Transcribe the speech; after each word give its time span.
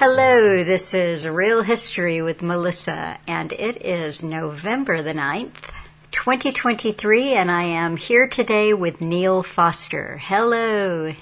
Hello, 0.00 0.62
this 0.62 0.94
is 0.94 1.26
Real 1.26 1.62
History 1.62 2.22
with 2.22 2.40
Melissa, 2.40 3.18
and 3.26 3.52
it 3.52 3.84
is 3.84 4.22
November 4.22 5.02
the 5.02 5.12
9th, 5.12 5.72
2023, 6.12 7.34
and 7.34 7.50
I 7.50 7.64
am 7.64 7.96
here 7.96 8.28
today 8.28 8.72
with 8.72 9.00
Neil 9.00 9.42
Foster. 9.42 10.16
Hello. 10.18 11.12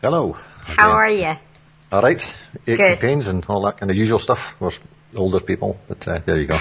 Hello. 0.00 0.36
How 0.64 0.90
are 0.90 1.08
you? 1.08 1.36
All 1.92 2.02
right. 2.02 2.28
Aches 2.66 2.80
and 2.80 2.98
pains 2.98 3.28
and 3.28 3.46
all 3.48 3.64
that 3.66 3.78
kind 3.78 3.88
of 3.88 3.96
usual 3.96 4.18
stuff. 4.18 4.44
We're 4.58 4.72
older 5.14 5.38
people, 5.38 5.78
but 5.86 6.08
uh, 6.08 6.18
there 6.26 6.40
you 6.40 6.48
go. 6.48 6.58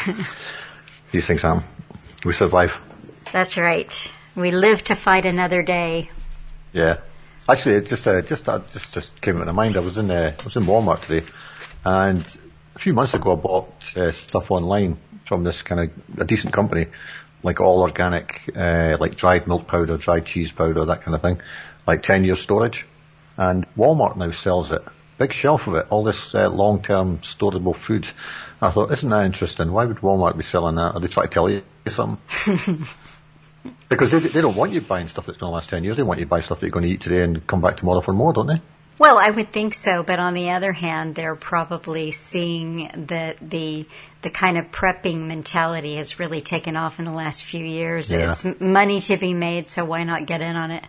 These 1.11 1.25
things 1.25 1.41
happen. 1.41 1.63
We 2.23 2.33
survive. 2.33 2.71
That's 3.33 3.57
right. 3.57 3.91
We 4.35 4.51
live 4.51 4.83
to 4.83 4.95
fight 4.95 5.25
another 5.25 5.63
day. 5.63 6.11
Yeah. 6.71 6.97
Actually, 7.47 7.75
it 7.75 7.85
just 7.87 8.07
uh, 8.07 8.21
just 8.23 8.49
uh, 8.49 8.59
just 8.71 8.93
just 8.93 9.21
came 9.21 9.35
into 9.35 9.45
my 9.45 9.51
mind. 9.51 9.77
I 9.77 9.81
was 9.81 9.99
in 9.99 10.09
uh, 10.09 10.33
I 10.39 10.43
was 10.43 10.55
in 10.55 10.63
Walmart 10.63 11.05
today, 11.05 11.27
and 11.83 12.25
a 12.75 12.79
few 12.79 12.93
months 12.93 13.13
ago 13.13 13.33
I 13.33 13.35
bought 13.35 13.95
uh, 13.95 14.11
stuff 14.11 14.49
online 14.49 14.97
from 15.25 15.43
this 15.43 15.61
kind 15.61 15.81
of 15.81 16.21
a 16.21 16.25
decent 16.25 16.53
company, 16.53 16.87
like 17.43 17.61
all 17.61 17.81
organic, 17.81 18.49
uh, 18.55 18.97
like 18.99 19.15
dried 19.15 19.45
milk 19.45 19.67
powder, 19.67 19.95
dried 19.97 20.25
cheese 20.25 20.51
powder, 20.51 20.85
that 20.85 21.03
kind 21.03 21.13
of 21.13 21.21
thing, 21.21 21.39
like 21.85 22.01
ten 22.01 22.23
year 22.23 22.35
storage. 22.35 22.87
And 23.37 23.67
Walmart 23.75 24.17
now 24.17 24.31
sells 24.31 24.71
it. 24.71 24.81
Big 25.19 25.31
shelf 25.31 25.67
of 25.67 25.75
it, 25.75 25.85
all 25.91 26.03
this 26.03 26.33
uh, 26.33 26.49
long 26.49 26.81
term 26.81 27.19
storable 27.19 27.75
food. 27.75 28.09
I 28.59 28.71
thought, 28.71 28.91
isn't 28.91 29.09
that 29.09 29.25
interesting? 29.25 29.71
Why 29.71 29.85
would 29.85 29.97
Walmart 29.97 30.35
be 30.35 30.43
selling 30.43 30.75
that? 30.75 30.95
Are 30.95 30.99
they 30.99 31.07
trying 31.07 31.27
to 31.27 31.33
tell 31.33 31.49
you 31.49 31.61
something? 31.85 32.87
Because 33.89 34.11
they, 34.11 34.19
they 34.19 34.41
don't 34.41 34.55
want 34.55 34.71
you 34.71 34.81
buying 34.81 35.07
stuff 35.07 35.25
that's 35.25 35.37
going 35.37 35.49
to 35.51 35.53
last 35.53 35.69
10 35.69 35.83
years. 35.83 35.97
They 35.97 36.03
want 36.03 36.19
you 36.19 36.25
to 36.25 36.29
buy 36.29 36.41
stuff 36.41 36.59
that 36.59 36.65
you're 36.65 36.71
going 36.71 36.85
to 36.85 36.89
eat 36.91 37.01
today 37.01 37.23
and 37.23 37.45
come 37.47 37.61
back 37.61 37.77
tomorrow 37.77 38.01
for 38.01 38.13
more, 38.13 38.33
don't 38.33 38.47
they? 38.47 38.61
Well, 38.97 39.17
I 39.17 39.29
would 39.29 39.51
think 39.51 39.73
so, 39.73 40.03
but 40.03 40.19
on 40.19 40.33
the 40.35 40.51
other 40.51 40.71
hand, 40.71 41.15
they're 41.15 41.35
probably 41.35 42.11
seeing 42.11 42.89
that 43.07 43.37
the 43.41 43.85
the 44.21 44.29
kind 44.29 44.57
of 44.57 44.71
prepping 44.71 45.27
mentality 45.27 45.95
has 45.97 46.17
really 46.17 46.39
taken 46.41 46.75
off 46.77 46.97
in 46.97 47.05
the 47.05 47.11
last 47.11 47.43
few 47.43 47.63
years. 47.63 48.11
Yeah. 48.11 48.31
It's 48.31 48.59
money 48.61 49.01
to 49.01 49.17
be 49.17 49.33
made, 49.33 49.67
so 49.67 49.83
why 49.83 50.03
not 50.05 50.25
get 50.25 50.41
in 50.41 50.55
on 50.55 50.71
it? 50.71 50.83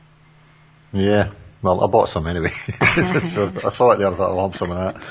Yeah. 0.92 1.32
Well, 1.62 1.82
I 1.82 1.88
bought 1.88 2.08
some 2.08 2.28
anyway. 2.28 2.50
so 2.94 3.50
I 3.64 3.70
saw 3.70 3.90
it 3.90 3.98
there. 3.98 4.06
I 4.12 4.14
thought 4.14 4.30
I'll 4.38 4.48
have 4.50 4.56
some 4.56 4.70
of 4.70 4.76
that. 4.94 5.02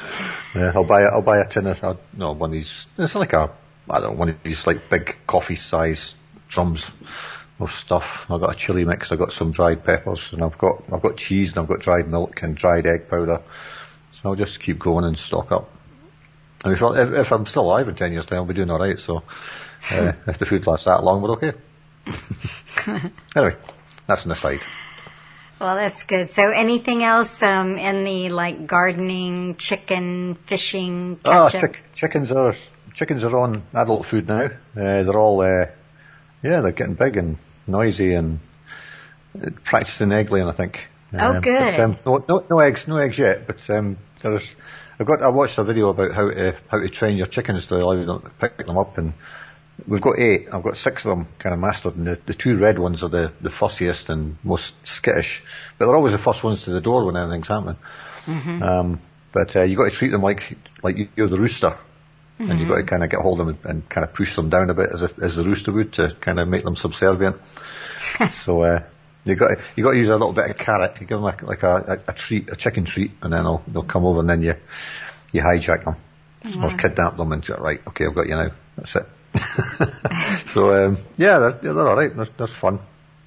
Yeah, 0.56 0.72
I'll 0.74 0.86
buy. 0.86 1.04
I'll 1.04 1.22
buy 1.22 1.40
a 1.40 1.48
tin 1.48 1.68
of. 1.68 1.84
uh, 1.84 1.96
No, 2.16 2.32
one 2.32 2.52
of 2.52 2.54
these. 2.54 2.88
It's 2.98 3.14
like 3.14 3.34
a. 3.34 3.52
I 3.90 4.00
don't 4.00 4.14
know. 4.14 4.20
One 4.20 4.30
of 4.30 4.42
these 4.42 4.66
like 4.66 4.90
big 4.90 5.18
coffee 5.28 5.58
size 5.58 6.16
drums 6.48 6.92
of 7.60 7.72
stuff. 7.72 8.26
I've 8.30 8.42
got 8.42 8.54
a 8.54 8.58
chili 8.58 8.84
mix. 8.86 9.12
I've 9.12 9.20
got 9.20 9.32
some 9.32 9.52
dried 9.52 9.84
peppers, 9.84 10.34
and 10.34 10.44
I've 10.44 10.58
got 10.58 10.84
I've 10.92 11.02
got 11.02 11.18
cheese, 11.18 11.50
and 11.52 11.60
I've 11.60 11.68
got 11.70 11.80
dried 11.80 12.08
milk 12.08 12.42
and 12.44 12.56
dried 12.56 12.86
egg 12.86 13.10
powder. 13.10 13.42
So 14.14 14.30
I'll 14.30 14.36
just 14.36 14.60
keep 14.60 14.80
going 14.80 15.06
and 15.06 15.18
stock 15.18 15.52
up. 15.52 15.70
And 16.64 16.74
if, 16.74 16.82
I- 16.84 17.02
if, 17.02 17.14
if 17.14 17.32
I'm 17.32 17.46
still 17.46 17.64
alive 17.64 17.88
in 17.88 17.96
ten 17.96 18.12
years' 18.12 18.26
time, 18.26 18.40
I'll 18.40 18.46
be 18.46 18.54
doing 18.54 18.70
all 18.72 18.80
right. 18.80 19.00
So 19.00 19.24
uh, 19.92 20.12
if 20.28 20.38
the 20.38 20.46
food 20.46 20.68
lasts 20.68 20.86
that 20.86 21.04
long, 21.04 21.22
we're 21.22 21.32
okay. 21.32 21.54
anyway, 23.36 23.56
that's 24.08 24.26
an 24.26 24.32
aside. 24.32 24.64
Well, 25.60 25.76
that's 25.76 26.04
good. 26.04 26.30
So, 26.30 26.52
anything 26.52 27.04
else 27.04 27.42
um, 27.42 27.78
in 27.78 28.04
the 28.04 28.30
like 28.30 28.68
gardening, 28.68 29.56
chicken, 29.56 30.36
fishing, 30.46 31.20
Oh, 31.24 31.48
chick- 31.50 31.80
chickens 31.94 32.32
are 32.32 32.54
chickens 32.94 33.24
are 33.24 33.38
on 33.38 33.64
adult 33.74 34.06
food 34.06 34.28
now. 34.28 34.46
Uh, 34.46 34.50
they're 35.04 35.18
all 35.18 35.40
uh, 35.42 35.68
yeah, 36.44 36.62
they're 36.62 36.72
getting 36.74 36.96
big 36.96 37.16
and 37.18 37.38
noisy 37.68 38.14
and 38.14 38.40
uh, 39.42 39.50
practicing 39.64 40.12
egg 40.12 40.32
laying. 40.32 40.48
I 40.48 40.54
think. 40.54 40.88
Oh, 41.14 41.18
Um, 41.36 41.42
good. 41.42 41.60
But, 41.60 41.80
um, 41.80 41.98
no, 42.06 42.26
no, 42.28 42.46
no 42.50 42.60
eggs, 42.60 42.88
no 42.88 42.98
eggs 42.98 43.18
yet. 43.18 43.48
But 43.48 43.70
um, 43.70 43.98
there's. 44.22 44.44
I've 45.00 45.06
got. 45.08 45.22
I 45.22 45.30
watched 45.30 45.58
a 45.58 45.64
video 45.64 45.90
about 45.90 46.14
how 46.14 46.30
to 46.30 46.56
how 46.68 46.80
to 46.80 46.90
train 46.90 47.18
your 47.18 47.28
chickens 47.28 47.68
to 47.68 47.76
allow 47.76 47.96
them 47.96 48.22
to 48.22 48.30
pick 48.40 48.66
them 48.66 48.78
up, 48.78 48.98
and 48.98 49.14
we've 49.88 50.02
got 50.02 50.20
eight. 50.20 50.50
I've 50.54 50.64
got 50.64 50.78
six 50.78 51.04
of 51.06 51.10
them 51.10 51.28
kind 51.40 51.54
of 51.54 51.60
mastered, 51.60 51.96
and 51.98 52.08
the, 52.08 52.20
the 52.26 52.34
two 52.34 52.58
red 52.58 52.80
ones 52.80 53.04
are 53.04 53.10
the 53.10 53.32
the 53.42 53.50
fussiest 53.50 54.10
and 54.10 54.38
most 54.44 54.74
skittish. 54.88 55.44
But 55.78 55.86
they're 55.88 55.96
always 55.96 56.14
the 56.14 56.18
first 56.20 56.44
ones 56.44 56.64
to 56.64 56.72
the 56.72 56.82
door 56.82 57.06
when 57.06 57.18
anything's 57.18 57.48
happening. 57.50 57.78
Um, 58.64 59.02
but 59.34 59.56
uh, 59.56 59.64
you 59.64 59.76
got 59.76 59.86
to 59.86 59.92
treat 59.92 60.12
them 60.12 60.22
like 60.24 60.58
like 60.82 60.98
you're 61.16 61.28
the 61.28 61.40
rooster, 61.40 61.78
and 62.40 62.60
you've 62.60 62.70
got 62.70 62.78
to 62.78 62.84
kind 62.84 63.04
of 63.04 63.10
get 63.10 63.22
hold 63.22 63.40
of 63.40 63.48
them 63.48 63.60
and 63.64 63.88
kind 63.90 64.04
of 64.04 64.14
push 64.14 64.36
them 64.36 64.50
down 64.50 64.70
a 64.70 64.74
bit 64.74 64.90
as 64.92 65.02
a, 65.02 65.10
as 65.22 65.36
the 65.36 65.44
rooster 65.44 65.72
would 65.72 65.94
to 65.94 66.16
kind 66.20 66.40
of 66.40 66.48
make 66.48 66.64
them 66.64 66.76
subservient. 66.76 67.38
so 68.34 68.62
uh, 68.64 68.84
you 69.24 69.36
got 69.36 69.48
to, 69.50 69.64
you 69.76 69.84
got 69.84 69.92
to 69.92 69.98
use 69.98 70.10
a 70.10 70.14
little 70.14 70.34
bit 70.34 70.50
of 70.50 70.58
carrot. 70.58 71.00
You 71.00 71.08
give 71.08 71.18
them 71.18 71.24
like, 71.24 71.42
like 71.44 71.64
a, 71.64 72.02
a, 72.08 72.12
a 72.12 72.14
treat, 72.14 72.50
a 72.50 72.56
chicken 72.56 72.86
treat, 72.86 73.12
and 73.22 73.32
then 73.32 73.44
they'll 73.44 73.64
they'll 73.68 73.84
come 73.84 74.06
over, 74.06 74.20
and 74.20 74.30
then 74.30 74.42
you 74.42 74.56
you 75.32 75.42
hijack 75.42 75.86
them 75.86 75.96
or 76.62 76.70
kidnap 76.70 77.18
them 77.18 77.32
and 77.32 77.48
you're 77.48 77.58
right. 77.58 77.82
Okay, 77.88 78.06
I've 78.06 78.16
got 78.16 78.28
you 78.28 78.36
now. 78.36 78.52
That's 78.78 78.96
it. 78.96 79.06
so 80.48 80.86
um, 80.86 80.98
yeah, 81.18 81.40
they're, 81.40 81.74
they're 81.74 81.88
all 81.88 81.96
right. 81.96 82.16
They're, 82.16 82.28
they're 82.38 82.48
fun. 82.48 82.80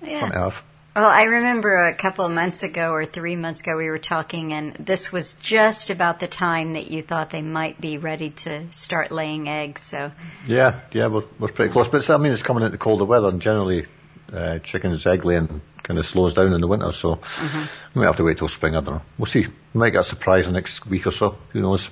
Yeah. 0.03 0.21
Fun 0.21 0.31
to 0.33 0.39
have. 0.39 0.55
Well, 0.99 1.09
I 1.09 1.23
remember 1.23 1.87
a 1.87 1.95
couple 1.95 2.25
of 2.25 2.33
months 2.33 2.65
ago 2.65 2.91
or 2.91 3.07
three 3.07 3.37
months 3.37 3.61
ago 3.61 3.77
we 3.77 3.89
were 3.89 4.01
talking, 4.01 4.53
and 4.53 4.75
this 4.75 5.13
was 5.13 5.35
just 5.35 5.91
about 5.91 6.19
the 6.19 6.27
time 6.27 6.73
that 6.73 6.91
you 6.91 7.03
thought 7.03 7.31
they 7.31 7.41
might 7.41 7.81
be 7.81 7.99
ready 7.99 8.31
to 8.31 8.67
start 8.73 9.13
laying 9.13 9.49
eggs. 9.49 9.83
So, 9.83 10.11
Yeah, 10.45 10.81
yeah, 10.91 11.07
we're, 11.07 11.23
we're 11.39 11.53
pretty 11.53 11.71
close. 11.71 11.87
But 11.87 11.99
it's, 11.99 12.11
I 12.11 12.17
mean, 12.17 12.33
it's 12.33 12.43
coming 12.43 12.65
into 12.65 12.79
colder 12.79 13.05
weather, 13.05 13.29
and 13.29 13.41
generally, 13.41 13.87
uh, 14.33 14.59
chickens 14.59 15.07
egg 15.07 15.25
laying 15.25 15.61
kind 15.85 16.01
of 16.01 16.05
slows 16.05 16.35
down 16.35 16.53
in 16.53 16.61
the 16.61 16.67
winter. 16.67 16.91
So 16.91 17.21
we 17.95 18.01
might 18.01 18.07
have 18.07 18.17
to 18.17 18.25
wait 18.25 18.39
till 18.39 18.49
spring. 18.49 18.75
I 18.75 18.81
don't 18.81 18.95
know. 18.95 19.03
We'll 19.19 19.27
see. 19.27 19.47
We 19.47 19.79
might 19.79 19.91
get 19.91 20.01
a 20.01 20.03
surprise 20.03 20.49
in 20.49 20.53
the 20.53 20.59
next 20.59 20.85
week 20.85 21.07
or 21.07 21.13
so. 21.13 21.37
Who 21.51 21.61
knows? 21.61 21.91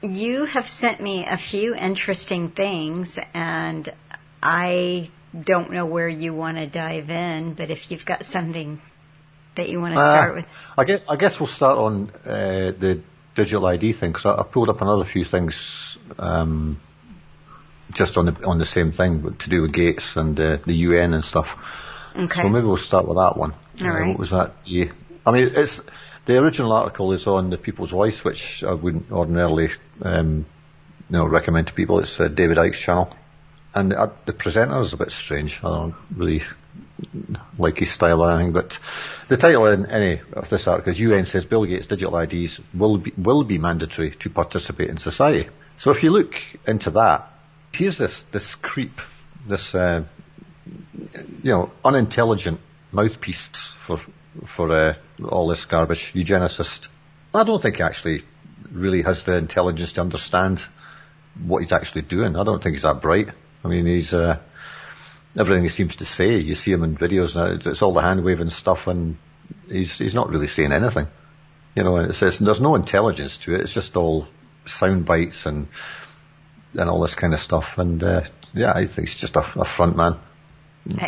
you 0.00 0.44
have 0.46 0.70
sent 0.70 1.02
me 1.02 1.26
a 1.26 1.36
few 1.36 1.74
interesting 1.74 2.48
things, 2.48 3.18
and 3.34 3.92
I 4.42 5.10
don't 5.40 5.70
know 5.72 5.86
where 5.86 6.08
you 6.08 6.34
want 6.34 6.56
to 6.58 6.66
dive 6.66 7.10
in, 7.10 7.54
but 7.54 7.70
if 7.70 7.90
you've 7.90 8.04
got 8.06 8.24
something 8.24 8.80
that 9.54 9.68
you 9.68 9.80
want 9.80 9.94
to 9.94 10.00
start 10.00 10.30
Uh, 10.32 10.34
with. 10.36 10.44
I 10.76 10.84
guess 10.84 11.00
I 11.08 11.16
guess 11.16 11.40
we'll 11.40 11.46
start 11.46 11.78
on 11.78 12.10
uh, 12.26 12.72
the 12.78 13.00
digital 13.34 13.66
ID 13.66 13.92
thing 13.92 14.12
because 14.12 14.26
I, 14.26 14.40
I 14.40 14.42
pulled 14.42 14.68
up 14.68 14.80
another 14.82 15.04
few 15.04 15.24
things 15.24 15.98
um, 16.18 16.80
just 17.92 18.16
on 18.18 18.26
the 18.26 18.44
on 18.44 18.58
the 18.58 18.66
same 18.66 18.92
thing 18.92 19.18
but 19.20 19.38
to 19.40 19.50
do 19.50 19.62
with 19.62 19.72
Gates 19.72 20.16
and 20.16 20.38
uh, 20.40 20.58
the 20.66 20.74
UN 20.74 21.14
and 21.14 21.24
stuff. 21.24 21.48
Okay. 22.16 22.42
So 22.42 22.48
maybe 22.48 22.66
we'll 22.66 22.76
start 22.76 23.06
with 23.06 23.16
that 23.18 23.36
one. 23.36 23.52
All 23.80 23.86
Uh, 23.86 23.90
right. 23.90 24.08
What 24.08 24.18
was 24.18 24.30
that? 24.30 24.52
Yeah. 24.64 24.86
I 25.26 25.32
mean, 25.32 25.52
it's 25.54 25.82
the 26.24 26.38
original 26.38 26.72
article 26.72 27.12
is 27.12 27.26
on 27.26 27.50
the 27.50 27.56
People's 27.58 27.90
Voice, 27.90 28.24
which 28.24 28.64
I 28.64 28.72
wouldn't 28.74 29.10
ordinarily, 29.12 29.70
um, 30.02 30.46
you 31.08 31.16
know, 31.16 31.24
recommend 31.24 31.66
to 31.68 31.72
people. 31.74 31.98
It's 32.00 32.18
uh, 32.18 32.28
David 32.28 32.56
Icke's 32.58 32.78
channel, 32.78 33.08
and 33.76 33.92
uh, 33.92 34.08
the 34.24 34.32
presenter 34.32 34.80
is 34.80 34.94
a 34.94 34.96
bit 34.96 35.12
strange. 35.12 35.58
I 35.62 35.68
don't 35.68 35.94
really 36.16 36.42
like 37.58 37.78
his 37.78 37.90
style 37.90 38.22
or 38.22 38.32
anything, 38.32 38.52
but 38.52 38.78
the 39.28 39.36
title 39.36 39.66
in 39.66 39.84
any 39.84 40.22
of 40.32 40.48
this 40.48 40.66
article 40.66 40.92
is 40.92 41.00
UN 41.00 41.26
says 41.26 41.44
Bill 41.44 41.66
Gates 41.66 41.86
digital 41.86 42.16
IDs 42.16 42.58
will 42.72 42.96
be, 42.96 43.12
will 43.18 43.44
be 43.44 43.58
mandatory 43.58 44.12
to 44.12 44.30
participate 44.30 44.88
in 44.88 44.96
society. 44.96 45.50
So 45.76 45.90
if 45.90 46.02
you 46.02 46.10
look 46.10 46.34
into 46.66 46.90
that, 46.92 47.30
here's 47.70 47.98
this, 47.98 48.22
this 48.32 48.54
creep, 48.54 48.98
this, 49.46 49.74
uh, 49.74 50.04
you 51.42 51.50
know, 51.50 51.70
unintelligent 51.84 52.60
mouthpiece 52.92 53.48
for, 53.84 54.00
for, 54.46 54.74
uh, 54.74 54.94
all 55.22 55.48
this 55.48 55.66
garbage, 55.66 56.14
eugenicist. 56.14 56.88
I 57.34 57.44
don't 57.44 57.60
think 57.60 57.76
he 57.76 57.82
actually 57.82 58.22
really 58.72 59.02
has 59.02 59.24
the 59.24 59.36
intelligence 59.36 59.92
to 59.92 60.00
understand 60.00 60.64
what 61.44 61.60
he's 61.60 61.72
actually 61.72 62.02
doing. 62.02 62.36
I 62.36 62.44
don't 62.44 62.62
think 62.62 62.74
he's 62.74 62.84
that 62.84 63.02
bright. 63.02 63.28
I 63.66 63.68
mean, 63.68 63.86
he's, 63.86 64.14
uh, 64.14 64.38
everything 65.36 65.64
he 65.64 65.68
seems 65.68 65.96
to 65.96 66.04
say, 66.06 66.38
you 66.38 66.54
see 66.54 66.72
him 66.72 66.84
in 66.84 66.96
videos 66.96 67.34
now, 67.34 67.52
it's- 67.52 67.82
all 67.82 67.92
the 67.92 68.00
hand 68.00 68.24
waving 68.24 68.50
stuff 68.50 68.86
and 68.86 69.16
he's, 69.68 69.98
he's 69.98 70.14
not 70.14 70.30
really 70.30 70.46
saying 70.46 70.72
anything. 70.72 71.08
You 71.74 71.84
know, 71.84 71.96
and 71.96 72.08
it's, 72.10 72.22
it's, 72.22 72.38
there's 72.38 72.60
no 72.60 72.74
intelligence 72.76 73.36
to 73.38 73.54
it. 73.54 73.60
It's 73.62 73.72
just 73.74 73.96
all 73.96 74.28
sound 74.64 75.04
bites 75.04 75.44
and, 75.46 75.68
and 76.74 76.88
all 76.88 77.00
this 77.00 77.14
kind 77.16 77.34
of 77.34 77.40
stuff. 77.40 77.76
And, 77.76 78.02
uh, 78.02 78.22
yeah, 78.54 78.72
I 78.72 78.86
think 78.86 79.08
he's 79.08 79.18
just 79.18 79.36
a, 79.36 79.44
a 79.60 79.64
front 79.64 79.96
man. 79.96 80.16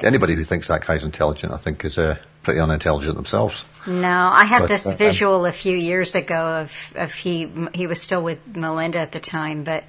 Anybody 0.03 0.35
who 0.35 0.45
thinks 0.45 0.67
that 0.69 0.85
guy's 0.85 1.05
intelligent, 1.05 1.53
I 1.53 1.57
think 1.59 1.85
is, 1.85 1.97
uh, 1.99 2.17
pretty 2.49 2.61
unintelligent 2.61 3.15
themselves. 3.15 3.65
No, 3.87 4.31
I 4.33 4.45
had 4.45 4.61
But, 4.63 4.69
this 4.69 4.91
uh, 4.91 4.97
visual 4.97 5.45
a 5.47 5.53
few 5.53 5.77
years 5.77 6.15
ago 6.15 6.61
of 6.63 6.93
of 6.97 7.13
he 7.13 7.49
he 7.75 7.87
was 7.87 8.01
still 8.01 8.23
with 8.23 8.39
Melinda 8.57 8.99
at 8.99 9.13
the 9.13 9.21
time, 9.21 9.65
but 9.65 9.85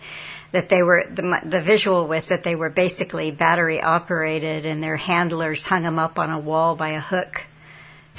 that 0.52 0.68
they 0.70 0.84
were 0.84 1.06
the 1.10 1.40
the 1.46 1.62
visual 1.62 2.08
was 2.08 2.30
that 2.30 2.44
they 2.44 2.56
were 2.56 2.70
basically 2.70 3.32
battery 3.32 3.82
operated 3.82 4.66
and 4.66 4.84
their 4.84 4.98
handlers 4.98 5.66
hung 5.66 5.84
him 5.84 6.00
up 6.00 6.20
on 6.20 6.30
a 6.32 6.40
wall 6.40 6.76
by 6.76 6.90
a 6.90 7.00
hook, 7.02 7.46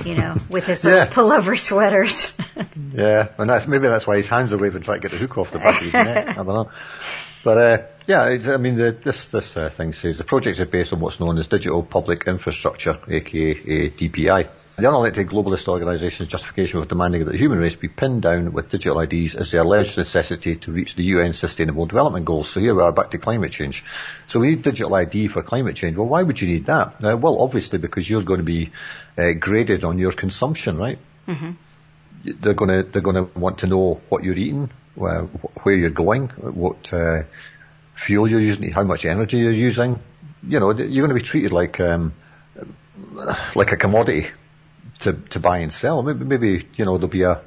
you 0.04 0.14
know, 0.14 0.36
with 0.48 0.64
his 0.64 0.84
little 0.84 0.98
Yeah. 1.00 1.08
pullover 1.10 1.58
sweaters. 1.58 2.36
Yeah, 2.92 3.28
and 3.38 3.48
that's 3.48 3.66
maybe 3.68 3.86
that's 3.88 4.06
why 4.06 4.16
his 4.16 4.26
hands 4.28 4.52
are 4.52 4.58
waving, 4.58 4.82
trying 4.82 5.00
to 5.00 5.08
get 5.08 5.12
the 5.12 5.18
hook 5.18 5.38
off 5.38 5.50
the 5.52 5.58
back 5.58 5.76
of 5.76 5.82
his 5.84 5.92
neck. 5.92 6.28
I 6.30 6.32
don't 6.34 6.46
know, 6.46 6.70
but 7.42 7.58
uh, 7.58 7.86
yeah, 8.06 8.22
I 8.22 8.56
mean, 8.56 8.76
the, 8.76 8.92
this 8.92 9.26
this 9.28 9.56
uh, 9.56 9.70
thing 9.70 9.92
says 9.92 10.18
the 10.18 10.24
projects 10.24 10.60
are 10.60 10.66
based 10.66 10.92
on 10.92 11.00
what's 11.00 11.20
known 11.20 11.38
as 11.38 11.46
digital 11.46 11.82
public 11.82 12.26
infrastructure, 12.26 12.98
aka 13.08 13.90
DPI. 13.90 14.48
The 14.76 14.86
unelected 14.86 15.28
globalist 15.28 15.68
organisation's 15.68 16.28
justification 16.28 16.82
for 16.82 16.88
demanding 16.88 17.24
that 17.24 17.32
the 17.32 17.38
human 17.38 17.58
race 17.58 17.76
be 17.76 17.88
pinned 17.88 18.22
down 18.22 18.52
with 18.52 18.70
digital 18.70 18.98
IDs 19.00 19.34
is 19.34 19.50
the 19.50 19.62
alleged 19.62 19.98
necessity 19.98 20.56
to 20.56 20.72
reach 20.72 20.94
the 20.94 21.04
UN 21.04 21.34
Sustainable 21.34 21.84
Development 21.84 22.24
Goals. 22.24 22.48
So 22.48 22.60
here 22.60 22.74
we 22.74 22.82
are 22.82 22.90
back 22.90 23.10
to 23.10 23.18
climate 23.18 23.52
change. 23.52 23.84
So 24.28 24.40
we 24.40 24.50
need 24.50 24.62
digital 24.62 24.94
ID 24.94 25.28
for 25.28 25.42
climate 25.42 25.76
change. 25.76 25.98
Well, 25.98 26.06
why 26.06 26.22
would 26.22 26.40
you 26.40 26.48
need 26.48 26.64
that? 26.66 27.04
Uh, 27.04 27.16
well, 27.16 27.40
obviously 27.40 27.78
because 27.78 28.08
you're 28.08 28.22
going 28.22 28.40
to 28.40 28.44
be 28.44 28.70
uh, 29.18 29.32
graded 29.38 29.84
on 29.84 29.98
your 29.98 30.12
consumption, 30.12 30.78
right? 30.78 30.98
Mm-hmm. 31.28 31.50
They're 32.40 32.54
going 32.54 32.70
to 32.70 32.90
they're 32.90 33.02
going 33.02 33.16
to 33.16 33.38
want 33.38 33.58
to 33.58 33.66
know 33.66 34.00
what 34.08 34.24
you're 34.24 34.36
eating, 34.36 34.70
where, 35.00 35.22
where 35.62 35.74
you're 35.74 35.90
going, 35.90 36.28
what 36.28 36.92
uh, 36.92 37.22
fuel 37.96 38.28
you're 38.28 38.40
using, 38.40 38.70
how 38.70 38.84
much 38.84 39.04
energy 39.04 39.38
you're 39.38 39.52
using. 39.52 39.98
You 40.46 40.60
know, 40.60 40.72
you're 40.72 41.06
going 41.06 41.16
to 41.16 41.22
be 41.22 41.26
treated 41.26 41.52
like 41.52 41.80
um, 41.80 42.14
like 43.54 43.72
a 43.72 43.76
commodity 43.76 44.28
to, 45.00 45.14
to 45.30 45.40
buy 45.40 45.58
and 45.58 45.72
sell. 45.72 46.02
Maybe, 46.02 46.24
maybe 46.24 46.68
you 46.76 46.84
know 46.84 46.96
there'll 46.96 47.08
be 47.08 47.22
a 47.22 47.40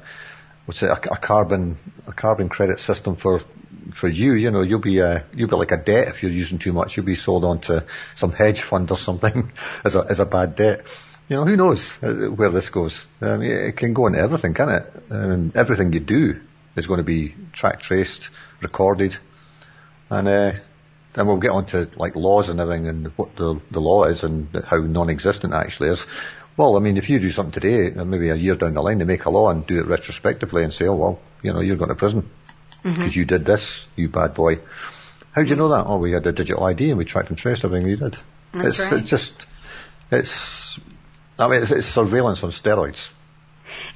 what's 0.66 0.82
it, 0.82 0.90
a, 0.90 1.12
a, 1.12 1.16
carbon 1.16 1.76
a 2.06 2.12
carbon 2.12 2.48
credit 2.48 2.80
system 2.80 3.16
for 3.16 3.40
for 3.94 4.08
you. 4.08 4.34
You 4.34 4.50
know 4.50 4.62
you'll 4.62 4.80
be 4.80 4.98
a, 4.98 5.24
you'll 5.34 5.48
be 5.48 5.56
like 5.56 5.72
a 5.72 5.76
debt 5.76 6.08
if 6.08 6.22
you're 6.22 6.32
using 6.32 6.58
too 6.58 6.72
much. 6.72 6.96
You'll 6.96 7.06
be 7.06 7.14
sold 7.14 7.44
on 7.44 7.60
to 7.62 7.84
some 8.14 8.32
hedge 8.32 8.62
fund 8.62 8.90
or 8.90 8.98
something 8.98 9.52
as 9.84 9.96
a 9.96 10.06
as 10.08 10.20
a 10.20 10.26
bad 10.26 10.56
debt. 10.56 10.82
You 11.28 11.36
know 11.36 11.44
who 11.44 11.56
knows 11.56 12.02
uh, 12.02 12.12
where 12.12 12.50
this 12.50 12.68
goes. 12.68 13.06
Mean, 13.20 13.42
it 13.42 13.76
can 13.76 13.94
go 13.94 14.06
into 14.06 14.18
everything, 14.18 14.54
can 14.54 14.68
it? 14.68 14.92
Um, 15.10 15.52
everything 15.54 15.92
you 15.92 16.00
do 16.00 16.40
is 16.76 16.86
going 16.86 16.98
to 16.98 17.04
be 17.04 17.34
track 17.52 17.80
traced, 17.80 18.28
recorded, 18.60 19.16
and 20.10 20.28
uh, 20.28 20.52
then 21.14 21.26
we'll 21.26 21.36
get 21.36 21.50
on 21.50 21.66
to 21.66 21.88
like 21.96 22.16
laws 22.16 22.48
and 22.48 22.60
everything 22.60 22.88
and 22.88 23.06
what 23.16 23.36
the 23.36 23.60
the 23.70 23.80
law 23.80 24.04
is 24.04 24.24
and 24.24 24.48
how 24.66 24.78
non-existent 24.78 25.52
it 25.52 25.56
actually 25.56 25.90
is. 25.90 26.06
Well, 26.56 26.76
I 26.76 26.80
mean, 26.80 26.96
if 26.96 27.10
you 27.10 27.18
do 27.18 27.30
something 27.30 27.60
today, 27.60 27.90
maybe 27.90 28.28
a 28.28 28.36
year 28.36 28.54
down 28.54 28.74
the 28.74 28.82
line, 28.82 28.98
they 28.98 29.04
make 29.04 29.24
a 29.24 29.30
law 29.30 29.50
and 29.50 29.66
do 29.66 29.80
it 29.80 29.86
retrospectively 29.86 30.62
and 30.62 30.72
say, 30.72 30.86
oh, 30.86 30.94
well, 30.94 31.20
you 31.42 31.52
know, 31.52 31.60
you're 31.60 31.76
going 31.76 31.88
to 31.88 31.96
prison 31.96 32.30
because 32.82 32.98
mm-hmm. 32.98 33.18
you 33.18 33.24
did 33.24 33.44
this, 33.44 33.86
you 33.96 34.08
bad 34.08 34.34
boy. 34.34 34.60
How 35.32 35.42
do 35.42 35.48
you 35.48 35.56
know 35.56 35.70
that? 35.70 35.86
Oh, 35.86 35.96
we 35.96 36.12
had 36.12 36.26
a 36.26 36.32
digital 36.32 36.64
ID 36.64 36.90
and 36.90 36.98
we 36.98 37.04
tracked 37.04 37.30
and 37.30 37.38
traced 37.38 37.64
everything 37.64 37.88
you 37.88 37.96
did. 37.96 38.18
That's 38.52 38.78
it's, 38.78 38.80
right. 38.80 39.00
It's 39.00 39.10
just, 39.10 39.46
it's, 40.12 40.78
I 41.38 41.48
mean, 41.48 41.62
it's, 41.62 41.72
it's 41.72 41.86
surveillance 41.88 42.44
on 42.44 42.50
steroids. 42.50 43.10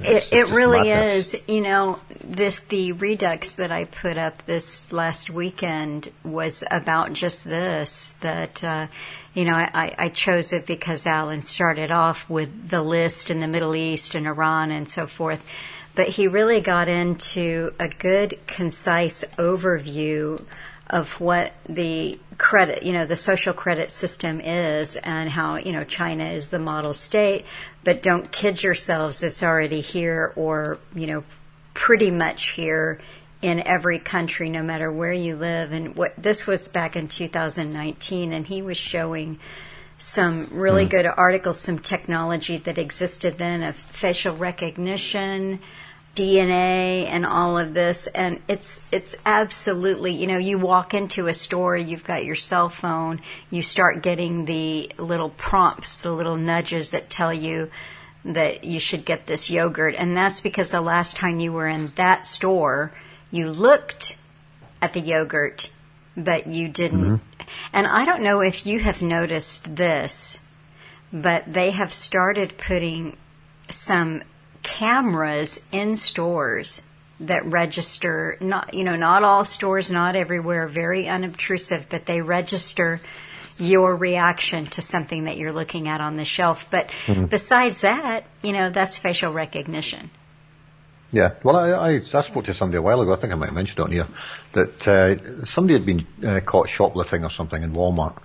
It, 0.01 0.29
it 0.33 0.51
really 0.51 0.89
madness. 0.89 1.35
is. 1.35 1.49
You 1.49 1.61
know, 1.61 2.01
this 2.25 2.61
the 2.61 2.93
redux 2.93 3.57
that 3.57 3.71
I 3.71 3.85
put 3.85 4.17
up 4.17 4.45
this 4.47 4.93
last 4.93 5.31
weekend 5.31 6.11
was 6.25 6.65
about 6.71 7.13
just 7.13 7.45
this. 7.45 8.11
That 8.21 8.63
uh, 8.65 8.87
you 9.35 9.45
know, 9.45 9.55
I, 9.55 9.95
I 9.99 10.09
chose 10.09 10.53
it 10.53 10.67
because 10.67 11.07
Alan 11.07 11.41
started 11.41 11.91
off 11.91 12.29
with 12.29 12.71
the 12.71 12.83
list 12.83 13.31
in 13.31 13.41
the 13.41 13.47
Middle 13.47 13.75
East 13.75 14.15
and 14.15 14.27
Iran 14.27 14.71
and 14.71 14.89
so 14.89 15.07
forth. 15.07 15.45
But 15.95 16.09
he 16.09 16.29
really 16.29 16.61
got 16.61 16.89
into 16.89 17.75
a 17.79 17.89
good, 17.89 18.39
concise 18.47 19.25
overview 19.37 20.45
of 20.89 21.21
what 21.21 21.53
the 21.69 22.19
credit, 22.49 22.83
you 22.83 22.95
know, 22.95 23.05
the 23.05 23.15
social 23.15 23.53
credit 23.53 23.93
system 23.93 24.41
is 24.41 24.97
and 24.97 25.29
how, 25.29 25.57
you 25.57 25.71
know, 25.71 25.85
China 25.85 26.25
is 26.25 26.49
the 26.49 26.59
model 26.59 26.95
state, 26.95 27.45
but 27.85 28.03
don't 28.03 28.33
kid 28.33 28.63
yourselves, 28.63 29.23
it's 29.23 29.43
already 29.43 29.83
here 29.83 30.33
or, 30.35 30.79
you 30.95 31.07
know, 31.07 31.23
pretty 31.75 32.11
much 32.11 32.53
here 32.53 32.99
in 33.43 33.61
every 33.67 33.99
country, 33.99 34.49
no 34.49 34.63
matter 34.63 34.91
where 34.91 35.13
you 35.13 35.37
live. 35.37 35.73
And 35.73 35.95
what 35.95 36.15
this 36.17 36.47
was 36.47 36.69
back 36.69 36.97
in 36.97 37.09
2019, 37.09 38.33
and 38.33 38.47
he 38.47 38.63
was 38.63 38.79
showing 38.79 39.39
some 39.99 40.49
really 40.51 40.87
mm. 40.87 40.91
good 40.91 41.05
articles, 41.05 41.61
some 41.61 41.79
technology 41.79 42.57
that 42.57 42.79
existed 42.79 43.37
then 43.37 43.63
of 43.63 43.77
facial 43.77 44.35
recognition, 44.35 45.61
DNA, 46.15 47.07
and 47.07 47.25
all 47.25 47.59
of 47.59 47.75
this. 47.75 48.07
And 48.09 48.41
it's 48.49 48.89
it's 48.93 49.17
absolutely, 49.25 50.13
you 50.13 50.27
know, 50.27 50.39
you 50.39 50.59
walk 50.59 50.95
into 50.95 51.29
a 51.29 51.35
store, 51.35 51.77
you've 51.77 52.05
got 52.05 52.25
your 52.25 52.37
cell 52.37 52.69
phone, 52.69 53.21
you 53.51 53.63
start 53.63 54.03
getting 54.03 54.45
the 54.45 54.91
little 54.99 55.31
prompts, 55.31 56.01
the 56.01 56.13
little 56.13 56.37
nudges 56.37 56.91
that 56.91 57.11
tell 57.11 57.33
you 57.33 57.71
that 58.25 58.65
you 58.65 58.81
should 58.81 59.05
get 59.05 59.27
this 59.27 59.51
yogurt, 59.51 59.95
and 59.97 60.17
that's 60.17 60.41
because 60.41 60.73
the 60.73 60.81
last 60.81 61.17
time 61.17 61.41
you 61.41 61.53
were 61.53 61.69
in 61.69 61.93
that 61.95 62.27
store 62.27 62.93
you 63.31 63.51
looked 63.51 64.17
at 64.81 64.93
the 64.93 65.01
yogurt, 65.01 65.71
but 66.17 66.47
you 66.47 66.69
didn't. 66.69 67.19
Mm-hmm. 67.19 67.45
And 67.73 67.87
I 67.87 68.05
don't 68.05 68.23
know 68.23 68.41
if 68.41 68.67
you 68.67 68.81
have 68.81 69.03
noticed 69.03 69.77
this, 69.77 70.45
but 71.13 71.53
they 71.53 71.71
have 71.71 71.93
started 71.93 72.57
putting 72.59 73.17
some 73.69 74.23
cameras 74.69 75.67
in 75.73 75.97
stores 75.97 76.83
that 77.21 77.45
register 77.47 78.37
not 78.41 78.75
you 78.75 78.85
know 78.85 78.97
not 78.97 79.25
all 79.25 79.45
stores 79.45 79.91
not 79.91 80.15
everywhere 80.15 80.69
very 80.69 81.09
unobtrusive 81.09 81.87
but 81.91 82.05
they 82.05 82.21
register 82.21 83.01
your 83.57 83.97
reaction 83.97 84.67
to 84.67 84.83
something 84.83 85.25
that 85.25 85.39
you're 85.39 85.55
looking 85.55 85.89
at 85.89 86.03
on 86.03 86.17
the 86.17 86.25
shelf 86.25 86.67
but 86.71 86.89
mm-hmm. 87.07 87.25
besides 87.25 87.81
that 87.81 88.25
you 88.43 88.53
know 88.53 88.69
that's 88.69 88.99
facial 88.99 89.33
recognition 89.33 90.11
yeah, 91.11 91.37
well, 91.43 91.57
I, 91.57 91.71
I, 91.71 91.89
I, 92.13 92.21
spoke 92.21 92.45
to 92.45 92.53
somebody 92.53 92.77
a 92.77 92.83
while 92.83 93.01
ago. 93.01 93.15
I 93.15 93.17
think 93.17 93.33
I 93.33 93.37
might 93.37 93.47
have 93.47 93.55
mentioned 93.55 93.79
it 93.79 93.83
on 93.83 93.93
here 93.93 94.09
that 94.53 94.87
uh, 94.87 95.43
somebody 95.47 95.73
had 95.73 95.87
been 95.87 96.07
uh, 96.23 96.41
caught 96.41 96.69
shoplifting 96.69 97.25
or 97.25 97.31
something 97.31 97.63
in 97.63 97.73
Walmart, 97.73 98.19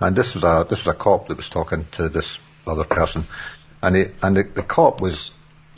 and 0.00 0.16
this 0.16 0.34
was 0.34 0.42
a 0.42 0.66
this 0.68 0.84
was 0.84 0.88
a 0.88 0.98
cop 0.98 1.28
that 1.28 1.36
was 1.36 1.48
talking 1.48 1.86
to 1.92 2.08
this 2.08 2.40
other 2.66 2.82
person, 2.82 3.22
and 3.80 3.94
he, 3.94 4.06
and 4.20 4.36
the, 4.36 4.42
the 4.42 4.64
cop 4.64 5.00
was 5.00 5.30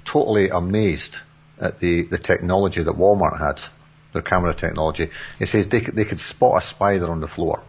totally 0.06 0.48
amazed 0.48 1.18
at 1.60 1.80
the 1.80 2.02
the 2.02 2.18
technology 2.18 2.82
that 2.82 2.94
Walmart 2.94 3.38
had, 3.38 3.60
their 4.12 4.22
camera 4.22 4.54
technology. 4.54 5.10
He 5.38 5.46
says 5.46 5.68
they 5.68 5.80
could, 5.80 5.94
they 5.94 6.04
could 6.04 6.18
spot 6.18 6.62
a 6.62 6.66
spider 6.66 7.10
on 7.10 7.20
the 7.20 7.28
floor. 7.28 7.62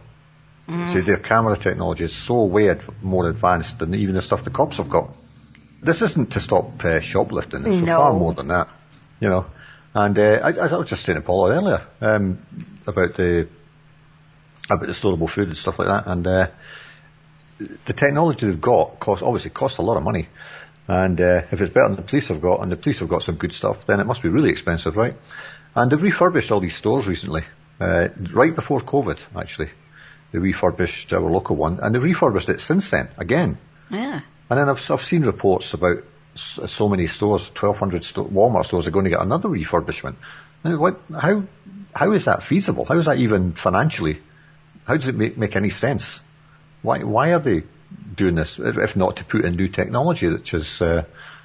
Mm. 0.68 0.92
So 0.92 1.00
their 1.00 1.16
camera 1.16 1.56
technology 1.56 2.04
is 2.04 2.14
so 2.14 2.44
way 2.44 2.70
ad- 2.70 3.02
more 3.02 3.28
advanced 3.28 3.78
than 3.78 3.94
even 3.94 4.14
the 4.14 4.22
stuff 4.22 4.44
the 4.44 4.50
cops 4.50 4.76
have 4.76 4.90
got. 4.90 5.10
This 5.82 6.02
isn't 6.02 6.32
to 6.32 6.40
stop 6.40 6.84
uh, 6.84 7.00
shoplifting. 7.00 7.66
It's 7.66 7.84
no. 7.84 7.98
far 7.98 8.12
more 8.12 8.34
than 8.34 8.48
that 8.48 8.68
you 9.20 9.28
know. 9.28 9.46
And 9.94 10.18
uh, 10.18 10.40
as 10.44 10.72
I 10.72 10.76
was 10.76 10.88
just 10.88 11.04
saying 11.04 11.18
to 11.18 11.22
Paul 11.22 11.50
earlier 11.50 11.86
um, 12.00 12.38
about 12.86 13.16
the 13.16 13.48
about 14.70 14.86
the 14.86 14.92
storable 14.92 15.30
food 15.30 15.48
and 15.48 15.56
stuff 15.56 15.78
like 15.78 15.88
that, 15.88 16.06
and 16.06 16.26
uh, 16.26 16.48
the 17.58 17.92
technology 17.92 18.46
they've 18.46 18.60
got 18.60 19.00
costs 19.00 19.22
obviously 19.22 19.50
costs 19.50 19.78
a 19.78 19.82
lot 19.82 19.96
of 19.96 20.02
money. 20.02 20.28
And 20.88 21.20
uh, 21.20 21.42
if 21.52 21.60
it's 21.60 21.72
better 21.72 21.88
than 21.88 21.96
the 21.96 22.02
police 22.02 22.28
have 22.28 22.40
got, 22.40 22.62
and 22.62 22.72
the 22.72 22.76
police 22.76 23.00
have 23.00 23.10
got 23.10 23.22
some 23.22 23.36
good 23.36 23.52
stuff, 23.52 23.86
then 23.86 24.00
it 24.00 24.06
must 24.06 24.22
be 24.22 24.30
really 24.30 24.50
expensive, 24.50 24.96
right? 24.96 25.14
And 25.74 25.92
they've 25.92 26.00
refurbished 26.00 26.50
all 26.50 26.60
these 26.60 26.76
stores 26.76 27.06
recently, 27.06 27.44
uh, 27.78 28.08
right 28.32 28.54
before 28.54 28.80
COVID, 28.80 29.18
actually. 29.36 29.68
They 30.32 30.38
refurbished 30.38 31.12
our 31.12 31.30
local 31.30 31.56
one, 31.56 31.80
and 31.80 31.94
they 31.94 31.98
refurbished 31.98 32.48
it 32.48 32.60
since 32.60 32.90
then 32.90 33.10
again. 33.18 33.58
Yeah. 33.90 34.22
And 34.48 34.58
then 34.58 34.68
I've, 34.68 34.90
I've 34.90 35.02
seen 35.02 35.24
reports 35.24 35.74
about 35.74 36.04
so 36.34 36.88
many 36.88 37.06
stores, 37.06 37.48
1,200 37.48 38.04
sto- 38.04 38.24
Walmart 38.24 38.64
stores 38.64 38.86
are 38.86 38.90
going 38.90 39.04
to 39.04 39.10
get 39.10 39.20
another 39.20 39.48
refurbishment. 39.48 40.16
What, 40.62 41.00
how, 41.14 41.44
how 41.94 42.12
is 42.12 42.24
that 42.24 42.42
feasible? 42.42 42.84
How 42.84 42.98
is 42.98 43.06
that 43.06 43.18
even 43.18 43.52
financially? 43.52 44.20
How 44.84 44.96
does 44.96 45.08
it 45.08 45.14
make, 45.14 45.36
make 45.36 45.54
any 45.54 45.70
sense? 45.70 46.20
Why, 46.82 47.02
why 47.02 47.32
are 47.32 47.40
they 47.40 47.64
doing 48.14 48.34
this 48.34 48.58
if 48.58 48.96
not 48.96 49.16
to 49.16 49.24
put 49.24 49.44
in 49.44 49.56
new 49.56 49.68
technology, 49.68 50.28
which 50.28 50.54
is, 50.54 50.82
uh, 50.82 51.04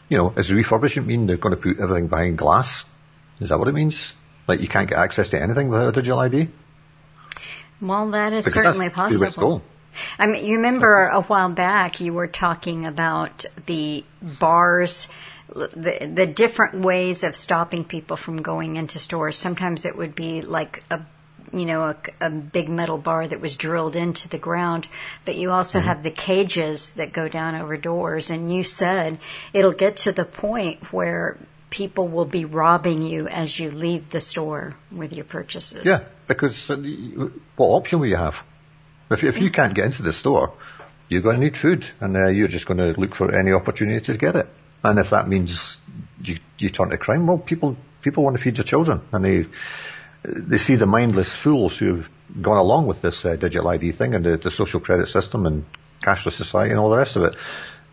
you 0.09 0.17
know, 0.17 0.29
does 0.29 0.49
refurbishment 0.49 1.05
mean 1.05 1.27
they're 1.27 1.37
going 1.37 1.55
to 1.55 1.61
put 1.61 1.79
everything 1.79 2.07
behind 2.07 2.37
glass? 2.37 2.85
Is 3.39 3.49
that 3.49 3.59
what 3.59 3.67
it 3.67 3.73
means? 3.73 4.13
Like 4.47 4.59
you 4.59 4.67
can't 4.67 4.89
get 4.89 4.97
access 4.97 5.29
to 5.29 5.41
anything 5.41 5.69
without 5.69 5.89
a 5.89 5.91
digital 5.91 6.19
ID? 6.19 6.49
Well, 7.81 8.11
that 8.11 8.33
is 8.33 8.45
because 8.45 8.63
certainly 8.63 8.89
possible. 8.89 9.61
I 10.17 10.27
mean, 10.27 10.45
you 10.45 10.55
remember 10.55 11.07
a 11.07 11.21
while 11.21 11.49
back 11.49 12.01
you 12.01 12.13
were 12.13 12.27
talking 12.27 12.85
about 12.85 13.45
the 13.65 14.03
bars, 14.21 15.07
the, 15.53 16.09
the 16.11 16.25
different 16.25 16.79
ways 16.79 17.23
of 17.23 17.35
stopping 17.35 17.83
people 17.83 18.17
from 18.17 18.41
going 18.41 18.77
into 18.77 18.99
stores. 18.99 19.37
Sometimes 19.37 19.85
it 19.85 19.95
would 19.95 20.15
be 20.15 20.41
like 20.41 20.83
a 20.89 21.01
you 21.53 21.65
know, 21.65 21.83
a, 21.83 21.95
a, 22.19 22.29
big 22.29 22.67
metal 22.67 22.97
bar 22.97 23.27
that 23.27 23.39
was 23.39 23.55
drilled 23.57 23.95
into 23.95 24.27
the 24.27 24.37
ground, 24.37 24.87
but 25.25 25.35
you 25.35 25.51
also 25.51 25.79
mm-hmm. 25.79 25.87
have 25.87 26.03
the 26.03 26.11
cages 26.11 26.91
that 26.91 27.13
go 27.13 27.27
down 27.27 27.55
over 27.55 27.77
doors. 27.77 28.29
And 28.29 28.53
you 28.53 28.63
said 28.63 29.19
it'll 29.53 29.71
get 29.71 29.97
to 29.97 30.11
the 30.11 30.25
point 30.25 30.91
where 30.91 31.37
people 31.69 32.07
will 32.07 32.25
be 32.25 32.45
robbing 32.45 33.03
you 33.03 33.27
as 33.27 33.59
you 33.59 33.71
leave 33.71 34.09
the 34.09 34.21
store 34.21 34.75
with 34.91 35.15
your 35.15 35.25
purchases. 35.25 35.85
Yeah, 35.85 36.03
because 36.27 36.69
uh, 36.69 36.77
what 37.55 37.67
option 37.67 37.99
will 37.99 38.07
you 38.07 38.15
have? 38.15 38.37
If, 39.09 39.23
if 39.23 39.39
you 39.39 39.51
can't 39.51 39.73
get 39.73 39.85
into 39.85 40.03
the 40.03 40.13
store, 40.13 40.53
you're 41.09 41.21
going 41.21 41.35
to 41.35 41.41
need 41.41 41.57
food, 41.57 41.85
and 41.99 42.15
uh, 42.15 42.27
you're 42.27 42.47
just 42.47 42.65
going 42.65 42.77
to 42.79 42.99
look 42.99 43.15
for 43.15 43.33
any 43.35 43.51
opportunity 43.51 44.01
to 44.05 44.17
get 44.17 44.35
it. 44.35 44.47
And 44.83 44.99
if 44.99 45.11
that 45.11 45.27
means 45.27 45.77
you, 46.21 46.39
you 46.57 46.69
turn 46.69 46.89
to 46.89 46.97
crime, 46.97 47.27
well, 47.27 47.37
people 47.37 47.77
people 48.01 48.23
want 48.23 48.37
to 48.37 48.43
feed 48.43 48.55
their 48.55 48.65
children, 48.65 49.01
and 49.11 49.25
they 49.25 49.45
they 50.23 50.57
see 50.57 50.75
the 50.75 50.85
mindless 50.85 51.33
fools 51.33 51.77
who've 51.77 52.09
gone 52.41 52.57
along 52.57 52.87
with 52.87 53.01
this 53.01 53.25
uh, 53.25 53.35
digital 53.35 53.67
ID 53.67 53.91
thing 53.91 54.15
and 54.15 54.25
the, 54.25 54.37
the 54.37 54.51
social 54.51 54.79
credit 54.79 55.07
system 55.07 55.45
and 55.45 55.65
cashless 56.01 56.33
society 56.33 56.71
and 56.71 56.79
all 56.79 56.89
the 56.89 56.97
rest 56.97 57.15
of 57.15 57.23
it. 57.23 57.35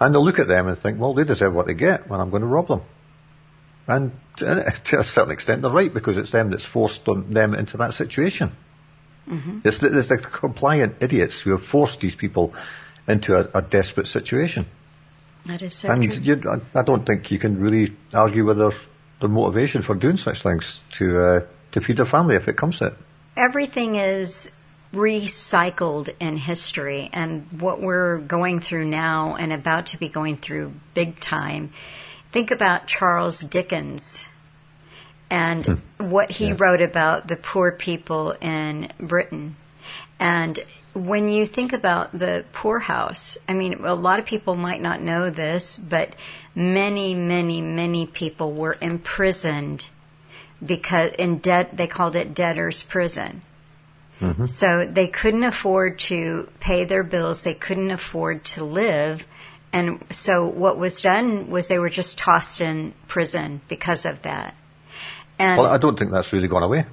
And 0.00 0.14
they'll 0.14 0.25
look 0.25 0.38
at 0.38 0.49
them 0.49 0.68
and 0.68 0.78
think, 0.78 0.99
well, 0.99 1.14
they 1.14 1.25
deserve 1.25 1.54
what 1.54 1.66
they 1.66 1.75
get 1.75 2.08
when 2.08 2.20
I'm 2.20 2.30
going 2.30 2.42
to 2.42 2.49
rob 2.49 2.68
them. 2.68 2.82
And 3.87 4.12
to 4.37 4.99
a 5.00 5.04
certain 5.04 5.32
extent, 5.32 5.62
they're 5.62 5.70
right 5.70 5.92
because 5.92 6.16
it's 6.16 6.30
them 6.30 6.50
that's 6.50 6.64
forced 6.64 7.04
them 7.04 7.54
into 7.54 7.76
that 7.78 7.92
situation. 7.92 8.52
Mm-hmm. 9.28 9.58
It's, 9.64 9.78
the, 9.78 9.96
it's 9.99 10.08
the 10.08 10.18
compliant 10.18 10.96
idiots 11.00 11.40
who 11.40 11.50
have 11.50 11.64
forced 11.64 12.00
these 12.00 12.14
people 12.14 12.54
into 13.06 13.37
a, 13.37 13.58
a 13.58 13.62
desperate 13.62 14.06
situation. 14.06 14.66
That 15.46 15.62
is 15.62 15.75
so 15.75 15.90
and. 15.90 16.26
You, 16.26 16.60
I 16.75 16.82
don't 16.82 17.04
think 17.04 17.30
you 17.30 17.38
can 17.38 17.60
really 17.60 17.96
argue 18.12 18.44
with 18.44 18.58
their, 18.58 18.72
their 19.20 19.28
motivation 19.28 19.82
for 19.82 19.94
doing 19.94 20.16
such 20.16 20.42
things 20.42 20.80
to 20.92 21.18
uh, 21.18 21.40
to 21.72 21.80
feed 21.80 21.96
their 21.96 22.06
family 22.06 22.36
if 22.36 22.48
it 22.48 22.56
comes 22.56 22.78
to 22.78 22.88
it. 22.88 22.94
Everything 23.36 23.94
is 23.94 24.56
recycled 24.92 26.10
in 26.18 26.36
history, 26.36 27.10
and 27.12 27.46
what 27.60 27.80
we're 27.80 28.18
going 28.18 28.60
through 28.60 28.84
now 28.84 29.36
and 29.36 29.52
about 29.52 29.86
to 29.86 29.98
be 29.98 30.08
going 30.08 30.36
through 30.36 30.72
big 30.94 31.20
time. 31.20 31.72
Think 32.32 32.50
about 32.50 32.86
Charles 32.86 33.40
Dickens 33.40 34.26
and 35.30 35.64
hmm. 35.64 36.10
what 36.10 36.30
he 36.30 36.48
yeah. 36.48 36.56
wrote 36.58 36.80
about 36.80 37.28
the 37.28 37.36
poor 37.36 37.70
people 37.70 38.32
in 38.40 38.92
Britain. 38.98 39.56
And 40.18 40.58
when 40.92 41.28
you 41.28 41.46
think 41.46 41.72
about 41.72 42.16
the 42.16 42.44
poorhouse, 42.52 43.38
I 43.48 43.54
mean, 43.54 43.84
a 43.84 43.94
lot 43.94 44.18
of 44.18 44.26
people 44.26 44.56
might 44.56 44.82
not 44.82 45.00
know 45.00 45.30
this, 45.30 45.78
but 45.78 46.14
many, 46.54 47.14
many, 47.14 47.62
many 47.62 48.06
people 48.06 48.52
were 48.52 48.76
imprisoned 48.80 49.86
because 50.64 51.12
in 51.12 51.38
debt, 51.38 51.76
they 51.76 51.86
called 51.86 52.16
it 52.16 52.34
debtor's 52.34 52.82
prison. 52.82 53.42
Mm-hmm. 54.20 54.46
So 54.46 54.84
they 54.84 55.08
couldn't 55.08 55.44
afford 55.44 55.98
to 56.00 56.48
pay 56.60 56.84
their 56.84 57.02
bills. 57.02 57.42
They 57.42 57.54
couldn't 57.54 57.90
afford 57.90 58.44
to 58.56 58.64
live. 58.64 59.26
And 59.72 60.04
so 60.10 60.46
what 60.46 60.76
was 60.76 61.00
done 61.00 61.48
was 61.48 61.68
they 61.68 61.78
were 61.78 61.90
just 61.90 62.18
tossed 62.18 62.60
in 62.60 62.92
prison 63.08 63.62
because 63.68 64.04
of 64.04 64.22
that. 64.22 64.54
And 65.38 65.58
well, 65.58 65.72
I 65.72 65.78
don't 65.78 65.98
think 65.98 66.10
that's 66.10 66.32
really 66.32 66.48
gone 66.48 66.62
away. 66.62 66.84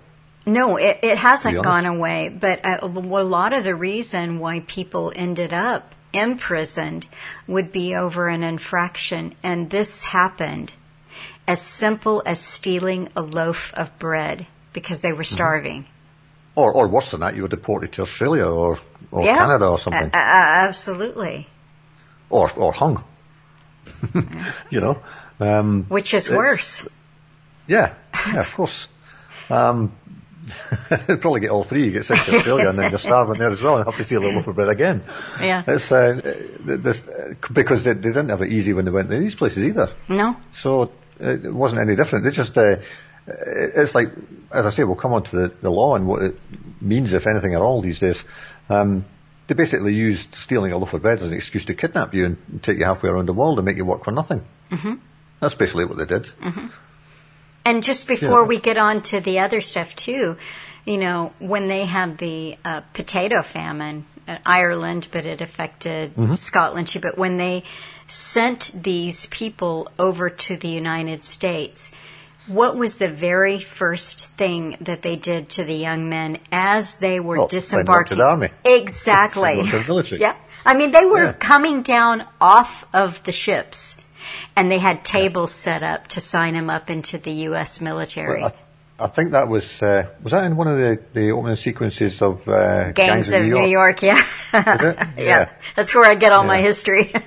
No, 0.45 0.77
it, 0.77 0.99
it 1.03 1.17
hasn't 1.17 1.61
gone 1.61 1.85
away. 1.85 2.29
But 2.29 2.65
a, 2.65 2.85
uh, 2.85 2.87
a 2.87 3.23
lot 3.23 3.51
of 3.51 3.65
the 3.65 3.75
reason 3.75 4.39
why 4.39 4.61
people 4.61 5.11
ended 5.13 5.53
up 5.53 5.93
imprisoned 6.13 7.07
would 7.45 7.73
be 7.73 7.95
over 7.95 8.29
an 8.29 8.43
infraction. 8.43 9.35
And 9.43 9.69
this 9.69 10.05
happened 10.05 10.71
as 11.47 11.61
simple 11.61 12.21
as 12.25 12.41
stealing 12.41 13.09
a 13.15 13.21
loaf 13.21 13.73
of 13.73 13.97
bread 13.99 14.45
because 14.73 15.01
they 15.01 15.13
were 15.13 15.23
mm-hmm. 15.23 15.35
starving. 15.35 15.81
Mm-hmm. 15.83 15.91
Or, 16.59 16.73
or 16.73 16.87
worse 16.87 17.11
than 17.11 17.19
that, 17.21 17.35
you 17.35 17.43
were 17.43 17.47
deported 17.47 17.93
to 17.93 18.01
Australia 18.01 18.45
or, 18.45 18.79
or 19.11 19.23
yeah, 19.23 19.37
Canada 19.37 19.67
or 19.67 19.77
something. 19.77 20.09
A- 20.11 20.15
absolutely. 20.15 21.47
Or, 22.29 22.51
or 22.53 22.73
hung. 22.73 23.03
you 24.71 24.81
know. 24.81 24.99
Um, 25.39 25.85
Which 25.87 26.13
is 26.13 26.29
worse. 26.29 26.87
Yeah, 27.67 27.93
yeah, 28.27 28.39
of 28.39 28.53
course. 28.53 28.87
Um, 29.49 29.95
they'd 30.89 31.21
probably 31.21 31.41
get 31.41 31.51
all 31.51 31.63
three. 31.63 31.85
You 31.85 31.91
get 31.91 32.05
sent 32.05 32.21
to 32.21 32.37
Australia 32.37 32.69
and 32.69 32.79
then 32.79 32.89
you're 32.89 32.99
starving 32.99 33.37
there 33.37 33.51
as 33.51 33.61
well 33.61 33.77
and 33.77 33.85
have 33.85 33.97
to 33.97 34.03
steal 34.03 34.25
a 34.25 34.31
loaf 34.31 34.47
of 34.47 34.55
bread 34.55 34.69
again. 34.69 35.03
Yeah. 35.39 35.63
It's, 35.67 35.91
uh, 35.91 36.47
this, 36.63 37.05
because 37.51 37.83
they, 37.83 37.93
they, 37.93 38.09
didn't 38.09 38.29
have 38.29 38.41
it 38.41 38.51
easy 38.51 38.73
when 38.73 38.85
they 38.85 38.91
went 38.91 39.09
to 39.09 39.19
these 39.19 39.35
places 39.35 39.63
either. 39.63 39.93
No. 40.07 40.37
So 40.53 40.91
it 41.19 41.53
wasn't 41.53 41.81
any 41.81 41.95
different. 41.95 42.25
They 42.25 42.31
just, 42.31 42.57
uh, 42.57 42.77
it's 43.27 43.95
like, 43.95 44.09
as 44.51 44.65
I 44.65 44.69
say, 44.69 44.83
we'll 44.83 44.95
come 44.95 45.13
on 45.13 45.23
to 45.23 45.35
the, 45.35 45.53
the 45.61 45.69
law 45.69 45.95
and 45.95 46.07
what 46.07 46.21
it 46.21 46.39
means, 46.81 47.13
if 47.13 47.27
anything 47.27 47.53
at 47.53 47.61
all, 47.61 47.81
these 47.81 47.99
days. 47.99 48.23
Um, 48.69 49.05
they 49.47 49.55
basically 49.55 49.93
used 49.93 50.35
stealing 50.35 50.71
a 50.73 50.77
loaf 50.77 50.93
of 50.93 51.01
bread 51.01 51.19
as 51.19 51.23
an 51.23 51.33
excuse 51.33 51.65
to 51.65 51.73
kidnap 51.73 52.13
you 52.13 52.25
and 52.25 52.63
take 52.63 52.77
you 52.77 52.85
halfway 52.85 53.09
around 53.09 53.27
the 53.27 53.33
world 53.33 53.57
and 53.57 53.65
make 53.65 53.77
you 53.77 53.85
work 53.85 54.03
for 54.03 54.11
nothing. 54.11 54.45
Mm-hmm. 54.71 54.95
That's 55.39 55.55
basically 55.55 55.85
what 55.85 55.97
they 55.97 56.05
did. 56.05 56.23
Mm-hmm. 56.23 56.67
And 57.65 57.83
just 57.83 58.07
before 58.07 58.41
yeah. 58.41 58.47
we 58.47 58.59
get 58.59 58.77
on 58.77 59.01
to 59.03 59.19
the 59.19 59.39
other 59.39 59.61
stuff 59.61 59.95
too, 59.95 60.37
you 60.85 60.97
know, 60.97 61.31
when 61.39 61.67
they 61.67 61.85
had 61.85 62.17
the 62.17 62.57
uh, 62.63 62.81
potato 62.93 63.41
famine 63.41 64.05
in 64.27 64.39
Ireland, 64.45 65.07
but 65.11 65.25
it 65.25 65.41
affected 65.41 66.15
mm-hmm. 66.15 66.33
Scotland 66.35 66.87
too, 66.89 66.99
but 66.99 67.17
when 67.17 67.37
they 67.37 67.63
sent 68.07 68.71
these 68.73 69.25
people 69.27 69.89
over 69.99 70.29
to 70.29 70.57
the 70.57 70.69
United 70.69 71.23
States, 71.23 71.95
what 72.47 72.77
was 72.77 72.97
the 72.97 73.09
very 73.09 73.59
first 73.59 74.25
thing 74.25 74.77
that 74.81 75.01
they 75.01 75.15
did 75.15 75.49
to 75.49 75.65
the 75.65 75.75
young 75.75 76.09
men 76.09 76.39
as 76.51 76.95
they 76.95 77.19
were 77.19 77.39
well, 77.39 77.47
disembarking? 77.47 78.17
the 78.17 78.23
army. 78.23 78.49
Exactly. 78.63 79.61
the 79.63 80.17
yeah. 80.19 80.35
I 80.65 80.75
mean, 80.75 80.91
they 80.91 81.05
were 81.05 81.25
yeah. 81.25 81.33
coming 81.33 81.81
down 81.81 82.25
off 82.39 82.85
of 82.93 83.23
the 83.23 83.31
ships 83.31 84.07
and 84.55 84.71
they 84.71 84.79
had 84.79 85.03
tables 85.03 85.53
set 85.53 85.83
up 85.83 86.07
to 86.09 86.21
sign 86.21 86.53
them 86.53 86.69
up 86.69 86.89
into 86.89 87.17
the 87.17 87.31
U.S. 87.31 87.79
military. 87.81 88.41
Well, 88.41 88.55
I, 88.99 89.05
I, 89.05 89.07
think 89.07 89.31
that 89.31 89.47
was 89.47 89.81
uh, 89.81 90.07
was 90.23 90.31
that 90.31 90.43
in 90.45 90.55
one 90.55 90.67
of 90.67 90.77
the, 90.77 91.01
the 91.13 91.31
opening 91.31 91.55
sequences 91.55 92.21
of 92.21 92.47
uh, 92.47 92.91
Gangs, 92.91 92.95
Gangs 92.95 93.31
of, 93.33 93.41
New 93.43 93.47
York. 93.49 93.61
New 93.63 93.69
York 93.69 94.01
yeah. 94.01 94.27
yeah. 94.53 95.13
yeah, 95.17 95.49
that's 95.75 95.93
where 95.93 96.05
I 96.05 96.15
get 96.15 96.31
all 96.31 96.43
yeah. 96.43 96.47
my 96.47 96.61
history. 96.61 97.13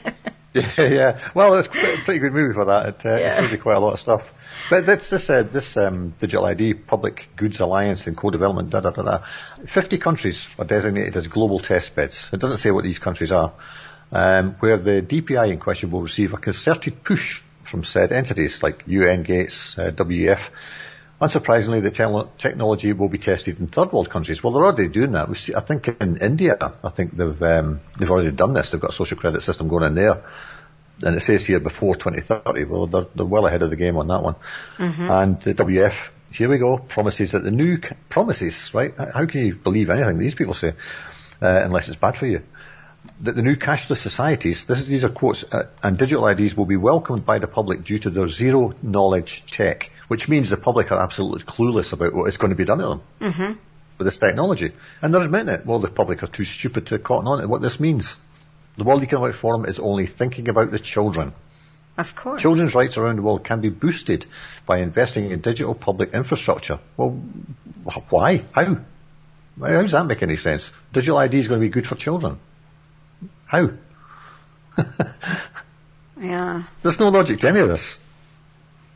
yeah, 0.54 0.72
yeah. 0.78 1.30
Well, 1.34 1.54
it's 1.54 1.68
a 1.68 1.70
pretty 1.70 2.18
good 2.18 2.32
movie 2.32 2.54
for 2.54 2.64
that. 2.64 2.88
It, 2.88 3.06
uh, 3.06 3.16
yeah. 3.16 3.34
it 3.34 3.40
shows 3.42 3.52
you 3.52 3.58
quite 3.58 3.76
a 3.76 3.80
lot 3.80 3.94
of 3.94 4.00
stuff. 4.00 4.22
But 4.68 4.84
this 4.84 5.10
this 5.10 5.30
uh, 5.30 5.44
this 5.44 5.76
um, 5.76 6.14
digital 6.18 6.44
ID 6.44 6.74
Public 6.74 7.28
Goods 7.36 7.60
Alliance 7.60 8.06
and 8.06 8.16
co-development 8.16 8.70
da 8.70 8.80
da 8.80 8.90
da 8.90 9.02
da. 9.02 9.24
Fifty 9.68 9.98
countries 9.98 10.46
are 10.58 10.64
designated 10.64 11.16
as 11.16 11.28
global 11.28 11.60
test 11.60 11.94
beds. 11.94 12.28
It 12.32 12.40
doesn't 12.40 12.58
say 12.58 12.70
what 12.70 12.84
these 12.84 12.98
countries 12.98 13.30
are 13.30 13.52
um, 14.12 14.56
where 14.60 14.76
the 14.76 15.02
DPI 15.02 15.52
in 15.52 15.58
question 15.58 15.90
will 15.90 16.02
receive 16.02 16.32
a 16.32 16.36
concerted 16.36 17.04
push 17.04 17.40
from 17.64 17.84
said 17.84 18.12
entities 18.12 18.62
like 18.62 18.82
UN, 18.86 19.22
Gates, 19.22 19.78
uh, 19.78 19.90
WEF. 19.92 20.40
Unsurprisingly, 21.20 21.82
the 21.82 21.90
te- 21.90 22.30
technology 22.38 22.94
will 22.94 23.10
be 23.10 23.18
tested 23.18 23.60
in 23.60 23.66
third 23.66 23.92
world 23.92 24.08
countries. 24.08 24.42
Well, 24.42 24.54
they're 24.54 24.64
already 24.64 24.88
doing 24.88 25.12
that. 25.12 25.28
We 25.28 25.34
see, 25.34 25.54
I 25.54 25.60
think 25.60 25.86
in 26.00 26.16
India, 26.16 26.56
I 26.82 26.88
think 26.88 27.14
they've 27.14 27.42
um, 27.42 27.80
they've 27.98 28.10
already 28.10 28.30
done 28.30 28.54
this. 28.54 28.70
They've 28.70 28.80
got 28.80 28.90
a 28.90 28.94
social 28.94 29.18
credit 29.18 29.42
system 29.42 29.68
going 29.68 29.84
in 29.84 29.94
there, 29.94 30.24
and 31.02 31.14
it 31.14 31.20
says 31.20 31.44
here 31.44 31.60
before 31.60 31.94
2030. 31.94 32.64
Well, 32.64 32.86
they're, 32.86 33.06
they're 33.14 33.26
well 33.26 33.46
ahead 33.46 33.60
of 33.60 33.68
the 33.68 33.76
game 33.76 33.98
on 33.98 34.08
that 34.08 34.22
one. 34.22 34.36
Mm-hmm. 34.78 35.10
And 35.10 35.40
the 35.42 35.54
WF, 35.54 36.08
here 36.32 36.48
we 36.48 36.56
go, 36.56 36.78
promises 36.78 37.32
that 37.32 37.42
the 37.42 37.50
new 37.50 37.78
promises, 38.08 38.72
right? 38.72 38.94
How 38.96 39.26
can 39.26 39.44
you 39.44 39.56
believe 39.56 39.90
anything 39.90 40.18
these 40.18 40.34
people 40.34 40.54
say 40.54 40.74
uh, 41.42 41.60
unless 41.64 41.88
it's 41.88 41.98
bad 41.98 42.16
for 42.16 42.26
you? 42.26 42.42
that 43.20 43.34
the 43.34 43.42
new 43.42 43.56
cashless 43.56 43.98
societies, 43.98 44.64
this, 44.64 44.84
these 44.84 45.04
are 45.04 45.08
quotes, 45.08 45.44
uh, 45.44 45.68
and 45.82 45.96
digital 45.96 46.26
IDs 46.26 46.56
will 46.56 46.66
be 46.66 46.76
welcomed 46.76 47.24
by 47.24 47.38
the 47.38 47.46
public 47.46 47.84
due 47.84 47.98
to 47.98 48.10
their 48.10 48.28
zero 48.28 48.72
knowledge 48.82 49.44
tech, 49.50 49.90
which 50.10 50.28
means 50.28 50.50
the 50.50 50.56
public 50.56 50.90
are 50.90 50.98
absolutely 50.98 51.44
clueless 51.44 51.92
about 51.92 52.12
what 52.12 52.24
is 52.24 52.36
going 52.36 52.50
to 52.50 52.56
be 52.56 52.64
done 52.64 52.78
to 52.78 52.84
them 52.84 53.02
mm-hmm. 53.20 53.52
with 53.96 54.06
this 54.06 54.18
technology. 54.18 54.72
And 55.00 55.14
they're 55.14 55.22
admitting 55.22 55.54
it. 55.54 55.64
Well, 55.64 55.78
the 55.78 55.88
public 55.88 56.24
are 56.24 56.26
too 56.26 56.42
stupid 56.42 56.86
to 56.86 56.98
cotton 56.98 57.28
on 57.28 57.40
to 57.40 57.46
what 57.46 57.62
this 57.62 57.78
means. 57.78 58.16
The 58.76 58.82
World 58.82 59.04
Economic 59.04 59.36
Forum 59.36 59.66
is 59.66 59.78
only 59.78 60.08
thinking 60.08 60.48
about 60.48 60.72
the 60.72 60.80
children. 60.80 61.32
Of 61.96 62.16
course. 62.16 62.42
Children's 62.42 62.74
rights 62.74 62.96
around 62.96 63.16
the 63.18 63.22
world 63.22 63.44
can 63.44 63.60
be 63.60 63.68
boosted 63.68 64.26
by 64.66 64.78
investing 64.78 65.30
in 65.30 65.42
digital 65.42 65.76
public 65.76 66.12
infrastructure. 66.12 66.80
Well, 66.96 67.10
why? 68.08 68.42
How? 68.52 68.78
How 69.60 69.82
does 69.82 69.92
that 69.92 70.06
make 70.06 70.24
any 70.24 70.34
sense? 70.34 70.72
Digital 70.92 71.18
ID 71.18 71.38
is 71.38 71.46
going 71.46 71.60
to 71.60 71.64
be 71.64 71.70
good 71.70 71.86
for 71.86 71.94
children. 71.94 72.40
How? 73.46 73.70
yeah. 76.20 76.64
There's 76.82 76.98
no 76.98 77.10
logic 77.10 77.38
to 77.38 77.48
any 77.48 77.60
of 77.60 77.68
this. 77.68 77.96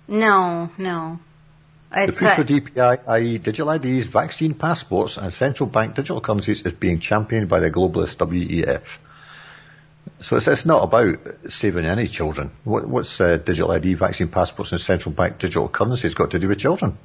No, 0.08 0.70
no. 0.78 1.18
It's 1.96 2.20
the 2.20 2.26
push 2.26 2.36
for 2.36 2.44
DPI, 2.44 3.00
i.e. 3.06 3.38
digital 3.38 3.70
IDs, 3.70 4.06
vaccine 4.06 4.54
passports 4.54 5.16
and 5.16 5.32
central 5.32 5.68
bank 5.68 5.94
digital 5.94 6.20
currencies 6.20 6.62
is 6.62 6.72
being 6.72 6.98
championed 6.98 7.48
by 7.48 7.60
the 7.60 7.70
globalist 7.70 8.16
WEF. 8.16 8.82
So 10.20 10.36
it's, 10.36 10.48
it's 10.48 10.66
not 10.66 10.82
about 10.82 11.18
saving 11.48 11.86
any 11.86 12.08
children. 12.08 12.50
What, 12.64 12.86
what's 12.86 13.20
uh, 13.20 13.36
digital 13.36 13.70
ID, 13.70 13.94
vaccine 13.94 14.28
passports 14.28 14.72
and 14.72 14.80
central 14.80 15.14
bank 15.14 15.38
digital 15.38 15.68
currencies 15.68 16.14
got 16.14 16.32
to 16.32 16.38
do 16.38 16.48
with 16.48 16.58
children? 16.58 16.98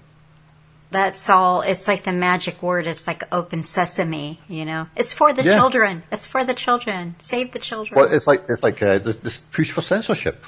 that's 0.91 1.29
all 1.29 1.61
it's 1.61 1.87
like 1.87 2.03
the 2.03 2.11
magic 2.11 2.61
word 2.63 2.87
it's 2.87 3.07
like 3.07 3.23
open 3.31 3.63
sesame 3.63 4.39
you 4.47 4.65
know 4.65 4.87
it's 4.95 5.13
for 5.13 5.33
the 5.33 5.43
yeah. 5.43 5.53
children 5.53 6.03
it's 6.11 6.25
for 6.25 6.43
the 6.43 6.53
children 6.53 7.15
save 7.19 7.51
the 7.51 7.59
children 7.59 7.95
well 7.95 8.11
it's 8.11 8.25
like 8.25 8.45
it's 8.49 8.63
like 8.63 8.81
uh, 8.81 8.97
this, 8.97 9.17
this, 9.19 9.41
push 9.51 9.71
for 9.71 9.81
censorship 9.81 10.43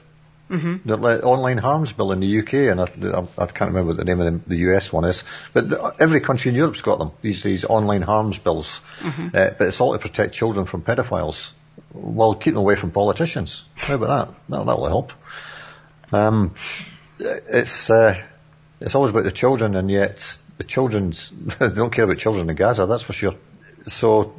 mm-hmm. 0.51 0.89
the 0.89 1.24
online 1.24 1.58
harms 1.58 1.93
bill 1.93 2.12
in 2.12 2.20
the 2.20 2.39
UK 2.39 2.53
and 2.53 2.81
I, 2.81 2.84
I, 3.38 3.46
can't 3.48 3.72
remember 3.72 3.89
what 3.89 3.98
the 3.98 4.05
name 4.05 4.22
of 4.22 4.43
the, 4.43 4.50
the 4.50 4.58
US 4.72 4.91
one 4.91 5.05
is 5.05 5.24
but 5.53 5.70
the, 5.70 5.96
every 6.00 6.22
country 6.22 6.50
in 6.50 6.55
Europe's 6.55 6.81
got 6.81 7.00
them 7.00 7.12
these 7.22 7.43
these 7.43 7.65
online 7.65 8.01
harms 8.01 8.38
bills 8.38 8.81
mm-hmm. 9.00 9.36
uh, 9.36 9.50
but 9.58 9.67
it's 9.67 9.81
all 9.81 9.93
to 9.93 10.00
protect 10.00 10.36
children 10.36 10.65
from 10.65 10.81
pedophiles 10.81 11.51
while 11.93 12.36
keeping 12.36 12.53
them 12.53 12.62
away 12.62 12.75
from 12.75 12.91
politicians 12.91 13.63
how 13.75 13.96
about 13.96 14.27
that 14.27 14.36
that 14.50 14.65
that'll 14.65 14.88
help 14.88 15.13
um, 16.12 16.55
it's 17.20 17.89
uh, 17.89 18.22
it's 18.79 18.96
always 18.96 19.12
about 19.12 19.24
the 19.24 19.31
children, 19.31 19.75
and 19.75 19.89
yet 19.89 20.38
the 20.58 20.63
children's 20.63 21.31
they 21.60 21.70
don't 21.75 21.93
care 21.93 22.05
about 22.05 22.17
children 22.17 22.50
in 22.50 22.55
Gaza. 22.55 22.86
That's 22.86 23.03
for 23.03 23.13
sure. 23.13 23.36
So 23.88 24.36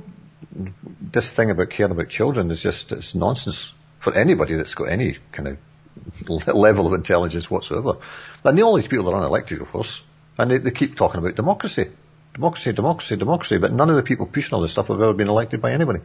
this 1.01 1.33
thing 1.33 1.51
about 1.51 1.71
caring 1.71 1.93
about 1.93 2.09
children 2.09 2.51
is 2.51 2.61
just 2.61 2.93
it's 2.93 3.15
nonsense. 3.15 3.73
for 4.01 4.15
anybody 4.15 4.57
that's 4.57 4.75
got 4.75 4.89
any 4.89 5.19
kind 5.31 5.49
of 5.49 5.59
level 6.29 6.87
of 6.87 6.95
intelligence 6.95 7.51
whatsoever. 7.51 7.99
And 8.45 8.61
all 8.63 8.77
these 8.77 8.89
people 8.89 9.07
that 9.07 9.13
are 9.13 9.23
unelected, 9.23 9.61
of 9.61 9.69
course, 9.69 10.03
and 10.39 10.51
they, 10.51 10.59
they 10.59 10.71
keep 10.71 10.97
talking 10.97 11.19
about 11.19 11.35
democracy. 11.35 11.91
Democracy, 12.35 12.73
democracy, 12.73 13.17
democracy, 13.17 13.59
but 13.59 13.73
none 13.73 13.91
of 13.91 13.97
the 13.97 14.03
people 14.03 14.27
pushing 14.27 14.55
all 14.55 14.63
this 14.63 14.73
stuff 14.73 14.89
have 14.89 15.01
ever 15.01 15.13
been 15.13 15.29
elected 15.29 15.61
by 15.61 15.73
anybody. 15.73 16.01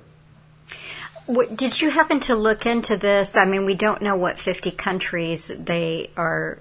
Did 1.56 1.79
you 1.82 1.89
happen 1.89 2.22
to 2.22 2.36
look 2.36 2.65
into 2.65 2.96
this? 2.96 3.38
I 3.38 3.46
mean, 3.46 3.65
we 3.65 3.75
don't 3.75 4.01
know 4.01 4.15
what 4.15 4.39
50 4.39 4.72
countries 4.72 5.48
they 5.48 6.10
are 6.15 6.60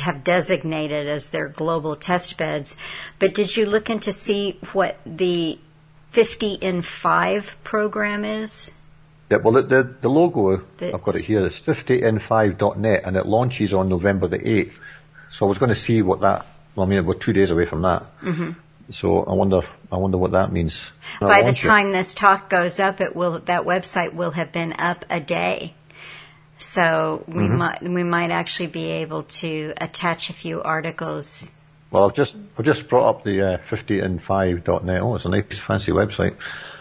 have 0.00 0.24
designated 0.24 1.06
as 1.06 1.28
their 1.28 1.48
global 1.48 1.94
test 1.96 2.38
beds, 2.38 2.76
but 3.18 3.34
did 3.34 3.54
you 3.54 3.66
look 3.66 3.90
into 3.90 4.12
see 4.12 4.58
what 4.72 4.96
the 5.04 5.58
50 6.10 6.54
in 6.54 6.80
5 6.80 7.56
program 7.64 8.24
is? 8.24 8.70
Yeah, 9.30 9.38
well, 9.38 9.52
the, 9.54 9.62
the, 9.62 9.94
the 10.00 10.08
logo, 10.08 10.64
That's... 10.78 10.94
I've 10.94 11.02
got 11.02 11.16
it 11.16 11.24
here, 11.24 11.44
is 11.44 11.54
50in5.net 11.54 13.02
and 13.04 13.16
it 13.16 13.26
launches 13.26 13.74
on 13.74 13.88
November 13.88 14.26
the 14.26 14.38
8th. 14.38 14.78
So 15.30 15.44
I 15.44 15.48
was 15.48 15.58
going 15.58 15.68
to 15.68 15.74
see 15.74 16.00
what 16.00 16.22
that, 16.22 16.46
well, 16.74 16.86
I 16.86 16.88
mean, 16.88 17.04
we're 17.04 17.14
two 17.14 17.34
days 17.34 17.50
away 17.50 17.66
from 17.66 17.82
that. 17.82 18.06
Mm-hmm. 18.22 18.52
So 18.90 19.22
I 19.24 19.34
wonder, 19.34 19.60
I 19.92 19.96
wonder 19.96 20.16
what 20.16 20.32
that 20.32 20.50
means. 20.50 20.90
By 21.20 21.42
the 21.42 21.52
time 21.52 21.88
it. 21.88 21.92
this 21.92 22.14
talk 22.14 22.48
goes 22.48 22.80
up, 22.80 23.02
it 23.02 23.14
will 23.14 23.40
that 23.40 23.64
website 23.64 24.14
will 24.14 24.30
have 24.30 24.50
been 24.50 24.72
up 24.78 25.04
a 25.10 25.20
day. 25.20 25.74
So 26.58 27.22
we 27.28 27.34
mm-hmm. 27.34 27.56
might 27.56 27.82
we 27.82 28.02
might 28.02 28.30
actually 28.30 28.68
be 28.68 28.86
able 28.86 29.24
to 29.24 29.74
attach 29.76 30.30
a 30.30 30.32
few 30.32 30.62
articles. 30.62 31.50
Well, 31.90 32.06
I've 32.06 32.14
just 32.14 32.34
I've 32.58 32.64
just 32.64 32.88
brought 32.88 33.08
up 33.10 33.24
the 33.24 33.42
uh, 33.42 33.58
50in5.net. 33.68 35.02
Oh, 35.02 35.14
it's 35.14 35.26
a 35.26 35.28
nice 35.28 35.58
fancy 35.58 35.92
website. 35.92 36.36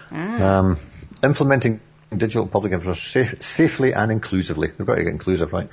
Ah. 0.10 0.60
Um, 0.60 0.80
implementing 1.24 1.82
digital 2.16 2.48
public 2.48 2.74
infrastructure 2.74 3.10
safe, 3.10 3.44
safely 3.44 3.94
and 3.94 4.12
inclusively. 4.12 4.72
We've 4.78 4.88
got 4.88 4.96
to 4.96 5.04
get 5.04 5.12
inclusive, 5.12 5.54
right? 5.54 5.70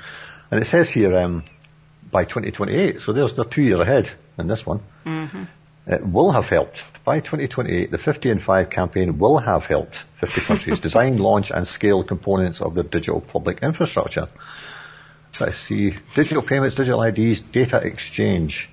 And 0.51 0.61
it 0.61 0.67
says 0.67 0.91
here 0.91 1.15
um, 1.17 1.45
by 2.11 2.25
2028. 2.25 3.01
So 3.01 3.13
there's 3.13 3.35
they're 3.35 3.45
two 3.45 3.63
years 3.63 3.81
ahead 3.81 4.11
in 4.39 4.47
this 4.47 4.67
one. 4.67 4.81
Mm-hmm. 5.05 5.45
It 5.87 6.07
will 6.07 6.33
have 6.33 6.49
helped. 6.49 6.83
By 7.05 7.21
2028, 7.21 7.91
the 7.91 7.99
50 7.99 8.31
in 8.31 8.39
5 8.39 8.71
campaign 8.71 9.19
will 9.19 9.39
have 9.39 9.67
helped 9.67 10.05
50 10.21 10.41
countries 10.41 10.81
design, 10.89 11.19
launch 11.19 11.51
and 11.51 11.67
scale 11.67 12.03
components 12.03 12.63
of 12.63 12.75
their 12.75 12.85
digital 12.85 13.21
public 13.21 13.63
infrastructure. 13.63 14.29
Let's 15.39 15.59
see. 15.59 15.97
Digital 16.15 16.43
payments, 16.43 16.77
digital 16.77 17.03
IDs, 17.03 17.41
data 17.41 17.79
exchange. 17.79 18.71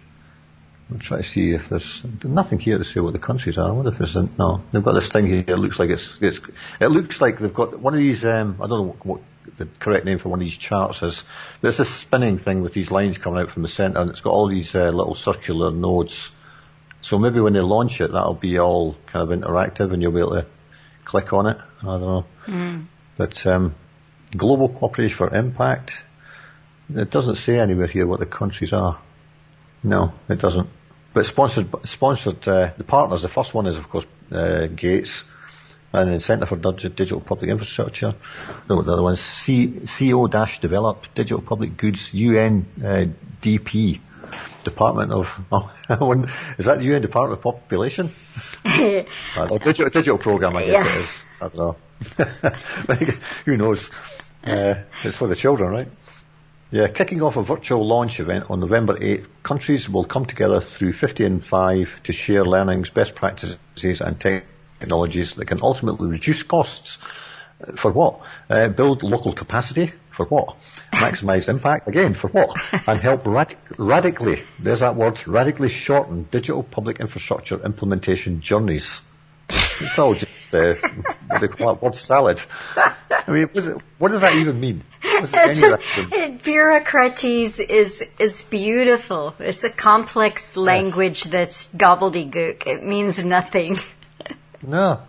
I'm 0.92 1.00
trying 1.00 1.24
to 1.24 1.28
see 1.28 1.52
if 1.52 1.70
there's, 1.70 2.04
nothing 2.24 2.60
here 2.60 2.78
to 2.78 2.84
say 2.84 3.00
what 3.00 3.14
the 3.14 3.20
countries 3.20 3.58
are. 3.58 3.70
I 3.70 3.72
wonder 3.72 3.92
if 3.92 3.98
there's, 3.98 4.16
no. 4.16 4.62
They've 4.72 4.84
got 4.84 4.94
this 4.94 5.10
thing 5.10 5.26
here. 5.26 5.44
It 5.48 5.58
looks 5.58 5.80
like 5.80 5.90
it's, 5.90 6.18
it's 6.22 6.42
it 6.80 6.88
looks 6.88 7.22
like 7.22 7.40
they've 7.40 7.54
got 7.54 7.80
one 7.80 7.94
of 7.94 8.00
these, 8.00 8.26
um, 8.26 8.58
I 8.62 8.68
don't 8.68 8.70
know 8.70 8.84
what, 8.84 9.06
what 9.06 9.22
the 9.58 9.66
correct 9.80 10.06
name 10.06 10.20
for 10.20 10.30
one 10.30 10.40
of 10.40 10.44
these 10.44 10.58
charts 10.58 11.02
is, 11.02 11.24
but 11.62 11.70
it's 11.70 11.80
a 11.80 11.86
spinning 11.86 12.38
thing 12.38 12.62
with 12.62 12.74
these 12.74 12.92
lines 12.92 13.18
coming 13.18 13.40
out 13.40 13.52
from 13.52 13.62
the 13.62 13.70
center 13.70 14.00
and 14.00 14.10
it's 14.10 14.22
got 14.22 14.34
all 14.34 14.50
these 14.50 14.76
uh, 14.76 14.90
little 14.90 15.16
circular 15.16 15.72
nodes 15.72 16.32
so 17.02 17.18
maybe 17.18 17.40
when 17.40 17.54
they 17.54 17.60
launch 17.62 18.00
it, 18.00 18.12
that'll 18.12 18.36
be 18.36 18.60
all 18.60 18.96
kind 19.08 19.30
of 19.30 19.38
interactive 19.38 19.92
and 19.92 20.02
you'll 20.02 20.12
be 20.12 20.20
able 20.20 20.42
to 20.42 20.46
click 21.04 21.34
on 21.34 21.48
it. 21.48 21.58
I 21.82 21.86
don't 21.86 22.02
know. 22.02 22.26
Mm. 22.46 22.86
But 23.18 23.46
um, 23.46 23.76
Global 24.36 24.70
Cooperation 24.70 25.18
for 25.18 25.36
Impact, 25.36 25.98
it 26.94 27.10
doesn't 27.10 27.36
say 27.36 27.60
anywhere 27.60 27.88
here 27.88 28.06
what 28.06 28.20
the 28.20 28.26
countries 28.26 28.72
are. 28.72 29.00
No, 29.84 30.14
it 30.30 30.40
doesn't. 30.40 30.70
But 31.14 31.26
sponsored, 31.26 31.68
sponsored 31.84 32.48
uh, 32.48 32.72
the 32.78 32.84
partners. 32.84 33.22
The 33.22 33.30
first 33.30 33.54
one 33.54 33.68
is 33.68 33.78
of 33.78 33.90
course 33.90 34.06
uh, 34.32 34.68
Gates, 34.68 35.24
and 35.94 36.12
then 36.12 36.20
Centre 36.20 36.46
for 36.46 36.56
Digital 36.56 37.20
Public 37.20 37.50
Infrastructure. 37.50 38.16
No, 38.70 38.82
the 38.82 38.94
other 38.94 39.02
one's 39.02 39.20
C, 39.20 39.82
CO-Develop 39.86 41.14
Digital 41.14 41.42
Public 41.42 41.78
Goods 41.78 42.10
UNDP. 42.12 43.98
Uh, 43.98 44.02
Department 44.64 45.12
of, 45.12 45.28
oh, 45.52 46.26
is 46.58 46.66
that 46.66 46.78
the 46.78 46.86
UN 46.86 47.02
Department 47.02 47.40
of 47.40 47.44
Population? 47.44 48.12
uh, 48.66 49.58
digital, 49.58 49.90
digital 49.90 50.18
program, 50.18 50.56
I 50.56 50.66
guess 50.66 50.72
yeah. 50.72 50.96
it 50.96 51.02
is. 51.02 51.26
I 51.42 51.48
don't 51.50 51.56
know. 51.58 53.06
Who 53.46 53.58
knows? 53.58 53.90
Uh, 54.44 54.76
it's 55.04 55.18
for 55.18 55.28
the 55.28 55.36
children, 55.36 55.72
right? 55.72 55.88
Yeah, 56.74 56.88
kicking 56.88 57.22
off 57.22 57.36
a 57.36 57.44
virtual 57.44 57.86
launch 57.86 58.22
event 58.22 58.50
on 58.50 58.62
November 58.62 58.94
8th, 58.94 59.28
countries 59.44 59.90
will 59.90 60.06
come 60.06 60.26
together 60.26 60.62
through 60.62 60.94
50 60.94 61.26
in 61.26 61.42
5 61.42 62.04
to 62.04 62.14
share 62.14 62.46
learnings, 62.46 62.90
best 62.90 63.14
practices 63.14 64.00
and 64.00 64.18
technologies 64.18 65.36
that 65.36 65.48
can 65.48 65.60
ultimately 65.62 66.08
reduce 66.08 66.44
costs. 66.44 66.98
For 67.76 67.92
what? 67.92 68.22
Uh, 68.50 68.70
build 68.70 69.04
local 69.04 69.34
capacity, 69.34 69.92
for 70.12 70.26
what? 70.28 70.56
Maximize 70.94 71.50
impact, 71.50 71.90
again, 71.90 72.14
for 72.14 72.30
what? 72.30 72.58
And 72.88 73.02
help 73.02 73.26
radic- 73.26 73.58
radically, 73.78 74.46
there's 74.58 74.80
that 74.80 74.96
word, 74.96 75.28
radically 75.28 75.68
shorten 75.68 76.30
digital 76.32 76.64
public 76.64 77.02
infrastructure 77.02 77.62
implementation 77.66 78.40
journeys. 78.40 79.02
It's 79.82 80.00
all 80.00 80.14
just, 80.14 80.54
uh, 80.54 80.76
what 81.28 81.42
they 81.42 81.48
call 81.48 81.72
it, 81.72 81.82
word 81.82 81.96
salad. 81.96 82.42
I 82.76 82.96
mean, 83.28 83.50
what 83.98 84.12
does 84.12 84.22
that 84.22 84.36
even 84.36 84.60
mean? 84.60 84.84
bureaucratese 86.44 87.60
is 87.60 88.04
is 88.20 88.42
beautiful. 88.44 89.36
It's 89.40 89.64
a 89.64 89.70
complex 89.70 90.56
language 90.58 91.26
that's 91.26 91.74
gobbledygook. 91.74 92.68
It 92.68 92.84
means 92.84 93.24
nothing. 93.24 93.78
No. 94.62 95.02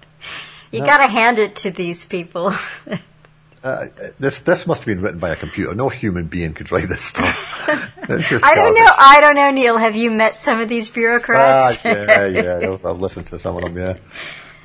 You 0.71 0.81
no. 0.81 0.87
gotta 0.87 1.07
hand 1.07 1.39
it 1.39 1.57
to 1.57 1.71
these 1.71 2.05
people. 2.05 2.53
Uh, 3.63 3.87
this 4.19 4.41
this 4.41 4.67
must 4.67 4.81
have 4.81 4.87
been 4.87 5.01
written 5.01 5.21
by 5.21 5.31
a 5.31 5.37
computer. 5.37 5.73
No 5.73 5.89
human 5.89 6.27
being 6.27 6.53
could 6.53 6.73
write 6.73 6.89
this 6.89 7.05
stuff. 7.05 7.63
I 7.69 8.55
don't 8.57 8.75
know. 8.75 8.93
I 8.99 9.19
don't 9.21 9.37
know, 9.37 9.51
Neil. 9.53 9.79
Have 9.79 9.95
you 9.95 10.11
met 10.11 10.37
some 10.37 10.61
of 10.61 10.69
these 10.69 10.91
bureaucrats? 10.91 11.79
Ah, 11.85 11.89
yeah, 11.89 12.27
yeah. 12.27 12.77
I've, 12.85 12.99
listened 12.99 13.29
to 13.29 13.39
some 13.39 13.57
of 13.57 13.63
them. 13.63 13.79
Yeah, 13.79 13.99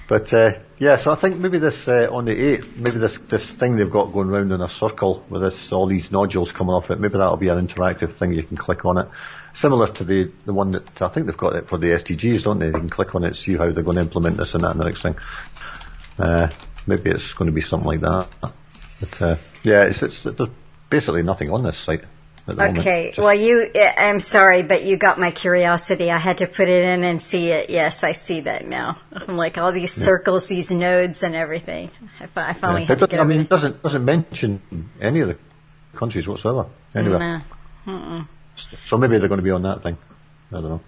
but 0.08 0.34
uh, 0.34 0.54
yeah. 0.80 0.96
So 0.96 1.12
I 1.12 1.16
think 1.16 1.38
maybe 1.38 1.60
this 1.60 1.88
uh, 1.88 2.08
on 2.12 2.26
the 2.26 2.32
eighth, 2.32 2.76
maybe 2.76 2.98
this 2.98 3.20
this 3.30 3.48
thing 3.48 3.76
they've 3.76 3.92
got 3.92 4.14
going 4.14 4.30
round 4.30 4.52
in 4.52 4.62
a 4.62 4.68
circle 4.68 5.24
with 5.30 5.44
this 5.44 5.72
all 5.72 5.86
these 5.86 6.12
nodules 6.12 6.52
coming 6.52 6.74
off 6.74 6.90
it. 6.90 7.00
Maybe 7.00 7.20
that'll 7.20 7.38
be 7.38 7.50
an 7.50 7.68
interactive 7.68 8.18
thing. 8.18 8.34
You 8.34 8.42
can 8.42 8.58
click 8.58 8.84
on 8.84 8.98
it, 8.98 9.10
similar 9.54 9.86
to 9.86 10.04
the 10.06 10.32
the 10.46 10.54
one 10.54 10.72
that 10.72 11.00
I 11.04 11.10
think 11.10 11.28
they've 11.28 11.38
got 11.38 11.56
it 11.56 11.68
for 11.68 11.78
the 11.78 11.90
SDGs, 11.90 12.42
don't 12.42 12.58
they? 12.58 12.66
You 12.66 12.72
can 12.72 12.90
click 12.90 13.14
on 13.14 13.24
it, 13.26 13.36
see 13.36 13.56
how 13.58 13.72
they're 13.72 13.84
going 13.84 13.98
to 13.98 14.02
implement 14.02 14.38
this 14.38 14.56
and 14.56 14.64
that 14.64 14.72
and 14.72 14.80
the 14.80 14.86
next 14.86 15.04
thing. 15.04 15.18
Uh, 16.18 16.48
maybe 16.88 17.12
it's 17.12 17.34
going 17.34 17.46
to 17.46 17.54
be 17.54 17.62
something 17.62 17.88
like 17.88 18.00
that. 18.00 18.28
But, 19.00 19.22
uh, 19.22 19.36
yeah, 19.64 19.84
it's, 19.84 20.04
it's, 20.04 20.24
there's 20.24 20.50
basically 20.90 21.24
nothing 21.24 21.52
on 21.52 21.64
this 21.64 21.78
site. 21.78 22.04
Okay, 22.50 23.14
well, 23.18 23.34
you, 23.34 23.70
I'm 23.76 24.22
sorry, 24.22 24.64
but 24.64 24.86
you 24.86 24.96
got 24.96 25.20
my 25.20 25.32
curiosity. 25.32 26.10
I 26.10 26.18
had 26.18 26.38
to 26.38 26.48
put 26.48 26.70
it 26.70 26.86
in 26.86 27.04
and 27.04 27.22
see 27.22 27.50
it. 27.50 27.70
Yes, 27.70 28.06
I 28.06 28.14
see 28.14 28.40
that 28.42 28.66
now. 28.66 29.00
I'm 29.12 29.36
like 29.36 29.58
all 29.58 29.74
these 29.74 29.92
circles, 29.92 30.50
yeah. 30.50 30.56
these 30.56 30.72
nodes, 30.72 31.24
and 31.24 31.36
everything. 31.36 31.92
I, 32.38 32.54
finally 32.54 32.84
yeah. 32.84 32.88
had 32.88 33.00
to 33.00 33.08
get. 33.08 33.20
I 33.20 33.26
mean, 33.26 33.42
it 33.42 33.50
doesn't 33.50 33.84
doesn't 33.84 34.06
mention 34.06 34.62
any 35.02 35.20
of 35.20 35.28
the 35.28 35.38
countries 35.96 36.26
whatsoever. 36.26 36.70
Anyway, 36.96 37.42
no. 37.86 38.26
so 38.86 38.98
maybe 38.98 39.20
they're 39.20 39.28
going 39.28 39.40
to 39.40 39.44
be 39.44 39.52
on 39.52 39.64
that 39.64 39.84
thing. 39.84 39.98
I 40.52 40.62
don't 40.62 40.70
know. 40.70 40.82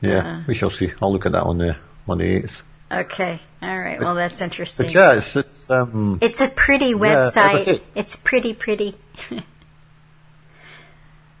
Yeah, 0.00 0.42
we 0.48 0.54
shall 0.54 0.70
see. 0.70 0.92
I'll 1.00 1.12
look 1.12 1.26
at 1.26 1.32
that 1.32 1.44
on 1.44 1.58
the 1.58 1.76
on 2.08 2.18
the 2.18 2.24
eighth. 2.24 2.62
Okay. 2.90 3.40
All 3.60 3.78
right. 3.78 4.00
Well, 4.00 4.14
that's 4.14 4.40
interesting. 4.40 4.86
But 4.86 4.94
yeah, 4.94 5.14
it's 5.14 5.34
it's, 5.34 5.58
um, 5.68 6.18
it's 6.20 6.40
a 6.40 6.48
pretty 6.48 6.94
website. 6.94 7.66
Yeah, 7.66 7.78
it's 7.94 8.14
pretty 8.14 8.54
pretty. 8.54 8.94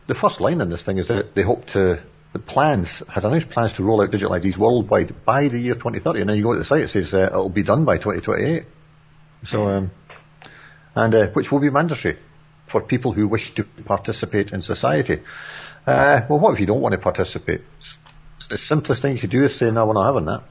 the 0.08 0.14
first 0.14 0.40
line 0.40 0.60
in 0.60 0.68
this 0.68 0.82
thing 0.82 0.98
is 0.98 1.08
that 1.08 1.34
they 1.34 1.42
hope 1.42 1.66
to 1.66 2.00
the 2.32 2.38
plans 2.38 3.02
has 3.08 3.24
announced 3.24 3.50
plans 3.50 3.74
to 3.74 3.84
roll 3.84 4.02
out 4.02 4.10
digital 4.10 4.34
IDs 4.34 4.58
worldwide 4.58 5.24
by 5.24 5.48
the 5.48 5.58
year 5.58 5.74
2030, 5.74 6.20
and 6.20 6.30
then 6.30 6.36
you 6.36 6.42
go 6.42 6.52
to 6.52 6.58
the 6.58 6.64
site 6.64 6.82
it 6.82 6.90
says 6.90 7.14
uh, 7.14 7.18
it'll 7.18 7.48
be 7.48 7.62
done 7.62 7.84
by 7.84 7.96
2028. 7.96 8.64
So, 9.46 9.68
um, 9.68 9.90
and 10.94 11.14
uh, 11.14 11.26
which 11.28 11.52
will 11.52 11.60
be 11.60 11.70
mandatory 11.70 12.18
for 12.66 12.80
people 12.80 13.12
who 13.12 13.28
wish 13.28 13.54
to 13.54 13.64
participate 13.64 14.52
in 14.52 14.62
society. 14.62 15.22
Uh, 15.86 16.22
well, 16.28 16.38
what 16.38 16.54
if 16.54 16.60
you 16.60 16.66
don't 16.66 16.80
want 16.80 16.92
to 16.92 16.98
participate? 16.98 17.62
the 18.48 18.56
simplest 18.56 19.02
thing 19.02 19.12
you 19.12 19.20
could 19.20 19.30
do 19.30 19.44
is 19.44 19.54
say, 19.54 19.70
no, 19.70 19.86
we're 19.86 19.92
not 19.92 20.06
having 20.06 20.24
that. 20.24 20.42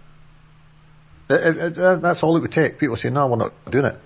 It, 1.30 1.58
it, 1.58 1.78
it, 1.78 2.02
that's 2.02 2.24
all 2.24 2.38
it 2.38 2.42
would 2.42 2.52
take. 2.52 2.78
People 2.78 2.96
say, 2.96 3.10
no, 3.10 3.28
we're 3.28 3.38
not 3.38 3.54
doing 3.70 3.86
it. 3.86 4.00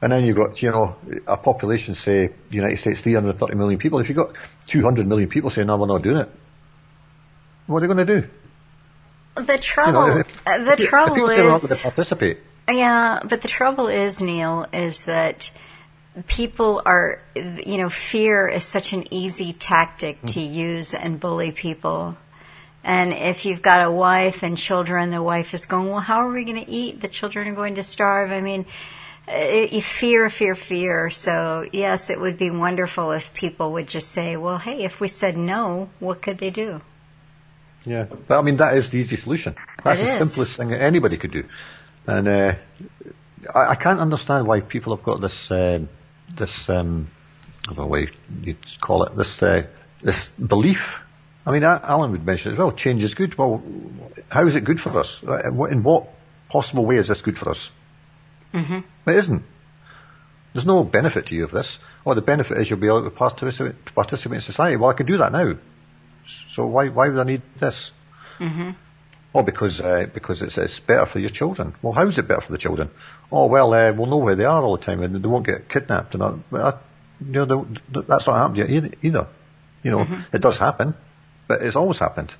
And 0.00 0.12
then 0.12 0.24
you've 0.24 0.36
got, 0.36 0.62
you 0.62 0.70
know, 0.70 0.96
a 1.26 1.36
population, 1.36 1.94
say, 1.94 2.28
the 2.50 2.56
United 2.56 2.76
States, 2.78 3.00
330 3.00 3.54
million 3.54 3.78
people. 3.78 3.98
If 3.98 4.08
you've 4.08 4.16
got 4.16 4.32
200 4.68 5.06
million 5.06 5.28
people 5.28 5.50
saying, 5.50 5.66
no, 5.66 5.76
we're 5.76 5.86
not 5.86 6.02
doing 6.02 6.18
it, 6.18 6.30
what 7.66 7.78
are 7.78 7.80
they 7.86 7.94
going 7.94 8.06
to 8.06 8.20
do? 8.20 8.28
The 9.42 9.58
trouble, 9.58 10.08
you 10.08 10.14
know, 10.14 10.20
if, 10.20 10.46
uh, 10.46 10.58
the 10.58 10.72
if, 10.72 10.88
trouble 10.88 11.16
if 11.16 11.22
is, 11.22 11.36
they're 11.36 11.44
not 11.44 11.60
going 11.60 11.76
to 11.76 11.82
participate. 11.82 12.38
Yeah, 12.68 13.20
but 13.24 13.42
the 13.42 13.48
trouble 13.48 13.88
is, 13.88 14.20
Neil, 14.20 14.66
is 14.72 15.04
that 15.04 15.50
people 16.26 16.82
are, 16.84 17.20
you 17.34 17.78
know, 17.78 17.88
fear 17.88 18.48
is 18.48 18.64
such 18.64 18.92
an 18.92 19.12
easy 19.12 19.52
tactic 19.52 20.20
mm. 20.22 20.32
to 20.34 20.40
use 20.40 20.94
and 20.94 21.20
bully 21.20 21.52
people. 21.52 22.16
And 22.88 23.12
if 23.12 23.44
you've 23.44 23.60
got 23.60 23.84
a 23.86 23.90
wife 23.90 24.42
and 24.42 24.56
children, 24.56 25.10
the 25.10 25.22
wife 25.22 25.52
is 25.52 25.66
going, 25.66 25.90
well, 25.90 26.00
how 26.00 26.26
are 26.26 26.32
we 26.32 26.44
going 26.44 26.64
to 26.64 26.70
eat? 26.70 27.02
The 27.02 27.08
children 27.08 27.46
are 27.46 27.54
going 27.54 27.74
to 27.74 27.82
starve. 27.82 28.32
I 28.32 28.40
mean, 28.40 28.64
uh, 29.28 29.80
fear, 29.80 30.30
fear, 30.30 30.54
fear. 30.54 31.10
So 31.10 31.68
yes, 31.70 32.08
it 32.08 32.18
would 32.18 32.38
be 32.38 32.50
wonderful 32.50 33.12
if 33.12 33.34
people 33.34 33.72
would 33.72 33.88
just 33.88 34.08
say, 34.10 34.38
"Well, 34.38 34.56
hey, 34.56 34.84
if 34.84 35.00
we 35.02 35.08
said 35.08 35.36
no, 35.36 35.90
what 36.00 36.22
could 36.22 36.38
they 36.38 36.48
do?" 36.48 36.80
Yeah, 37.84 38.06
but 38.26 38.38
I 38.38 38.42
mean 38.42 38.56
that 38.56 38.74
is 38.74 38.88
the 38.88 38.98
easy 38.98 39.16
solution. 39.16 39.54
That's 39.84 40.00
It 40.00 40.04
the 40.04 40.12
is. 40.12 40.32
simplest 40.32 40.56
thing 40.56 40.68
that 40.70 40.80
anybody 40.80 41.18
could 41.18 41.30
do, 41.32 41.44
and 42.06 42.26
uh, 42.26 42.54
I, 43.54 43.72
I 43.72 43.74
can't 43.74 44.00
understand 44.00 44.46
why 44.46 44.60
people 44.60 44.96
have 44.96 45.04
got 45.04 45.20
this 45.20 45.50
um 45.50 45.90
this 46.34 46.68
um, 46.70 47.08
I 47.68 47.74
don't 47.74 47.78
know 47.78 47.86
what 47.86 48.08
you'd 48.42 48.80
call 48.80 49.02
it 49.04 49.14
this 49.14 49.42
uh, 49.42 49.66
this 50.02 50.28
belief. 50.28 51.00
I 51.48 51.52
mean, 51.52 51.64
Alan 51.64 52.12
would 52.12 52.26
mention 52.26 52.52
as 52.52 52.58
well. 52.58 52.72
Change 52.72 53.02
is 53.04 53.14
good. 53.14 53.36
Well, 53.38 53.62
how 54.28 54.46
is 54.46 54.54
it 54.54 54.64
good 54.64 54.80
for 54.80 54.98
us? 54.98 55.20
In 55.22 55.82
what- 55.82 56.08
possible 56.50 56.86
way 56.86 56.96
is 56.96 57.08
this 57.08 57.20
good 57.22 57.36
for 57.36 57.50
us? 57.50 57.70
hmm 58.52 58.80
It 59.06 59.16
isn't. 59.16 59.42
There's 60.54 60.64
no 60.66 60.82
benefit 60.82 61.26
to 61.26 61.34
you 61.34 61.44
of 61.44 61.50
this. 61.50 61.78
Or 62.06 62.14
the 62.14 62.22
benefit 62.22 62.56
is 62.58 62.70
you'll 62.70 62.78
be 62.78 62.86
able 62.86 63.04
to 63.04 63.10
participate, 63.10 63.84
to 63.86 63.92
participate 63.92 64.36
in 64.36 64.40
society. 64.40 64.76
Well, 64.76 64.88
I 64.90 64.94
can 64.94 65.06
do 65.06 65.18
that 65.18 65.32
now. 65.32 65.54
So 66.50 66.66
why 66.66 66.88
why 66.88 67.08
would 67.08 67.18
I 67.18 67.24
need 67.24 67.42
this? 67.58 67.90
hmm 68.38 68.70
Oh, 69.34 69.42
because 69.42 69.78
uh, 69.80 70.06
because 70.12 70.40
it's 70.40 70.56
it's 70.56 70.80
better 70.80 71.04
for 71.04 71.18
your 71.18 71.28
children. 71.28 71.74
Well, 71.82 71.92
how 71.92 72.06
is 72.06 72.18
it 72.18 72.26
better 72.28 72.40
for 72.40 72.52
the 72.52 72.58
children? 72.58 72.90
Oh, 73.30 73.46
well, 73.46 73.74
uh, 73.74 73.92
we'll 73.92 74.06
know 74.06 74.16
where 74.16 74.36
they 74.36 74.44
are 74.44 74.62
all 74.62 74.76
the 74.78 74.82
time, 74.84 75.02
and 75.02 75.22
they 75.22 75.28
won't 75.28 75.44
get 75.46 75.68
kidnapped. 75.68 76.14
And. 76.14 76.44
But 76.50 76.60
I, 76.64 76.78
you 77.24 77.32
know, 77.46 77.66
that's 78.08 78.26
not 78.26 78.36
happened 78.38 78.56
yet 78.56 78.70
either- 78.70 78.94
either. 79.02 79.26
You 79.82 79.90
know, 79.90 80.06
it 80.32 80.40
does 80.40 80.56
happen, 80.56 80.94
but 81.48 81.62
it's 81.62 81.76
always 81.76 81.98
happened. 81.98 82.32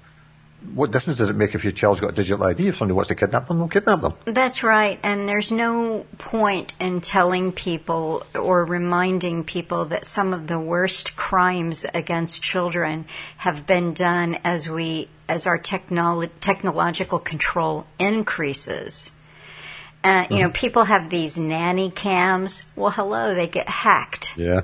What 0.75 0.91
difference 0.91 1.19
does 1.19 1.31
it 1.31 1.37
make 1.37 1.55
if 1.55 1.63
your 1.63 1.73
child's 1.73 2.01
got 2.01 2.11
a 2.11 2.13
digital 2.13 2.45
ID? 2.45 2.69
If 2.69 2.77
somebody 2.77 2.95
wants 2.95 3.09
to 3.09 3.15
kidnap 3.15 3.47
them, 3.47 3.59
they'll 3.59 3.69
kidnap 3.69 4.01
them. 4.01 4.15
That's 4.25 4.65
right. 4.65 4.99
And 5.05 5.29
there's 5.29 5.53
no 5.53 6.05
point 6.19 6.75
in 6.81 7.01
telling 7.01 7.53
people 7.53 8.27
or 8.35 8.65
reminding 8.65 9.45
people 9.45 9.87
that 9.87 10.05
some 10.05 10.35
of 10.35 10.49
the 10.49 10.59
worst 10.59 11.17
crimes 11.17 11.87
against 11.95 12.43
children 12.43 13.07
have 13.37 13.67
been 13.67 13.95
done 13.95 14.39
as 14.43 14.69
we, 14.69 15.09
as 15.29 15.47
our 15.47 15.61
technolo- 15.61 16.31
technological 16.41 17.21
control 17.21 17.87
increases. 18.01 19.13
Uh, 20.03 20.27
you 20.29 20.41
know, 20.41 20.51
people 20.51 20.85
have 20.85 21.09
these 21.09 21.39
nanny 21.39 21.91
cams. 21.91 22.65
Well, 22.75 22.91
hello, 22.91 23.35
they 23.35 23.47
get 23.47 23.69
hacked. 23.69 24.37
Yeah. 24.37 24.63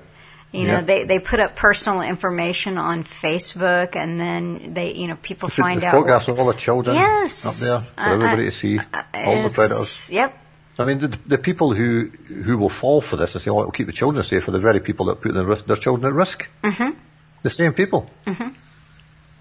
You 0.54 0.66
know, 0.68 0.80
they, 0.82 1.04
they 1.04 1.18
put 1.18 1.40
up 1.40 1.56
personal 1.56 2.02
information 2.02 2.78
on 2.78 3.02
Facebook 3.04 3.96
and 3.96 4.20
then 4.20 4.72
they, 4.74 4.94
you 4.94 5.08
know, 5.08 5.16
people 5.20 5.48
find 5.48 5.82
the 5.82 5.86
out. 5.86 5.92
photographs 5.92 6.28
of 6.28 6.38
all 6.38 6.46
the 6.46 6.54
children 6.54 6.94
Yes. 6.96 7.44
up 7.46 7.54
there 7.54 7.80
for 7.80 8.00
I- 8.00 8.10
I- 8.10 8.14
everybody 8.14 8.44
to 8.44 8.50
see, 8.52 8.78
all 8.78 9.42
the 9.42 9.50
predators. 9.52 10.10
Yep. 10.12 10.38
I 10.78 10.84
mean, 10.84 11.00
the, 11.00 11.18
the 11.26 11.38
people 11.38 11.72
who 11.74 12.10
who 12.44 12.58
will 12.58 12.68
fall 12.68 13.00
for 13.00 13.16
this 13.16 13.34
and 13.34 13.42
say, 13.42 13.50
"Oh, 13.50 13.60
it'll 13.60 13.70
keep 13.70 13.86
the 13.86 13.92
children 13.92 14.24
safe," 14.24 14.48
are 14.48 14.50
the 14.50 14.58
very 14.58 14.80
people 14.80 15.06
that 15.06 15.20
put 15.20 15.32
their, 15.32 15.54
their 15.54 15.76
children 15.76 16.04
at 16.06 16.12
risk. 16.14 16.48
Mm-hmm. 16.64 16.98
The 17.44 17.50
same 17.50 17.74
people. 17.74 18.10
An 18.26 18.34
You 18.38 18.44
know, 18.44 18.52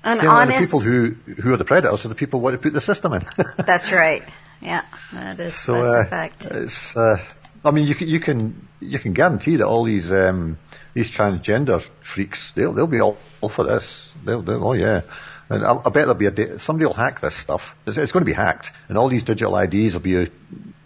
and 0.03 0.19
the 0.21 0.27
honest. 0.27 0.71
people 0.71 0.79
who 0.81 1.15
who 1.41 1.53
are 1.53 1.57
the 1.57 1.65
predators 1.65 2.05
are 2.05 2.09
the 2.09 2.15
people 2.15 2.39
who 2.39 2.43
want 2.43 2.53
to 2.55 2.61
put 2.61 2.73
the 2.73 2.81
system 2.81 3.13
in. 3.13 3.25
That's 3.65 3.91
right. 3.91 4.23
Yeah, 4.61 4.83
that 5.11 5.39
is 5.39 5.55
so 5.55 5.81
that's 5.81 5.95
uh, 5.95 5.99
a 6.01 6.05
fact. 6.05 6.45
it's. 6.45 6.95
Uh, 6.95 7.17
I 7.65 7.71
mean, 7.71 7.87
you 7.87 7.95
can 7.95 8.07
you 8.09 8.19
can 8.19 8.67
you 8.79 8.99
can 8.99 9.13
guarantee 9.13 9.55
that 9.55 9.65
all 9.65 9.85
these 9.85 10.11
um, 10.11 10.57
these 10.93 11.09
transgender 11.11 11.83
freaks 12.01 12.51
they'll 12.55 12.73
they'll 12.73 12.87
be 12.87 12.99
all, 13.01 13.17
all 13.41 13.49
for 13.49 13.65
this. 13.65 14.11
They'll, 14.23 14.41
they'll 14.41 14.65
oh 14.65 14.73
yeah. 14.73 15.01
And 15.49 15.65
I, 15.65 15.73
I 15.75 15.83
bet 15.83 15.93
there'll 15.93 16.13
be 16.15 16.25
a 16.27 16.31
day, 16.31 16.57
somebody 16.57 16.85
will 16.85 16.93
hack 16.93 17.19
this 17.19 17.35
stuff. 17.35 17.75
It's, 17.85 17.97
it's 17.97 18.11
going 18.13 18.21
to 18.21 18.25
be 18.25 18.33
hacked, 18.33 18.71
and 18.87 18.97
all 18.97 19.09
these 19.09 19.23
digital 19.23 19.55
IDs 19.57 19.93
will 19.93 20.01
be 20.01 20.31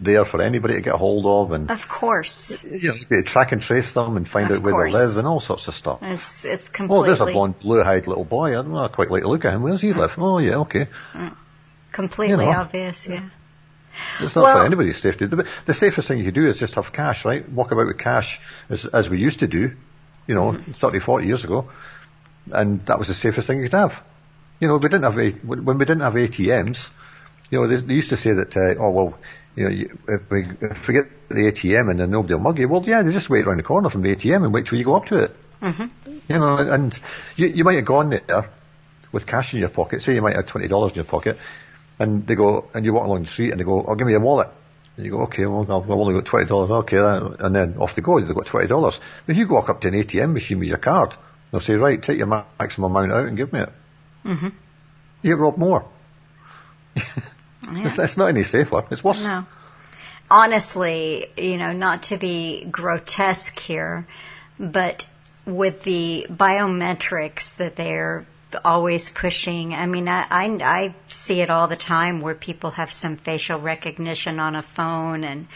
there 0.00 0.24
for 0.24 0.42
anybody 0.42 0.74
to 0.74 0.80
get 0.80 0.94
hold 0.94 1.26
of, 1.26 1.52
and 1.52 1.70
Of 1.70 1.88
course, 1.88 2.62
you 2.64 2.92
know, 2.92 2.98
to 2.98 3.22
track 3.22 3.52
and 3.52 3.62
trace 3.62 3.92
them 3.92 4.16
and 4.16 4.28
find 4.28 4.50
Of 4.50 4.58
out 4.58 4.62
where 4.64 4.72
course. 4.72 4.92
they 4.92 4.98
live 4.98 5.16
and 5.16 5.26
all 5.28 5.38
sorts 5.40 5.68
of 5.68 5.74
stuff. 5.74 6.00
it's 6.02 6.44
it's 6.44 6.68
completely. 6.68 7.02
Oh, 7.02 7.06
there's 7.06 7.20
a 7.20 7.26
blonde, 7.26 7.60
blue-eyed 7.60 8.08
little 8.08 8.24
boy. 8.24 8.50
I 8.50 8.54
don't 8.62 8.72
know. 8.72 8.78
I 8.78 8.88
quite 8.88 9.10
like 9.12 9.22
to 9.22 9.28
look 9.28 9.44
at 9.44 9.54
him. 9.54 9.62
Where's 9.62 9.80
he 9.80 9.92
live? 9.92 10.14
Oh, 10.18 10.38
yeah, 10.38 10.56
okay. 10.56 10.88
Mm. 11.14 11.36
completely 11.92 12.44
you 12.44 12.50
know. 12.52 12.58
obvious. 12.58 13.06
Yeah. 13.06 13.28
It's 14.20 14.34
not 14.36 14.42
Well- 14.42 14.58
for 14.58 14.66
anybody's 14.66 14.98
safety. 14.98 15.26
The, 15.26 15.46
the 15.66 15.74
safest 15.74 16.08
thing 16.08 16.18
you 16.18 16.24
can 16.24 16.34
do 16.34 16.46
is 16.46 16.56
just 16.58 16.74
have 16.74 16.92
cash, 16.92 17.24
right? 17.24 17.48
Walk 17.48 17.70
about 17.72 17.86
with 17.86 17.98
cash 17.98 18.40
as, 18.68 18.86
as 18.86 19.08
we 19.08 19.18
used 19.18 19.40
to 19.40 19.46
do, 19.46 19.72
you 20.28 20.34
know, 20.36 20.52
Mm-hmm. 20.52 20.72
30, 20.72 21.00
40 21.00 21.26
years 21.26 21.44
ago. 21.44 21.68
And 22.52 22.86
that 22.86 22.98
was 22.98 23.08
the 23.08 23.14
safest 23.14 23.46
thing 23.48 23.58
you 23.58 23.64
could 23.64 23.72
have. 23.78 23.94
You 24.60 24.68
know, 24.68 24.76
we 24.76 24.88
didn't 24.88 25.02
have, 25.02 25.18
A- 25.18 25.30
when 25.46 25.78
we 25.78 25.84
didn't 25.84 26.00
have 26.02 26.14
ATMs, 26.14 26.90
you 27.50 27.60
know, 27.60 27.66
they, 27.66 27.76
they 27.76 27.94
used 27.94 28.10
to 28.10 28.16
say 28.16 28.32
that, 28.34 28.56
uh, 28.56 28.74
oh, 28.80 28.90
well, 28.90 29.18
you 29.56 29.64
know, 29.64 29.70
you, 29.70 29.98
if 30.08 30.30
we, 30.30 30.46
if 30.60 30.86
we 30.86 30.94
get 30.94 31.28
the 31.28 31.50
ATM 31.50 31.90
and 31.90 31.98
then 32.00 32.10
nobody 32.10 32.34
will 32.34 32.40
mug 32.42 32.58
you, 32.58 32.68
well, 32.68 32.82
yeah, 32.84 33.02
they 33.02 33.12
just 33.12 33.28
wait 33.30 33.46
around 33.46 33.56
the 33.58 33.62
corner 33.64 33.90
from 33.90 34.02
the 34.02 34.14
ATM 34.14 34.44
and 34.44 34.54
wait 34.54 34.66
till 34.66 34.78
you 34.78 34.84
go 34.84 34.96
up 34.96 35.06
to 35.06 35.24
it. 35.24 35.36
Mm-hmm. 35.60 36.12
You 36.28 36.38
know, 36.38 36.56
and 36.58 36.98
you, 37.36 37.48
you 37.48 37.64
might 37.64 37.76
have 37.76 37.84
gone 37.86 38.10
there 38.10 38.50
with 39.12 39.26
cash 39.26 39.54
in 39.54 39.60
your 39.60 39.70
pocket. 39.70 40.02
Say 40.02 40.14
you 40.14 40.22
might 40.22 40.36
have 40.36 40.46
twenty 40.46 40.68
dollars 40.68 40.92
in 40.92 40.96
your 40.96 41.04
pocket, 41.04 41.38
and 41.98 42.26
they 42.26 42.34
go, 42.36 42.68
and 42.74 42.84
you 42.84 42.92
walk 42.92 43.06
along 43.06 43.22
the 43.22 43.28
street, 43.28 43.50
and 43.50 43.58
they 43.58 43.64
go, 43.64 43.82
"Oh, 43.84 43.94
give 43.96 44.06
me 44.06 44.12
your 44.12 44.20
wallet." 44.20 44.50
And 44.98 45.06
you 45.06 45.12
go, 45.12 45.20
"Okay, 45.22 45.46
well, 45.46 45.60
I've 45.62 45.88
only 45.88 46.12
got 46.12 46.24
twenty 46.24 46.46
dollars." 46.46 46.70
Okay, 46.70 46.96
then- 46.96 47.36
and 47.38 47.54
then 47.54 47.76
off 47.78 47.94
they 47.94 48.02
go. 48.02 48.20
They've 48.20 48.34
got 48.34 48.46
twenty 48.46 48.66
dollars. 48.66 48.98
If 49.28 49.36
you 49.36 49.46
walk 49.48 49.68
up 49.68 49.80
to 49.82 49.88
an 49.88 49.94
ATM 49.94 50.32
machine 50.32 50.58
with 50.58 50.68
your 50.68 50.78
card, 50.78 51.14
they'll 51.52 51.60
say, 51.60 51.76
"Right, 51.76 52.02
take 52.02 52.18
your 52.18 52.26
maximum 52.26 52.90
amount 52.96 53.12
out 53.12 53.26
and 53.26 53.36
give 53.36 53.52
me 53.52 53.60
it." 53.60 53.72
Mm-hmm. 54.24 54.48
You 55.22 55.30
get 55.30 55.38
robbed 55.38 55.56
more. 55.58 55.84
It's, 56.96 57.98
it's 57.98 58.16
not 58.16 58.26
any 58.26 58.42
safer. 58.42 58.84
It's 58.90 59.04
worse. 59.04 59.22
No. 59.22 59.46
Honestly, 60.30 61.26
you 61.36 61.58
know, 61.58 61.72
not 61.72 62.02
to 62.04 62.16
be 62.16 62.64
grotesque 62.64 63.58
here, 63.60 64.04
but 64.58 65.06
with 65.46 65.84
the 65.84 66.26
biometrics 66.28 67.56
that 67.58 67.76
they're 67.76 68.26
always 68.64 69.10
pushing, 69.10 69.74
I 69.74 69.86
mean, 69.86 70.08
I, 70.08 70.26
I, 70.30 70.44
I 70.62 70.94
see 71.08 71.40
it 71.40 71.50
all 71.50 71.66
the 71.68 71.76
time 71.76 72.20
where 72.20 72.34
people 72.34 72.70
have 72.72 72.92
some 72.92 73.16
facial 73.16 73.58
recognition 73.58 74.40
on 74.40 74.56
a 74.56 74.62
phone 74.62 75.24
and, 75.24 75.48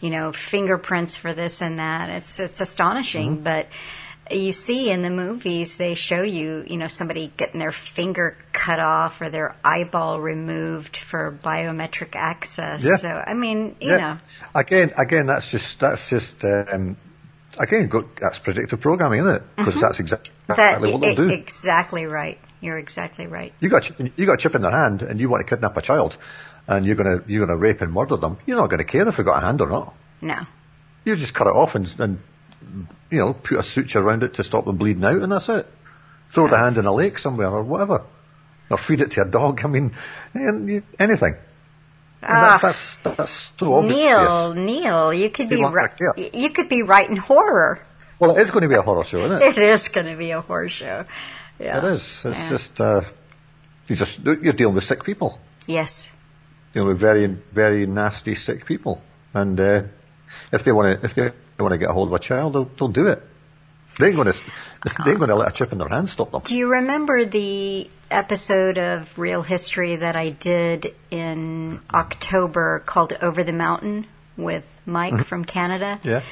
you 0.00 0.10
know, 0.10 0.32
fingerprints 0.32 1.16
for 1.16 1.32
this 1.32 1.62
and 1.62 1.78
that. 1.78 2.10
It's, 2.10 2.38
it's 2.40 2.60
astonishing, 2.60 3.42
but 3.42 3.68
you 4.30 4.52
see 4.52 4.90
in 4.90 5.02
the 5.02 5.10
movies 5.10 5.76
they 5.76 5.94
show 5.94 6.22
you 6.22 6.64
you 6.66 6.78
know 6.78 6.88
somebody 6.88 7.30
getting 7.36 7.60
their 7.60 7.70
finger 7.70 8.38
cut 8.52 8.80
off 8.80 9.20
or 9.20 9.28
their 9.28 9.54
eyeball 9.62 10.18
removed 10.18 10.96
for 10.96 11.38
biometric 11.44 12.16
access 12.16 12.82
Yeah. 12.82 12.96
so 12.96 13.08
i 13.26 13.34
mean 13.34 13.76
you 13.82 13.90
Yeah. 13.90 13.96
know 13.98 14.18
Again, 14.56 14.92
again, 14.96 15.26
that's 15.26 15.50
just 15.50 15.80
that's 15.80 16.08
just 16.08 16.44
um, 16.44 16.96
again, 17.58 17.90
that's 18.20 18.38
predictive 18.38 18.80
programming, 18.80 19.20
isn't 19.20 19.34
it? 19.36 19.42
Because 19.56 19.80
that's 19.80 20.00
exactly 20.00 20.30
Mm-hmm. 20.46 20.56
that 20.56 20.80
what 20.92 21.00
they'll 21.00 21.14
do. 21.16 21.28
exactly 21.30 22.04
right 22.04 22.38
you're 22.60 22.76
exactly 22.78 23.26
right 23.26 23.52
You 23.60 23.68
got 23.70 23.90
you 23.98 24.26
got 24.26 24.34
a 24.34 24.36
chip 24.36 24.54
in 24.54 24.60
their 24.62 24.70
hand, 24.70 25.02
and 25.02 25.18
you 25.20 25.28
want 25.30 25.40
to 25.46 25.48
kidnap 25.48 25.76
a 25.76 25.82
child, 25.82 26.16
and 26.66 26.84
you're 26.84 26.96
gonna 26.96 27.22
you're 27.26 27.46
gonna 27.46 27.58
rape 27.58 27.80
and 27.80 27.92
murder 27.92 28.16
them. 28.18 28.36
You're 28.46 28.58
not 28.58 28.68
gonna 28.70 28.84
care 28.84 29.08
if 29.08 29.16
they've 29.16 29.24
got 29.26 29.42
a 29.42 29.46
hand 29.46 29.60
or 29.62 29.68
not. 29.68 29.94
no 30.20 30.40
You 31.04 31.16
just 31.16 31.32
cut 31.34 31.46
it 31.46 31.54
off 31.54 31.74
and 31.74 31.92
and 31.98 32.18
you 33.10 33.18
know 33.18 33.32
put 33.32 33.58
a 33.58 33.62
suture 33.62 34.00
around 34.00 34.22
it 34.22 34.34
to 34.34 34.44
stop 34.44 34.64
them 34.66 34.76
bleeding 34.76 35.04
out, 35.04 35.22
and 35.22 35.32
that's 35.32 35.48
it. 35.48 35.66
Throw 36.30 36.48
the 36.48 36.58
hand 36.58 36.76
in 36.78 36.84
a 36.84 36.92
lake 36.92 37.18
somewhere 37.18 37.48
or 37.50 37.62
whatever, 37.62 38.02
or 38.70 38.76
feed 38.78 39.00
it 39.00 39.12
to 39.12 39.22
a 39.22 39.26
dog. 39.26 39.60
I 39.64 39.68
mean, 39.68 39.94
anything. 40.98 41.36
Ah. 42.26 42.58
that's, 42.62 42.96
that's 43.02 43.16
that's 43.16 43.50
so 43.58 43.74
obvious. 43.74 43.96
neil 43.96 44.54
neil 44.54 45.12
you 45.14 45.30
could 45.30 45.48
be 45.48 45.62
right 45.62 45.92
you 46.34 46.50
could 46.50 46.68
be 46.68 46.82
writing 46.82 47.16
horror 47.16 47.80
Well, 48.18 48.36
it 48.36 48.40
is 48.42 48.50
going 48.50 48.62
to 48.62 48.68
be 48.68 48.74
a 48.76 48.82
horror 48.82 49.04
show, 49.04 49.18
isn't 49.18 49.42
it? 49.42 49.42
it 49.42 49.58
is 49.58 49.88
going 49.88 50.06
to 50.06 50.16
be 50.16 50.30
a 50.30 50.40
horror 50.40 50.68
show 50.68 51.04
yeah 51.60 51.78
It 51.78 51.84
is. 51.94 52.22
It's 52.24 52.38
Yeah. 52.38 52.48
just 52.48 52.80
uh, 52.80 53.00
you 53.88 53.96
just 53.96 54.18
you're 54.20 54.52
dealing 54.54 54.74
with 54.74 54.84
sick 54.84 55.04
people. 55.04 55.38
yes 55.66 56.12
dealing 56.72 56.88
with 56.88 56.98
very, 56.98 57.26
very 57.52 57.86
nasty, 57.86 58.34
sick 58.34 58.66
people. 58.66 59.00
And 59.32 59.60
uh, 59.60 59.82
if 60.50 60.64
they 60.64 60.72
want 60.72 61.00
to, 61.00 61.06
if 61.06 61.14
they 61.14 61.30
want 61.62 61.70
to 61.72 61.78
get 61.78 61.88
a 61.88 61.92
hold 61.92 62.08
of 62.08 62.14
a 62.14 62.18
child, 62.18 62.54
they'll, 62.54 62.64
they'll 62.76 62.88
do 62.88 63.06
it. 63.06 63.22
They 63.98 64.08
ain't 64.08 64.16
going 64.16 64.32
to, 64.32 64.40
they 65.04 65.10
ain't 65.10 65.18
going 65.18 65.28
to 65.30 65.36
let 65.36 65.48
a 65.48 65.52
chip 65.52 65.72
in 65.72 65.78
their 65.78 65.88
hand 65.88 66.08
stop 66.08 66.30
them. 66.30 66.42
Do 66.44 66.56
you 66.56 66.68
remember 66.68 67.24
the 67.24 67.88
episode 68.10 68.78
of 68.78 69.18
Real 69.18 69.42
History 69.42 69.96
that 69.96 70.16
I 70.16 70.30
did 70.30 70.94
in 71.10 71.80
October 71.92 72.80
called 72.80 73.12
Over 73.20 73.44
the 73.44 73.52
Mountain 73.52 74.06
with 74.36 74.72
Mike 74.86 75.14
mm-hmm. 75.14 75.22
from 75.22 75.44
Canada? 75.44 76.00
Yeah. 76.02 76.22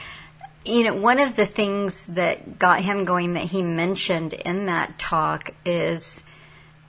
You 0.65 0.85
know, 0.85 0.95
one 0.95 1.19
of 1.19 1.35
the 1.35 1.47
things 1.47 2.07
that 2.15 2.59
got 2.59 2.83
him 2.83 3.05
going 3.05 3.35
that 3.35 3.45
he 3.45 3.63
mentioned 3.63 4.33
in 4.33 4.67
that 4.67 4.99
talk 4.99 5.51
is, 5.65 6.25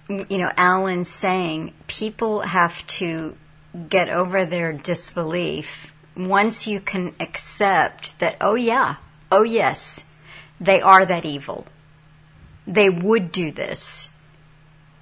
you 0.08 0.38
know, 0.38 0.52
Alan 0.56 1.04
saying 1.04 1.74
people 1.88 2.42
have 2.42 2.86
to 2.88 3.36
get 3.90 4.10
over 4.10 4.46
their 4.46 4.74
disbelief 4.74 5.92
once 6.16 6.68
you 6.68 6.80
can 6.80 7.16
accept 7.20 8.18
that, 8.20 8.38
oh 8.40 8.56
yeah, 8.56 8.96
oh 9.32 9.44
yes, 9.44 10.06
they 10.64 10.82
are 10.82 11.06
that 11.06 11.26
evil. 11.26 11.66
They 12.66 12.90
would 12.90 13.32
do 13.32 13.52
this. 13.52 14.10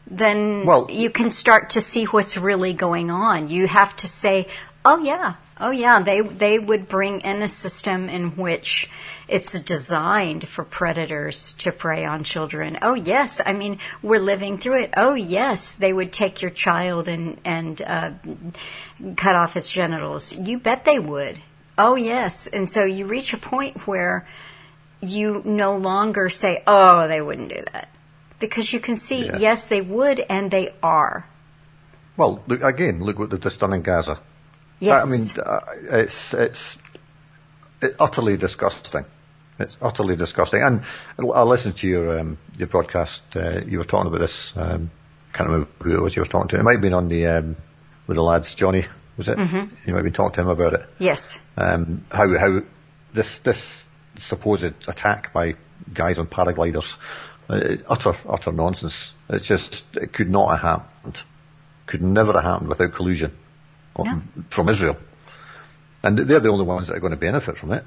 Then 0.08 0.66
Well- 0.66 0.88
you 0.90 1.10
can 1.10 1.30
start 1.30 1.70
to 1.72 1.82
see 1.82 2.06
what's 2.06 2.38
really 2.38 2.74
going 2.74 3.12
on. 3.12 3.50
You 3.50 3.68
have 3.68 3.96
to 3.98 4.08
say, 4.08 4.48
oh 4.84 5.00
yeah, 5.04 5.36
Oh 5.64 5.70
yeah, 5.70 6.00
they 6.02 6.22
they 6.22 6.58
would 6.58 6.90
bring 6.90 7.22
in 7.22 7.44
a 7.44 7.48
system 7.48 8.10
in 8.10 8.32
which 8.32 8.90
it's 9.28 9.62
designed 9.62 10.48
for 10.48 10.64
predators 10.64 11.54
to 11.60 11.72
prey 11.72 12.04
on 12.04 12.24
children. 12.24 12.80
Oh 12.82 12.96
yes, 12.96 13.40
I 13.46 13.54
mean 13.54 13.78
we're 14.02 14.20
living 14.20 14.58
through 14.58 14.82
it. 14.82 14.94
Oh 14.98 15.14
yes, 15.14 15.76
they 15.76 15.94
would 15.94 16.12
take 16.12 16.42
your 16.42 16.50
child 16.50 17.08
and 17.08 17.40
and 17.46 17.80
uh, 17.84 18.10
cut 19.16 19.36
off 19.36 19.56
its 19.56 19.72
genitals. 19.72 20.36
You 20.36 20.58
bet 20.58 20.84
they 20.84 20.98
would. 20.98 21.38
Oh 21.78 21.94
yes, 21.94 22.48
and 22.48 22.68
so 22.68 22.84
you 22.84 23.06
reach 23.06 23.32
a 23.32 23.38
point 23.38 23.86
where 23.86 24.28
you 25.02 25.42
no 25.46 25.78
longer 25.78 26.30
say, 26.30 26.64
"Oh, 26.68 27.08
they 27.08 27.22
wouldn't 27.22 27.50
do 27.50 27.64
that," 27.74 27.90
because 28.40 28.72
you 28.72 28.80
can 28.80 28.98
see, 28.98 29.26
Yeah. 29.26 29.38
yes, 29.38 29.70
they 29.70 29.82
would, 29.82 30.20
and 30.20 30.50
they 30.52 30.74
are. 30.84 31.26
Well, 32.18 32.44
look, 32.48 32.62
again, 32.62 33.04
look 33.04 33.18
what 33.20 33.30
they've 33.30 33.40
just 33.42 33.60
done 33.60 33.74
in 33.74 33.82
Gaza. 33.82 34.20
Yes, 34.80 35.06
I 35.06 35.12
mean, 35.12 35.46
uh, 35.48 35.98
it's 36.04 36.34
it's 36.34 36.78
it's 37.82 37.96
utterly 38.00 38.38
disgusting. 38.38 39.06
It's 39.60 39.78
utterly 39.82 40.16
disgusting. 40.16 40.62
And 40.64 40.82
I 41.20 41.44
listened 41.44 41.78
to 41.78 41.88
your 41.88 42.20
um, 42.20 42.38
your 42.58 42.68
broadcast. 42.68 43.24
Uh, 43.36 43.62
you 43.66 43.78
were 43.78 43.84
talking 43.84 44.08
about 44.08 44.20
this. 44.22 44.54
Um, 44.56 44.92
can't 45.34 45.50
remember 45.50 45.70
who 45.84 45.96
it 45.96 46.02
was 46.02 46.16
you 46.16 46.22
were 46.22 46.28
talking 46.28 46.50
to. 46.50 46.60
It 46.60 46.64
might 46.64 46.74
have 46.74 46.82
been 46.82 46.94
on 46.94 47.08
the 47.10 47.26
um, 47.28 47.56
with 48.08 48.16
the 48.16 48.24
lads, 48.24 48.54
Johnny. 48.56 48.86
Was 49.18 49.28
it? 49.28 49.38
Mm-hmm. 49.38 49.76
You 49.86 49.94
might 49.94 49.98
have 50.00 50.04
been 50.04 50.14
talking 50.14 50.36
to 50.36 50.42
him 50.42 50.48
about 50.50 50.74
it. 50.74 50.86
yes, 51.00 51.38
Um, 51.58 52.06
how 52.12 52.36
how 52.38 52.62
this 53.14 53.38
this 53.40 53.86
supposed 54.18 54.74
attack 54.88 55.34
by 55.34 55.56
guys 55.94 56.20
on 56.20 56.28
paragliders, 56.28 56.98
uh, 57.50 57.78
utter 57.88 58.16
utter 58.28 58.52
nonsense. 58.52 59.12
It's 59.30 59.46
just 59.46 59.84
it 59.94 60.14
could 60.14 60.30
not 60.30 60.50
have 60.50 60.60
happened. 60.60 61.22
Could 61.88 62.02
never 62.02 62.34
have 62.34 62.44
happened 62.44 62.70
without 62.70 62.94
collusion 62.94 63.36
No. 63.98 64.22
from 64.50 64.70
Israel, 64.70 64.98
and 66.04 66.18
they're 66.18 66.40
the 66.40 66.50
only 66.50 66.66
ones 66.66 66.88
that 66.88 66.96
are 66.96 67.00
going 67.00 67.12
to 67.12 67.18
benefit 67.18 67.58
from 67.58 67.74
it. 67.74 67.84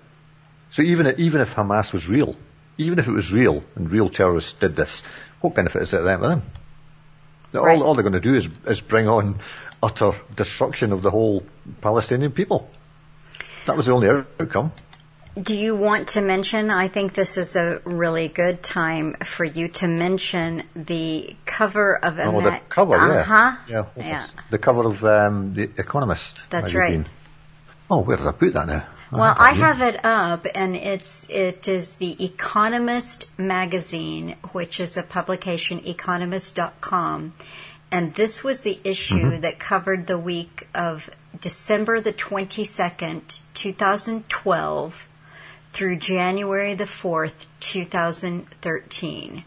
So 0.71 0.83
even 0.83 1.07
if, 1.07 1.19
even 1.19 1.41
if 1.41 1.51
Hamas 1.55 1.93
was 1.93 2.09
real, 2.09 2.37
even 2.79 2.99
if 2.99 3.07
it 3.07 3.13
was 3.13 3.33
real 3.33 3.63
and 3.77 3.91
real 3.91 4.09
terrorists 4.09 4.53
did 4.55 4.75
this, 4.77 5.03
what 5.41 5.55
benefit 5.55 5.83
is 5.83 5.95
it 5.95 5.99
to 5.99 6.03
them? 6.03 6.21
them? 6.23 6.43
Right. 7.53 7.77
All, 7.77 7.85
all 7.85 7.95
they're 7.95 8.03
going 8.03 8.15
to 8.15 8.21
do 8.21 8.35
is, 8.35 8.49
is 8.67 8.81
bring 8.81 9.07
on 9.09 9.39
utter 9.83 10.13
destruction 10.35 10.93
of 10.93 11.03
the 11.03 11.11
whole 11.11 11.45
Palestinian 11.81 12.33
people. 12.33 12.69
That 13.67 13.77
was 13.77 13.87
the 13.87 13.93
only 13.93 14.09
outcome. 14.09 14.73
Do 15.40 15.57
you 15.57 15.75
want 15.75 16.09
to 16.11 16.20
mention? 16.20 16.70
I 16.70 16.87
think 16.88 17.14
this 17.14 17.37
is 17.37 17.57
a 17.57 17.81
really 17.85 18.29
good 18.29 18.62
time 18.62 19.14
for 19.25 19.44
you 19.44 19.66
to 19.68 19.88
mention 19.88 20.62
the 20.77 21.35
cover 21.44 21.97
of 21.97 22.18
a 22.20 22.25
Oh, 22.27 22.40
the 22.40 22.51
ma- 22.53 22.59
cover, 22.68 22.97
yeah. 22.97 23.20
Uh-huh. 23.20 23.57
Yeah, 23.68 23.83
what 23.94 24.07
Yeah. 24.07 24.27
The 24.51 24.59
cover 24.59 24.87
of 24.87 25.03
um, 25.05 25.55
The 25.55 25.64
Economist. 25.77 26.44
That's 26.51 26.73
magazine. 26.73 27.01
right. 27.03 27.11
Oh, 27.90 28.01
where 28.03 28.16
did 28.16 28.27
I 28.29 28.33
put 28.33 28.53
that 28.53 28.66
now? 28.68 28.87
Well, 29.11 29.35
I 29.38 29.53
have 29.53 29.81
it 29.81 30.05
up, 30.05 30.47
and 30.55 30.75
it's 30.75 31.29
it 31.31 31.68
is 31.68 31.97
the 31.97 32.25
Economist 32.25 33.38
magazine, 33.38 34.37
which 34.53 34.81
is 34.81 34.97
a 34.97 35.03
publication, 35.05 35.81
economist.com, 35.87 37.33
and 37.92 38.14
this 38.14 38.42
was 38.42 38.62
the 38.62 38.79
issue 38.85 39.14
Mm-hmm. 39.16 39.40
that 39.42 39.59
covered 39.61 40.07
the 40.07 40.18
week 40.18 40.66
of 40.75 41.11
December 41.40 42.01
the 42.01 42.12
twenty 42.12 42.64
second, 42.64 43.40
two 43.53 43.73
thousand 43.73 44.29
twelve, 44.29 45.07
through 45.75 45.97
January 45.97 46.75
the 46.75 46.87
fourth, 46.87 47.47
two 47.61 47.85
thousand 47.85 48.47
thirteen, 48.63 49.45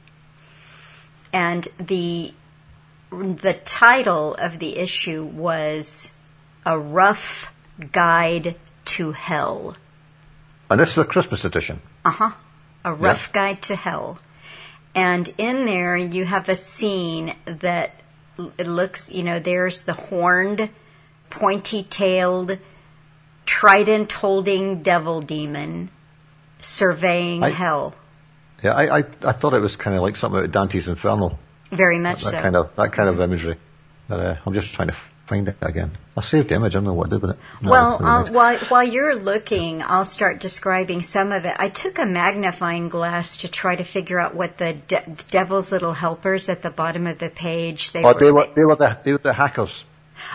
and 1.34 1.68
the 1.80 2.34
the 3.10 3.54
title 3.54 4.36
of 4.36 4.60
the 4.60 4.78
issue 4.78 5.24
was 5.24 6.14
a 6.66 6.78
rough 6.78 7.54
guide 7.92 8.56
to 8.84 9.14
hell. 9.14 9.76
And 10.70 10.80
this 10.80 10.92
is 10.92 10.98
a 10.98 11.06
Christmas 11.06 11.46
edition. 11.46 11.82
Uh 12.04 12.12
huh. 12.12 12.32
A 12.84 12.94
rough 12.94 13.32
guide 13.32 13.62
to 13.64 13.76
hell. 13.76 14.20
And 14.94 15.30
in 15.38 15.66
there, 15.66 15.96
you 15.96 16.26
have 16.26 16.50
a 16.50 16.56
scene 16.56 17.36
that 17.46 17.92
it 18.58 18.68
looks, 18.68 19.12
you 19.12 19.24
know, 19.24 19.40
there's 19.40 19.84
the 19.84 19.94
horned, 19.94 20.70
pointy 21.30 21.84
tailed, 21.84 22.58
trident 23.46 24.12
holding 24.12 24.84
devil 24.84 25.22
demon 25.22 25.90
surveying 26.60 27.44
I- 27.44 27.50
hell. 27.52 27.94
Yeah, 28.64 28.72
I, 28.74 29.00
I, 29.00 29.04
I 29.24 29.32
thought 29.34 29.54
it 29.54 29.60
was 29.60 29.76
kind 29.76 29.96
of 29.96 30.02
like 30.02 30.16
something 30.16 30.40
out 30.40 30.46
of 30.46 30.52
Dante's 30.52 30.88
Inferno. 30.88 31.38
Very 31.72 32.00
much 32.00 32.24
That 32.24 32.32
so. 32.32 32.42
kind 32.42 32.56
of 32.56 32.76
that 32.76 32.92
kind 32.92 33.08
of 33.08 33.22
imagery. 33.22 33.58
But, 34.08 34.20
uh, 34.26 34.36
I'm 34.46 34.54
just 34.54 34.74
trying 34.74 34.88
to 34.88 34.96
find 35.28 35.48
it 35.48 35.58
again. 35.62 35.92
I 36.16 36.22
saved 36.22 36.50
the 36.50 36.56
image. 36.56 36.74
I 36.74 36.78
don't 36.78 36.86
know 36.86 36.94
what 36.94 37.12
to 37.12 37.18
do 37.18 37.28
with 37.28 37.32
it. 37.36 37.38
No, 37.62 37.70
Well, 37.70 38.04
uh, 38.04 38.32
while 38.32 38.58
while 38.70 38.84
you're 38.84 39.16
looking, 39.16 39.84
I'll 39.84 40.06
start 40.06 40.40
describing 40.40 41.04
some 41.04 41.32
of 41.32 41.46
it. 41.46 41.56
I 41.60 41.70
took 41.70 42.00
a 42.00 42.06
magnifying 42.06 42.90
glass 42.90 43.38
to 43.38 43.48
try 43.48 43.76
to 43.76 43.84
figure 43.84 44.20
out 44.20 44.34
what 44.34 44.58
the 44.58 44.74
de- 44.74 45.06
devil's 45.30 45.72
little 45.72 45.94
helpers 45.94 46.50
at 46.50 46.64
the 46.64 46.72
bottom 46.72 47.06
of 47.06 47.20
the 47.20 47.30
page. 47.30 47.92
They 47.92 48.04
oh, 48.04 48.14
they 48.14 48.32
were 48.32 48.48
they 48.56 48.66
were 48.66 48.76
the 48.76 48.98
they 49.04 49.12
were 49.12 49.20
the 49.20 49.34
hackers. 49.34 49.84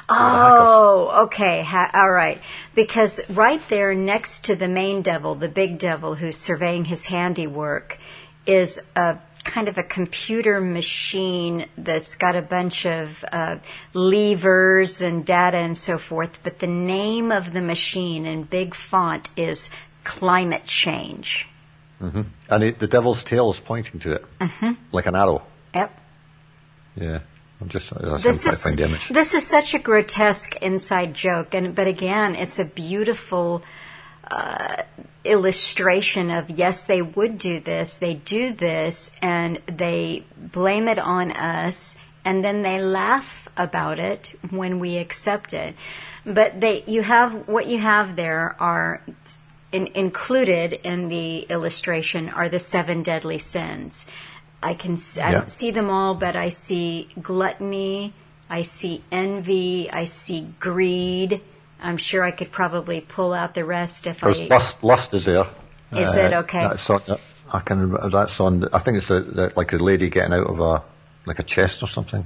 Oh, 0.08 1.24
okay. 1.24 1.62
Ha- 1.62 1.90
all 1.94 2.10
right. 2.10 2.40
Because 2.74 3.20
right 3.30 3.60
there 3.68 3.94
next 3.94 4.46
to 4.46 4.56
the 4.56 4.68
main 4.68 5.02
devil, 5.02 5.34
the 5.34 5.48
big 5.48 5.78
devil 5.78 6.14
who's 6.14 6.36
surveying 6.36 6.84
his 6.84 7.06
handiwork, 7.06 7.98
is 8.44 8.90
a 8.96 9.18
kind 9.44 9.68
of 9.68 9.78
a 9.78 9.82
computer 9.82 10.60
machine 10.60 11.66
that's 11.78 12.16
got 12.16 12.34
a 12.34 12.42
bunch 12.42 12.86
of 12.86 13.24
uh, 13.30 13.58
levers 13.94 15.00
and 15.02 15.24
data 15.24 15.58
and 15.58 15.78
so 15.78 15.98
forth. 15.98 16.40
But 16.42 16.58
the 16.58 16.66
name 16.66 17.30
of 17.30 17.52
the 17.52 17.60
machine 17.60 18.26
in 18.26 18.42
big 18.42 18.74
font 18.74 19.30
is 19.36 19.70
climate 20.04 20.64
change. 20.64 21.48
And 22.48 22.64
it, 22.64 22.80
the 22.80 22.88
devil's 22.88 23.22
tail 23.22 23.50
is 23.50 23.60
pointing 23.60 24.00
to 24.00 24.12
it, 24.14 24.24
mm-hmm. 24.40 24.72
like 24.90 25.06
an 25.06 25.14
arrow. 25.14 25.42
Yep. 25.72 26.00
Yeah, 26.96 27.20
I'm 27.62 27.68
just 27.68 27.92
This 28.22 28.46
is 28.46 29.08
this 29.10 29.34
is 29.34 29.46
such 29.46 29.74
a 29.74 29.78
grotesque 29.78 30.56
inside 30.62 31.14
joke, 31.14 31.54
and 31.54 31.74
but 31.74 31.86
again, 31.86 32.34
it's 32.34 32.58
a 32.58 32.64
beautiful 32.64 33.62
uh, 34.30 34.82
illustration 35.24 36.30
of 36.30 36.50
yes, 36.50 36.86
they 36.86 37.02
would 37.02 37.38
do 37.38 37.60
this, 37.60 37.96
they 37.96 38.14
do 38.14 38.52
this, 38.52 39.16
and 39.22 39.58
they 39.66 40.24
blame 40.36 40.88
it 40.88 40.98
on 40.98 41.30
us, 41.32 41.98
and 42.24 42.44
then 42.44 42.62
they 42.62 42.82
laugh 42.82 43.48
about 43.56 43.98
it 43.98 44.34
when 44.50 44.78
we 44.78 44.96
accept 44.96 45.52
it. 45.52 45.74
But 46.24 46.60
they, 46.60 46.84
you 46.86 47.02
have 47.02 47.48
what 47.48 47.66
you 47.66 47.78
have 47.78 48.16
there 48.16 48.56
are 48.60 49.02
in, 49.72 49.88
included 49.94 50.72
in 50.72 51.08
the 51.08 51.40
illustration 51.40 52.28
are 52.28 52.48
the 52.48 52.58
seven 52.58 53.02
deadly 53.02 53.38
sins. 53.38 54.06
I 54.62 54.74
can 54.74 54.94
I 54.94 55.18
Yeah. 55.18 55.30
don't 55.32 55.50
see 55.50 55.70
them 55.72 55.90
all, 55.90 56.14
but 56.14 56.36
I 56.36 56.50
see 56.50 57.08
gluttony, 57.20 58.12
I 58.48 58.62
see 58.62 59.02
envy, 59.10 59.90
I 59.90 60.04
see 60.04 60.46
greed. 60.60 61.40
I'm 61.82 61.96
sure 61.96 62.22
I 62.22 62.30
could 62.30 62.52
probably 62.52 63.00
pull 63.00 63.32
out 63.32 63.54
the 63.54 63.64
rest 63.64 64.06
if 64.06 64.20
There's 64.20 64.40
I. 64.40 64.44
lust, 64.46 64.84
lust 64.84 65.14
is 65.14 65.24
there. 65.24 65.46
Uh, 65.92 65.98
it? 66.16 66.32
Okay. 66.44 66.60
That's 66.62 66.88
on. 66.88 67.02
I 67.52 67.60
can. 67.60 67.96
That's 68.10 68.38
on. 68.40 68.68
I 68.72 68.78
think 68.78 68.98
it's 68.98 69.10
a, 69.10 69.52
like 69.56 69.72
a 69.72 69.76
lady 69.76 70.08
getting 70.08 70.32
out 70.32 70.46
of 70.46 70.60
a 70.60 70.82
like 71.26 71.38
a 71.38 71.42
chest 71.42 71.82
or 71.82 71.88
something. 71.88 72.24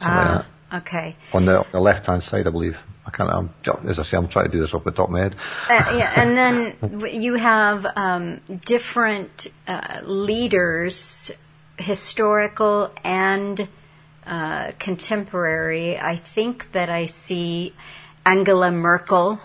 Something 0.00 0.16
like 0.16 0.26
Ah, 0.26 0.46
that. 0.70 0.76
okay. 0.78 1.16
On 1.32 1.44
the, 1.44 1.64
the 1.72 1.80
left 1.80 2.06
hand 2.06 2.22
side, 2.22 2.46
I 2.46 2.50
believe. 2.50 2.76
I 3.06 3.10
can't. 3.10 3.30
I'm, 3.30 3.50
as 3.86 3.98
I 3.98 4.02
say, 4.02 4.16
I'm 4.16 4.28
trying 4.28 4.46
to 4.46 4.50
do 4.50 4.60
this 4.60 4.72
off 4.74 4.84
the 4.84 4.90
top 4.90 5.06
of 5.08 5.12
my 5.12 5.20
head. 5.20 5.36
Uh, 5.68 5.94
yeah, 5.96 6.12
and 6.16 6.36
then 6.36 7.12
you 7.22 7.34
have 7.34 7.86
um, 7.96 8.40
different 8.66 9.46
uh, 9.68 10.00
leaders, 10.02 11.30
historical 11.80 12.92
and 13.04 13.68
uh, 14.26 14.72
contemporary. 14.78 15.98
I 15.98 16.16
think 16.16 16.72
that 16.72 16.88
I 16.90 17.06
see 17.06 17.74
Angela 18.24 18.70
Merkel 18.70 19.40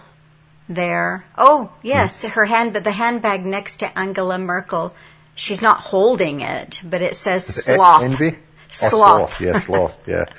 there. 0.70 1.26
Oh, 1.38 1.72
yes, 1.82 2.24
Hmm. 2.24 2.30
her 2.30 2.46
hand, 2.46 2.74
but 2.74 2.84
the 2.84 2.92
handbag 2.92 3.46
next 3.46 3.78
to 3.78 3.98
Angela 3.98 4.38
Merkel, 4.38 4.94
she's 5.36 5.62
not 5.62 5.80
holding 5.80 6.42
it, 6.42 6.82
but 6.84 7.02
it 7.02 7.16
says 7.16 7.48
Is 7.50 7.70
it 7.70 7.74
en- 7.74 7.78
sloth. 8.12 8.38
Oh, 8.38 8.38
Sloth. 8.70 9.42
Yeah, 9.42 9.60
sloth. 9.60 10.08
Yeah. 10.08 10.26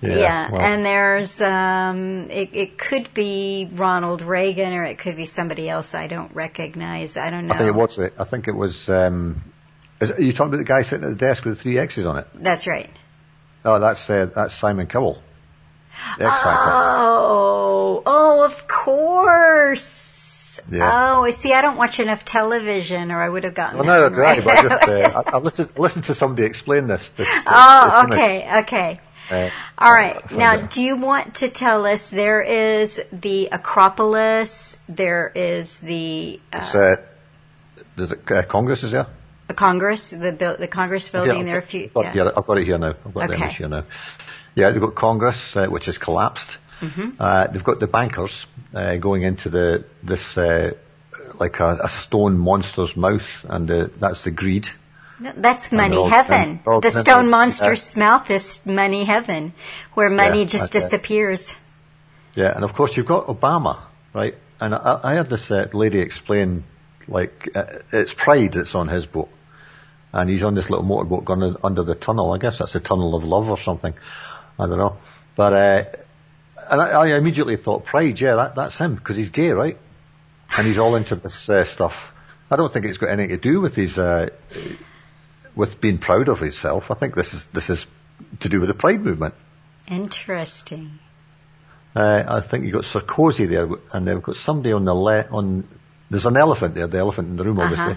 Yeah. 0.00 0.16
Yeah, 0.16 0.50
well, 0.52 0.60
and 0.60 0.86
there's 0.86 1.40
um, 1.40 2.30
it, 2.30 2.50
it 2.52 2.78
could 2.78 3.12
be 3.14 3.68
Ronald 3.72 4.22
Reagan 4.22 4.72
or 4.74 4.84
it 4.84 4.96
could 4.98 5.16
be 5.16 5.24
somebody 5.24 5.68
else 5.68 5.92
I 5.92 6.06
don't 6.06 6.32
recognize. 6.36 7.16
I 7.16 7.30
don't 7.30 7.48
know. 7.48 7.54
I 7.54 7.58
think 7.58 7.68
it 7.70 7.74
was. 7.74 7.98
I 7.98 8.22
think 8.24 8.46
it 8.46 8.54
was. 8.54 8.88
Um, 8.88 9.42
is, 10.00 10.10
are 10.12 10.22
you 10.22 10.32
talking 10.32 10.48
about 10.48 10.58
the 10.58 10.64
guy 10.64 10.82
sitting 10.82 11.04
at 11.04 11.10
the 11.10 11.16
desk 11.16 11.44
with 11.44 11.56
the 11.56 11.62
three 11.62 11.78
X's 11.78 12.06
on 12.06 12.18
it? 12.18 12.26
That's 12.34 12.66
right. 12.66 12.90
Oh, 13.64 13.78
that's 13.78 14.08
uh, 14.08 14.30
that's 14.34 14.54
Simon 14.54 14.86
Cowell. 14.86 15.22
The 16.18 16.24
X 16.24 16.34
Factor. 16.34 16.70
Oh, 16.70 18.02
oh, 18.06 18.44
of 18.44 18.68
course. 18.68 20.60
Yeah. 20.70 21.18
Oh, 21.18 21.30
see, 21.30 21.52
I 21.52 21.62
don't 21.62 21.76
watch 21.76 21.98
enough 21.98 22.24
television, 22.24 23.10
or 23.10 23.20
I 23.20 23.28
would 23.28 23.44
have 23.44 23.54
gotten. 23.54 23.78
Well, 23.78 23.86
one 23.86 24.12
that's 24.12 24.16
right. 24.16 24.44
right. 24.44 24.44
But 24.44 24.58
I 24.58 24.62
just 24.68 24.82
uh, 24.82 25.22
I, 25.26 25.36
I 25.36 25.38
listened, 25.38 25.78
listened 25.78 26.04
to 26.06 26.14
somebody 26.14 26.46
explain 26.46 26.86
this. 26.86 27.10
this 27.10 27.28
oh, 27.46 28.06
this 28.06 28.16
image. 28.16 28.18
okay, 28.18 28.58
okay. 28.60 29.00
Uh, 29.30 29.50
All 29.76 29.92
right. 29.92 30.16
I'll 30.30 30.38
Now, 30.38 30.66
do 30.66 30.82
you 30.82 30.96
want 30.96 31.36
to 31.36 31.48
tell 31.48 31.84
us 31.86 32.10
there 32.10 32.40
is 32.40 33.00
the 33.12 33.48
Acropolis, 33.52 34.84
there 34.88 35.30
is 35.34 35.80
the 35.80 36.40
It's, 36.52 36.74
uh, 36.74 36.96
there's 37.96 38.12
a, 38.12 38.34
uh, 38.34 38.42
Congress 38.44 38.84
is 38.84 38.92
there. 38.92 39.06
Uh, 39.48 39.52
Congress, 39.54 40.10
the 40.10 40.56
the 40.58 40.68
Congress 40.68 41.08
building 41.08 41.38
Yeah, 41.38 41.44
there. 41.44 41.58
A 41.58 41.62
few, 41.62 41.84
I've 41.84 41.94
got, 41.94 42.04
yeah. 42.06 42.12
here, 42.12 42.32
I've 42.36 42.46
got 42.46 42.58
it 42.58 42.64
here 42.66 42.78
now. 42.78 42.94
I've 43.06 43.14
got 43.14 43.28
the 43.28 43.34
Okay. 43.34 43.42
image 43.44 43.56
here 43.56 43.68
now. 43.68 43.84
Yeah, 44.54 44.70
they've 44.70 44.80
got 44.80 44.94
Congress, 44.94 45.56
uh, 45.56 45.66
which 45.66 45.86
has 45.86 45.98
collapsed. 45.98 46.58
Mm-hmm. 46.80 47.10
Uh, 47.20 47.46
they've 47.48 47.64
got 47.64 47.80
the 47.80 47.86
bankers 47.86 48.46
uh, 48.74 48.96
going 48.96 49.22
into 49.22 49.50
the 49.50 49.84
this 50.02 50.36
uh, 50.38 50.72
like 51.40 51.60
a, 51.60 51.78
a 51.84 51.88
stone 51.88 52.38
monster's 52.38 52.96
mouth, 52.96 53.26
and 53.44 53.70
uh, 53.70 53.88
that's 53.98 54.24
the 54.24 54.30
greed. 54.30 54.68
No, 55.20 55.32
That's 55.36 55.72
money 55.72 55.96
all- 55.96 56.08
heaven. 56.08 56.40
and 56.40 56.58
they're 56.64 56.74
all 56.74 56.80
The 56.80 56.92
stone 56.92 57.28
monster's 57.28 57.96
mouth 57.96 58.30
is 58.30 58.64
money 58.66 59.04
heaven, 59.04 59.52
where 59.94 60.08
money 60.10 60.40
Yeah, 60.40 60.44
just 60.44 60.72
that's 60.72 60.86
it. 60.92 60.98
disappears. 60.98 61.54
Yeah, 62.34 62.54
and 62.54 62.64
of 62.64 62.72
course 62.72 62.96
you've 62.96 63.06
got 63.08 63.26
Obama, 63.26 63.78
right? 64.14 64.36
And 64.60 64.74
I, 64.74 65.00
I 65.02 65.14
had 65.14 65.28
this 65.28 65.50
uh, 65.50 65.66
lady 65.72 65.98
explain, 65.98 66.62
like, 67.08 67.48
uh, 67.54 67.64
it's 67.92 68.14
Pride 68.14 68.52
that's 68.52 68.76
on 68.76 68.86
his 68.86 69.06
boat. 69.06 69.28
And 70.12 70.30
he's 70.30 70.42
on 70.42 70.54
this 70.54 70.70
little 70.70 70.84
motorboat 70.84 71.24
going 71.24 71.56
under 71.62 71.82
the 71.82 71.94
tunnel. 71.94 72.32
I 72.32 72.38
guess 72.38 72.58
that's 72.58 72.72
the 72.72 72.80
tunnel 72.80 73.14
of 73.14 73.24
love 73.24 73.48
or 73.50 73.58
something. 73.58 73.94
I 74.58 74.66
don't 74.66 74.78
know. 74.78 74.96
But, 75.36 75.52
uh, 75.52 75.84
and 76.70 76.80
I, 76.80 76.86
I 76.86 77.16
immediately 77.18 77.56
thought, 77.56 77.84
Pride, 77.84 78.20
yeah, 78.20 78.36
that, 78.36 78.54
that's 78.54 78.76
him, 78.76 78.94
because 78.94 79.16
he's 79.16 79.28
gay, 79.28 79.50
right? 79.50 79.78
And 80.56 80.66
he's 80.66 80.78
all 80.78 80.96
into 80.96 81.16
this 81.16 81.48
uh, 81.48 81.64
stuff. 81.64 81.94
I 82.50 82.56
don't 82.56 82.72
think 82.72 82.86
it's 82.86 82.98
got 82.98 83.10
anything 83.10 83.30
to 83.30 83.36
do 83.36 83.60
with 83.60 83.74
his, 83.74 83.98
uh, 83.98 84.30
with 85.54 85.80
being 85.80 85.98
proud 85.98 86.28
of 86.28 86.40
himself. 86.40 86.90
I 86.90 86.94
think 86.94 87.14
this 87.14 87.34
is, 87.34 87.46
this 87.52 87.68
is 87.68 87.86
to 88.40 88.48
do 88.48 88.60
with 88.60 88.68
the 88.68 88.74
Pride 88.74 89.00
movement. 89.00 89.34
Interesting. 89.86 90.98
Uh, 91.94 92.24
I 92.26 92.40
think 92.40 92.64
you've 92.64 92.74
got 92.74 92.84
Sarkozy 92.84 93.48
there, 93.48 93.68
and 93.92 94.06
they've 94.06 94.22
got 94.22 94.36
somebody 94.36 94.72
on 94.72 94.84
the 94.84 94.94
left. 94.94 95.30
On 95.32 95.66
there's 96.10 96.26
an 96.26 96.36
elephant 96.36 96.74
there, 96.74 96.86
the 96.86 96.98
elephant 96.98 97.28
in 97.28 97.36
the 97.36 97.44
room, 97.44 97.58
obviously. 97.58 97.96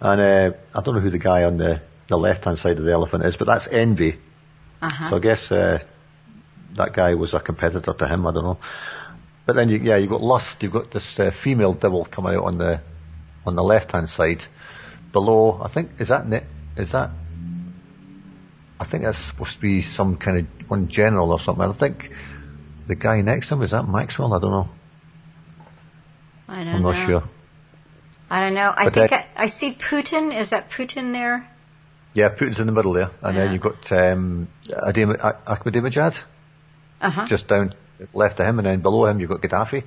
And 0.00 0.20
uh, 0.20 0.56
I 0.74 0.82
don't 0.82 0.94
know 0.94 1.00
who 1.00 1.10
the 1.10 1.18
guy 1.18 1.44
on 1.44 1.56
the 1.56 1.82
the 2.08 2.16
left 2.18 2.44
hand 2.44 2.58
side 2.58 2.78
of 2.78 2.84
the 2.84 2.92
elephant 2.92 3.24
is, 3.24 3.36
but 3.36 3.46
that's 3.46 3.66
Envy. 3.66 4.18
Uh-huh. 4.82 5.10
So 5.10 5.16
I 5.16 5.20
guess 5.20 5.50
uh, 5.50 5.82
that 6.76 6.92
guy 6.92 7.14
was 7.14 7.34
a 7.34 7.40
competitor 7.40 7.94
to 7.94 8.08
him. 8.08 8.26
I 8.26 8.32
don't 8.32 8.44
know. 8.44 8.58
But 9.46 9.56
then, 9.56 9.68
you, 9.68 9.78
yeah, 9.78 9.96
you've 9.96 10.10
got 10.10 10.22
Lust. 10.22 10.62
You've 10.62 10.72
got 10.72 10.90
this 10.90 11.18
uh, 11.18 11.30
female 11.30 11.74
devil 11.74 12.04
coming 12.04 12.34
out 12.34 12.44
on 12.44 12.58
the 12.58 12.80
on 13.46 13.54
the 13.54 13.62
left 13.62 13.92
hand 13.92 14.08
side. 14.08 14.44
Below, 15.12 15.60
I 15.62 15.68
think 15.68 15.92
is 15.98 16.08
that 16.08 16.44
is 16.76 16.92
that. 16.92 17.10
I 18.80 18.84
think 18.86 19.04
that's 19.04 19.18
supposed 19.18 19.54
to 19.54 19.60
be 19.60 19.82
some 19.82 20.16
kind 20.16 20.38
of 20.38 20.68
one 20.68 20.88
general 20.88 21.30
or 21.30 21.38
something. 21.38 21.64
I 21.64 21.72
think 21.72 22.10
the 22.88 22.96
guy 22.96 23.20
next 23.20 23.48
to 23.48 23.54
him 23.54 23.62
is 23.62 23.70
that 23.70 23.86
Maxwell. 23.88 24.34
I 24.34 24.40
don't 24.40 24.50
know. 24.50 24.68
I 26.48 26.64
don't 26.64 26.68
I'm 26.68 26.82
know. 26.82 26.90
not 26.90 27.06
sure. 27.06 27.22
I 28.34 28.40
don't 28.42 28.54
know. 28.54 28.70
I 28.76 28.84
But 28.84 28.94
think 28.94 29.12
I, 29.12 29.26
I 29.44 29.46
see 29.46 29.70
Putin. 29.72 30.24
Is 30.42 30.50
that 30.50 30.68
Putin 30.76 31.12
there? 31.12 31.36
Yeah, 32.14 32.28
Putin's 32.38 32.58
in 32.60 32.66
the 32.66 32.72
middle 32.78 32.92
there, 32.92 33.10
and 33.22 33.36
Yeah. 33.36 33.44
then 33.44 33.52
you've 33.52 33.62
got 33.62 33.92
um, 33.92 34.48
Ahmadinejad 34.68 36.14
Uh 37.00 37.10
huh. 37.10 37.26
just 37.26 37.46
down 37.48 37.70
left 38.12 38.40
of 38.40 38.46
him, 38.46 38.58
and 38.58 38.66
then 38.66 38.80
below 38.80 39.06
him 39.06 39.20
you've 39.20 39.30
got 39.30 39.40
Gaddafi, 39.40 39.82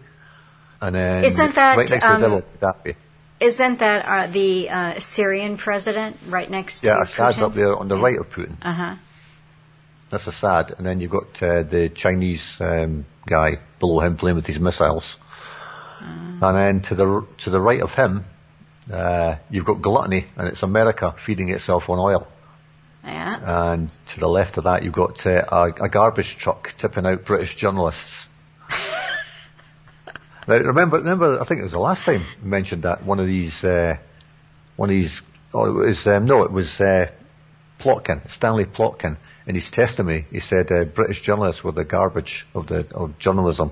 and 0.82 0.96
then 0.96 1.24
Isn't 1.26 1.56
that, 1.56 1.78
right 1.78 1.90
next 1.90 2.06
to 2.06 2.14
um, 2.14 2.22
the 2.22 2.28
devil, 2.28 2.44
Gaddafi? 2.62 2.96
Isn't 3.40 3.80
that 3.80 4.06
uh, 4.06 4.28
the 4.40 4.70
uh, 4.70 5.00
Syrian 5.00 5.58
president 5.58 6.18
right 6.28 6.50
next 6.50 6.84
Yeah, 6.84 6.96
to 6.96 7.02
Assad's 7.02 7.38
Putin? 7.38 7.44
up 7.44 7.54
there 7.54 7.76
on 7.76 7.88
the 7.88 7.98
right 7.98 8.18
of 8.18 8.30
Putin. 8.32 8.56
Uh 8.62 8.74
huh. 8.74 8.96
That's 10.10 10.28
Assad, 10.28 10.74
and 10.78 10.86
then 10.88 11.02
you've 11.02 11.12
got 11.12 11.44
uh, 11.44 11.64
the 11.64 11.90
Chinese 11.90 12.46
um, 12.62 13.06
guy 13.26 13.60
below 13.80 14.00
him 14.00 14.16
playing 14.16 14.38
with 14.38 14.48
his 14.48 14.60
missiles, 14.60 15.18
Mm. 16.00 16.42
and 16.48 16.56
then 16.58 16.82
to 16.90 16.94
the 16.96 17.26
to 17.44 17.50
the 17.50 17.60
right 17.60 17.82
of 17.82 17.94
him, 17.96 18.24
uh, 18.92 19.36
you've 19.50 19.66
got 19.66 19.82
gluttony, 19.82 20.28
and 20.36 20.48
it's 20.48 20.64
America 20.64 21.16
feeding 21.26 21.50
itself 21.50 21.90
on 21.90 22.00
oil. 22.00 22.28
Yeah. 23.04 23.70
And 23.70 23.90
to 24.08 24.20
the 24.20 24.28
left 24.28 24.58
of 24.58 24.66
that, 24.66 24.84
you've 24.84 24.94
got 24.94 25.26
uh, 25.26 25.46
a, 25.48 25.86
a 25.86 25.90
garbage 25.90 26.38
truck 26.38 26.74
tipping 26.78 27.06
out 27.06 27.26
British 27.26 27.56
journalists. 27.56 28.28
now, 30.48 30.58
remember, 30.58 30.98
remember, 30.98 31.40
I 31.40 31.46
think 31.46 31.62
it 31.62 31.64
was 31.64 31.72
the 31.72 31.80
last 31.80 32.04
time 32.04 32.26
we 32.44 32.50
mentioned 32.50 32.84
that 32.84 33.06
one 33.06 33.20
of 33.20 33.28
these, 33.28 33.64
uh, 33.64 33.98
one 34.76 34.90
of 34.90 34.96
these, 34.96 35.22
oh, 35.54 35.82
it 35.82 35.88
was, 35.88 36.08
um, 36.08 36.26
no, 36.26 36.44
it 36.44 36.52
was, 36.52 36.82
uh, 36.82 37.08
Plotkin, 37.80 38.28
Stanley 38.30 38.66
Plotkin. 38.66 39.18
In 39.46 39.56
his 39.56 39.72
testimony, 39.72 40.26
he 40.32 40.40
said, 40.40 40.72
uh, 40.72 40.84
British 40.84 41.22
journalists 41.22 41.64
were 41.64 41.72
the 41.72 41.86
garbage 41.86 42.46
of 42.54 42.68
the, 42.68 42.88
of 42.94 43.18
journalism. 43.20 43.72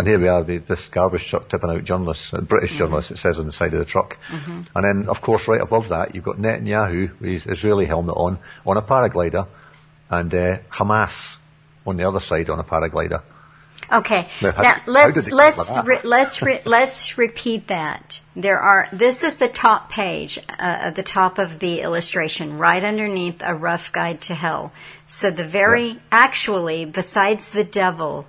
And 0.00 0.08
here 0.08 0.18
we 0.18 0.28
are, 0.28 0.42
the, 0.42 0.56
this 0.56 0.88
garbage 0.88 1.26
truck 1.26 1.50
tipping 1.50 1.68
out 1.68 1.84
journalists, 1.84 2.32
uh, 2.32 2.40
British 2.40 2.72
journalists, 2.78 3.10
it 3.10 3.18
says 3.18 3.38
on 3.38 3.44
the 3.44 3.52
side 3.52 3.74
of 3.74 3.80
the 3.80 3.84
truck. 3.84 4.16
And 4.32 4.66
then, 4.74 5.10
of 5.10 5.20
course, 5.20 5.46
right 5.46 5.60
above 5.60 5.90
that, 5.90 6.14
you've 6.14 6.24
got 6.24 6.38
Netanyahu 6.38 7.20
with 7.20 7.30
his 7.30 7.46
Israeli 7.46 7.84
helmet 7.84 8.16
on, 8.16 8.38
on 8.64 8.78
a 8.78 8.82
paraglider, 8.82 9.46
and 10.08 10.32
uh, 10.34 10.58
Hamas 10.72 11.36
on 11.86 11.98
the 11.98 12.08
other 12.08 12.18
side 12.18 12.48
on 12.48 12.58
a 12.58 12.64
paraglider. 12.64 13.20
Okay. 13.92 14.26
Now, 14.40 14.52
how- 14.52 14.62
Now 14.62 14.80
let's 14.86 15.16
did 15.16 15.24
they 15.26 15.30
come 15.32 15.36
let's 15.38 15.76
re- 15.84 16.00
let's 16.04 16.42
re- 16.42 16.62
let's 16.64 17.18
repeat 17.18 17.66
that. 17.68 18.20
There 18.34 18.58
are. 18.58 18.88
This 18.94 19.22
is 19.22 19.36
the 19.38 19.48
top 19.48 19.90
page, 19.90 20.38
uh, 20.38 20.52
at 20.88 20.94
the 20.94 21.02
top 21.02 21.38
of 21.38 21.58
the 21.58 21.82
illustration, 21.82 22.56
right 22.56 22.82
underneath 22.82 23.42
a 23.42 23.54
rough 23.54 23.92
guide 23.92 24.22
to 24.22 24.34
hell. 24.34 24.72
So 25.08 25.30
the 25.30 25.44
very 25.44 25.88
Yeah. 25.88 25.98
actually, 26.10 26.86
besides 26.86 27.50
the 27.52 27.64
devil, 27.64 28.24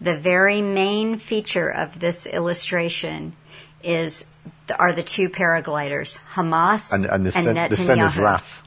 the 0.00 0.16
very 0.16 0.62
main 0.62 1.18
feature 1.18 1.68
of 1.68 1.98
this 1.98 2.26
illustration 2.26 3.34
is 3.82 4.34
are 4.78 4.92
the 4.92 5.02
two 5.02 5.28
paragliders, 5.30 6.18
Hamas 6.34 6.92
And, 6.92 7.06
and 7.06 7.26
the, 7.26 7.32
sin, 7.32 7.44
Netanyahu. 7.54 7.70
the 7.70 7.76
sin 7.76 7.98
is 8.00 8.16
wrath. 8.18 8.58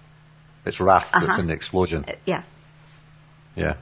It's 0.66 0.80
wrath 0.80 1.08
Uh-huh. 1.14 1.26
that's 1.28 1.40
in 1.40 1.48
the 1.48 1.54
explosion. 1.54 2.06
Uh, 2.08 2.14
Yeah. 2.26 2.44
Yeah. 3.56 3.74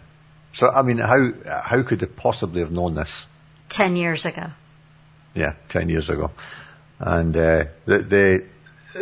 So, 0.53 0.69
I 0.69 0.81
mean, 0.81 0.97
how, 0.97 1.31
how 1.45 1.83
could 1.83 1.99
they 1.99 2.07
possibly 2.07 2.61
have 2.61 2.71
known 2.71 2.95
this? 2.95 3.25
Ten 3.69 3.95
years 3.95 4.25
ago. 4.25 4.47
Yeah, 5.35 5.53
10 5.69 5.89
years 5.89 6.09
ago. 6.09 6.31
And, 6.99 7.37
uh, 7.37 7.65
they, 7.85 7.97
they 8.01 8.35
uh, 8.95 9.01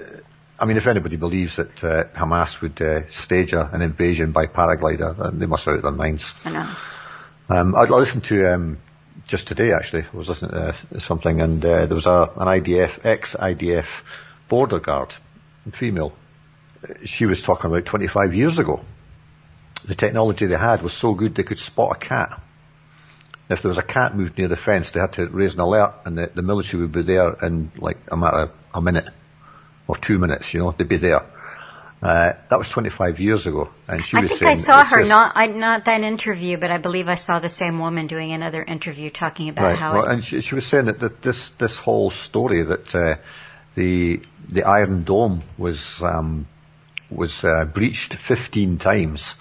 I 0.60 0.66
mean, 0.66 0.76
if 0.78 0.86
anybody 0.88 1.16
believes 1.16 1.56
that, 1.56 1.84
uh, 1.84 2.04
Hamas 2.16 2.60
would, 2.62 2.82
uh, 2.82 3.08
stage 3.08 3.54
a, 3.54 3.70
an 3.72 3.82
invasion 3.82 4.32
by 4.34 4.48
paraglider, 4.48 5.16
then 5.18 5.40
they 5.40 5.46
must 5.46 5.66
be 5.66 5.72
out 5.72 5.76
of 5.78 5.84
their 5.84 5.92
minds. 5.92 6.36
I 6.44 6.52
know. 6.52 6.76
Um, 7.50 7.76
I, 7.76 7.84
I 7.84 7.90
listened 7.90 8.26
to 8.26 8.54
um, 8.54 8.78
just 9.28 9.48
today 9.48 9.72
actually. 9.72 10.04
I 10.04 10.18
was 10.18 10.28
listening 10.28 10.52
to 10.52 10.76
uh, 10.96 11.00
something, 11.00 11.40
and 11.42 11.64
uh, 11.64 11.86
there 11.86 11.96
was 11.96 12.06
a 12.06 12.32
an 12.36 12.48
IDF 12.48 13.06
ex 13.06 13.36
IDF 13.36 13.88
border 14.50 14.80
guard, 14.80 15.14
female. 15.74 16.14
She 17.06 17.26
was 17.26 17.42
talking 17.42 17.72
about 17.72 17.86
25 17.86 18.34
years 18.34 18.60
ago. 18.60 18.82
The 19.86 19.96
technology 19.96 20.46
they 20.46 20.58
had 20.58 20.82
was 20.82 20.94
so 20.94 21.14
good 21.14 21.36
they 21.36 21.44
could 21.44 21.60
spot 21.60 21.96
a 21.96 22.00
cat. 22.00 22.42
If 23.50 23.62
there 23.62 23.70
was 23.70 23.78
a 23.78 23.84
cat 23.84 24.16
moved 24.16 24.38
near 24.38 24.50
the 24.50 24.58
fence, 24.58 24.92
they 24.92 25.00
had 25.00 25.14
to 25.14 25.28
raise 25.28 25.54
an 25.54 25.62
alert, 25.62 25.94
and 26.06 26.18
the, 26.18 26.30
the 26.34 26.42
military 26.42 26.82
would 26.82 26.92
be 26.92 27.04
there 27.04 27.34
in 27.46 27.72
like 27.78 27.98
a 28.12 28.18
matter 28.18 28.38
of 28.38 28.52
a 28.74 28.82
minute 28.82 29.08
or 29.88 29.96
two 29.96 30.20
minutes. 30.20 30.54
You 30.54 30.60
know, 30.60 30.76
they'd 30.78 30.90
be 30.90 30.98
there. 30.98 31.26
Uh, 32.08 32.34
that 32.50 32.58
was 32.58 32.70
25 32.70 33.20
years 33.20 33.48
ago, 33.48 33.70
and 33.86 34.06
she 34.06 34.16
I 34.16 34.22
was 34.22 34.30
think 34.30 34.40
saying 34.40 34.52
I 34.52 34.54
saw 34.54 34.84
her 34.86 35.00
just- 35.00 35.10
not 35.10 35.34
I, 35.36 35.48
not 35.48 35.84
that 35.86 36.00
interview, 36.02 36.56
but 36.58 36.72
I 36.72 36.78
believe 36.78 37.10
I 37.10 37.16
saw 37.16 37.40
the 37.40 37.50
same 37.50 37.80
woman 37.80 38.08
doing 38.08 38.32
another 38.32 38.64
interview 38.64 39.10
talking 39.10 39.50
about 39.50 39.66
Right. 39.66 39.78
how 39.78 39.94
Well, 39.94 40.06
it, 40.06 40.12
and 40.14 40.24
she, 40.24 40.40
she 40.40 40.56
was 40.56 40.66
saying 40.66 40.86
that, 40.86 41.02
that 41.02 41.22
this 41.22 41.50
this 41.64 41.76
whole 41.78 42.10
story 42.10 42.64
that 42.64 42.96
uh, 42.96 43.16
the 43.76 44.22
the 44.48 44.64
Iron 44.64 45.04
Dome 45.04 45.42
was 45.58 46.02
um, 46.02 46.48
was 47.10 47.44
uh, 47.44 47.66
breached 47.66 48.14
15 48.16 48.78
times, 48.78 49.36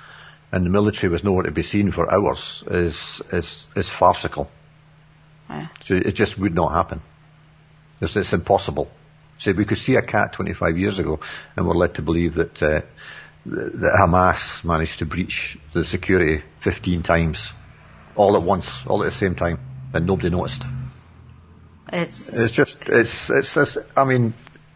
and 0.51 0.67
the 0.67 0.71
military 0.71 1.09
was 1.13 1.23
nowhere 1.23 1.45
to 1.45 1.53
be 1.53 1.63
seen 1.63 1.93
for 1.93 2.13
hours 2.13 2.65
is 2.69 3.23
is 3.33 3.65
is 3.77 3.89
farcical. 3.89 4.51
Yeah. 5.49 5.69
So 5.85 5.95
it 5.95 6.17
just 6.17 6.37
would 6.37 6.57
not 6.57 6.73
happen. 6.73 7.01
It's, 8.01 8.17
it's 8.17 8.33
impossible. 8.33 8.91
So 9.39 9.53
we 9.53 9.65
could 9.65 9.79
see 9.79 9.97
a 9.97 10.03
cat 10.03 10.33
25 10.33 10.79
years 10.79 10.99
ago, 10.99 11.21
and 11.57 11.67
we're 11.67 11.75
led 11.75 11.95
to 11.95 12.03
believe 12.03 12.35
that 12.35 12.63
uh, 12.63 12.81
that 13.47 13.97
Hamas 13.99 14.65
managed 14.65 14.99
to 15.01 15.07
breach 15.07 15.57
the 15.73 15.85
security 15.85 16.43
15 16.63 17.03
times, 17.03 17.53
all 18.17 18.37
at 18.37 18.43
once, 18.43 18.85
all 18.87 19.03
at 19.03 19.07
the 19.07 19.11
same 19.13 19.35
time, 19.35 19.59
and 19.93 20.07
nobody 20.07 20.31
noticed. 20.31 20.65
it's 21.93 22.37
It's 22.39 22.55
just, 22.55 22.83
it's, 22.89 23.31
it's, 23.31 23.57
it's 23.57 23.79
I 23.97 24.05
mean, 24.05 24.35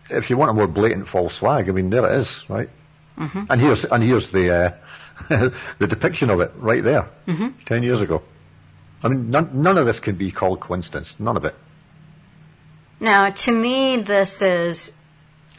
if 0.08 0.30
you 0.30 0.36
want 0.36 0.50
a 0.50 0.54
more 0.54 0.68
blatant 0.68 1.08
false 1.08 1.36
flag, 1.36 1.68
I 1.68 1.72
mean, 1.72 1.90
there 1.90 2.06
it 2.06 2.18
is, 2.20 2.44
right? 2.48 2.70
Mm-hmm. 3.18 3.44
And 3.50 3.60
here's, 3.60 3.84
and 3.84 4.02
here's 4.02 4.30
the, 4.30 4.54
uh, 4.54 5.50
the 5.78 5.86
depiction 5.86 6.30
of 6.30 6.40
it 6.40 6.52
right 6.56 6.82
there, 6.82 7.10
mm-hmm. 7.26 7.48
10 7.64 7.82
years 7.82 8.00
ago. 8.00 8.22
I 9.02 9.08
mean, 9.08 9.30
none, 9.30 9.62
none 9.62 9.78
of 9.78 9.86
this 9.86 9.98
can 9.98 10.16
be 10.16 10.30
called 10.30 10.60
coincidence. 10.60 11.18
None 11.18 11.36
of 11.36 11.44
it. 11.44 11.54
Now 13.00 13.30
to 13.30 13.50
me 13.50 13.96
this 13.96 14.42
is 14.42 14.96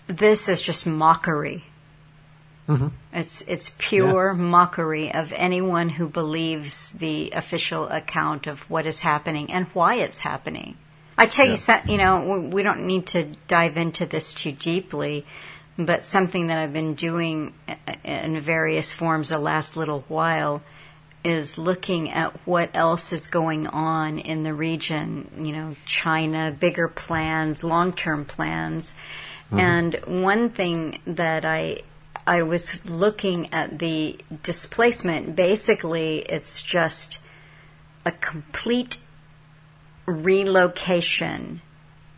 this 0.07 0.49
is 0.49 0.61
just 0.61 0.85
mockery. 0.85 1.63
Mm-hmm. 2.67 2.87
It's 3.13 3.41
it's 3.47 3.75
pure 3.77 4.31
yeah. 4.31 4.37
mockery 4.37 5.13
of 5.13 5.33
anyone 5.33 5.89
who 5.89 6.07
believes 6.07 6.93
the 6.93 7.31
official 7.31 7.87
account 7.87 8.47
of 8.47 8.69
what 8.69 8.85
is 8.85 9.01
happening 9.01 9.51
and 9.51 9.65
why 9.73 9.95
it's 9.95 10.21
happening. 10.21 10.77
I 11.17 11.25
tell 11.25 11.47
yeah. 11.47 11.83
you, 11.85 11.91
you 11.91 11.97
know, 11.97 12.39
we 12.39 12.63
don't 12.63 12.87
need 12.87 13.07
to 13.07 13.35
dive 13.47 13.77
into 13.77 14.05
this 14.05 14.33
too 14.33 14.51
deeply, 14.51 15.25
but 15.77 16.05
something 16.05 16.47
that 16.47 16.59
I've 16.59 16.73
been 16.73 16.95
doing 16.95 17.53
in 18.03 18.39
various 18.39 18.91
forms 18.91 19.29
the 19.29 19.37
last 19.37 19.75
little 19.75 20.05
while 20.07 20.61
is 21.23 21.57
looking 21.57 22.09
at 22.09 22.35
what 22.47 22.69
else 22.73 23.13
is 23.13 23.27
going 23.27 23.67
on 23.67 24.17
in 24.19 24.43
the 24.43 24.53
region, 24.53 25.29
you 25.37 25.51
know, 25.51 25.75
China, 25.85 26.55
bigger 26.57 26.87
plans, 26.87 27.63
long-term 27.63 28.25
plans. 28.25 28.95
Mm-hmm. 29.51 29.59
And 29.59 30.23
one 30.23 30.49
thing 30.49 30.99
that 31.05 31.45
I 31.45 31.81
I 32.25 32.43
was 32.43 32.87
looking 32.89 33.51
at 33.51 33.79
the 33.79 34.17
displacement, 34.43 35.35
basically 35.35 36.19
it's 36.19 36.61
just 36.61 37.19
a 38.05 38.11
complete 38.11 38.97
relocation 40.05 41.61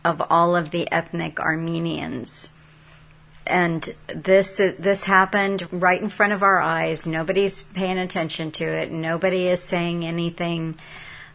of 0.04 0.22
all 0.30 0.56
of 0.56 0.70
the 0.70 0.90
ethnic 0.92 1.40
Armenians 1.40 2.53
and 3.46 3.88
this 4.06 4.58
this 4.78 5.04
happened 5.04 5.68
right 5.70 6.00
in 6.00 6.08
front 6.08 6.32
of 6.32 6.42
our 6.42 6.60
eyes. 6.60 7.06
Nobody's 7.06 7.62
paying 7.62 7.98
attention 7.98 8.50
to 8.52 8.64
it. 8.64 8.90
Nobody 8.90 9.48
is 9.48 9.62
saying 9.62 10.04
anything, 10.04 10.76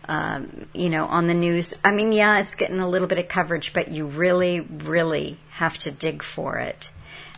um, 0.07 0.68
you 0.74 0.89
know, 0.89 1.05
on 1.05 1.28
the 1.28 1.34
news. 1.34 1.76
I 1.84 1.91
mean, 1.91 2.12
yeah, 2.12 2.39
it's 2.39 2.55
getting 2.55 2.80
a 2.80 2.89
little 2.89 3.07
bit 3.07 3.20
of 3.20 3.28
coverage, 3.28 3.74
but 3.74 3.89
you 3.89 4.05
really, 4.05 4.62
really 4.62 5.38
have 5.51 5.78
to 5.80 5.91
dig 5.91 6.24
for 6.24 6.57
it. 6.57 6.91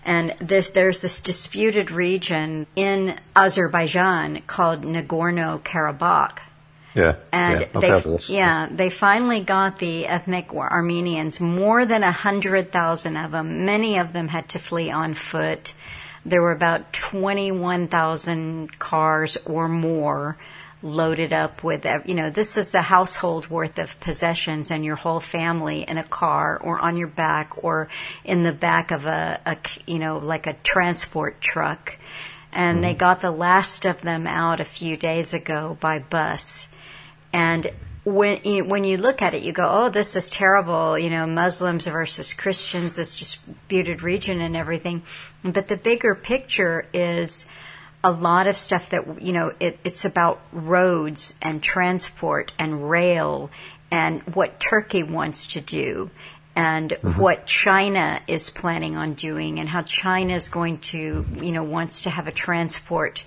And 0.04 0.36
this, 0.40 0.70
there's 0.70 1.02
this 1.04 1.20
disputed 1.20 1.92
region 1.92 2.66
in 2.76 3.20
Azerbaijan 3.36 4.42
called 4.48 4.82
Nagorno 4.84 5.62
Karabakh 5.62 6.40
yeah, 6.94 7.16
and 7.32 7.62
yeah, 7.74 7.80
they 7.80 8.18
yeah 8.28 8.68
they 8.70 8.90
finally 8.90 9.40
got 9.40 9.80
the 9.80 10.08
ethnic 10.08 10.54
Armenians 10.54 11.40
more 11.40 11.86
than 11.86 12.04
a 12.04 12.12
hundred 12.12 12.72
thousand 12.72 13.18
of 13.18 13.32
them. 13.32 13.66
Many 13.66 13.98
of 13.98 14.14
them 14.14 14.28
had 14.28 14.50
to 14.50 14.60
flee 14.60 14.92
on 14.92 15.14
foot. 15.14 15.74
There 16.26 16.42
were 16.42 16.52
about 16.52 16.92
twenty 16.92 17.52
one 17.52 17.88
thousand 17.88 18.78
cars 18.78 19.38
or 19.46 19.70
more 19.70 20.38
loaded 20.84 21.32
up 21.32 21.64
with 21.64 21.86
you 22.06 22.16
know 22.16 22.30
this 22.30 22.58
is 22.58 22.74
a 22.74 22.82
household 22.82 23.50
worth 23.50 23.78
of 23.78 24.00
possessions 24.00 24.72
and 24.72 24.84
your 24.84 24.96
whole 24.96 25.20
family 25.20 25.84
in 25.84 25.98
a 25.98 26.04
car 26.04 26.58
or 26.58 26.80
on 26.80 26.98
your 26.98 27.08
back 27.08 27.64
or 27.64 27.88
in 28.24 28.44
the 28.44 28.52
back 28.52 28.90
of 28.90 29.06
a, 29.06 29.40
a 29.46 29.58
you 29.86 30.00
know 30.00 30.18
like 30.18 30.48
a 30.48 30.54
transport 30.64 31.40
truck 31.40 31.96
and 32.52 32.78
mm-hmm. 32.78 32.82
they 32.82 32.94
got 32.96 33.22
the 33.22 33.32
last 33.32 33.86
of 33.86 34.02
them 34.02 34.26
out 34.26 34.60
a 34.60 34.66
few 34.66 34.98
days 34.98 35.34
ago 35.36 35.78
by 35.80 36.00
bus 36.00 36.71
and 37.34 37.72
when 38.04 38.42
you, 38.44 38.64
when 38.66 38.84
you 38.84 38.98
look 38.98 39.22
at 39.22 39.34
it, 39.34 39.44
you 39.44 39.52
go, 39.52 39.68
"Oh, 39.70 39.90
this 39.90 40.16
is 40.16 40.30
terrible." 40.30 40.98
You 40.98 41.10
know, 41.10 41.28
Muslims 41.28 41.86
versus 41.86 42.34
Christians, 42.34 42.96
this 42.96 43.16
disputed 43.16 44.02
region 44.02 44.42
and 44.42 44.56
everything. 44.56 45.04
But 45.44 45.68
the 45.68 45.78
bigger 45.78 46.16
picture 46.16 46.86
is 46.94 47.48
a 48.04 48.12
lot 48.12 48.48
of 48.48 48.58
stuff 48.58 48.90
that 48.90 49.22
you 49.22 49.34
know. 49.34 49.54
It, 49.60 49.80
it's 49.84 50.04
about 50.04 50.42
roads 50.52 51.36
and 51.42 51.62
transport 51.62 52.54
and 52.58 52.90
rail 52.90 53.52
and 53.92 54.22
what 54.34 54.60
Turkey 54.60 55.04
wants 55.04 55.46
to 55.48 55.62
do 55.62 56.10
and 56.56 56.92
mm-hmm. 56.92 57.20
what 57.20 57.46
China 57.46 58.22
is 58.28 58.50
planning 58.50 58.98
on 58.98 59.14
doing 59.14 59.60
and 59.60 59.70
how 59.70 59.82
China 59.84 60.34
is 60.34 60.50
going 60.50 60.80
to, 60.80 61.26
you 61.42 61.52
know, 61.52 61.64
wants 61.64 62.02
to 62.02 62.10
have 62.10 62.28
a 62.28 62.32
transport 62.32 63.24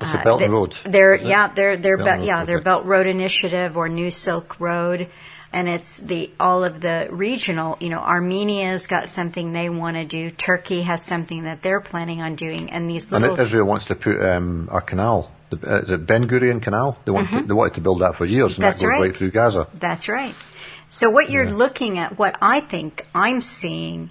it's 0.00 0.14
a 0.14 0.18
Belt 0.18 0.42
and 0.42 0.52
Road. 0.52 0.76
They're 0.84 1.14
yeah, 1.14 1.48
they're 1.48 1.76
they're 1.76 1.96
Belt 1.96 2.20
be, 2.20 2.26
yeah, 2.26 2.44
their 2.44 2.60
Belt 2.60 2.84
Road 2.84 3.06
Initiative 3.06 3.76
or 3.76 3.88
New 3.88 4.10
Silk 4.10 4.58
Road, 4.60 5.08
and 5.52 5.68
it's 5.68 5.98
the 5.98 6.30
all 6.40 6.64
of 6.64 6.80
the 6.80 7.08
regional. 7.10 7.76
You 7.80 7.90
know, 7.90 8.00
Armenia's 8.00 8.86
got 8.86 9.08
something 9.08 9.52
they 9.52 9.68
want 9.68 9.96
to 9.96 10.04
do. 10.04 10.30
Turkey 10.30 10.82
has 10.82 11.02
something 11.04 11.44
that 11.44 11.62
they're 11.62 11.80
planning 11.80 12.22
on 12.22 12.36
doing, 12.36 12.70
and 12.70 12.88
these 12.88 13.12
little. 13.12 13.30
And 13.30 13.40
Israel 13.40 13.66
wants 13.66 13.86
to 13.86 13.94
put 13.94 14.20
um, 14.20 14.68
a 14.72 14.80
canal. 14.80 15.30
The, 15.50 15.68
uh, 15.68 15.80
the 15.82 15.98
Ben 15.98 16.28
Gurion 16.28 16.62
Canal. 16.62 16.96
They 17.04 17.10
want 17.10 17.26
mm-hmm. 17.26 17.40
to, 17.40 17.46
they 17.46 17.52
wanted 17.52 17.74
to 17.74 17.82
build 17.82 18.00
that 18.00 18.16
for 18.16 18.24
years, 18.24 18.56
and 18.56 18.64
That's 18.64 18.80
that 18.80 18.86
goes 18.86 18.90
right. 18.90 19.00
right 19.02 19.16
through 19.16 19.32
Gaza. 19.32 19.68
That's 19.74 20.08
right. 20.08 20.34
So 20.88 21.10
what 21.10 21.30
you're 21.30 21.44
yeah. 21.44 21.54
looking 21.54 21.98
at, 21.98 22.18
what 22.18 22.36
I 22.40 22.60
think 22.60 23.06
I'm 23.14 23.40
seeing 23.40 24.10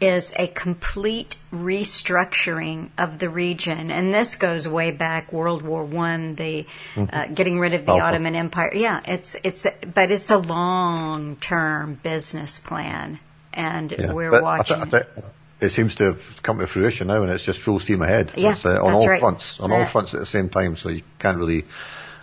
is 0.00 0.32
a 0.38 0.46
complete 0.46 1.36
restructuring 1.52 2.88
of 2.96 3.18
the 3.18 3.28
region, 3.28 3.90
and 3.90 4.14
this 4.14 4.36
goes 4.36 4.66
way 4.66 4.90
back 4.90 5.32
World 5.32 5.62
War 5.62 5.84
One, 5.84 6.34
the 6.36 6.66
mm-hmm. 6.94 7.04
uh, 7.14 7.26
getting 7.26 7.60
rid 7.60 7.74
of 7.74 7.84
the 7.84 7.92
Ottoman 7.92 8.34
Empire. 8.34 8.72
Yeah, 8.74 9.00
it's 9.04 9.36
it's 9.44 9.66
but 9.94 10.10
it's 10.10 10.30
a 10.30 10.38
long 10.38 11.36
term 11.36 11.94
business 12.02 12.60
plan, 12.60 13.18
and 13.52 13.92
yeah. 13.92 14.12
we're 14.12 14.30
but 14.30 14.42
watching. 14.42 14.76
I 14.76 14.84
th- 14.84 14.94
I 14.94 15.20
th- 15.20 15.24
it 15.60 15.68
seems 15.68 15.96
to 15.96 16.04
have 16.04 16.42
come 16.42 16.58
to 16.58 16.66
fruition 16.66 17.08
now, 17.08 17.22
and 17.22 17.30
it's 17.30 17.44
just 17.44 17.58
full 17.58 17.78
steam 17.78 18.00
ahead. 18.00 18.32
Yeah, 18.36 18.56
uh, 18.64 18.82
on 18.82 18.94
all 18.94 19.06
right. 19.06 19.20
fronts, 19.20 19.60
on 19.60 19.70
all 19.70 19.84
fronts 19.84 20.14
at 20.14 20.20
the 20.20 20.26
same 20.26 20.48
time. 20.48 20.76
So 20.76 20.88
you 20.88 21.02
can't 21.18 21.36
really 21.36 21.66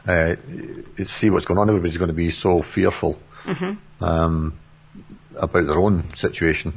uh, 0.08 0.36
see 1.06 1.30
what's 1.30 1.46
going 1.46 1.60
on. 1.60 1.70
Everybody's 1.70 1.98
going 1.98 2.08
to 2.08 2.16
be 2.16 2.32
so 2.32 2.64
fearful 2.64 3.20
mm-hmm. 3.44 4.04
um, 4.04 4.58
about 5.36 5.68
their 5.68 5.78
own 5.78 6.16
situation. 6.16 6.74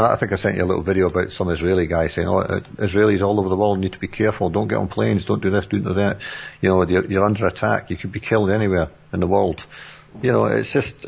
And 0.00 0.06
I 0.06 0.16
think 0.16 0.32
I 0.32 0.36
sent 0.36 0.56
you 0.56 0.64
a 0.64 0.70
little 0.70 0.82
video 0.82 1.08
about 1.08 1.30
some 1.30 1.50
Israeli 1.50 1.86
guy 1.86 2.06
saying, 2.06 2.26
"Oh, 2.26 2.38
uh, 2.38 2.60
Israelis 2.78 3.20
all 3.20 3.38
over 3.38 3.50
the 3.50 3.56
world 3.56 3.78
need 3.78 3.92
to 3.92 3.98
be 3.98 4.08
careful. 4.08 4.48
Don't 4.48 4.66
get 4.66 4.78
on 4.78 4.88
planes. 4.88 5.26
Don't 5.26 5.42
do 5.42 5.50
this. 5.50 5.66
Don't 5.66 5.84
do 5.84 5.92
that. 5.92 6.20
You 6.62 6.70
know, 6.70 6.88
you're, 6.88 7.04
you're 7.04 7.22
under 7.22 7.46
attack. 7.46 7.90
You 7.90 7.98
could 7.98 8.10
be 8.10 8.18
killed 8.18 8.48
anywhere 8.48 8.88
in 9.12 9.20
the 9.20 9.26
world. 9.26 9.66
You 10.22 10.32
know, 10.32 10.46
it's 10.46 10.72
just." 10.72 11.06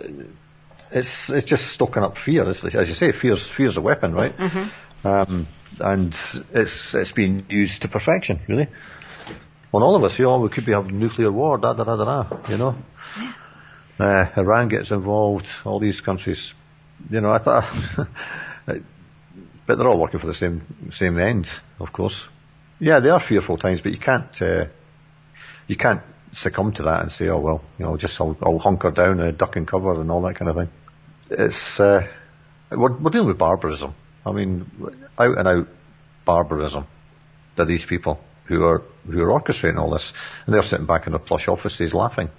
It's 0.91 1.31
it's 1.31 1.47
just 1.47 1.69
stoking 1.69 2.03
up 2.03 2.19
fear, 2.19 2.47
as 2.47 2.63
you 2.63 2.95
say. 2.95 3.13
Fear's 3.13 3.49
fear's 3.49 3.79
a 3.79 3.81
weapon, 3.81 4.13
right? 4.13 4.37
Mm-hmm. 4.37 5.07
Um, 5.09 5.49
and 5.81 6.15
it's 6.53 6.95
it's 6.95 7.13
being 7.13 7.47
used 7.49 7.81
to 7.81 7.89
perfection, 7.89 8.41
really. 8.47 8.69
On 9.73 9.83
all 9.83 9.97
of 9.97 10.05
us, 10.05 10.19
you 10.19 10.27
know, 10.27 10.39
we 10.39 10.51
could 10.51 10.67
be 10.67 10.73
having 10.73 10.99
nuclear 10.99 11.33
war, 11.33 11.57
da 11.57 11.73
da 11.73 11.85
da 11.85 11.97
da 11.97 12.05
da. 12.05 12.51
You 12.51 12.59
know, 12.59 12.77
uh, 13.99 14.27
Iran 14.37 14.69
gets 14.69 14.91
involved. 14.91 15.47
All 15.65 15.81
these 15.81 16.03
countries, 16.03 16.53
you 17.09 17.23
know, 17.23 17.31
I 17.31 17.39
thought. 17.39 17.65
But 19.67 19.79
they're 19.79 19.89
all 19.89 19.99
working 19.99 20.21
for 20.21 20.27
the 20.27 20.35
same 20.35 20.91
same 20.91 21.19
end, 21.19 21.49
of 21.79 21.93
course. 21.93 22.29
Yeah, 22.81 23.01
they 23.01 23.11
are 23.11 23.21
fearful 23.21 23.59
times, 23.59 23.81
but 23.81 23.93
you 23.93 23.99
can't 23.99 24.43
uh, 24.43 24.67
you 25.69 25.77
can't 25.77 26.03
succumb 26.33 26.73
to 26.73 26.85
that 26.85 27.03
and 27.03 27.13
say, 27.13 27.29
oh 27.29 27.39
well, 27.39 27.63
you 27.79 27.85
know, 27.85 27.97
just 27.97 28.21
I'll, 28.21 28.37
I'll 28.43 28.59
hunker 28.59 28.91
down, 28.91 29.21
uh, 29.21 29.31
duck 29.31 29.57
and 29.57 29.67
cover, 29.69 30.01
and 30.01 30.11
all 30.11 30.23
that 30.23 30.37
kind 30.37 30.49
of 30.49 30.57
thing. 30.57 30.69
It's 31.31 31.79
uh, 31.79 32.09
we're, 32.71 32.93
we're 32.97 33.11
dealing 33.11 33.29
with 33.29 33.39
barbarism. 33.39 33.95
I 34.27 34.33
mean, 34.33 34.71
out 35.19 35.39
and 35.39 35.49
out 35.49 35.69
barbarism 36.25 36.87
that 37.57 37.67
these 37.67 37.87
people 37.87 38.21
who 38.45 38.65
are 38.65 38.83
who 39.07 39.21
are 39.23 39.41
orchestrating 39.41 39.79
all 39.79 39.91
this, 39.91 40.13
and 40.47 40.55
they're 40.55 40.63
sitting 40.63 40.87
back 40.87 41.07
in 41.07 41.13
their 41.13 41.21
plush 41.21 41.49
offices 41.49 41.95
laughing, 41.95 42.31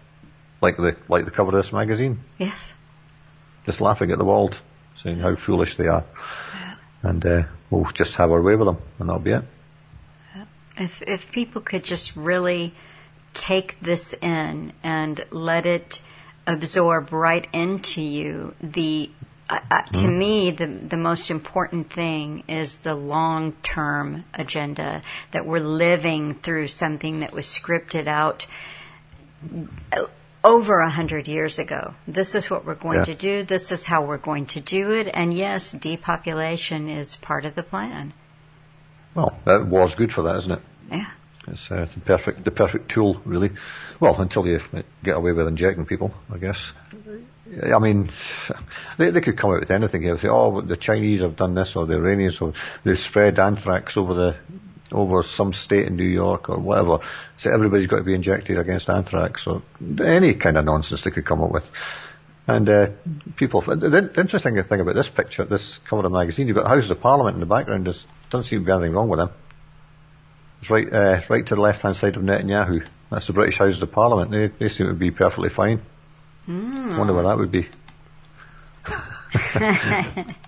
like 0.61 0.77
the 0.77 0.97
like 1.07 1.25
the 1.25 1.31
cover 1.31 1.49
of 1.49 1.55
this 1.55 1.71
magazine. 1.71 2.19
Yes. 2.37 2.73
Just 3.65 3.79
laughing 3.79 4.11
at 4.11 4.17
the 4.17 4.25
world 4.25 4.59
saying 4.95 5.19
how 5.19 5.35
foolish 5.35 5.75
they 5.77 5.87
are. 5.87 6.05
And 7.03 7.25
uh, 7.25 7.43
we'll 7.69 7.85
just 7.91 8.15
have 8.15 8.31
our 8.31 8.41
way 8.41 8.55
with 8.55 8.67
them, 8.67 8.77
and 8.99 9.09
that'll 9.09 9.21
be 9.21 9.31
it. 9.31 9.43
If 10.77 11.01
if 11.03 11.31
people 11.31 11.61
could 11.61 11.83
just 11.83 12.15
really 12.15 12.73
take 13.33 13.79
this 13.79 14.13
in 14.21 14.73
and 14.83 15.23
let 15.29 15.65
it 15.65 16.01
absorb 16.47 17.11
right 17.11 17.47
into 17.53 18.01
you, 18.01 18.55
the 18.61 19.11
uh, 19.49 19.59
uh, 19.69 19.81
to 19.83 20.07
mm. 20.07 20.17
me, 20.17 20.51
the 20.51 20.65
the 20.65 20.97
most 20.97 21.29
important 21.29 21.91
thing 21.91 22.43
is 22.47 22.77
the 22.77 22.95
long 22.95 23.51
term 23.61 24.23
agenda 24.33 25.03
that 25.31 25.45
we're 25.45 25.59
living 25.59 26.33
through 26.35 26.67
something 26.67 27.19
that 27.19 27.33
was 27.33 27.45
scripted 27.45 28.07
out 28.07 28.47
over 30.43 30.79
a 30.79 30.89
hundred 30.89 31.27
years 31.27 31.59
ago. 31.59 31.93
This 32.07 32.35
is 32.35 32.49
what 32.49 32.65
we're 32.65 32.75
going 32.75 32.99
yeah. 32.99 33.05
to 33.05 33.15
do. 33.15 33.43
This 33.43 33.71
is 33.71 33.85
how 33.85 34.05
we're 34.05 34.17
going 34.17 34.47
to 34.47 34.59
do 34.59 34.91
it. 34.91 35.09
And 35.13 35.33
yes, 35.33 35.71
depopulation 35.71 36.89
is 36.89 37.15
part 37.15 37.45
of 37.45 37.55
the 37.55 37.63
plan. 37.63 38.13
Well, 39.15 39.37
that 39.45 39.65
war's 39.65 39.95
good 39.95 40.11
for 40.11 40.23
that, 40.23 40.37
isn't 40.37 40.51
it? 40.51 40.61
Yeah. 40.91 41.09
It's 41.47 41.69
uh, 41.69 41.87
the 41.93 41.99
perfect 41.99 42.45
the 42.45 42.51
perfect 42.51 42.89
tool, 42.89 43.21
really. 43.25 43.51
Well, 43.99 44.19
until 44.21 44.47
you 44.47 44.61
get 45.03 45.17
away 45.17 45.33
with 45.33 45.47
injecting 45.47 45.85
people, 45.85 46.13
I 46.31 46.37
guess. 46.37 46.71
I 47.61 47.79
mean, 47.79 48.09
they, 48.97 49.11
they 49.11 49.19
could 49.19 49.37
come 49.37 49.51
out 49.51 49.59
with 49.59 49.71
anything. 49.71 50.03
They 50.03 50.17
say, 50.17 50.29
"Oh, 50.29 50.61
the 50.61 50.77
Chinese 50.77 51.21
have 51.21 51.35
done 51.35 51.53
this, 51.53 51.75
or 51.75 51.85
the 51.85 51.95
Iranians, 51.95 52.39
or 52.39 52.53
they've 52.83 52.97
spread 52.97 53.39
anthrax 53.39 53.97
over 53.97 54.13
the 54.13 54.35
over 54.93 55.23
some 55.23 55.53
state 55.53 55.87
in 55.87 55.95
New 55.95 56.03
York 56.03 56.49
or 56.49 56.57
whatever. 56.57 56.99
So 57.37 57.51
everybody's 57.51 57.87
got 57.87 57.97
to 57.97 58.03
be 58.03 58.13
injected 58.13 58.57
against 58.57 58.89
anthrax 58.89 59.47
or 59.47 59.61
any 60.03 60.33
kind 60.35 60.57
of 60.57 60.65
nonsense 60.65 61.03
they 61.03 61.11
could 61.11 61.25
come 61.25 61.43
up 61.43 61.51
with. 61.51 61.69
And 62.45 62.67
uh, 62.67 62.89
people, 63.35 63.61
the, 63.61 64.11
interesting 64.17 64.61
thing 64.63 64.81
about 64.81 64.95
this 64.95 65.09
picture, 65.09 65.45
this 65.45 65.77
cover 65.79 66.05
of 66.05 66.11
the 66.11 66.17
magazine, 66.17 66.47
you've 66.47 66.57
got 66.57 66.67
Houses 66.67 66.91
of 66.91 66.99
Parliament 66.99 67.35
in 67.35 67.39
the 67.39 67.45
background. 67.45 67.85
There 67.85 67.93
doesn't 68.29 68.49
seem 68.49 68.59
to 68.59 68.65
be 68.65 68.71
anything 68.71 68.91
wrong 68.91 69.07
with 69.07 69.19
them. 69.19 69.29
It's 70.61 70.69
right, 70.69 70.91
uh, 70.91 71.21
right 71.29 71.45
to 71.45 71.55
the 71.55 71.61
left-hand 71.61 71.95
side 71.95 72.17
of 72.17 72.23
Netanyahu. 72.23 72.85
That's 73.09 73.27
the 73.27 73.33
British 73.33 73.57
Houses 73.57 73.81
of 73.81 73.91
Parliament. 73.91 74.31
They, 74.31 74.47
they 74.47 74.67
seem 74.69 74.87
to 74.87 74.93
be 74.93 75.11
perfectly 75.11 75.49
fine. 75.49 75.81
Mm. 76.47 76.97
Wonder 76.97 77.13
where 77.13 77.23
that 77.23 77.37
would 77.37 77.51
be. 77.51 77.69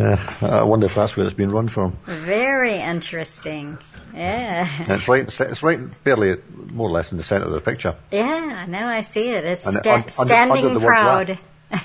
uh, 0.00 0.34
I 0.40 0.62
wonder 0.62 0.86
if 0.86 0.94
that's 0.94 1.16
where 1.16 1.26
it's 1.26 1.34
been 1.34 1.50
run 1.50 1.68
from. 1.68 1.98
Very 2.06 2.76
interesting. 2.76 3.78
Yeah. 4.14 4.68
And 4.78 4.88
it's 4.90 5.08
right. 5.08 5.40
It's 5.40 5.62
right, 5.62 6.04
barely 6.04 6.36
more 6.52 6.88
or 6.88 6.92
less 6.92 7.12
in 7.12 7.18
the 7.18 7.24
centre 7.24 7.46
of 7.46 7.52
the 7.52 7.60
picture. 7.60 7.96
Yeah, 8.10 8.66
now 8.68 8.88
I 8.88 9.02
see 9.02 9.28
it. 9.28 9.44
It's 9.44 9.64
sta- 9.72 9.94
un- 9.94 10.08
standing 10.08 10.66
under 10.66 10.80
proud. 10.80 11.38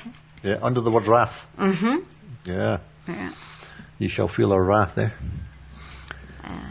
yeah, 0.43 0.57
under 0.61 0.82
the 0.82 0.91
word 0.91 1.07
wrath. 1.07 1.36
Mm-hmm. 1.57 1.97
Yeah. 2.51 2.80
yeah. 3.07 3.34
You 3.99 4.07
shall 4.07 4.28
feel 4.28 4.51
our 4.51 4.63
wrath 4.63 4.95
there. 4.95 5.13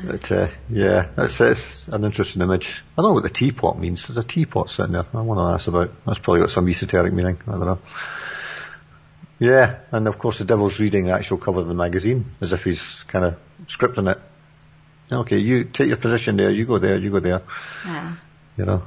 But, 0.04 0.30
uh, 0.30 0.48
yeah, 0.68 1.08
that's, 1.16 1.40
it's 1.40 1.88
an 1.88 2.04
interesting 2.04 2.42
image. 2.42 2.82
I 2.96 3.02
don't 3.02 3.10
know 3.10 3.14
what 3.14 3.22
the 3.22 3.30
teapot 3.30 3.78
means. 3.78 4.06
There's 4.06 4.18
a 4.18 4.22
teapot 4.22 4.70
sitting 4.70 4.92
there. 4.92 5.06
I 5.14 5.20
want 5.22 5.38
to 5.38 5.54
ask 5.54 5.66
about. 5.66 5.90
That's 6.04 6.18
probably 6.18 6.42
got 6.42 6.50
some 6.50 6.68
esoteric 6.68 7.12
meaning. 7.12 7.38
I 7.46 7.50
don't 7.52 7.60
know. 7.60 7.78
Yeah, 9.38 9.80
and 9.90 10.06
of 10.06 10.18
course 10.18 10.38
the 10.38 10.44
devil's 10.44 10.78
reading 10.78 11.06
the 11.06 11.12
actual 11.12 11.38
cover 11.38 11.60
of 11.60 11.66
the 11.66 11.74
magazine 11.74 12.24
as 12.40 12.52
if 12.52 12.64
he's 12.64 13.04
kind 13.08 13.24
of 13.24 13.36
scripting 13.66 14.10
it. 14.10 14.18
Okay, 15.10 15.38
you 15.38 15.64
take 15.64 15.88
your 15.88 15.96
position 15.96 16.36
there. 16.36 16.50
You 16.50 16.66
go 16.66 16.78
there. 16.78 16.96
You 16.96 17.10
go 17.10 17.20
there. 17.20 17.42
Yeah. 17.84 18.16
You 18.56 18.64
know, 18.64 18.82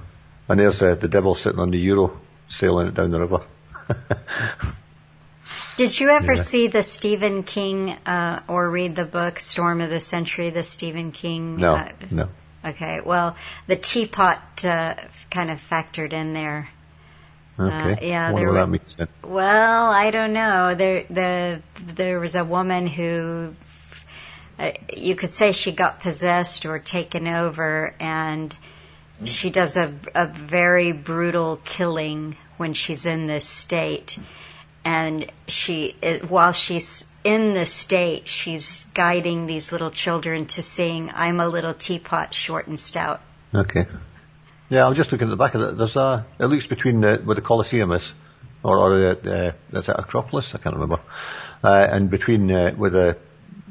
and 0.48 0.60
there's 0.60 0.82
uh, 0.82 0.96
the 0.96 1.08
devil 1.08 1.36
sitting 1.36 1.60
on 1.60 1.72
the 1.72 1.78
euro, 1.78 2.20
sailing 2.48 2.88
it 2.88 2.94
down 2.94 3.12
the 3.12 3.20
river. 3.20 3.46
Did 5.78 6.00
you 6.00 6.10
ever 6.10 6.34
yeah. 6.34 6.42
see 6.42 6.68
the 6.68 6.82
Stephen 6.82 7.44
King 7.44 7.92
uh, 8.06 8.42
or 8.48 8.68
read 8.68 8.96
the 8.96 9.06
book 9.06 9.40
Storm 9.40 9.80
of 9.82 9.92
the 9.92 10.00
Century? 10.00 10.50
The 10.50 10.64
Stephen 10.64 11.12
King. 11.12 11.58
No. 11.58 11.76
Uh, 11.76 11.92
no. 12.10 12.30
Okay. 12.66 13.02
Well, 13.06 13.36
the 13.68 13.76
teapot 13.76 14.66
uh, 14.66 14.96
kind 15.30 15.52
of 15.52 15.60
factored 15.60 16.14
in 16.14 16.34
there. 16.34 16.70
Okay. 17.60 17.94
Uh, 17.94 17.98
yeah. 18.02 18.32
What 18.32 18.54
that 18.54 18.70
means 18.70 18.96
then? 18.96 19.08
Well, 19.24 19.92
I 19.92 20.12
don't 20.12 20.34
know. 20.34 20.76
There, 20.76 21.06
the 21.10 21.62
there 21.82 22.20
was 22.20 22.36
a 22.36 22.46
woman 22.46 22.88
who. 22.88 23.56
Uh, 24.60 24.72
you 24.96 25.16
could 25.16 25.30
say 25.30 25.52
she 25.52 25.72
got 25.72 26.00
possessed 26.00 26.66
or 26.66 26.80
taken 26.80 27.28
over, 27.28 27.94
and 28.00 28.56
she 29.26 29.50
does 29.50 29.78
a, 29.78 29.94
a 30.16 30.26
very 30.26 30.92
brutal 30.92 31.58
killing 31.64 32.36
when 32.58 32.74
she's 32.74 33.06
in 33.06 33.28
this 33.28 33.48
state 33.48 34.18
and 34.88 35.30
she 35.48 35.96
it, 36.02 36.30
while 36.30 36.54
she's 36.54 37.14
in 37.24 37.54
the 37.54 37.66
state 37.66 38.28
she's 38.28 38.86
guiding 38.94 39.46
these 39.46 39.72
little 39.72 39.92
children 39.92 40.46
to 40.46 40.62
sing 40.62 41.12
i'm 41.14 41.40
a 41.40 41.48
little 41.48 41.74
teapot 41.74 42.34
short 42.34 42.68
and 42.68 42.80
stout 42.80 43.22
okay 43.54 43.86
yeah 44.70 44.86
i'm 44.86 44.94
just 44.94 45.12
looking 45.12 45.28
at 45.28 45.32
the 45.32 45.38
back 45.38 45.56
of 45.56 45.62
it 45.62 45.78
there's 45.78 45.96
a 45.96 46.26
it 46.40 46.46
looks 46.46 46.68
between 46.68 47.02
the, 47.02 47.18
where 47.18 47.36
the 47.36 47.42
colosseum 47.42 47.92
is 47.92 48.14
or, 48.64 48.78
or 48.78 49.12
uh, 49.12 49.52
is 49.74 49.90
it 49.90 49.96
acropolis 49.98 50.54
i 50.56 50.58
can't 50.58 50.76
remember 50.76 51.00
uh, 51.64 51.88
and 51.90 52.10
between 52.10 52.52
uh, 52.52 52.72
where 52.72 52.90
the 52.90 53.18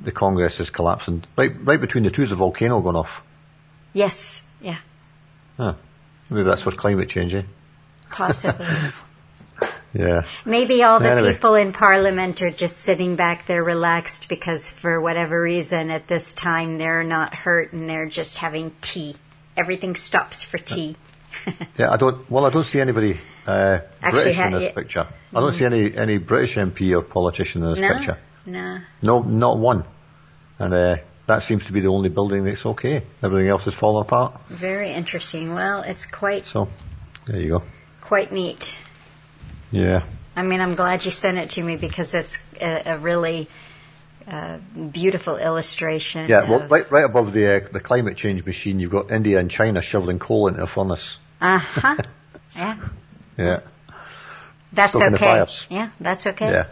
the 0.02 0.12
congress 0.12 0.60
is 0.60 0.70
collapsing 0.70 1.24
right 1.36 1.52
right 1.64 1.80
between 1.80 2.04
the 2.04 2.10
two 2.10 2.22
is 2.22 2.32
a 2.32 2.36
volcano 2.36 2.80
going 2.80 2.96
off 2.96 3.22
yes 3.92 4.40
yeah 4.60 4.78
huh. 5.56 5.74
maybe 6.30 6.44
that's 6.44 6.62
for 6.62 6.70
climate 6.70 7.08
change 7.08 7.34
eh? 7.34 7.42
possibly 8.10 8.66
Yeah. 9.96 10.26
Maybe 10.44 10.82
all 10.82 11.00
the 11.00 11.10
anyway. 11.10 11.32
people 11.32 11.54
in 11.54 11.72
Parliament 11.72 12.42
are 12.42 12.50
just 12.50 12.78
sitting 12.78 13.16
back 13.16 13.46
there 13.46 13.64
relaxed 13.64 14.28
because 14.28 14.70
for 14.70 15.00
whatever 15.00 15.40
reason 15.40 15.90
at 15.90 16.06
this 16.06 16.32
time 16.32 16.76
they're 16.76 17.04
not 17.04 17.34
hurt 17.34 17.72
and 17.72 17.88
they're 17.88 18.06
just 18.06 18.38
having 18.38 18.72
tea. 18.80 19.14
Everything 19.56 19.94
stops 19.94 20.44
for 20.44 20.58
tea. 20.58 20.96
yeah, 21.78 21.90
I 21.90 21.96
don't. 21.96 22.30
Well, 22.30 22.44
I 22.44 22.50
don't 22.50 22.66
see 22.66 22.80
anybody 22.80 23.20
uh, 23.46 23.80
British 24.00 24.38
in 24.38 24.52
this 24.52 24.62
yeah. 24.64 24.72
picture. 24.72 25.08
I 25.34 25.40
don't 25.40 25.52
mm. 25.52 25.58
see 25.58 25.64
any 25.64 25.96
any 25.96 26.18
British 26.18 26.56
MP 26.56 26.96
or 26.96 27.02
politician 27.02 27.62
in 27.62 27.70
this 27.70 27.80
no, 27.80 27.94
picture. 27.94 28.18
No. 28.46 28.80
No, 29.02 29.22
not 29.22 29.58
one. 29.58 29.84
And 30.58 30.72
uh, 30.72 30.96
that 31.26 31.42
seems 31.42 31.66
to 31.66 31.72
be 31.72 31.80
the 31.80 31.88
only 31.88 32.08
building 32.08 32.44
that's 32.44 32.64
okay. 32.64 33.02
Everything 33.22 33.48
else 33.48 33.66
is 33.66 33.74
falling 33.74 34.02
apart. 34.02 34.40
Very 34.48 34.92
interesting. 34.92 35.54
Well, 35.54 35.82
it's 35.82 36.06
quite. 36.06 36.46
So, 36.46 36.68
there 37.26 37.40
you 37.40 37.48
go. 37.48 37.62
Quite 38.00 38.32
neat. 38.32 38.78
Yeah. 39.72 40.06
I 40.36 40.42
mean, 40.42 40.60
I'm 40.60 40.74
glad 40.74 41.04
you 41.04 41.10
sent 41.10 41.38
it 41.38 41.50
to 41.50 41.62
me 41.62 41.76
because 41.76 42.14
it's 42.14 42.44
a, 42.60 42.82
a 42.92 42.98
really 42.98 43.48
uh, 44.28 44.58
beautiful 44.92 45.36
illustration. 45.36 46.28
Yeah, 46.28 46.48
well, 46.48 46.66
right, 46.68 46.90
right 46.90 47.04
above 47.04 47.32
the 47.32 47.46
uh, 47.46 47.68
the 47.72 47.80
climate 47.80 48.16
change 48.16 48.44
machine, 48.44 48.80
you've 48.80 48.90
got 48.90 49.10
India 49.10 49.38
and 49.38 49.50
China 49.50 49.80
shoveling 49.80 50.18
coal 50.18 50.48
into 50.48 50.62
a 50.62 50.66
furnace. 50.66 51.18
Uh 51.40 51.58
huh. 51.58 51.96
yeah. 52.56 52.78
Yeah. 53.38 53.60
That's 54.72 55.00
okay. 55.00 55.46
Yeah, 55.70 55.90
that's 56.00 56.26
okay. 56.26 56.50
Yeah. 56.50 56.66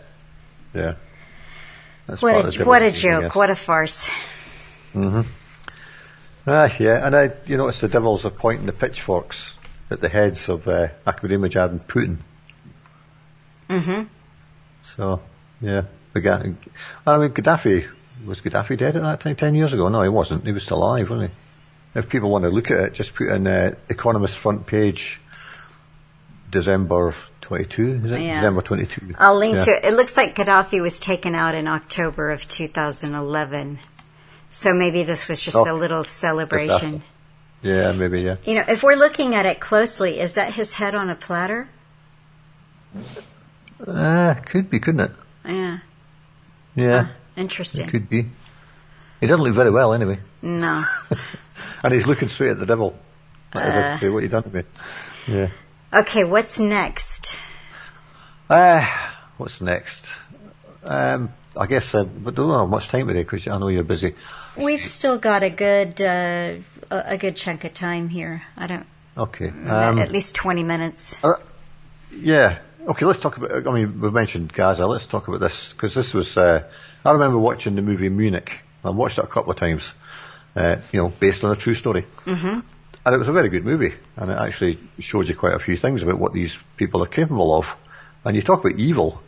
Yeah. 0.74 0.94
That's 2.06 2.20
what 2.20 2.60
a, 2.60 2.64
what 2.64 2.82
a 2.82 2.90
joke! 2.90 3.34
What 3.34 3.50
a 3.50 3.54
farce! 3.54 4.10
Mm-hmm. 4.92 5.22
Ah, 6.46 6.76
yeah, 6.78 7.06
and 7.06 7.16
I, 7.16 7.32
you 7.46 7.56
notice 7.56 7.80
the 7.80 7.88
devils 7.88 8.26
are 8.26 8.30
pointing 8.30 8.66
the 8.66 8.72
pitchforks 8.72 9.54
at 9.90 10.02
the 10.02 10.10
heads 10.10 10.50
of 10.50 10.68
uh, 10.68 10.88
Ahmadinejad 11.06 11.70
and 11.70 11.88
Putin. 11.88 12.18
Mm-hmm. 13.70 14.02
So, 14.82 15.22
yeah. 15.62 15.84
I 16.16 17.18
mean, 17.18 17.30
Gaddafi, 17.30 17.88
was 18.24 18.40
Gaddafi 18.40 18.78
dead 18.78 18.96
at 18.96 19.02
that 19.02 19.20
time, 19.20 19.36
10 19.36 19.54
years 19.54 19.72
ago? 19.72 19.88
No, 19.88 20.02
he 20.02 20.08
wasn't. 20.08 20.44
He 20.44 20.52
was 20.52 20.62
still 20.62 20.78
alive, 20.78 21.10
wasn't 21.10 21.30
he? 21.30 21.98
If 21.98 22.08
people 22.08 22.30
want 22.30 22.44
to 22.44 22.50
look 22.50 22.70
at 22.70 22.80
it, 22.80 22.94
just 22.94 23.14
put 23.14 23.28
in 23.28 23.46
uh, 23.46 23.74
Economist 23.88 24.38
front 24.38 24.66
page, 24.66 25.20
December 26.50 27.14
22, 27.42 28.00
is 28.04 28.12
it? 28.12 28.20
Yeah. 28.20 28.34
December 28.34 28.62
22. 28.62 29.14
I'll 29.18 29.38
link 29.38 29.56
yeah. 29.56 29.64
to 29.64 29.70
it. 29.76 29.84
It 29.84 29.94
looks 29.94 30.16
like 30.16 30.34
Gaddafi 30.34 30.80
was 30.80 30.98
taken 30.98 31.34
out 31.34 31.54
in 31.54 31.68
October 31.68 32.30
of 32.30 32.48
2011. 32.48 33.78
So 34.50 34.72
maybe 34.72 35.02
this 35.02 35.28
was 35.28 35.40
just 35.40 35.56
oh, 35.56 35.70
a 35.70 35.74
little 35.74 36.04
celebration. 36.04 37.02
Yeah, 37.62 37.92
maybe, 37.92 38.20
yeah. 38.20 38.36
You 38.44 38.54
know, 38.56 38.64
if 38.68 38.82
we're 38.82 38.96
looking 38.96 39.34
at 39.34 39.46
it 39.46 39.58
closely, 39.58 40.20
is 40.20 40.34
that 40.34 40.52
his 40.52 40.74
head 40.74 40.94
on 40.94 41.10
a 41.10 41.14
platter? 41.14 41.68
Uh, 43.84 44.34
could 44.34 44.70
be, 44.70 44.80
couldn't 44.80 45.00
it? 45.00 45.10
Yeah. 45.46 45.78
Yeah. 46.74 47.08
Interesting. 47.36 47.88
It 47.88 47.90
could 47.90 48.08
be. 48.08 48.26
He 49.20 49.26
doesn't 49.26 49.42
look 49.42 49.54
very 49.54 49.70
well, 49.70 49.92
anyway. 49.92 50.18
No. 50.42 50.84
and 51.82 51.94
he's 51.94 52.06
looking 52.06 52.28
straight 52.28 52.50
at 52.50 52.58
the 52.58 52.66
devil. 52.66 52.96
That 53.52 53.68
is 53.68 53.74
uh, 53.74 53.98
say, 53.98 54.08
what 54.08 54.22
you 54.22 54.28
done 54.28 54.42
to 54.42 54.50
me? 54.50 54.62
Yeah. 55.26 55.50
Okay, 55.92 56.24
what's 56.24 56.58
next? 56.58 57.36
Uh, 58.50 58.86
what's 59.36 59.60
next? 59.60 60.08
Um, 60.84 61.32
I 61.56 61.66
guess, 61.66 61.94
uh, 61.94 62.04
but 62.04 62.34
don't 62.34 62.58
have 62.58 62.68
much 62.68 62.88
time 62.88 63.06
today 63.06 63.22
because 63.22 63.46
I 63.46 63.56
know 63.58 63.68
you're 63.68 63.84
busy. 63.84 64.14
We've 64.56 64.84
still 64.86 65.18
got 65.18 65.42
a 65.42 65.50
good, 65.50 66.00
uh, 66.00 66.56
a 66.90 67.16
good 67.16 67.36
chunk 67.36 67.64
of 67.64 67.74
time 67.74 68.08
here. 68.08 68.42
I 68.56 68.66
don't. 68.66 68.86
Okay. 69.16 69.48
Um, 69.48 69.98
at 70.00 70.10
least 70.10 70.34
20 70.34 70.64
minutes. 70.64 71.16
Uh, 71.22 71.34
yeah. 72.10 72.58
Okay, 72.86 73.06
let's 73.06 73.18
talk 73.18 73.38
about. 73.38 73.66
I 73.66 73.72
mean, 73.72 73.98
we've 74.00 74.12
mentioned 74.12 74.52
Gaza. 74.52 74.86
Let's 74.86 75.06
talk 75.06 75.26
about 75.28 75.40
this 75.40 75.72
because 75.72 75.94
this 75.94 76.12
was. 76.12 76.36
Uh, 76.36 76.68
I 77.02 77.12
remember 77.12 77.38
watching 77.38 77.76
the 77.76 77.82
movie 77.82 78.10
Munich. 78.10 78.58
I 78.84 78.90
watched 78.90 79.18
it 79.18 79.24
a 79.24 79.26
couple 79.26 79.52
of 79.52 79.58
times. 79.58 79.94
Uh, 80.54 80.76
you 80.92 81.00
know, 81.00 81.08
based 81.08 81.42
on 81.44 81.52
a 81.52 81.56
true 81.56 81.74
story. 81.74 82.04
Mm-hmm. 82.26 82.60
And 83.06 83.14
it 83.14 83.18
was 83.18 83.28
a 83.28 83.32
very 83.32 83.48
good 83.48 83.64
movie, 83.64 83.94
and 84.16 84.30
it 84.30 84.38
actually 84.38 84.78
showed 84.98 85.28
you 85.28 85.34
quite 85.34 85.54
a 85.54 85.58
few 85.58 85.76
things 85.76 86.02
about 86.02 86.18
what 86.18 86.34
these 86.34 86.56
people 86.76 87.02
are 87.02 87.08
capable 87.08 87.56
of. 87.56 87.74
And 88.24 88.36
you 88.36 88.42
talk 88.42 88.64
about 88.64 88.78
evil. 88.78 89.20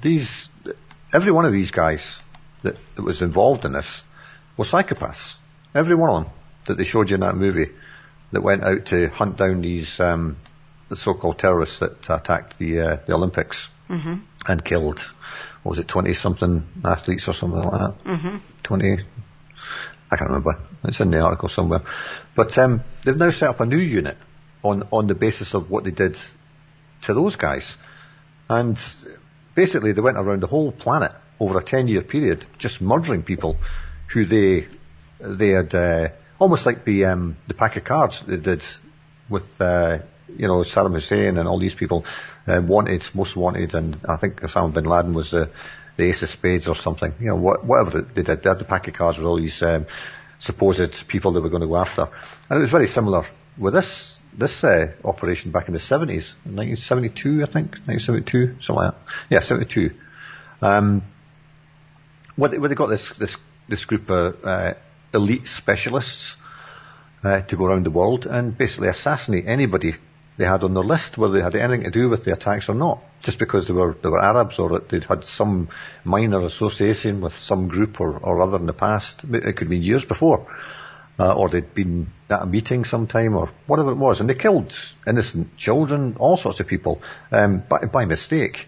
These, 0.00 0.48
every 1.12 1.32
one 1.32 1.44
of 1.44 1.52
these 1.52 1.70
guys 1.70 2.18
that, 2.62 2.76
that 2.96 3.02
was 3.02 3.20
involved 3.22 3.64
in 3.64 3.72
this 3.72 4.02
were 4.56 4.64
psychopaths. 4.64 5.34
Every 5.74 5.94
one 5.94 6.10
of 6.10 6.24
them 6.24 6.32
that 6.66 6.76
they 6.76 6.84
showed 6.84 7.10
you 7.10 7.14
in 7.14 7.20
that 7.20 7.36
movie 7.36 7.70
that 8.32 8.42
went 8.42 8.62
out 8.62 8.86
to 8.86 9.08
hunt 9.08 9.36
down 9.36 9.60
these 9.60 9.98
um, 10.00 10.36
the 10.90 10.96
so-called 10.96 11.38
terrorists 11.38 11.78
that 11.78 12.10
attacked 12.10 12.58
the 12.58 12.80
uh, 12.80 12.96
the 13.06 13.14
Olympics 13.14 13.70
mm-hmm. 13.88 14.16
and 14.46 14.64
killed, 14.64 15.00
what 15.62 15.70
was 15.70 15.78
it, 15.78 15.88
twenty 15.88 16.12
something 16.12 16.68
athletes 16.84 17.28
or 17.28 17.32
something 17.32 17.62
like 17.62 17.80
that? 17.80 18.04
Mm-hmm. 18.04 18.36
Twenty. 18.62 19.04
I 20.10 20.16
can't 20.16 20.28
remember. 20.28 20.58
It's 20.84 21.00
in 21.00 21.12
the 21.12 21.20
article 21.20 21.48
somewhere. 21.48 21.82
But 22.34 22.58
um, 22.58 22.82
they've 23.04 23.16
now 23.16 23.30
set 23.30 23.48
up 23.48 23.60
a 23.60 23.66
new 23.66 23.78
unit 23.78 24.18
on 24.62 24.88
on 24.90 25.06
the 25.06 25.14
basis 25.14 25.54
of 25.54 25.70
what 25.70 25.84
they 25.84 25.92
did 25.92 26.18
to 27.02 27.14
those 27.14 27.36
guys, 27.36 27.76
and 28.48 28.78
basically 29.54 29.92
they 29.92 30.00
went 30.00 30.18
around 30.18 30.42
the 30.42 30.48
whole 30.48 30.72
planet 30.72 31.12
over 31.38 31.58
a 31.58 31.62
ten 31.62 31.86
year 31.86 32.02
period, 32.02 32.44
just 32.58 32.80
murdering 32.80 33.22
people 33.22 33.56
who 34.08 34.26
they 34.26 34.66
they 35.20 35.50
had 35.50 35.72
uh, 35.72 36.08
almost 36.40 36.66
like 36.66 36.84
the 36.84 37.04
um, 37.04 37.36
the 37.46 37.54
pack 37.54 37.76
of 37.76 37.84
cards 37.84 38.22
they 38.22 38.38
did 38.38 38.64
with 39.28 39.60
uh, 39.60 39.98
you 40.36 40.48
know, 40.48 40.58
Saddam 40.58 40.92
Hussein 40.92 41.38
and 41.38 41.48
all 41.48 41.58
these 41.58 41.74
people 41.74 42.04
uh, 42.46 42.60
wanted, 42.64 43.08
most 43.14 43.36
wanted, 43.36 43.74
and 43.74 44.00
I 44.08 44.16
think 44.16 44.40
Osama 44.40 44.72
bin 44.72 44.84
Laden 44.84 45.14
was 45.14 45.30
the, 45.30 45.50
the 45.96 46.04
ace 46.04 46.22
of 46.22 46.28
spades 46.28 46.68
or 46.68 46.74
something. 46.74 47.14
You 47.20 47.28
know, 47.28 47.36
what, 47.36 47.64
whatever 47.64 48.02
they 48.02 48.22
did, 48.22 48.42
they 48.42 48.48
had 48.48 48.58
the 48.58 48.64
pack 48.64 48.88
of 48.88 48.94
cards 48.94 49.18
with 49.18 49.26
all 49.26 49.38
these 49.38 49.62
um, 49.62 49.86
supposed 50.38 51.06
people 51.08 51.32
they 51.32 51.40
were 51.40 51.50
going 51.50 51.62
to 51.62 51.68
go 51.68 51.76
after. 51.76 52.08
And 52.48 52.58
it 52.58 52.60
was 52.60 52.70
very 52.70 52.86
similar 52.86 53.24
with 53.58 53.74
this 53.74 54.20
this 54.36 54.62
uh, 54.62 54.92
operation 55.04 55.50
back 55.50 55.66
in 55.66 55.72
the 55.72 55.80
70s, 55.80 56.34
1972, 56.44 57.42
I 57.42 57.46
think, 57.46 57.70
1972, 57.86 58.60
something 58.60 58.74
like 58.76 58.94
that. 58.94 59.00
Yeah, 59.28 59.40
72. 59.40 59.90
Um, 60.62 61.02
where, 62.36 62.50
they, 62.50 62.58
they 62.58 62.74
got 62.74 62.86
this, 62.86 63.10
this, 63.18 63.36
this 63.68 63.84
group 63.84 64.08
of 64.08 64.44
uh, 64.44 64.74
elite 65.12 65.46
specialists 65.46 66.36
uh, 67.22 67.42
to 67.42 67.56
go 67.56 67.66
around 67.66 67.86
the 67.86 67.90
world 67.90 68.26
and 68.26 68.56
basically 68.56 68.88
assassinate 68.88 69.46
anybody 69.46 69.96
they 70.40 70.46
had 70.46 70.64
on 70.64 70.74
their 70.74 70.82
list, 70.82 71.16
whether 71.16 71.34
they 71.34 71.42
had 71.42 71.54
anything 71.54 71.84
to 71.84 71.90
do 71.90 72.08
with 72.08 72.24
the 72.24 72.32
attacks 72.32 72.68
or 72.68 72.74
not, 72.74 73.02
just 73.22 73.38
because 73.38 73.68
they 73.68 73.74
were 73.74 73.94
they 74.02 74.08
were 74.08 74.22
Arabs 74.22 74.58
or 74.58 74.80
they'd 74.80 75.04
had 75.04 75.24
some 75.24 75.68
minor 76.02 76.44
association 76.44 77.20
with 77.20 77.38
some 77.38 77.68
group 77.68 78.00
or, 78.00 78.16
or 78.16 78.40
other 78.40 78.58
in 78.58 78.66
the 78.66 78.72
past. 78.72 79.22
It 79.24 79.42
could 79.42 79.58
have 79.58 79.68
been 79.68 79.82
years 79.82 80.04
before 80.04 80.46
uh, 81.20 81.34
or 81.34 81.50
they'd 81.50 81.74
been 81.74 82.10
at 82.30 82.42
a 82.42 82.46
meeting 82.46 82.86
sometime, 82.86 83.36
or 83.36 83.50
whatever 83.66 83.90
it 83.90 83.96
was, 83.96 84.20
and 84.20 84.30
they 84.30 84.34
killed 84.34 84.74
innocent 85.06 85.54
children, 85.58 86.16
all 86.18 86.38
sorts 86.38 86.60
of 86.60 86.66
people, 86.66 87.02
um, 87.30 87.62
by, 87.68 87.80
by 87.80 88.04
mistake, 88.06 88.66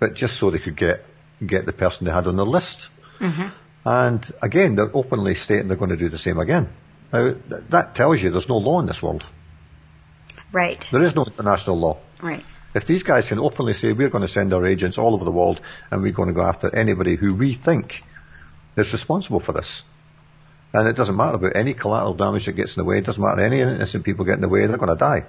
but 0.00 0.14
just 0.14 0.36
so 0.36 0.50
they 0.50 0.58
could 0.58 0.76
get 0.76 1.04
get 1.46 1.64
the 1.66 1.72
person 1.72 2.06
they 2.06 2.12
had 2.12 2.26
on 2.26 2.36
their 2.36 2.44
list. 2.44 2.88
Mm-hmm. 3.20 3.48
And 3.84 4.32
again, 4.42 4.74
they're 4.74 4.94
openly 4.94 5.36
stating 5.36 5.68
they're 5.68 5.76
going 5.76 5.90
to 5.90 5.96
do 5.96 6.08
the 6.08 6.18
same 6.18 6.38
again. 6.38 6.68
Now, 7.12 7.34
that 7.70 7.94
tells 7.94 8.20
you 8.20 8.30
there's 8.30 8.48
no 8.48 8.58
law 8.58 8.80
in 8.80 8.86
this 8.86 9.02
world. 9.02 9.24
Right. 10.52 10.80
There 10.90 11.02
is 11.02 11.14
no 11.14 11.24
international 11.24 11.78
law. 11.78 11.98
Right. 12.22 12.44
If 12.74 12.86
these 12.86 13.02
guys 13.02 13.28
can 13.28 13.38
openly 13.38 13.74
say 13.74 13.92
we're 13.92 14.10
going 14.10 14.22
to 14.22 14.28
send 14.28 14.52
our 14.52 14.64
agents 14.64 14.98
all 14.98 15.14
over 15.14 15.24
the 15.24 15.30
world 15.32 15.60
and 15.90 16.02
we're 16.02 16.12
going 16.12 16.28
to 16.28 16.34
go 16.34 16.42
after 16.42 16.74
anybody 16.74 17.16
who 17.16 17.34
we 17.34 17.54
think 17.54 18.02
is 18.76 18.92
responsible 18.92 19.40
for 19.40 19.52
this, 19.52 19.82
and 20.72 20.86
it 20.86 20.94
doesn't 20.94 21.16
matter 21.16 21.36
about 21.36 21.56
any 21.56 21.74
collateral 21.74 22.14
damage 22.14 22.46
that 22.46 22.52
gets 22.52 22.76
in 22.76 22.82
the 22.82 22.88
way. 22.88 22.98
It 22.98 23.04
doesn't 23.04 23.22
matter 23.22 23.42
any 23.42 23.60
innocent 23.60 24.04
people 24.04 24.24
get 24.24 24.34
in 24.34 24.40
the 24.40 24.48
way. 24.48 24.66
They're 24.66 24.76
going 24.76 24.88
to 24.88 24.96
die. 24.96 25.26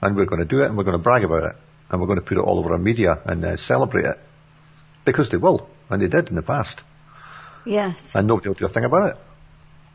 And 0.00 0.16
we're 0.16 0.26
going 0.26 0.40
to 0.40 0.44
do 0.44 0.62
it 0.62 0.66
and 0.66 0.76
we're 0.76 0.84
going 0.84 0.96
to 0.96 1.02
brag 1.02 1.22
about 1.22 1.44
it. 1.44 1.56
And 1.88 2.00
we're 2.00 2.08
going 2.08 2.18
to 2.18 2.24
put 2.24 2.36
it 2.36 2.40
all 2.40 2.58
over 2.58 2.72
our 2.72 2.78
media 2.78 3.20
and 3.24 3.44
uh, 3.44 3.56
celebrate 3.56 4.06
it. 4.06 4.18
Because 5.04 5.30
they 5.30 5.36
will. 5.36 5.68
And 5.88 6.02
they 6.02 6.08
did 6.08 6.30
in 6.30 6.34
the 6.34 6.42
past. 6.42 6.82
Yes. 7.64 8.16
And 8.16 8.26
nobody 8.26 8.48
will 8.48 8.56
do 8.56 8.66
a 8.66 8.68
thing 8.68 8.84
about 8.84 9.10
it. 9.10 9.16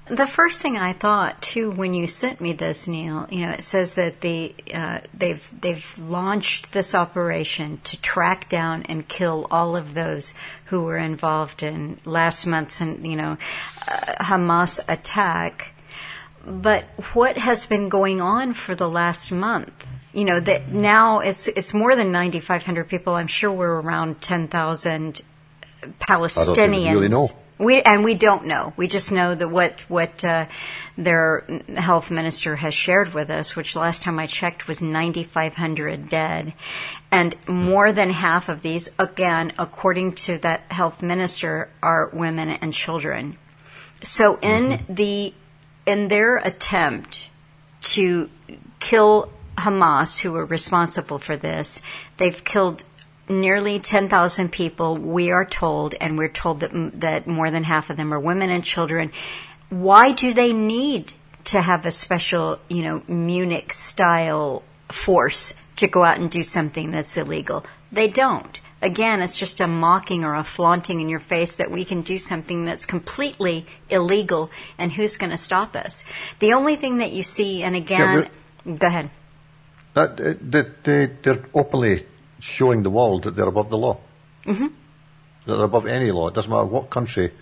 The 0.09 0.27
first 0.27 0.61
thing 0.61 0.77
I 0.77 0.93
thought 0.93 1.41
too 1.41 1.69
when 1.69 1.93
you 1.93 2.07
sent 2.07 2.39
me 2.39 2.53
this, 2.53 2.87
Neil, 2.87 3.27
you 3.29 3.41
know, 3.41 3.51
it 3.51 3.63
says 3.63 3.95
that 3.95 4.21
the 4.21 4.55
uh, 4.73 4.99
they've 5.13 5.51
they've 5.59 5.99
launched 5.99 6.71
this 6.71 6.95
operation 6.95 7.81
to 7.85 8.01
track 8.01 8.47
down 8.47 8.83
and 8.83 9.07
kill 9.07 9.47
all 9.51 9.75
of 9.75 9.93
those 9.93 10.33
who 10.65 10.83
were 10.83 10.97
involved 10.97 11.61
in 11.61 11.97
last 12.05 12.45
month's, 12.45 12.79
and 12.79 13.05
you 13.05 13.17
know, 13.17 13.37
uh, 13.87 14.23
Hamas 14.23 14.79
attack. 14.87 15.73
But 16.45 16.85
what 17.13 17.37
has 17.37 17.65
been 17.65 17.89
going 17.89 18.21
on 18.21 18.53
for 18.53 18.75
the 18.75 18.89
last 18.89 19.31
month? 19.31 19.85
You 20.13 20.23
know 20.23 20.39
that 20.39 20.69
now 20.71 21.19
it's 21.19 21.49
it's 21.49 21.73
more 21.73 21.95
than 21.97 22.13
ninety 22.13 22.39
five 22.39 22.65
hundred 22.65 22.87
people. 22.87 23.13
I'm 23.13 23.27
sure 23.27 23.51
we're 23.51 23.81
around 23.81 24.21
ten 24.21 24.47
thousand 24.47 25.21
Palestinians. 25.99 26.51
I 26.51 26.55
don't 26.55 26.93
really 26.93 27.07
know. 27.09 27.29
We 27.59 27.81
and 27.81 28.03
we 28.03 28.13
don't 28.13 28.45
know. 28.45 28.73
We 28.77 28.87
just 28.87 29.11
know 29.11 29.33
that 29.33 29.49
what 29.49 29.79
what 29.89 30.23
uh, 30.23 30.45
their 30.97 31.43
health 31.75 32.11
minister 32.11 32.55
has 32.57 32.73
shared 32.73 33.13
with 33.13 33.29
us, 33.29 33.55
which 33.55 33.75
last 33.75 34.03
time 34.03 34.19
I 34.19 34.27
checked 34.27 34.67
was 34.67 34.81
9,500 34.81 36.09
dead, 36.09 36.53
and 37.11 37.35
more 37.47 37.91
than 37.91 38.11
half 38.11 38.49
of 38.49 38.61
these, 38.61 38.93
again, 38.99 39.53
according 39.57 40.13
to 40.15 40.37
that 40.39 40.71
health 40.71 41.01
minister, 41.01 41.69
are 41.81 42.09
women 42.13 42.49
and 42.49 42.73
children. 42.73 43.37
So 44.03 44.37
in 44.41 44.69
mm-hmm. 44.69 44.93
the 44.93 45.33
in 45.85 46.09
their 46.09 46.37
attempt 46.37 47.29
to 47.81 48.29
kill 48.79 49.31
Hamas, 49.57 50.19
who 50.19 50.33
were 50.33 50.45
responsible 50.45 51.17
for 51.17 51.35
this, 51.35 51.81
they've 52.17 52.43
killed 52.43 52.83
nearly 53.29 53.79
10,000 53.79 54.51
people, 54.51 54.95
we 54.95 55.31
are 55.31 55.45
told, 55.45 55.95
and 55.99 56.17
we're 56.17 56.29
told 56.29 56.61
that, 56.61 56.71
that 57.01 57.27
more 57.27 57.51
than 57.51 57.63
half 57.63 57.89
of 57.89 57.97
them 57.97 58.13
are 58.13 58.19
women 58.19 58.49
and 58.49 58.63
children. 58.63 59.11
Why 59.69 60.13
do 60.13 60.33
they 60.33 60.53
need 60.53 61.13
to 61.45 61.61
have 61.61 61.85
a 61.85 61.91
special, 61.91 62.59
you 62.69 62.83
know, 62.83 63.01
Munich 63.07 63.73
style 63.73 64.63
force 64.89 65.53
to 65.77 65.87
go 65.87 66.03
out 66.03 66.19
and 66.19 66.31
do 66.31 66.43
something 66.43 66.91
that's 66.91 67.17
illegal? 67.17 67.65
They 67.91 68.07
don't. 68.07 68.59
Again, 68.81 69.21
it's 69.21 69.39
just 69.39 69.59
a 69.59 69.67
mocking 69.67 70.23
or 70.23 70.35
a 70.35 70.43
flaunting 70.43 71.01
in 71.01 71.09
your 71.09 71.19
face 71.19 71.57
that 71.57 71.71
we 71.71 71.83
can 71.83 72.03
do 72.03 72.17
something 72.17 72.65
that's 72.65 72.85
completely 72.85 73.65
illegal, 73.89 74.51
and 74.77 74.91
who's 74.91 75.17
going 75.17 75.31
to 75.31 75.37
stop 75.37 75.75
us? 75.75 76.05
The 76.39 76.53
only 76.53 76.75
thing 76.75 76.99
that 76.99 77.11
you 77.11 77.23
see, 77.23 77.63
and 77.63 77.75
again, 77.75 78.29
yeah, 78.65 78.73
go 78.75 78.87
ahead. 78.87 79.09
That, 79.95 80.21
uh, 80.21 80.33
they, 80.83 81.07
they're 81.23 81.43
openly 81.55 82.05
showing 82.39 82.83
the 82.83 82.89
world 82.89 83.23
that 83.23 83.35
they're 83.35 83.47
above 83.47 83.69
the 83.69 83.77
law. 83.77 83.99
Mm-hmm. 84.45 84.67
They're 85.45 85.63
above 85.63 85.85
any 85.85 86.11
law. 86.11 86.27
It 86.27 86.35
doesn't 86.35 86.51
matter 86.51 86.65
what 86.65 86.89
country, 86.89 87.33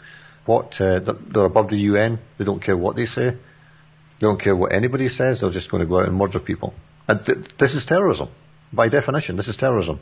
what 0.45 0.79
uh, 0.79 0.99
they're 0.99 1.45
above 1.45 1.69
the 1.69 1.77
UN. 1.77 2.19
They 2.37 2.45
don't 2.45 2.61
care 2.61 2.77
what 2.77 2.95
they 2.95 3.05
say. 3.05 3.31
They 3.31 4.27
don't 4.27 4.39
care 4.39 4.55
what 4.55 4.71
anybody 4.71 5.09
says. 5.09 5.41
They're 5.41 5.49
just 5.49 5.69
going 5.69 5.81
to 5.81 5.87
go 5.87 5.99
out 5.99 6.07
and 6.07 6.17
murder 6.17 6.39
people. 6.39 6.73
And 7.07 7.25
th- 7.25 7.49
this 7.57 7.75
is 7.75 7.85
terrorism. 7.85 8.29
By 8.71 8.89
definition, 8.89 9.35
this 9.35 9.47
is 9.47 9.57
terrorism. 9.57 9.99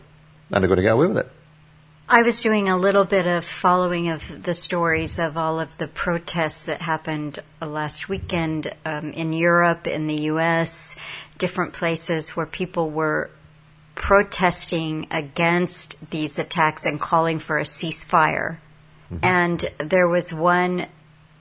And 0.51 0.61
they're 0.61 0.67
going 0.67 0.77
to 0.77 0.83
get 0.83 0.93
away 0.93 1.07
with 1.07 1.17
it. 1.17 1.31
I 2.07 2.21
was 2.21 2.41
doing 2.41 2.67
a 2.67 2.77
little 2.77 3.05
bit 3.05 3.25
of 3.25 3.45
following 3.45 4.09
of 4.09 4.43
the 4.43 4.53
stories 4.53 5.19
of 5.19 5.37
all 5.37 5.59
of 5.59 5.75
the 5.77 5.87
protests 5.87 6.65
that 6.65 6.81
happened 6.81 7.39
last 7.61 8.09
weekend 8.09 8.71
um, 8.85 9.13
in 9.13 9.31
Europe, 9.31 9.87
in 9.87 10.07
the 10.07 10.21
U.S., 10.33 10.99
different 11.37 11.73
places 11.73 12.35
where 12.35 12.45
people 12.45 12.91
were 12.91 13.31
protesting 13.95 15.07
against 15.11 16.09
these 16.09 16.39
attacks 16.39 16.85
and 16.85 16.99
calling 16.99 17.39
for 17.39 17.59
a 17.59 17.63
ceasefire. 17.63 18.57
Mm-hmm. 19.11 19.25
And 19.25 19.71
there 19.77 20.07
was 20.07 20.33
one 20.33 20.87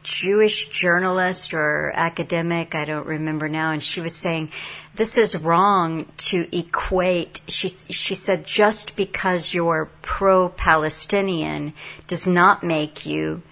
Jewish 0.02 0.68
journalist 0.68 1.54
or 1.54 1.92
academic, 1.94 2.74
I 2.74 2.84
don't 2.84 3.06
remember 3.06 3.48
now, 3.48 3.70
and 3.70 3.82
she 3.82 4.00
was 4.00 4.16
saying, 4.16 4.50
this 4.94 5.16
is 5.16 5.36
wrong 5.36 6.06
to 6.18 6.46
equate, 6.56 7.40
she, 7.48 7.68
she 7.68 8.14
said, 8.14 8.46
just 8.46 8.96
because 8.96 9.54
you're 9.54 9.88
pro-Palestinian 10.02 11.72
does 12.08 12.26
not 12.26 12.62
make 12.62 13.06
you 13.06 13.42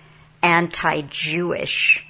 anti-Jewish. 0.42 2.04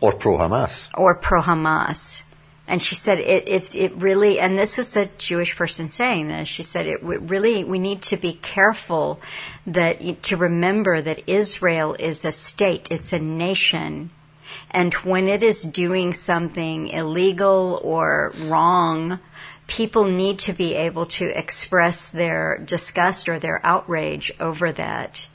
Or 0.00 0.12
pro-Hamas. 0.12 0.90
Or 0.94 1.14
pro-Hamas. 1.14 2.22
And 2.66 2.80
she 2.80 2.94
said 2.94 3.18
it, 3.18 3.46
it, 3.46 3.74
it 3.74 3.94
really, 3.94 4.40
and 4.40 4.58
this 4.58 4.78
was 4.78 4.96
a 4.96 5.06
Jewish 5.18 5.54
person 5.54 5.88
saying 5.88 6.28
this, 6.28 6.48
she 6.48 6.62
said 6.62 6.86
it 6.86 7.02
really, 7.02 7.62
we 7.62 7.78
need 7.78 8.00
to 8.02 8.16
be 8.16 8.34
careful 8.34 9.20
that, 9.66 10.22
to 10.24 10.36
remember 10.36 11.02
that 11.02 11.28
Israel 11.28 11.94
is 11.98 12.24
a 12.24 12.32
state, 12.32 12.90
it's 12.90 13.12
a 13.12 13.18
nation. 13.18 14.10
And 14.70 14.94
when 14.94 15.28
it 15.28 15.42
is 15.42 15.62
doing 15.62 16.14
something 16.14 16.88
illegal 16.88 17.80
or 17.82 18.32
wrong, 18.46 19.18
people 19.66 20.04
need 20.04 20.38
to 20.40 20.52
be 20.52 20.74
able 20.74 21.06
to 21.06 21.26
express 21.38 22.08
their 22.08 22.58
disgust 22.58 23.28
or 23.28 23.38
their 23.38 23.64
outrage 23.64 24.32
over 24.40 24.72
that 24.72 25.28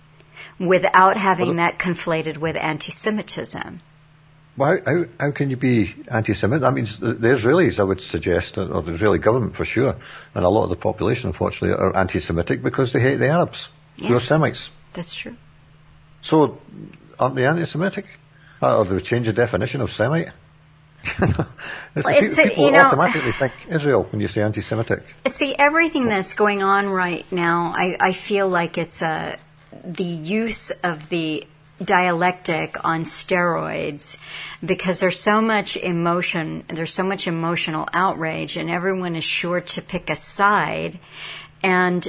without 0.60 1.16
having 1.16 1.56
that 1.56 1.80
conflated 1.80 2.38
with 2.38 2.56
anti-Semitism. 2.56 3.82
Well, 4.60 4.78
how, 4.86 4.92
how, 4.92 5.06
how 5.18 5.32
can 5.32 5.50
you 5.50 5.56
be 5.56 5.96
anti-Semitic? 6.10 6.62
That 6.62 6.74
means 6.74 7.00
the 7.00 7.14
Israelis, 7.14 7.80
I 7.80 7.84
would 7.84 8.02
suggest, 8.02 8.58
or 8.58 8.82
the 8.82 8.92
Israeli 8.92 9.18
government 9.18 9.56
for 9.56 9.64
sure, 9.64 9.96
and 10.36 10.44
a 10.44 10.50
lot 10.50 10.64
of 10.64 10.70
the 10.70 10.76
population, 10.76 11.30
unfortunately, 11.30 11.78
are 11.78 11.96
anti-Semitic 11.96 12.62
because 12.62 12.92
they 12.92 13.00
hate 13.00 13.16
the 13.16 13.30
Arabs, 13.30 13.70
yeah, 13.96 14.10
who 14.10 14.18
are 14.18 14.20
Semites. 14.20 14.70
That's 14.92 15.14
true. 15.14 15.38
So, 16.22 16.60
aren't 17.18 17.36
they 17.36 17.46
anti-Semitic? 17.46 18.06
Or 18.62 18.84
do 18.84 18.96
they 18.96 19.02
change 19.02 19.28
the 19.28 19.34
definition 19.34 19.80
of 19.80 19.94
Semite? 19.94 20.34
it's 21.06 21.18
well, 21.30 21.48
it's 21.96 22.36
people, 22.36 22.66
you 22.66 22.72
know, 22.72 22.80
automatically 22.80 23.32
think 23.32 23.54
Israel 23.70 24.04
when 24.12 24.20
you 24.20 24.28
say 24.28 24.42
anti-Semitic. 24.42 25.04
See, 25.30 25.56
everything 25.58 26.08
that's 26.08 26.34
going 26.34 26.64
on 26.64 26.90
right 26.90 27.26
now, 27.32 27.72
I, 27.74 27.96
I 28.02 28.12
feel 28.12 28.50
like 28.50 28.78
it's 28.78 29.02
a 29.02 29.40
the 29.86 30.04
use 30.04 30.72
of 30.72 31.08
the 31.08 31.48
dialectic 31.84 32.84
on 32.84 33.04
steroids 33.04 34.22
because 34.64 35.00
there's 35.00 35.20
so 35.20 35.42
much 35.42 35.78
emotion, 35.78 36.64
there's 36.68 36.94
so 36.94 37.04
much 37.04 37.28
emotional 37.28 37.88
outrage, 37.94 38.58
and 38.58 38.70
everyone 38.70 39.16
is 39.16 39.24
sure 39.24 39.62
to 39.62 39.82
pick 39.82 40.10
a 40.10 40.16
side. 40.16 41.00
And 41.64 42.08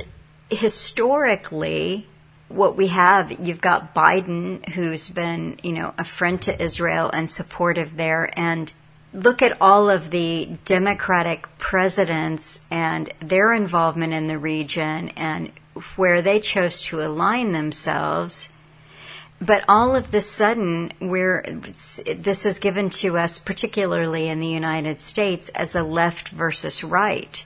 historically, 0.50 2.06
what 2.48 2.76
we 2.76 2.88
have, 2.88 3.40
you've 3.40 3.60
got 3.60 3.94
Biden, 3.94 4.68
who's 4.70 5.08
been, 5.08 5.58
you 5.62 5.72
know, 5.72 5.94
a 5.96 6.04
friend 6.04 6.42
to 6.42 6.62
Israel 6.62 7.08
and 7.12 7.30
supportive 7.30 7.96
there, 7.96 8.30
and 8.38 8.72
look 9.12 9.42
at 9.42 9.60
all 9.60 9.90
of 9.90 10.10
the 10.10 10.48
Democratic 10.64 11.46
presidents 11.58 12.64
and 12.70 13.12
their 13.20 13.52
involvement 13.52 14.12
in 14.12 14.26
the 14.26 14.38
region 14.38 15.10
and 15.10 15.50
where 15.96 16.22
they 16.22 16.40
chose 16.40 16.80
to 16.80 17.02
align 17.02 17.52
themselves 17.52 18.49
but 19.40 19.64
all 19.68 19.96
of 19.96 20.10
this 20.10 20.30
sudden, 20.30 20.92
we're 21.00 21.42
this 21.42 22.44
is 22.44 22.58
given 22.58 22.90
to 22.90 23.16
us, 23.16 23.38
particularly 23.38 24.28
in 24.28 24.38
the 24.38 24.46
United 24.46 25.00
States, 25.00 25.48
as 25.50 25.74
a 25.74 25.82
left 25.82 26.28
versus 26.28 26.84
right, 26.84 27.44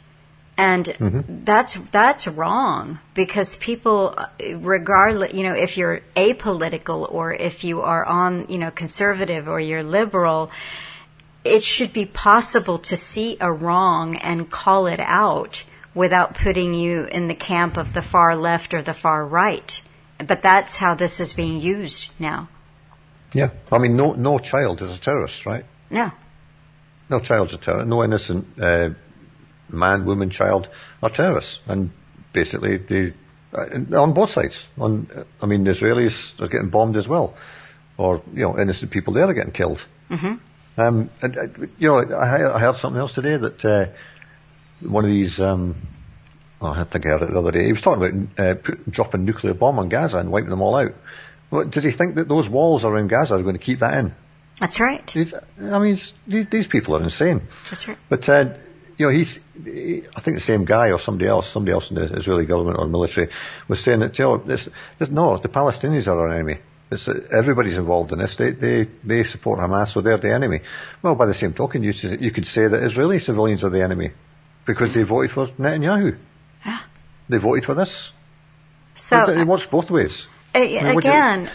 and 0.57 0.87
mm-hmm. 0.87 1.45
that's 1.45 1.75
that's 1.75 2.27
wrong 2.27 2.99
because 3.15 3.57
people, 3.57 4.19
regardless, 4.57 5.35
you 5.35 5.45
know, 5.45 5.55
if 5.55 5.77
you're 5.77 6.01
apolitical 6.17 7.11
or 7.11 7.33
if 7.33 7.63
you 7.63 7.83
are 7.83 8.05
on, 8.05 8.47
you 8.49 8.59
know, 8.59 8.73
conservative 8.73 9.47
or 9.47 9.61
you're 9.61 9.85
liberal, 9.85 10.51
it 11.45 11.63
should 11.63 11.93
be 11.93 12.07
possible 12.07 12.79
to 12.79 12.97
see 12.97 13.37
a 13.41 13.53
wrong 13.53 14.17
and 14.17 14.51
call 14.51 14.89
it 14.89 15.01
out 15.01 15.63
without 15.95 16.35
putting 16.35 16.75
you 16.75 17.05
in 17.05 17.29
the 17.29 17.35
camp 17.37 17.77
of 17.77 17.93
the 17.93 18.03
far 18.03 18.35
left 18.35 18.75
or 18.75 18.83
the 18.83 18.95
far 18.95 19.25
right 19.25 19.81
but 20.19 20.43
that's 20.43 20.79
how 20.79 20.95
this 20.95 21.21
is 21.21 21.33
being 21.33 21.61
used 21.61 22.11
now. 22.19 22.49
Yeah, 23.33 23.51
I 23.73 23.79
mean, 23.79 23.97
no 23.97 24.13
no 24.13 24.39
child 24.39 24.81
is 24.83 24.91
a 24.91 24.99
terrorist, 24.99 25.45
right? 25.47 25.65
No. 25.91 26.13
No 27.11 27.21
child's 27.21 27.53
a 27.53 27.59
terrorist. 27.59 27.89
No 27.89 28.05
innocent 28.05 28.47
uh, 28.61 28.91
man, 29.69 30.05
woman, 30.05 30.31
child 30.31 30.69
are 31.03 31.11
terrorists, 31.11 31.61
and 31.67 31.91
basically 32.33 32.77
they 32.77 33.15
uh, 33.53 34.01
on 34.01 34.13
both 34.13 34.31
sides. 34.31 34.69
On, 34.79 35.09
I 35.43 35.47
mean, 35.47 35.65
the 35.65 35.73
Israelis 35.73 36.41
are 36.41 36.49
getting 36.49 36.71
bombed 36.71 36.97
as 36.97 37.09
well, 37.09 37.35
or 37.97 38.23
you 38.33 38.43
know, 38.43 38.59
innocent 38.59 38.91
people 38.91 39.15
there 39.15 39.27
are 39.29 39.35
getting 39.35 39.53
killed. 39.53 39.85
Mm-hmm. 40.11 40.81
Um, 40.81 41.11
and 41.23 41.37
uh, 41.37 41.47
you 41.79 41.89
know, 41.89 41.99
I, 41.99 42.55
I, 42.55 42.59
heard 42.59 42.77
something 42.77 43.01
else 43.01 43.15
today 43.15 43.37
that 43.37 43.65
uh, 43.65 43.87
one 44.81 45.05
of 45.05 45.11
these 45.11 45.41
um, 45.41 45.77
Oh, 46.61 46.69
I 46.69 46.85
think 46.85 47.07
I 47.07 47.11
heard 47.11 47.23
it 47.23 47.31
the 47.31 47.39
other 47.39 47.51
day. 47.51 47.65
He 47.65 47.73
was 47.73 47.83
talking 47.83 48.05
about 48.05 48.47
uh, 48.47 48.55
put, 48.55 48.91
dropping 48.91 49.23
a 49.23 49.25
nuclear 49.25 49.55
bomb 49.55 49.79
on 49.79 49.89
Gaza 49.89 50.19
and 50.19 50.31
wiping 50.31 50.51
them 50.51 50.63
all 50.63 50.77
out. 50.77 50.95
Well, 51.51 51.65
does 51.65 51.85
he 51.85 51.91
think 51.91 52.15
that 52.17 52.29
those 52.29 52.49
walls 52.49 52.85
around 52.85 53.09
Gaza 53.09 53.35
are 53.35 53.43
going 53.43 53.59
to 53.59 53.63
keep 53.63 53.81
that 53.81 53.99
in? 53.99 54.15
That's 54.61 54.79
right. 54.81 55.09
He's, 55.11 55.35
I 55.61 55.79
mean, 55.79 55.99
these, 56.27 56.47
these, 56.47 56.67
people 56.67 56.97
are 56.97 57.03
insane. 57.03 57.43
That's 57.69 57.89
right. 57.89 57.99
But 58.09 58.29
uh, 58.29 58.55
you 58.97 59.07
know, 59.07 59.13
he's. 59.13 59.41
He, 59.63 60.05
I 60.15 60.21
think 60.21 60.37
the 60.37 60.41
same 60.41 60.65
guy 60.65 60.91
or 60.91 60.99
somebody 60.99 61.29
else, 61.29 61.49
somebody 61.49 61.73
else 61.73 61.91
in 61.91 61.97
the 61.97 62.17
Israeli 62.17 62.47
government 62.47 62.79
or 62.79 62.87
military, 62.87 63.31
was 63.69 63.81
saying 63.81 64.01
that 64.01 64.19
you 64.19 64.25
know, 64.25 64.37
this, 64.39 64.69
this, 64.99 65.11
no, 65.11 65.39
the 65.39 65.49
Palestinians 65.49 66.07
are 66.07 66.19
our 66.19 66.31
enemy. 66.31 66.59
It's, 66.91 67.09
everybody's 67.09 67.79
involved 67.79 68.13
in 68.13 68.19
this. 68.19 68.37
They, 68.37 68.53
they, 68.53 68.89
they 69.03 69.25
support 69.25 69.59
Hamas, 69.59 69.89
so 69.89 70.01
they're 70.01 70.19
the 70.19 70.33
enemy. 70.33 70.61
Well, 71.03 71.15
by 71.15 71.27
the 71.27 71.35
same 71.35 71.53
token, 71.53 71.83
you, 71.83 71.93
you 71.93 72.31
could 72.31 72.47
say 72.47 72.69
that 72.69 72.83
Israeli 72.83 73.19
civilians 73.19 73.65
are 73.65 73.71
the 73.71 73.83
enemy 73.83 74.13
because 74.67 74.95
they 74.95 75.03
voted 75.03 75.33
for 75.33 75.47
Netanyahu. 75.47 76.17
They 77.29 77.39
voted 77.39 77.65
for 77.65 77.75
this. 77.75 78.13
So 78.97 79.29
it, 79.29 79.47
works 79.47 79.67
both 79.67 79.91
ways. 79.91 80.27
Uh, 80.55 80.59
I 80.59 80.83
mean, 80.83 80.99
again, 80.99 81.51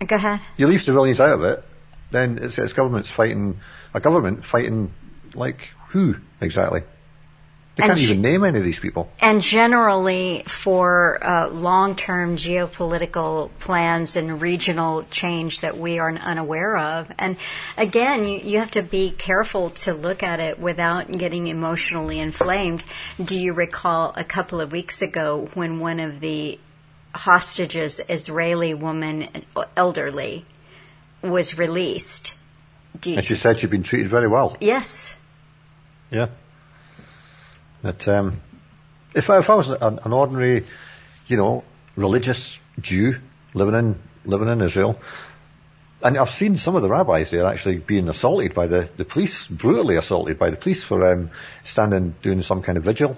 you, 0.00 0.06
go 0.06 0.16
ahead. 0.16 0.40
You 0.56 0.66
leave 0.66 0.82
civilians 0.82 1.20
out 1.20 1.30
of 1.30 1.44
it, 1.44 1.64
then 2.10 2.38
it's, 2.38 2.58
it's 2.58 2.72
governments 2.72 3.10
fighting 3.10 3.60
a 3.94 4.00
government 4.00 4.44
fighting 4.44 4.92
like 5.34 5.68
who 5.88 6.16
exactly? 6.40 6.82
They 7.76 7.84
can't 7.84 7.98
even 7.98 8.20
name 8.20 8.44
any 8.44 8.58
of 8.58 8.64
these 8.64 8.78
people. 8.78 9.10
And 9.18 9.40
generally, 9.40 10.42
for 10.46 11.24
uh, 11.24 11.48
long 11.48 11.96
term 11.96 12.36
geopolitical 12.36 13.50
plans 13.60 14.14
and 14.14 14.42
regional 14.42 15.04
change 15.04 15.62
that 15.62 15.78
we 15.78 15.98
are 15.98 16.10
unaware 16.12 16.76
of. 16.76 17.10
And 17.18 17.38
again, 17.78 18.26
you, 18.26 18.38
you 18.38 18.58
have 18.58 18.72
to 18.72 18.82
be 18.82 19.10
careful 19.10 19.70
to 19.70 19.94
look 19.94 20.22
at 20.22 20.38
it 20.38 20.58
without 20.58 21.10
getting 21.10 21.46
emotionally 21.46 22.20
inflamed. 22.20 22.84
Do 23.22 23.38
you 23.38 23.54
recall 23.54 24.12
a 24.16 24.24
couple 24.24 24.60
of 24.60 24.70
weeks 24.70 25.00
ago 25.00 25.48
when 25.54 25.80
one 25.80 25.98
of 25.98 26.20
the 26.20 26.60
hostages, 27.14 28.02
Israeli 28.06 28.74
woman, 28.74 29.28
elderly, 29.78 30.44
was 31.22 31.56
released? 31.56 32.34
You, 33.02 33.16
and 33.16 33.26
she 33.26 33.36
said 33.36 33.60
she'd 33.60 33.70
been 33.70 33.82
treated 33.82 34.10
very 34.10 34.28
well. 34.28 34.58
Yes. 34.60 35.18
Yeah. 36.10 36.28
That 37.82 38.06
um, 38.08 38.40
if 39.14 39.28
I, 39.28 39.38
if 39.38 39.50
I 39.50 39.54
was 39.54 39.68
an, 39.68 39.98
an 40.04 40.12
ordinary, 40.12 40.64
you 41.26 41.36
know, 41.36 41.64
religious 41.96 42.58
Jew 42.80 43.16
living 43.54 43.74
in 43.74 43.98
living 44.24 44.48
in 44.48 44.60
Israel, 44.60 44.98
and 46.02 46.18
I've 46.18 46.30
seen 46.30 46.56
some 46.56 46.76
of 46.76 46.82
the 46.82 46.88
rabbis 46.88 47.30
there 47.30 47.46
actually 47.46 47.78
being 47.78 48.08
assaulted 48.08 48.54
by 48.54 48.66
the, 48.66 48.88
the 48.96 49.04
police, 49.04 49.46
brutally 49.46 49.96
assaulted 49.96 50.38
by 50.38 50.50
the 50.50 50.56
police 50.56 50.82
for 50.82 51.12
um, 51.12 51.30
standing 51.64 52.14
doing 52.22 52.42
some 52.42 52.62
kind 52.62 52.78
of 52.78 52.84
vigil 52.84 53.16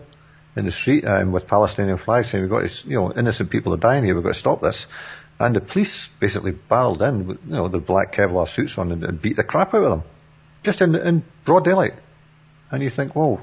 in 0.57 0.67
the 0.67 0.71
street 0.71 1.05
um, 1.05 1.33
with 1.33 1.47
Palestinian 1.47 1.99
flags 1.99 2.31
saying 2.31 2.43
we've 2.43 2.51
got 2.51 2.69
to, 2.69 2.89
you 2.89 2.97
know, 2.97 3.13
innocent 3.13 3.51
people 3.51 3.75
are 3.75 3.79
dying 3.79 4.05
here, 4.05 4.15
we've 4.15 4.25
got 4.25 4.35
to 4.35 4.39
stop 4.39 4.61
this. 4.61 4.87
And 5.39 5.57
the 5.57 5.61
police 5.61 6.09
basically 6.21 6.53
barreled 6.53 7.03
in 7.03 7.27
with, 7.27 7.39
you 7.45 7.53
know, 7.53 7.69
their 7.69 7.81
black 7.81 8.15
Kevlar 8.15 8.49
suits 8.49 8.79
on 8.79 8.93
and, 8.93 9.03
and 9.03 9.21
beat 9.21 9.37
the 9.37 9.45
crap 9.45 9.75
out 9.75 9.83
of 9.83 9.91
them. 9.91 10.03
Just 10.63 10.81
in, 10.81 10.95
in 10.95 11.25
broad 11.45 11.65
daylight. 11.65 11.95
And 12.71 12.83
you 12.83 12.91
think, 12.91 13.17
whoa, 13.17 13.41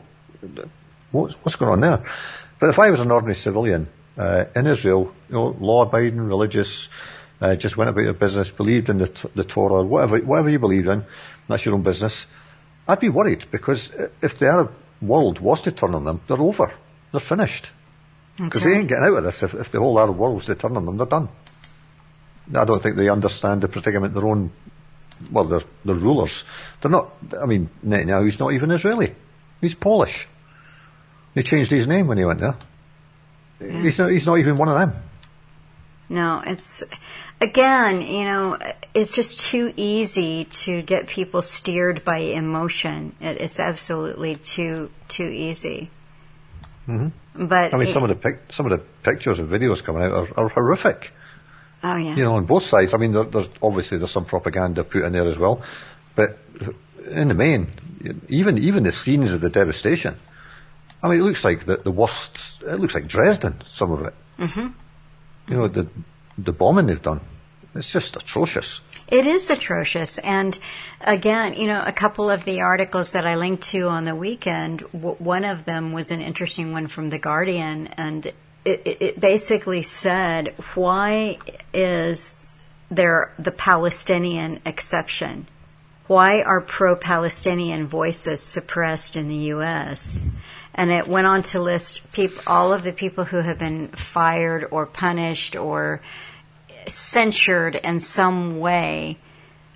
what's, 1.11 1.33
what's 1.35 1.55
going 1.55 1.71
on 1.71 1.79
there? 1.81 2.03
But 2.59 2.69
if 2.69 2.79
I 2.79 2.89
was 2.89 2.99
an 2.99 3.11
ordinary 3.11 3.35
civilian 3.35 3.87
uh, 4.17 4.45
in 4.55 4.67
Israel, 4.67 5.13
you 5.29 5.35
know, 5.35 5.55
law-abiding, 5.59 6.19
religious, 6.19 6.89
uh, 7.39 7.55
just 7.55 7.75
went 7.77 7.89
about 7.89 8.03
your 8.03 8.13
business, 8.13 8.51
believed 8.51 8.89
in 8.89 8.99
the, 8.99 9.29
the 9.35 9.43
Torah, 9.43 9.83
whatever, 9.83 10.19
whatever 10.19 10.49
you 10.49 10.59
believe 10.59 10.87
in, 10.87 11.05
that's 11.47 11.65
your 11.65 11.75
own 11.75 11.83
business. 11.83 12.27
I'd 12.87 12.99
be 12.99 13.09
worried 13.09 13.45
because 13.51 13.89
if 14.21 14.37
the 14.37 14.47
Arab 14.47 14.73
world 15.01 15.39
was 15.39 15.61
to 15.63 15.71
turn 15.71 15.95
on 15.95 16.03
them, 16.03 16.21
they're 16.27 16.37
over. 16.41 16.71
They're 17.11 17.19
finished. 17.19 17.71
Because 18.37 18.61
right. 18.61 18.71
they 18.71 18.77
ain't 18.79 18.87
getting 18.87 19.03
out 19.03 19.17
of 19.17 19.23
this. 19.23 19.43
If, 19.43 19.53
if 19.53 19.71
the 19.71 19.79
whole 19.79 19.99
Arab 19.99 20.17
world 20.17 20.35
was 20.35 20.45
to 20.45 20.55
turn 20.55 20.77
on 20.77 20.85
them, 20.85 20.97
they're 20.97 21.05
done. 21.05 21.29
I 22.55 22.65
don't 22.65 22.81
think 22.81 22.95
they 22.95 23.09
understand 23.09 23.61
the 23.61 23.67
predicament 23.67 24.13
their 24.13 24.25
own, 24.25 24.51
well, 25.31 25.45
they're, 25.45 25.61
they're 25.85 25.95
rulers. 25.95 26.43
They're 26.81 26.91
not, 26.91 27.11
I 27.39 27.45
mean, 27.45 27.69
Netanyahu's 27.85 28.39
not 28.39 28.53
even 28.53 28.71
Israeli. 28.71 29.15
He's 29.61 29.75
Polish. 29.75 30.27
He 31.33 31.43
changed 31.43 31.71
his 31.71 31.87
name 31.87 32.07
when 32.07 32.17
he 32.17 32.25
went 32.25 32.39
there. 32.39 32.55
Yeah. 33.59 33.81
He's 33.81 33.97
not. 33.97 34.11
He's 34.11 34.25
not 34.25 34.39
even 34.39 34.57
one 34.57 34.69
of 34.69 34.75
them. 34.75 35.01
No, 36.09 36.43
it's 36.45 36.83
again, 37.39 38.01
you 38.01 38.25
know, 38.25 38.57
it's 38.93 39.15
just 39.15 39.39
too 39.39 39.73
easy 39.77 40.45
to 40.45 40.81
get 40.81 41.07
people 41.07 41.41
steered 41.41 42.03
by 42.03 42.17
emotion. 42.17 43.15
It, 43.21 43.39
it's 43.39 43.59
absolutely 43.59 44.35
too 44.35 44.91
too 45.07 45.27
easy. 45.27 45.89
Mm-hmm. 46.87 47.47
But 47.47 47.73
I 47.73 47.77
mean, 47.77 47.87
it, 47.87 47.93
some 47.93 48.03
of 48.03 48.09
the 48.09 48.15
pic- 48.15 48.51
some 48.51 48.65
of 48.65 48.71
the 48.71 48.79
pictures 49.03 49.39
and 49.39 49.49
videos 49.49 49.83
coming 49.83 50.03
out 50.03 50.11
are, 50.11 50.27
are 50.37 50.49
horrific. 50.49 51.11
Oh 51.83 51.95
yeah. 51.95 52.15
You 52.15 52.23
know, 52.23 52.35
on 52.35 52.45
both 52.45 52.63
sides. 52.63 52.93
I 52.93 52.97
mean, 52.97 53.13
there, 53.13 53.23
there's 53.23 53.47
obviously 53.61 53.97
there's 53.97 54.11
some 54.11 54.25
propaganda 54.25 54.83
put 54.83 55.03
in 55.03 55.13
there 55.13 55.27
as 55.27 55.37
well, 55.37 55.63
but 56.15 56.37
in 57.09 57.29
the 57.29 57.33
main, 57.33 57.67
even 58.27 58.57
even 58.57 58.83
the 58.83 58.91
scenes 58.91 59.31
of 59.31 59.39
the 59.39 59.49
devastation 59.49 60.17
I 61.03 61.09
mean, 61.09 61.19
it 61.19 61.23
looks 61.23 61.43
like 61.43 61.65
the, 61.65 61.77
the 61.77 61.91
worst. 61.91 62.37
It 62.61 62.79
looks 62.79 62.93
like 62.93 63.07
Dresden. 63.07 63.61
Some 63.73 63.91
of 63.91 64.05
it. 64.05 64.13
Mm-hmm. 64.37 64.67
You 65.47 65.57
know 65.57 65.67
the 65.67 65.87
the 66.37 66.51
bombing 66.51 66.87
they've 66.87 67.01
done. 67.01 67.21
It's 67.73 67.89
just 67.89 68.17
atrocious. 68.17 68.81
It 69.07 69.27
is 69.27 69.49
atrocious. 69.49 70.17
And 70.17 70.57
again, 70.99 71.53
you 71.53 71.67
know, 71.67 71.81
a 71.85 71.93
couple 71.93 72.29
of 72.29 72.43
the 72.43 72.61
articles 72.61 73.13
that 73.13 73.25
I 73.25 73.35
linked 73.35 73.63
to 73.69 73.87
on 73.87 74.03
the 74.03 74.15
weekend, 74.15 74.79
w- 74.91 75.15
one 75.19 75.45
of 75.45 75.63
them 75.63 75.93
was 75.93 76.11
an 76.11 76.21
interesting 76.21 76.73
one 76.73 76.87
from 76.87 77.09
The 77.09 77.17
Guardian, 77.17 77.87
and 77.87 78.25
it, 78.25 78.35
it, 78.65 79.01
it 79.01 79.19
basically 79.21 79.83
said, 79.83 80.53
why 80.75 81.37
is 81.73 82.49
there 82.89 83.33
the 83.39 83.51
Palestinian 83.51 84.61
exception? 84.65 85.47
Why 86.07 86.41
are 86.41 86.59
pro 86.59 86.97
Palestinian 86.97 87.87
voices 87.87 88.41
suppressed 88.41 89.15
in 89.15 89.29
the 89.29 89.43
U.S.? 89.55 90.21
And 90.73 90.91
it 90.91 91.07
went 91.07 91.27
on 91.27 91.43
to 91.43 91.59
list 91.59 92.01
all 92.47 92.73
of 92.73 92.83
the 92.83 92.93
people 92.93 93.23
who 93.25 93.37
have 93.37 93.59
been 93.59 93.89
fired 93.89 94.67
or 94.71 94.85
punished 94.85 95.55
or 95.55 96.01
censured 96.87 97.75
in 97.75 97.99
some 97.99 98.59
way 98.59 99.17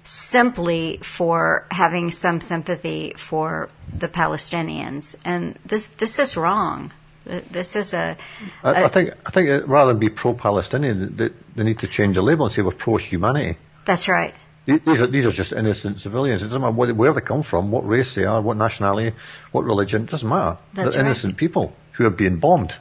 simply 0.04 0.98
for 1.02 1.66
having 1.72 2.12
some 2.12 2.40
sympathy 2.40 3.14
for 3.18 3.70
the 3.92 4.08
Palestinians. 4.08 5.16
And 5.26 5.58
this 5.66 5.88
this 5.98 6.20
is 6.20 6.38
wrong. 6.38 6.92
This 7.26 7.76
is 7.76 7.94
a. 7.94 8.16
a 8.64 8.68
I, 8.68 8.84
I 8.86 8.88
think 8.88 9.12
I 9.26 9.32
think 9.32 9.68
rather 9.68 9.92
than 9.92 10.00
be 10.00 10.10
pro-Palestinian, 10.10 11.16
they, 11.16 11.30
they 11.56 11.64
need 11.64 11.80
to 11.80 11.88
change 11.88 12.16
the 12.16 12.22
label 12.22 12.46
and 12.46 12.54
say 12.54 12.62
we're 12.62 12.72
pro-humanity. 12.72 13.58
That's 13.86 14.08
right. 14.08 14.34
These 14.66 15.02
are, 15.02 15.08
these 15.08 15.26
are 15.28 15.32
just 15.32 15.54
innocent 15.54 16.00
civilians. 16.02 16.42
It 16.42 16.48
doesn't 16.48 16.62
matter 16.62 16.94
where 16.94 17.14
they 17.14 17.22
come 17.22 17.44
from, 17.44 17.72
what 17.72 17.88
race 17.88 18.16
they 18.16 18.26
are, 18.26 18.42
what 18.42 18.58
nationality, 18.58 19.16
what 19.52 19.64
religion. 19.64 20.04
It 20.04 20.10
doesn't 20.10 20.28
matter. 20.28 20.58
That's 20.74 20.96
They're 20.96 21.06
innocent 21.06 21.38
people 21.38 21.76
who 21.94 22.06
are 22.06 22.12
being 22.12 22.40
bombed 22.40 22.76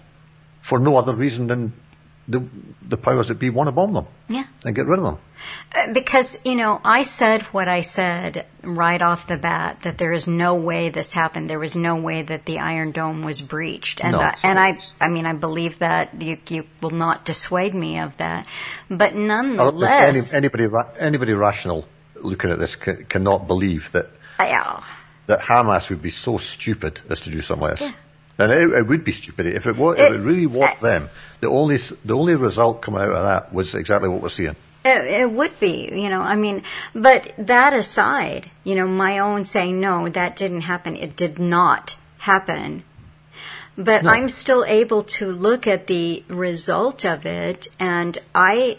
for 0.62 0.78
no 0.78 0.96
other 0.96 1.14
reason 1.14 1.46
than 1.46 1.74
the 2.28 2.46
the 2.88 2.96
powers 2.96 3.28
that 3.28 3.38
be 3.38 3.50
want 3.50 3.68
to 3.68 3.72
bomb 3.72 3.92
them. 3.92 4.06
Yeah. 4.28 4.44
And 4.64 4.74
get 4.74 4.86
rid 4.86 4.98
of 4.98 5.04
them. 5.04 5.18
Uh, 5.74 5.92
because 5.92 6.40
you 6.44 6.54
know 6.54 6.80
I 6.84 7.02
said 7.02 7.42
what 7.42 7.68
I 7.68 7.82
said 7.82 8.46
right 8.62 9.00
off 9.00 9.26
the 9.26 9.36
bat 9.36 9.82
that 9.82 9.98
there 9.98 10.12
is 10.12 10.26
no 10.26 10.54
way 10.54 10.88
this 10.88 11.12
happened. 11.12 11.50
There 11.50 11.58
was 11.58 11.76
no 11.76 11.96
way 11.96 12.22
that 12.22 12.46
the 12.46 12.60
Iron 12.60 12.92
Dome 12.92 13.22
was 13.22 13.42
breached, 13.42 14.00
and 14.00 14.12
No, 14.12 14.20
I, 14.20 14.34
and 14.42 14.58
I 14.58 14.78
I 15.00 15.08
mean 15.08 15.26
I 15.26 15.34
believe 15.34 15.80
that 15.80 16.20
you 16.22 16.38
you 16.48 16.64
will 16.80 16.90
not 16.90 17.24
dissuade 17.24 17.74
me 17.74 17.98
of 17.98 18.16
that. 18.16 18.46
But 18.88 19.12
Or 19.12 19.16
Any, 19.16 19.26
nonetheless, 19.26 20.32
anybody 20.32 20.66
anybody 20.98 21.32
rational 21.34 21.86
looking 22.14 22.50
at 22.50 22.58
this 22.58 22.76
ca- 22.76 23.04
cannot 23.08 23.46
believe 23.46 23.90
that 23.92 24.08
yeah, 24.38 24.82
that 25.26 25.40
Hamas 25.40 25.90
would 25.90 26.02
be 26.02 26.10
so 26.10 26.38
stupid 26.38 27.00
as 27.10 27.20
to 27.22 27.30
do 27.30 27.40
something 27.42 27.68
like 27.68 27.78
this. 27.78 27.92
And 28.38 28.50
it, 28.52 28.70
it 28.70 28.86
would 28.86 29.04
be 29.04 29.12
stupid 29.12 29.46
if 29.46 29.66
it 29.66 29.76
was. 29.76 29.96
if 29.98 30.10
It- 30.10 30.14
it 30.14 30.18
really 30.18 30.46
was 30.46 30.80
them. 30.80 31.08
The 31.40 31.48
only 31.48 31.76
the 31.76 32.14
only 32.16 32.34
result 32.34 32.82
coming 32.82 33.00
out 33.02 33.10
of 33.12 33.22
that 33.24 33.52
was 33.52 33.74
exactly 33.74 34.08
what 34.08 34.22
we're 34.22 34.28
seeing. 34.28 34.56
It, 34.84 35.04
it 35.22 35.30
would 35.30 35.58
be, 35.60 35.88
you 35.92 36.10
know, 36.10 36.20
I 36.20 36.34
mean, 36.36 36.62
but 36.94 37.32
that 37.38 37.72
aside, 37.72 38.50
you 38.64 38.74
know, 38.74 38.86
my 38.86 39.18
own 39.20 39.44
saying, 39.46 39.80
no, 39.80 40.08
that 40.10 40.36
didn't 40.36 40.62
happen. 40.62 40.96
It 40.96 41.16
did 41.16 41.38
not 41.38 41.96
happen. 42.18 42.82
But 43.78 44.04
No. 44.04 44.10
I'm 44.10 44.28
still 44.28 44.64
able 44.66 45.02
to 45.18 45.32
look 45.32 45.66
at 45.66 45.86
the 45.86 46.22
result 46.28 47.04
of 47.06 47.24
it, 47.26 47.68
and 47.80 48.18
I 48.34 48.78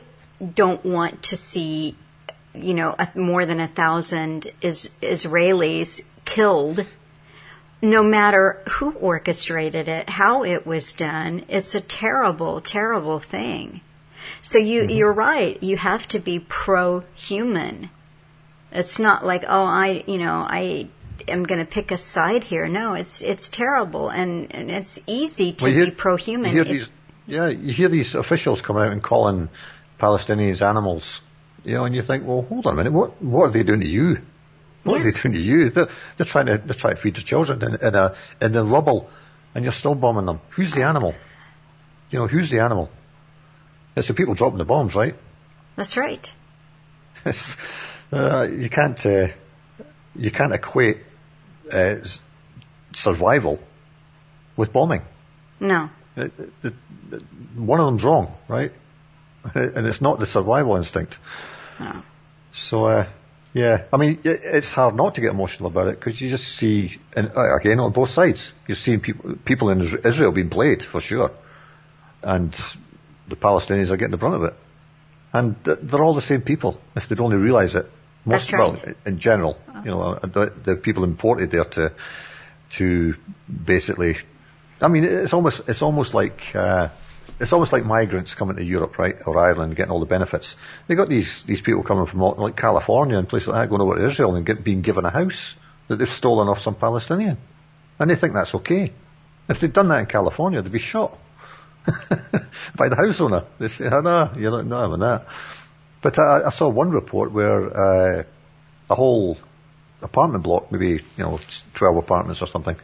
don't 0.54 0.86
want 0.86 1.24
to 1.24 1.36
see, 1.38 1.96
you 2.54 2.74
know, 2.76 2.96
a, 3.00 3.08
more 3.16 3.46
than 3.46 3.60
a 3.60 3.68
thousand 3.68 4.52
is, 4.62 4.92
Israelis 5.02 6.24
killed 6.26 6.86
no 7.82 8.04
matter 8.04 8.62
who 8.70 8.92
orchestrated 8.94 9.88
it, 9.88 10.10
how 10.10 10.44
it 10.44 10.66
was 10.66 10.94
done, 10.94 11.46
it's 11.48 11.76
a 11.76 11.82
terrible, 11.82 12.62
terrible 12.62 13.20
thing. 13.20 13.82
So 14.42 14.58
you, 14.58 14.82
mm-hmm. 14.82 14.90
you're 14.92 15.14
right. 15.14 15.62
You 15.62 15.78
have 15.78 16.08
to 16.10 16.20
be 16.20 16.40
pro-human. 16.40 17.90
It's 18.72 19.00
not 19.00 19.26
like, 19.26 19.44
oh, 19.48 19.66
I, 19.66 20.04
you 20.08 20.18
know, 20.18 20.46
I 20.48 20.88
am 21.28 21.44
going 21.44 21.60
to 21.60 21.66
pick 21.66 21.92
a 21.92 21.98
side 21.98 22.44
here. 22.44 22.68
No, 22.68 22.94
it's 22.94 23.22
it's 23.22 23.48
terrible, 23.48 24.10
and, 24.10 24.54
and 24.54 24.70
it's 24.70 25.02
easy 25.08 25.54
to 25.54 25.66
Well, 25.66 25.74
you 25.74 25.86
be 25.86 25.92
hear 26.52 26.64
these, 26.66 26.90
yeah, 27.26 27.48
you 27.48 27.74
hear 27.74 27.90
these 27.90 28.16
officials 28.16 28.62
come 28.62 28.78
out 28.78 28.92
and 28.92 29.02
calling 29.02 29.50
Palestinians 30.00 30.62
animals. 30.62 31.22
You 31.64 31.76
know, 31.76 31.86
and 31.86 31.96
you 31.96 32.04
think, 32.04 32.28
well, 32.28 32.44
hold 32.44 32.68
on 32.68 32.74
a 32.74 32.78
minute, 32.78 32.94
what 32.94 33.22
what 33.22 33.46
are 33.46 33.52
they 33.52 33.64
doing 33.64 33.82
to 33.82 33.88
you? 33.88 34.20
What 34.86 35.00
Yes. 35.02 35.08
are 35.08 35.30
they 35.30 35.34
doing 35.34 35.34
to 35.34 35.40
you? 35.52 35.70
They're, 35.72 35.88
they're 36.18 36.26
trying 36.26 36.46
to 36.46 36.58
they're 36.60 36.76
trying 36.76 36.96
to 36.96 37.02
feed 37.02 37.16
their 37.16 37.24
children 37.24 37.62
in, 37.64 37.76
in 37.88 37.96
a 37.96 38.16
in 38.40 38.52
the 38.54 38.64
rubble, 38.64 39.10
and 39.54 39.66
you're 39.66 39.72
still 39.74 39.96
bombing 39.96 40.26
them. 40.26 40.40
Who's 40.52 40.72
the 40.74 40.84
animal? 40.84 41.14
You 42.12 42.20
know, 42.20 42.28
who's 42.28 42.50
the 42.52 42.60
animal? 42.60 42.90
It's 43.96 44.08
the 44.08 44.14
people 44.14 44.36
dropping 44.36 44.60
the 44.60 44.66
bombs, 44.66 44.96
right? 44.96 45.16
That's 45.76 45.98
right. 45.98 46.32
Uh, 48.14 48.48
you 48.50 48.70
can't 48.70 49.04
uh, 49.06 49.28
you 50.16 50.30
can't 50.30 50.54
equate 50.54 51.00
uh, 51.72 51.96
survival 52.94 53.60
with 54.56 54.72
bombing. 54.72 55.02
No. 55.60 55.90
It, 56.16 56.32
it, 56.64 56.74
it, 57.12 57.24
one 57.56 57.80
of 57.80 57.88
them's 57.88 58.04
wrong, 58.04 58.36
right? 58.48 58.72
And 59.56 59.88
it's 59.88 60.02
not 60.02 60.20
the 60.20 60.28
survival 60.28 60.76
instinct. 60.76 61.18
No. 61.80 62.04
So, 62.54 62.86
uh, 62.86 63.08
yeah, 63.56 63.86
I 63.94 63.96
mean, 63.96 64.20
it, 64.26 64.42
it's 64.44 64.74
hard 64.74 64.96
not 64.96 65.16
to 65.16 65.22
get 65.22 65.32
emotional 65.32 65.68
about 65.68 65.88
it 65.88 65.98
because 65.98 66.20
you 66.20 66.30
just 66.30 66.58
see, 66.58 67.00
and 67.16 67.32
uh, 67.34 67.56
again, 67.56 67.80
on 67.80 67.94
both 67.94 68.10
sides, 68.10 68.52
you're 68.68 68.76
seeing 68.76 69.00
people, 69.00 69.38
people 69.46 69.70
in 69.70 69.80
Israel 69.80 70.34
being 70.34 70.50
played 70.50 70.84
for 70.84 71.00
sure, 71.00 71.32
and 72.22 72.54
the 73.30 73.38
Palestinians 73.38 73.92
are 73.92 73.96
getting 73.96 74.12
the 74.12 74.18
brunt 74.18 74.36
of 74.36 74.44
it, 74.44 74.56
and 75.32 75.56
they're 75.64 76.04
all 76.04 76.14
the 76.14 76.20
same 76.20 76.42
people 76.42 76.82
if 76.98 77.08
they'd 77.08 77.22
only 77.22 77.38
realise 77.38 77.76
it. 77.76 77.90
That's 78.26 78.52
right. 78.52 78.60
Well, 78.60 78.96
in 79.06 79.20
general, 79.20 79.58
you 79.86 79.92
know, 79.92 80.02
uh, 80.02 80.28
the, 80.28 80.54
the 80.62 80.76
people 80.76 81.06
imported 81.06 81.50
there 81.50 81.64
to 81.64 81.94
to 82.72 83.16
basically, 83.48 84.18
I 84.82 84.90
mean, 84.90 85.06
it's 85.06 85.32
almost 85.32 85.62
it's 85.70 85.82
almost 85.82 86.14
like. 86.14 86.54
Uh, 86.54 86.90
it's 87.40 87.52
almost 87.52 87.74
like 87.74 87.86
migrants 87.86 88.34
coming 88.36 88.56
to 88.56 88.64
Europe, 88.64 88.98
right, 88.98 89.16
or 89.26 89.38
Ireland, 89.38 89.76
getting 89.76 89.92
all 89.92 90.00
the 90.00 90.06
benefits. 90.06 90.56
They 90.88 90.96
got 90.96 91.10
these 91.10 91.44
these 91.44 91.62
people 91.62 91.84
coming 91.84 92.06
from 92.06 92.22
like 92.22 92.56
California 92.56 93.18
and 93.18 93.28
places 93.28 93.50
like 93.50 93.64
that, 93.64 93.70
going 93.70 93.82
over 93.82 93.98
to 93.98 94.06
Israel 94.06 94.36
and 94.36 94.46
get, 94.46 94.64
being 94.64 94.82
given 94.82 95.06
a 95.06 95.10
house 95.10 95.56
that 95.88 95.98
they've 95.98 96.10
stolen 96.10 96.48
off 96.48 96.62
some 96.62 96.76
Palestinian, 96.76 97.38
and 98.00 98.10
they 98.10 98.16
think 98.16 98.34
that's 98.34 98.56
okay. 98.56 98.94
If 99.50 99.60
they'd 99.60 99.74
done 99.74 99.90
that 99.90 100.00
in 100.00 100.06
California, 100.06 100.62
they'd 100.62 100.72
be 100.72 100.80
shot 100.80 101.18
by 102.76 102.90
the 102.90 102.96
house 102.96 103.20
owner. 103.22 103.46
They 103.60 103.68
say, 103.68 103.90
oh, 103.92 104.02
"No, 104.02 104.32
you're 104.38 104.52
not, 104.52 104.66
not 104.66 104.82
having 104.84 105.00
that." 105.00 105.28
But 106.02 106.18
I, 106.20 106.44
I 106.46 106.50
saw 106.50 106.70
one 106.70 106.92
report 106.92 107.32
where 107.32 108.20
uh, 108.20 108.24
a 108.90 108.96
whole 108.96 109.38
apartment 110.02 110.44
block, 110.44 110.72
maybe 110.72 111.04
you 111.18 111.24
know, 111.24 111.40
twelve 111.74 111.98
apartments 111.98 112.42
or 112.42 112.48
something, 112.48 112.78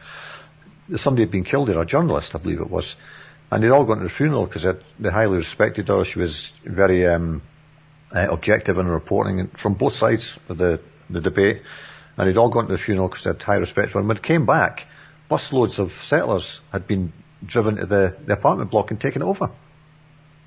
somebody 0.96 1.22
had 1.22 1.30
been 1.30 1.44
killed 1.44 1.68
there, 1.68 1.80
a 1.80 1.86
journalist, 1.86 2.34
I 2.34 2.38
believe 2.38 2.60
it 2.60 2.70
was, 2.70 2.96
and 3.52 3.62
they'd 3.62 3.70
all 3.70 3.84
gone 3.84 3.98
to 3.98 4.04
the 4.04 4.08
funeral 4.10 4.46
because 4.46 4.66
they 4.98 5.10
highly 5.10 5.36
respected 5.36 5.88
her. 5.88 6.04
She 6.04 6.18
was 6.18 6.52
very 6.64 7.06
um, 7.06 7.42
uh, 8.10 8.26
objective 8.30 8.78
in 8.78 8.86
reporting 8.88 9.48
from 9.48 9.74
both 9.74 9.92
sides 9.94 10.38
of 10.48 10.56
the, 10.56 10.80
the 11.10 11.20
debate, 11.20 11.60
and 12.16 12.26
they'd 12.28 12.38
all 12.38 12.48
gone 12.48 12.66
to 12.66 12.72
the 12.72 12.78
funeral 12.78 13.08
because 13.08 13.24
they 13.24 13.30
had 13.30 13.42
high 13.42 13.56
respect 13.56 13.90
for 13.90 13.94
her. 13.94 14.00
And 14.00 14.08
when 14.08 14.16
they 14.16 14.22
came 14.22 14.46
back, 14.46 14.86
busloads 15.30 15.78
of 15.78 15.92
settlers 16.02 16.60
had 16.72 16.86
been 16.86 17.12
driven 17.44 17.76
to 17.76 17.84
the, 17.86 18.16
the 18.24 18.32
apartment 18.32 18.70
block 18.70 18.90
and 18.90 18.98
taken 18.98 19.20
it 19.20 19.26
over. 19.26 19.50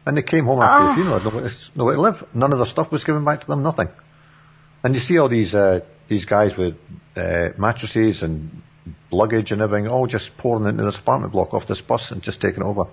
And 0.07 0.17
they 0.17 0.23
came 0.23 0.45
home 0.45 0.61
after 0.61 0.85
the 0.85 0.91
Oh. 0.91 0.95
funeral, 0.95 1.19
nowhere 1.23 1.49
to, 1.49 1.55
nowhere 1.75 1.95
to 1.95 2.01
live. 2.01 2.23
None 2.33 2.51
of 2.53 2.57
their 2.57 2.65
stuff 2.65 2.91
was 2.91 3.03
given 3.03 3.23
back 3.23 3.41
to 3.41 3.47
them, 3.47 3.61
nothing. 3.61 3.89
And 4.83 4.95
you 4.95 4.99
see 4.99 5.19
all 5.19 5.29
these 5.29 5.53
uh, 5.53 5.81
these 6.07 6.25
guys 6.25 6.57
with 6.57 6.75
uh, 7.15 7.49
mattresses 7.57 8.23
and 8.23 8.61
luggage 9.11 9.51
and 9.51 9.61
everything, 9.61 9.87
all 9.87 10.07
just 10.07 10.37
pouring 10.37 10.67
into 10.67 10.83
this 10.83 10.97
apartment 10.97 11.33
block 11.33 11.53
off 11.53 11.67
this 11.67 11.81
bus 11.81 12.11
and 12.11 12.21
just 12.21 12.41
taking 12.41 12.63
over. 12.63 12.85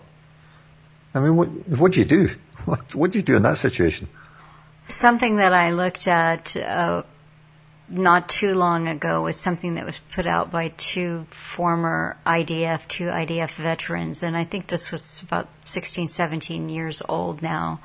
I 1.15 1.21
mean, 1.21 1.37
what 1.37 1.49
what 1.69 1.93
do 1.93 2.01
you 2.01 2.07
do? 2.07 2.31
What, 2.65 2.95
what 2.95 3.11
do 3.11 3.19
you 3.19 3.25
do 3.25 3.35
in 3.35 3.43
that 3.43 3.59
situation? 3.59 4.07
Something 4.87 5.39
that 5.39 5.53
I 5.53 5.71
looked 5.71 6.07
at 6.07 6.57
uh, 6.57 7.03
not 7.89 8.29
too 8.29 8.55
long 8.55 8.87
ago 8.87 9.23
was 9.23 9.37
something 9.37 9.75
that 9.75 9.85
was 9.85 9.99
put 10.15 10.27
out 10.27 10.53
by 10.53 10.69
two 10.69 11.27
former 11.31 12.17
IDF, 12.25 12.87
two 12.87 13.07
IDF 13.07 13.57
veterans, 13.57 14.23
and 14.23 14.37
I 14.37 14.45
think 14.45 14.69
this 14.69 14.93
was 14.93 15.23
about 15.23 15.49
16, 15.65 16.07
17 16.07 16.69
years 16.69 17.03
old 17.09 17.43
now. 17.43 17.81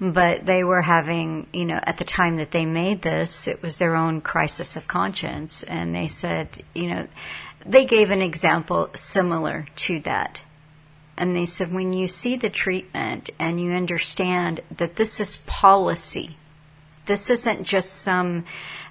But 0.00 0.46
they 0.46 0.62
were 0.62 0.82
having, 0.82 1.48
you 1.52 1.64
know, 1.64 1.80
at 1.82 1.98
the 1.98 2.04
time 2.04 2.36
that 2.36 2.52
they 2.52 2.64
made 2.64 3.02
this, 3.02 3.48
it 3.48 3.62
was 3.62 3.78
their 3.78 3.96
own 3.96 4.20
crisis 4.20 4.76
of 4.76 4.86
conscience, 4.86 5.64
and 5.64 5.92
they 5.92 6.06
said, 6.06 6.48
you 6.72 6.88
know, 6.88 7.08
they 7.66 7.84
gave 7.84 8.10
an 8.10 8.22
example 8.22 8.90
similar 8.94 9.66
to 9.76 10.00
that. 10.00 10.42
And 11.16 11.34
they 11.34 11.46
said, 11.46 11.72
when 11.72 11.92
you 11.92 12.06
see 12.06 12.36
the 12.36 12.48
treatment 12.48 13.30
and 13.40 13.60
you 13.60 13.72
understand 13.72 14.60
that 14.76 14.94
this 14.94 15.18
is 15.18 15.38
policy, 15.48 16.36
this 17.06 17.28
isn't 17.28 17.64
just 17.64 18.02
some, 18.02 18.44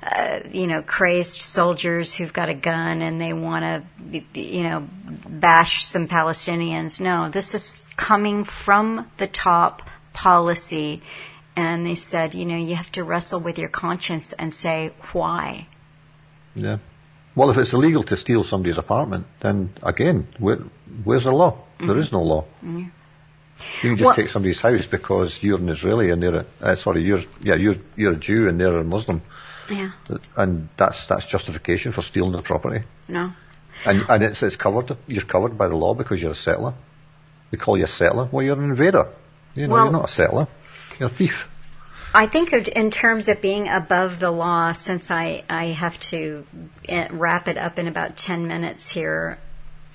uh, 0.03 0.41
you 0.51 0.68
know, 0.68 0.82
crazed 0.82 1.41
soldiers 1.41 2.14
who've 2.14 2.34
got 2.34 2.49
a 2.49 2.53
gun 2.53 3.01
and 3.01 3.22
they 3.22 3.32
want 3.32 3.64
to, 3.64 4.22
you 4.34 4.64
know, 4.64 4.86
bash 5.30 5.86
some 5.86 6.10
Palestinians. 6.10 6.99
No, 6.99 7.30
this 7.30 7.55
is 7.55 7.88
coming 7.95 8.43
from 8.43 9.10
the 9.16 9.28
top 9.28 9.89
policy. 10.18 11.01
And 11.55 11.86
they 11.86 11.95
said, 11.95 12.36
you 12.36 12.45
know, 12.45 12.57
you 12.70 12.76
have 12.76 12.91
to 12.93 13.03
wrestle 13.03 13.39
with 13.39 13.57
your 13.57 13.70
conscience 13.70 14.34
and 14.34 14.53
say, 14.53 14.91
why? 15.13 15.68
Yeah. 16.55 16.78
Well, 17.36 17.49
if 17.51 17.57
it's 17.57 17.74
illegal 17.74 18.03
to 18.11 18.18
steal 18.18 18.43
somebody's 18.43 18.78
apartment, 18.80 19.26
then 19.41 19.74
again, 19.84 20.28
where, 20.39 20.59
where's 21.03 21.26
the 21.26 21.32
law? 21.32 21.51
There 21.80 21.97
is 21.99 22.11
no 22.11 22.24
law. 22.24 22.45
You 22.63 22.89
can 23.82 23.97
just 23.97 24.05
Well- 24.05 24.15
take 24.15 24.30
somebody's 24.30 24.59
house 24.59 24.88
because 24.88 25.41
you're 25.43 25.59
an 25.59 25.70
Israeli 25.70 26.09
and 26.11 26.22
they're 26.22 26.39
a, 26.41 26.45
uh, 26.61 26.76
sorry, 26.76 27.01
you're 27.03 27.24
yeah 27.41 27.55
you're 27.63 27.78
you're 27.95 28.13
a 28.13 28.22
Jew 28.28 28.47
and 28.49 28.59
they're 28.59 28.78
a 28.78 28.84
Muslim, 28.84 29.22
Yeah. 29.70 29.91
and 30.36 30.70
that's 30.78 31.05
that's 31.07 31.26
justification 31.26 31.91
for 31.91 32.03
stealing 32.03 32.34
their 32.34 32.41
property. 32.51 32.82
No. 33.07 33.24
And 33.86 34.05
and 34.09 34.24
it's 34.24 34.41
it's 34.43 34.55
covered. 34.65 34.95
You're 35.07 35.26
covered 35.36 35.57
by 35.57 35.68
the 35.74 35.76
law 35.84 35.93
because 36.01 36.22
you're 36.22 36.38
a 36.39 36.43
settler. 36.47 36.74
They 37.51 37.57
call 37.57 37.78
you 37.78 37.86
a 37.86 37.93
settler. 38.01 38.28
Well, 38.32 38.43
you're 38.45 38.59
an 38.63 38.70
invader. 38.72 39.05
You 39.58 39.68
know, 39.68 39.74
Well- 39.74 39.84
you're 39.86 39.93
not 39.93 40.05
a 40.05 40.12
settler. 40.12 40.47
You're 40.99 41.10
a 41.10 41.12
thief. 41.12 41.47
I 42.14 42.26
think 42.26 42.53
in 42.53 42.89
terms 42.89 43.28
of 43.28 43.41
being 43.41 43.68
above 43.68 44.20
the 44.20 44.32
law, 44.32 44.72
since 44.72 45.12
I, 45.12 45.43
I 45.49 45.66
have 45.66 45.99
to 46.12 46.45
eh, 46.88 47.08
wrap 47.12 47.47
it 47.47 47.58
up 47.58 47.78
in 47.78 47.88
about 47.88 48.18
10 48.18 48.47
minutes 48.47 48.89
here, 48.89 49.38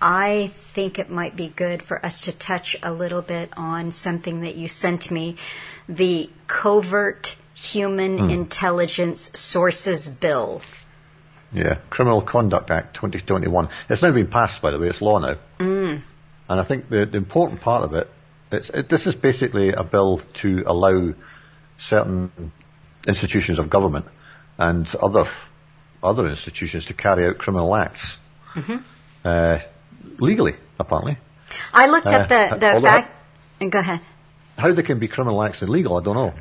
I 0.01 0.49
think 0.53 0.99
it 0.99 1.11
might 1.11 1.37
be 1.37 1.49
good 1.49 1.83
for 1.83 2.05
us 2.05 2.21
to 2.23 2.33
touch 2.33 2.77
a 2.83 2.93
little 2.93 3.23
bit 3.23 3.51
on 3.57 3.93
something 3.93 4.43
that 4.43 4.57
you 4.57 4.69
sent 4.69 5.11
me 5.11 5.37
the 5.89 6.29
Covert 6.47 7.35
Human 7.55 8.31
Intelligence 8.31 9.33
Sources 9.35 10.09
Bill. 10.09 10.61
Yeah, 11.53 11.77
Criminal 11.91 12.23
Conduct 12.23 12.71
Act 12.71 12.95
2021. 12.95 13.69
It's 13.89 14.03
now 14.03 14.11
been 14.11 14.27
passed, 14.27 14.63
by 14.63 14.71
the 14.71 14.79
way. 14.79 14.89
It's 14.89 15.03
law 15.03 15.19
now. 15.19 15.37
Mm. 15.59 16.03
And 16.49 16.61
I 16.61 16.65
think 16.65 16.89
the, 16.89 17.07
the 17.07 17.19
important 17.19 17.61
part 17.61 17.85
of 17.85 17.95
it 17.95 18.11
It, 18.53 18.89
this 18.89 19.07
is 19.07 19.15
basically 19.15 19.73
a 19.73 19.83
bill 19.83 20.21
to 20.35 20.63
allow 20.67 21.15
certain 21.79 22.53
institutions 23.07 23.59
of 23.59 23.71
government 23.71 24.07
and 24.59 24.93
other 24.97 25.25
other 26.03 26.29
institutions 26.29 26.87
to 26.87 26.95
carry 26.95 27.27
out 27.27 27.39
criminal 27.39 27.75
acts 27.75 28.19
mm-hmm. 28.55 28.77
uh, 29.25 29.59
legally, 30.19 30.55
apparently. 30.79 31.17
I 31.73 31.87
looked 31.87 32.07
up 32.09 32.29
the, 32.29 32.57
the 32.59 32.67
uh, 32.69 32.81
fact. 32.81 33.15
go 33.61 33.79
ahead. 33.79 34.01
How 34.59 34.73
they 34.73 34.83
can 34.83 34.99
be 34.99 35.09
criminal 35.09 35.43
acts 35.43 35.63
illegal, 35.63 35.97
I 35.97 36.03
don't 36.03 36.17
know. 36.17 36.35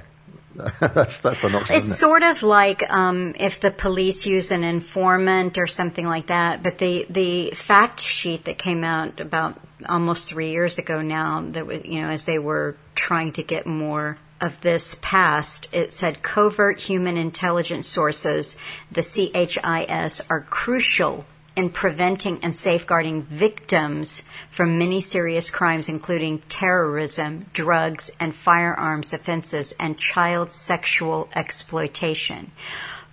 that's 0.80 1.20
that's 1.22 1.44
an 1.44 1.56
option. 1.56 1.76
It's 1.76 1.98
sort 1.98 2.24
of 2.24 2.44
like 2.44 2.90
um, 2.90 3.36
if 3.40 3.60
the 3.60 3.72
police 3.72 4.26
use 4.26 4.52
an 4.52 4.64
informant 4.64 5.58
or 5.58 5.68
something 5.68 6.08
like 6.08 6.28
that. 6.28 6.62
But 6.64 6.78
the 6.78 7.06
the 7.10 7.52
fact 7.52 8.00
sheet 8.00 8.46
that 8.46 8.58
came 8.58 8.84
out 8.84 9.20
about 9.20 9.60
almost 9.88 10.28
three 10.28 10.52
years 10.52 10.78
ago 10.78 11.02
now, 11.02 11.42
that 11.52 11.66
was 11.66 11.86
you 11.86 12.02
know 12.02 12.10
as 12.10 12.26
they 12.26 12.40
were 12.40 12.76
trying 12.96 13.32
to 13.34 13.44
get 13.44 13.66
more 13.66 14.18
of 14.42 14.60
this 14.62 14.98
passed, 15.02 15.68
it 15.72 15.94
said 15.94 16.24
covert 16.24 16.80
human 16.80 17.16
intelligence 17.16 17.88
sources, 17.88 18.58
the 18.92 19.04
CHIS, 19.04 20.22
are 20.30 20.42
crucial 20.42 21.26
in 21.56 21.70
preventing 21.70 22.40
and 22.44 22.56
safeguarding 22.56 23.24
victims 23.24 24.24
from 24.62 24.78
many 24.78 25.02
serious 25.02 25.50
crimes, 25.50 25.90
including 25.90 26.38
terrorism, 26.48 27.48
drugs, 27.52 28.12
and 28.20 28.36
firearms 28.36 29.12
offenses, 29.12 29.74
and 29.80 29.98
child 29.98 30.52
sexual 30.52 31.28
exploitation. 31.34 32.52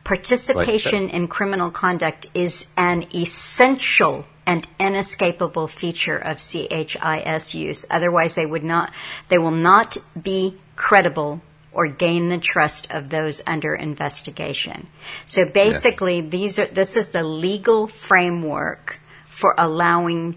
Participation 0.05 1.05
right. 1.05 1.15
Uh, 1.15 1.17
in 1.17 1.27
criminal 1.27 1.71
conduct 1.71 2.27
is 2.35 2.71
an 2.77 3.07
essential 3.15 4.27
and 4.45 4.69
inescapable 4.79 5.67
feature 5.69 6.19
of 6.19 6.37
CHIS 6.37 7.55
use. 7.55 7.87
Otherwise, 7.91 8.35
they 8.35 8.45
would 8.45 8.63
not, 8.63 8.93
they 9.29 9.39
will 9.39 9.51
not 9.51 9.97
be 10.21 10.55
credible 10.77 11.41
or 11.73 11.87
gain 11.87 12.29
the 12.29 12.37
trust 12.37 12.91
of 12.91 13.09
those 13.09 13.41
under 13.47 13.75
investigation. 13.75 14.87
So 15.25 15.47
basically, 15.47 16.17
yeah. 16.17 16.29
these 16.29 16.59
are 16.59 16.67
this 16.67 16.99
is 16.99 17.13
the 17.13 17.25
legal 17.25 17.87
framework 17.87 18.99
for 19.31 19.55
allowing 19.57 20.37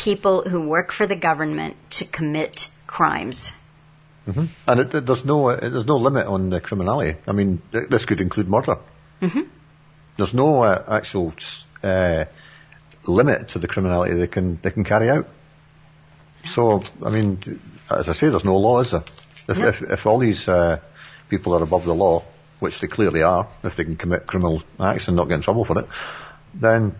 people 0.00 0.42
who 0.48 0.66
work 0.66 0.92
for 0.92 1.06
the 1.06 1.16
government 1.16 1.76
to 1.90 2.04
commit 2.04 2.68
crimes. 2.86 3.52
Mm-hmm. 4.26 4.46
And 4.66 4.80
it, 4.80 4.94
it, 4.94 5.06
there's 5.06 5.24
no 5.24 5.50
uh, 5.50 5.60
there's 5.60 5.86
no 5.86 5.96
limit 5.96 6.26
on 6.26 6.50
the 6.50 6.60
criminality. 6.60 7.18
I 7.26 7.32
mean, 7.32 7.60
this 7.70 8.06
could 8.06 8.20
include 8.20 8.48
murder. 8.48 8.78
Mm-hmm. 9.20 9.42
There's 10.16 10.34
no 10.34 10.62
uh, 10.62 10.84
actual 10.88 11.34
uh, 11.82 12.24
limit 13.04 13.48
to 13.48 13.58
the 13.58 13.68
criminality 13.68 14.14
they 14.14 14.26
can 14.26 14.58
they 14.62 14.70
can 14.70 14.84
carry 14.84 15.10
out. 15.10 15.28
So, 16.46 16.82
I 17.04 17.10
mean, 17.10 17.60
as 17.90 18.08
I 18.08 18.14
say, 18.14 18.28
there's 18.30 18.46
no 18.46 18.56
law, 18.56 18.80
is 18.80 18.92
there? 18.92 19.04
If, 19.48 19.58
if, 19.58 19.82
if 19.82 20.06
all 20.06 20.18
these 20.18 20.48
uh, 20.48 20.80
people 21.28 21.54
are 21.54 21.62
above 21.62 21.84
the 21.84 21.94
law, 21.94 22.24
which 22.60 22.80
they 22.80 22.86
clearly 22.86 23.22
are, 23.22 23.48
if 23.62 23.76
they 23.76 23.84
can 23.84 23.96
commit 23.96 24.26
criminal 24.26 24.62
acts 24.78 25.08
and 25.08 25.16
not 25.16 25.28
get 25.28 25.34
in 25.34 25.42
trouble 25.42 25.66
for 25.66 25.78
it, 25.80 25.86
then 26.54 26.94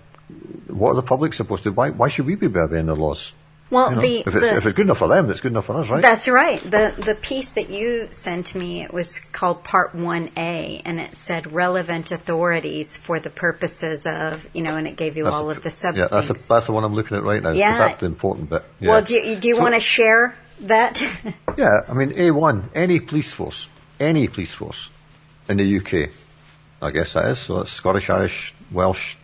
what 0.69 0.91
are 0.91 0.97
the 0.97 1.03
public 1.03 1.35
supposed 1.35 1.65
to? 1.65 1.73
Why, 1.73 1.91
why 1.91 2.09
should 2.09 2.27
we 2.27 2.35
be 2.35 2.47
obeying 2.47 2.87
the 2.87 2.97
laws? 2.97 3.33
Well, 3.71 3.91
you 3.91 3.97
know, 3.97 4.03
the, 4.03 4.19
if, 4.21 4.27
it's, 4.27 4.41
the, 4.41 4.57
if 4.57 4.67
it's 4.67 4.75
good 4.75 4.87
enough 4.87 4.99
for 4.99 5.07
them, 5.07 5.31
it's 5.31 5.41
good 5.41 5.53
enough 5.53 5.67
for 5.67 5.77
us, 5.77 5.89
right? 5.89 6.03
That's 6.03 6.27
right. 6.27 6.61
The 6.61 6.93
the 6.99 7.15
piece 7.15 7.53
that 7.53 7.71
you 7.71 8.09
sent 8.11 8.53
me 8.55 8.83
it 8.83 8.93
was 8.93 9.21
called 9.21 9.63
Part 9.63 9.95
One 9.95 10.31
A, 10.37 10.83
and 10.85 11.01
it 11.01 11.17
said 11.17 11.53
relevant 11.53 12.11
authorities 12.11 12.97
for 12.97 13.21
the 13.21 13.31
purposes 13.31 14.07
of 14.07 14.49
you 14.53 14.63
know, 14.63 14.77
and 14.77 14.89
it 14.89 14.97
gave 14.97 15.17
you 15.17 15.25
that's 15.25 15.37
all 15.37 15.51
a, 15.51 15.55
of 15.55 15.63
the 15.63 15.71
sub. 15.71 15.97
Yeah, 15.97 16.09
that's 16.09 16.31
a, 16.31 16.33
that's 16.33 16.67
the 16.67 16.73
one 16.73 16.83
I'm 16.83 16.95
looking 16.95 17.17
at 17.17 17.23
right 17.23 17.41
now. 17.41 17.53
Yeah, 17.53 17.79
that's 17.79 18.01
the 18.01 18.07
important 18.07 18.51
bit. 18.51 18.65
Yeah. 18.81 18.91
Well, 18.91 19.03
do 19.03 19.15
you, 19.15 19.37
do 19.37 19.47
you 19.47 19.55
so, 19.55 19.63
want 19.63 19.75
to 19.75 19.81
share 19.81 20.37
that? 20.63 21.01
yeah, 21.57 21.83
I 21.89 21.93
mean, 21.93 22.11
A1, 22.15 22.71
any 22.75 22.99
police 22.99 23.31
force, 23.31 23.69
any 24.01 24.27
police 24.27 24.53
force 24.53 24.91
in 25.49 25.59
the 25.59 25.79
UK, 25.79 26.11
I 26.83 26.91
guess 26.91 27.13
that 27.13 27.27
is, 27.27 27.39
so 27.39 27.59
that's 27.59 27.71
Scottish, 27.71 28.11
Irish, 28.11 28.53
Welsh. 28.73 29.15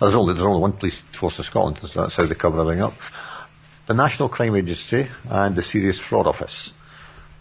There's 0.00 0.14
only, 0.14 0.34
there's 0.34 0.46
only 0.46 0.60
one 0.60 0.72
police 0.72 0.96
force 1.12 1.38
in 1.38 1.44
Scotland, 1.44 1.78
so 1.78 2.02
that's 2.02 2.16
how 2.16 2.26
they 2.26 2.34
cover 2.34 2.60
everything 2.60 2.82
up. 2.82 2.94
The 3.86 3.94
National 3.94 4.28
Crime 4.28 4.56
Agency 4.56 5.08
and 5.28 5.54
the 5.54 5.62
Serious 5.62 5.98
Fraud 5.98 6.26
Office. 6.26 6.72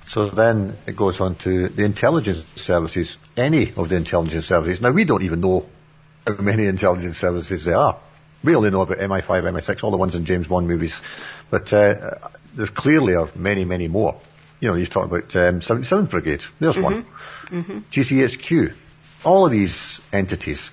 So 0.06 0.30
then 0.30 0.76
it 0.86 0.96
goes 0.96 1.22
on 1.22 1.36
to 1.36 1.70
the 1.70 1.84
intelligence 1.84 2.46
services, 2.56 3.18
any 3.38 3.74
of 3.74 3.90
the 3.90 3.96
intelligence 3.96 4.48
services. 4.48 4.82
Now 4.82 4.92
we 4.92 5.06
don't 5.06 5.24
even 5.24 5.40
know 5.40 5.66
how 6.28 6.36
many 6.36 6.66
intelligence 6.66 7.18
services 7.18 7.66
there 7.66 7.78
are. 7.78 8.00
We 8.44 8.56
only 8.56 8.72
know 8.72 8.82
about 8.82 8.98
MI5, 8.98 9.28
MI6, 9.28 9.84
all 9.84 9.92
the 9.92 9.98
ones 9.98 10.16
in 10.16 10.26
James 10.26 10.48
Bond 10.48 10.68
movies. 10.68 11.02
But 11.50 11.72
uh, 11.72 12.16
there 12.56 12.68
clearly 12.68 13.16
are 13.16 13.30
many, 13.36 13.64
many 13.64 13.88
more. 13.88 14.20
You 14.60 14.70
know, 14.70 14.76
you 14.76 14.86
talk 14.86 15.06
about 15.06 15.36
um, 15.36 15.62
77th 15.62 16.10
Brigade. 16.10 16.44
There's 16.60 16.76
mm-hmm. 16.76 16.84
one. 16.84 17.06
Mm-hmm. 17.48 17.78
GCHQ. 17.92 18.74
All 19.24 19.46
of 19.46 19.52
these 19.52 20.02
entities. 20.12 20.72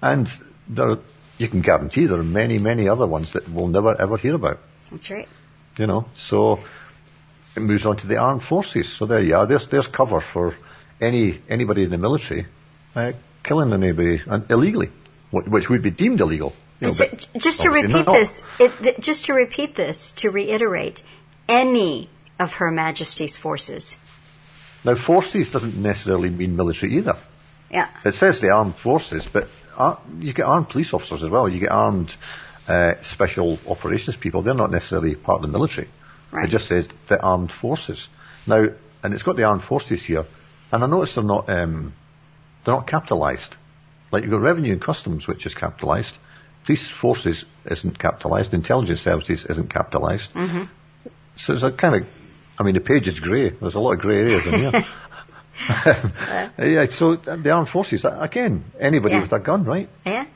And 0.00 0.30
there, 0.70 0.98
you 1.38 1.48
can 1.48 1.60
guarantee 1.60 2.06
there 2.06 2.18
are 2.18 2.22
many, 2.22 2.58
many 2.58 2.88
other 2.88 3.06
ones 3.06 3.32
that 3.32 3.48
we'll 3.48 3.68
never 3.68 4.00
ever 4.00 4.16
hear 4.16 4.34
about. 4.34 4.58
That's 4.90 5.10
right. 5.10 5.28
You 5.76 5.86
know, 5.86 6.06
so 6.14 6.60
it 7.56 7.60
moves 7.60 7.86
on 7.86 7.96
to 7.98 8.06
the 8.06 8.16
armed 8.16 8.42
forces. 8.42 8.92
So 8.92 9.06
there 9.06 9.22
you 9.22 9.36
are. 9.36 9.46
There's, 9.46 9.66
there's 9.68 9.86
cover 9.86 10.20
for 10.20 10.56
any 11.00 11.40
anybody 11.48 11.84
in 11.84 11.90
the 11.90 11.98
military 11.98 12.46
uh, 12.94 13.12
killing 13.42 13.72
anybody 13.72 14.22
illegally, 14.48 14.90
which 15.30 15.68
would 15.68 15.82
be 15.82 15.90
deemed 15.90 16.20
illegal. 16.20 16.54
You 16.80 16.88
know, 16.88 16.92
just 17.36 17.60
to 17.62 17.70
repeat 17.70 18.06
this, 18.06 18.48
it, 18.58 19.00
just 19.00 19.26
to 19.26 19.34
repeat 19.34 19.74
this, 19.74 20.12
to 20.12 20.30
reiterate, 20.30 21.02
any 21.46 22.08
of 22.38 22.54
Her 22.54 22.70
Majesty's 22.70 23.36
forces. 23.36 23.98
Now, 24.82 24.94
forces 24.94 25.50
doesn't 25.50 25.76
necessarily 25.76 26.30
mean 26.30 26.56
military 26.56 26.96
either. 26.96 27.18
Yeah. 27.70 27.88
It 28.04 28.12
says 28.12 28.40
the 28.40 28.50
armed 28.50 28.76
forces, 28.76 29.28
but 29.30 29.48
uh, 29.80 29.96
you 30.18 30.32
get 30.32 30.44
armed 30.44 30.68
police 30.68 30.92
officers 30.92 31.22
as 31.22 31.30
well. 31.30 31.48
You 31.48 31.60
get 31.60 31.70
armed 31.70 32.14
uh, 32.68 32.94
special 33.02 33.58
operations 33.66 34.16
people. 34.16 34.42
They're 34.42 34.54
not 34.54 34.70
necessarily 34.70 35.14
part 35.14 35.40
of 35.40 35.46
the 35.46 35.52
military. 35.52 35.88
Right. 36.30 36.44
It 36.44 36.48
just 36.48 36.68
says 36.68 36.88
the 37.08 37.20
armed 37.20 37.50
forces. 37.50 38.08
Now, 38.46 38.68
and 39.02 39.14
it's 39.14 39.22
got 39.22 39.36
the 39.36 39.44
armed 39.44 39.64
forces 39.64 40.02
here, 40.02 40.24
and 40.70 40.84
I 40.84 40.86
notice 40.86 41.14
they're 41.14 41.24
not 41.24 41.48
um, 41.48 41.94
they're 42.64 42.74
not 42.74 42.86
capitalised. 42.86 43.56
Like 44.12 44.22
you've 44.22 44.32
got 44.32 44.40
revenue 44.40 44.72
and 44.72 44.82
customs, 44.82 45.26
which 45.26 45.46
is 45.46 45.54
capitalised. 45.54 46.16
Police 46.64 46.88
forces 46.88 47.44
isn't 47.64 47.98
capitalised. 47.98 48.52
Intelligence 48.54 49.00
services 49.00 49.46
isn't 49.46 49.70
capitalised. 49.70 50.32
Mm-hmm. 50.34 50.64
So 51.36 51.54
it's 51.54 51.62
a 51.62 51.72
kind 51.72 51.94
of, 51.94 52.08
I 52.58 52.64
mean, 52.64 52.74
the 52.74 52.80
page 52.80 53.08
is 53.08 53.18
grey. 53.18 53.50
There's 53.50 53.74
a 53.74 53.80
lot 53.80 53.92
of 53.92 54.00
grey 54.00 54.18
areas 54.18 54.46
in 54.46 54.54
here. 54.54 54.72
yeah, 56.58 56.86
so 56.90 57.16
the 57.16 57.50
armed 57.50 57.68
forces, 57.68 58.04
again, 58.04 58.64
anybody 58.78 59.14
yeah. 59.14 59.22
with 59.22 59.32
a 59.32 59.40
gun, 59.40 59.64
right? 59.64 59.88
Yeah. 60.04 60.26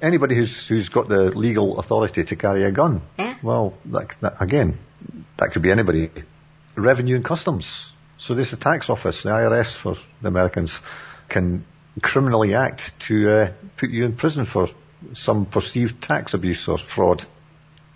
Anybody 0.00 0.34
who's 0.36 0.66
who's 0.66 0.88
got 0.88 1.08
the 1.08 1.30
legal 1.30 1.78
authority 1.78 2.24
to 2.24 2.36
carry 2.36 2.64
a 2.64 2.72
gun. 2.72 3.02
Yeah. 3.18 3.36
Well, 3.42 3.74
that, 3.86 4.14
that, 4.20 4.36
again, 4.40 4.78
that 5.38 5.52
could 5.52 5.62
be 5.62 5.70
anybody. 5.70 6.10
Revenue 6.76 7.16
and 7.16 7.24
customs. 7.24 7.92
So 8.16 8.34
this 8.34 8.50
the 8.52 8.56
tax 8.56 8.88
office, 8.88 9.22
the 9.22 9.30
IRS 9.30 9.76
for 9.76 9.96
the 10.22 10.28
Americans, 10.28 10.80
can 11.28 11.64
criminally 12.00 12.54
act 12.54 12.98
to 13.00 13.30
uh, 13.30 13.52
put 13.76 13.90
you 13.90 14.04
in 14.04 14.16
prison 14.16 14.46
for 14.46 14.68
some 15.12 15.46
perceived 15.46 16.02
tax 16.02 16.34
abuse 16.34 16.66
or 16.68 16.78
fraud. 16.78 17.24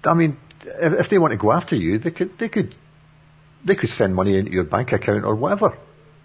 I 0.04 0.14
mean, 0.14 0.36
if, 0.64 0.92
if, 0.92 1.08
they 1.08 1.18
want 1.18 1.32
to 1.32 1.36
go 1.36 1.52
after 1.52 1.76
you, 1.76 1.98
they 1.98 2.10
could, 2.10 2.38
they 2.38 2.48
could, 2.48 2.74
they 3.64 3.74
could 3.74 3.88
send 3.88 4.14
money 4.14 4.36
into 4.36 4.52
your 4.52 4.64
bank 4.64 4.92
account 4.92 5.24
or 5.24 5.34
whatever. 5.34 5.76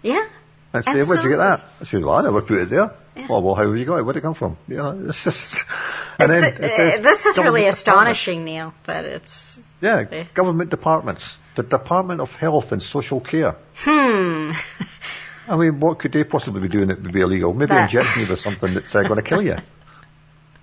Yeah. 0.04 0.28
And 0.72 0.84
say, 0.84 1.02
where'd 1.02 1.24
you 1.24 1.30
get 1.30 1.38
that? 1.38 1.64
I 1.80 1.84
said, 1.84 2.04
well, 2.04 2.14
I 2.14 2.22
never 2.22 2.42
put 2.42 2.60
it 2.60 2.70
there. 2.70 2.92
Yeah. 3.16 3.26
Oh, 3.30 3.40
well, 3.40 3.54
how 3.54 3.66
have 3.66 3.76
you 3.76 3.84
got 3.84 3.98
it? 3.98 4.02
Where'd 4.02 4.16
it 4.16 4.22
come 4.22 4.34
from? 4.34 4.56
You 4.68 4.76
know, 4.76 5.06
it's 5.08 5.24
just, 5.24 5.64
and 6.18 6.30
it's 6.30 6.40
then 6.40 6.64
it 6.64 6.70
says, 6.70 7.00
this 7.00 7.26
is 7.26 7.38
really 7.38 7.66
astonishing, 7.66 8.44
Neil, 8.44 8.74
but 8.84 9.04
it's. 9.04 9.58
Yeah, 9.80 10.04
yeah, 10.10 10.24
government 10.34 10.70
departments. 10.70 11.38
The 11.54 11.62
Department 11.62 12.20
of 12.20 12.30
Health 12.32 12.72
and 12.72 12.82
Social 12.82 13.20
Care. 13.20 13.56
Hmm. 13.76 14.52
I 15.48 15.56
mean, 15.56 15.78
what 15.78 16.00
could 16.00 16.12
they 16.12 16.24
possibly 16.24 16.60
be 16.60 16.68
doing 16.68 16.88
that 16.88 17.02
would 17.02 17.12
be 17.12 17.20
illegal? 17.20 17.54
Maybe 17.54 17.68
that. 17.68 17.92
injecting 17.94 18.22
you 18.24 18.28
with 18.28 18.40
something 18.40 18.74
that's 18.74 18.94
uh, 18.94 19.02
going 19.02 19.16
to 19.16 19.22
kill 19.22 19.42
you. 19.42 19.56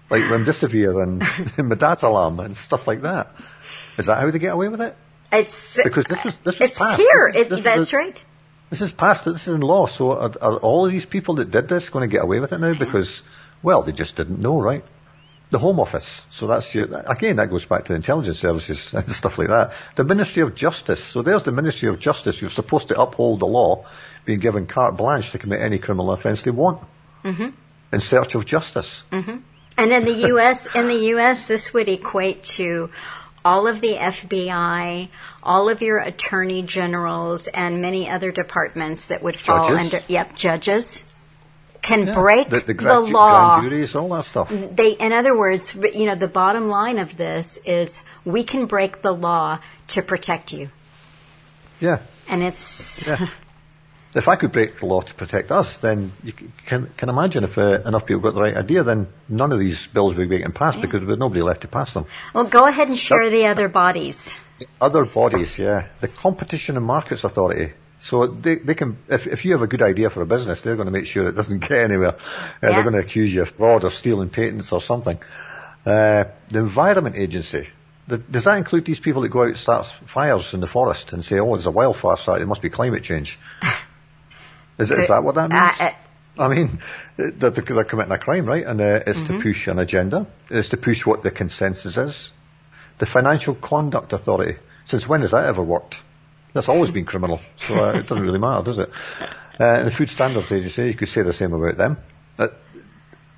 like 0.09 0.23
remdesivir 0.23 1.01
and 1.01 1.21
midazolam 1.71 2.43
and 2.43 2.57
stuff 2.57 2.85
like 2.85 3.03
that. 3.03 3.33
Is 3.97 4.07
that 4.07 4.19
how 4.19 4.29
they 4.29 4.39
get 4.39 4.53
away 4.53 4.67
with 4.67 4.81
it? 4.81 4.95
It's 5.31 5.81
because 5.81 6.05
this 6.05 6.25
was 6.25 6.37
this 6.39 6.59
was 6.59 6.69
it's 6.69 6.79
passed. 6.79 6.97
here. 6.97 7.31
This, 7.31 7.47
this, 7.49 7.61
that's 7.61 7.93
right. 7.93 8.21
This 8.71 8.81
is 8.81 8.91
passed. 8.91 9.25
This 9.25 9.47
is 9.47 9.53
in 9.53 9.61
law. 9.61 9.85
So 9.85 10.13
are, 10.13 10.31
are, 10.41 10.57
all 10.57 10.85
of 10.85 10.91
these 10.91 11.05
people 11.05 11.35
that 11.35 11.51
did 11.51 11.67
this 11.67 11.89
going 11.89 12.09
to 12.09 12.11
get 12.11 12.23
away 12.23 12.39
with 12.39 12.53
it 12.53 12.57
now? 12.57 12.73
Because 12.73 13.21
well, 13.61 13.83
they 13.83 13.91
just 13.91 14.15
didn't 14.15 14.39
know, 14.39 14.59
right? 14.59 14.83
The 15.51 15.59
Home 15.59 15.79
Office. 15.79 16.25
So 16.29 16.47
that's 16.47 16.73
your, 16.73 16.85
again, 17.05 17.35
that 17.35 17.49
goes 17.49 17.65
back 17.65 17.85
to 17.85 17.91
the 17.91 17.97
intelligence 17.97 18.39
services 18.39 18.93
and 18.93 19.09
stuff 19.09 19.37
like 19.37 19.49
that. 19.49 19.73
The 19.95 20.05
Ministry 20.05 20.41
of 20.41 20.55
Justice. 20.55 21.03
So 21.03 21.21
there's 21.21 21.43
the 21.43 21.51
Ministry 21.51 21.89
of 21.89 21.99
Justice. 21.99 22.41
You're 22.41 22.49
supposed 22.49 22.87
to 22.87 22.99
uphold 22.99 23.41
the 23.41 23.45
law, 23.45 23.85
being 24.25 24.39
given 24.39 24.67
carte 24.67 24.95
blanche 24.97 25.31
to 25.31 25.37
commit 25.37 25.61
any 25.61 25.77
criminal 25.77 26.11
offence 26.11 26.43
they 26.43 26.51
want. 26.51 26.81
Mm-hmm. 27.23 27.49
In 27.93 27.99
search 27.99 28.35
of 28.35 28.45
justice. 28.45 29.03
Mm-hmm. 29.11 29.37
And 29.77 29.91
in 29.91 30.05
the 30.05 30.27
U.S., 30.29 30.73
in 30.75 30.87
the 30.87 30.95
U.S., 31.15 31.49
this 31.49 31.73
would 31.73 31.89
equate 31.89 32.43
to 32.55 32.89
all 33.43 33.67
of 33.67 33.81
the 33.81 33.93
FBI, 33.95 35.09
all 35.43 35.69
of 35.69 35.81
your 35.81 35.97
attorney 35.97 36.61
generals, 36.61 37.47
and 37.47 37.81
many 37.81 38.09
other 38.09 38.31
departments 38.31 39.07
that 39.07 39.23
would 39.23 39.35
fall 39.35 39.69
Judges. 39.69 39.93
under, 39.93 40.05
yep, 40.07 40.35
judges 40.35 41.03
can 41.81 42.05
Yeah. 42.05 42.13
break 42.13 42.49
the, 42.49 42.59
the, 42.59 42.65
the, 42.67 42.73
grand, 42.75 43.07
ju- 43.07 43.13
law. 43.13 43.59
grand 43.59 43.71
juries, 43.71 43.95
all 43.95 44.09
that 44.09 44.25
stuff. 44.25 44.49
Mm-hmm. 44.49 44.75
They, 44.75 44.91
in 44.91 45.11
other 45.13 45.35
words, 45.35 45.73
you 45.75 46.05
know, 46.05 46.13
the 46.15 46.27
bottom 46.27 46.69
line 46.69 46.99
of 46.99 47.17
this 47.17 47.57
is 47.65 48.07
we 48.23 48.43
can 48.43 48.67
break 48.67 49.01
the 49.01 49.11
law 49.11 49.57
to 49.89 50.01
protect 50.03 50.53
you. 50.53 50.69
Yeah. 51.79 51.99
And 52.27 52.43
it's, 52.43 53.05
Yeah. 53.07 53.27
If 54.13 54.27
I 54.27 54.35
could 54.35 54.51
break 54.51 54.79
the 54.79 54.85
law 54.85 55.01
to 55.01 55.13
protect 55.13 55.51
us, 55.51 55.77
then 55.77 56.11
you 56.21 56.33
can, 56.65 56.91
can 56.97 57.07
imagine 57.07 57.45
if 57.45 57.57
uh, 57.57 57.81
enough 57.85 58.05
people 58.05 58.21
got 58.21 58.33
the 58.33 58.41
right 58.41 58.55
idea, 58.57 58.83
then 58.83 59.07
none 59.29 59.53
of 59.53 59.59
these 59.59 59.87
bills 59.87 60.15
would 60.15 60.27
be 60.29 60.37
getting 60.37 60.51
passed 60.53 60.81
because 60.81 61.01
there's 61.05 61.17
nobody 61.17 61.41
left 61.41 61.61
to 61.61 61.69
pass 61.69 61.93
them. 61.93 62.05
well, 62.33 62.43
go 62.43 62.67
ahead 62.67 62.89
and 62.89 62.99
share 62.99 63.29
the 63.29 63.45
other 63.45 63.69
bodies. 63.69 64.33
Other 64.81 65.05
bodies, 65.05 65.57
yeah. 65.57 65.87
The 66.01 66.09
Competition 66.09 66.75
and 66.75 66.85
Markets 66.85 67.23
Authority. 67.23 67.73
So 67.99 68.27
they, 68.27 68.55
they 68.55 68.73
can, 68.75 68.97
if, 69.07 69.27
if 69.27 69.45
you 69.45 69.53
have 69.53 69.61
a 69.61 69.67
good 69.67 69.81
idea 69.81 70.09
for 70.09 70.21
a 70.21 70.25
business, 70.25 70.61
they're 70.61 70.75
going 70.75 70.87
to 70.87 70.91
make 70.91 71.05
sure 71.05 71.29
it 71.29 71.35
doesn't 71.35 71.59
get 71.67 71.71
anywhere. 71.71 72.15
Uh, 72.15 72.19
Yeah. 72.61 72.69
They're 72.71 72.83
going 72.83 72.95
to 72.95 72.99
accuse 72.99 73.33
you 73.33 73.43
of 73.43 73.49
fraud 73.51 73.85
or 73.85 73.91
stealing 73.91 74.29
patents 74.29 74.71
or 74.73 74.81
something. 74.81 75.19
Uh, 75.85 76.25
the 76.49 76.59
Environment 76.59 77.15
Agency. 77.15 77.69
The, 78.07 78.17
does 78.17 78.43
that 78.43 78.57
include 78.57 78.85
these 78.85 78.99
people 78.99 79.21
that 79.21 79.29
go 79.29 79.43
out 79.43 79.47
and 79.49 79.57
start 79.57 79.85
fires 80.07 80.53
in 80.53 80.59
the 80.59 80.67
forest 80.67 81.13
and 81.13 81.23
say, 81.23 81.39
oh, 81.39 81.55
there's 81.55 81.67
a 81.67 81.71
wildfire 81.71 82.17
site, 82.17 82.41
it 82.41 82.47
must 82.47 82.61
be 82.61 82.69
climate 82.69 83.03
change? 83.03 83.39
Is, 84.81 84.91
is 84.91 85.07
that 85.07 85.23
what 85.23 85.35
that 85.35 85.49
means? 85.49 85.61
Uh, 85.79 85.83
uh, 85.85 85.91
I 86.37 86.47
mean, 86.47 86.79
they're, 87.17 87.51
they're 87.51 87.83
committing 87.83 88.11
a 88.11 88.17
crime, 88.17 88.45
right? 88.45 88.65
And 88.65 88.79
uh, 88.81 89.01
it's 89.05 89.19
Mm-hmm. 89.19 89.37
to 89.37 89.43
push 89.43 89.67
an 89.67 89.79
agenda. 89.79 90.27
It's 90.49 90.69
to 90.69 90.77
push 90.77 91.05
what 91.05 91.23
the 91.23 91.31
consensus 91.31 91.97
is. 91.97 92.31
The 92.99 93.05
Financial 93.05 93.53
Conduct 93.55 94.13
Authority. 94.13 94.57
Since 94.85 95.07
when 95.07 95.21
has 95.21 95.31
that 95.31 95.45
ever 95.45 95.61
worked? 95.61 95.97
That's 96.53 96.69
always 96.69 96.91
been 96.91 97.05
criminal, 97.05 97.39
so 97.57 97.75
uh, 97.75 97.93
it 97.99 98.07
doesn't 98.07 98.23
really 98.23 98.39
matter, 98.39 98.63
does 98.63 98.79
it? 98.79 98.89
Uh, 99.59 99.83
the 99.83 99.91
Food 99.91 100.09
Standards 100.09 100.51
Agency, 100.51 100.87
you 100.87 100.93
could 100.95 101.07
say 101.07 101.21
the 101.21 101.31
same 101.33 101.53
about 101.53 101.77
them. 101.77 101.97
Uh, 102.37 102.47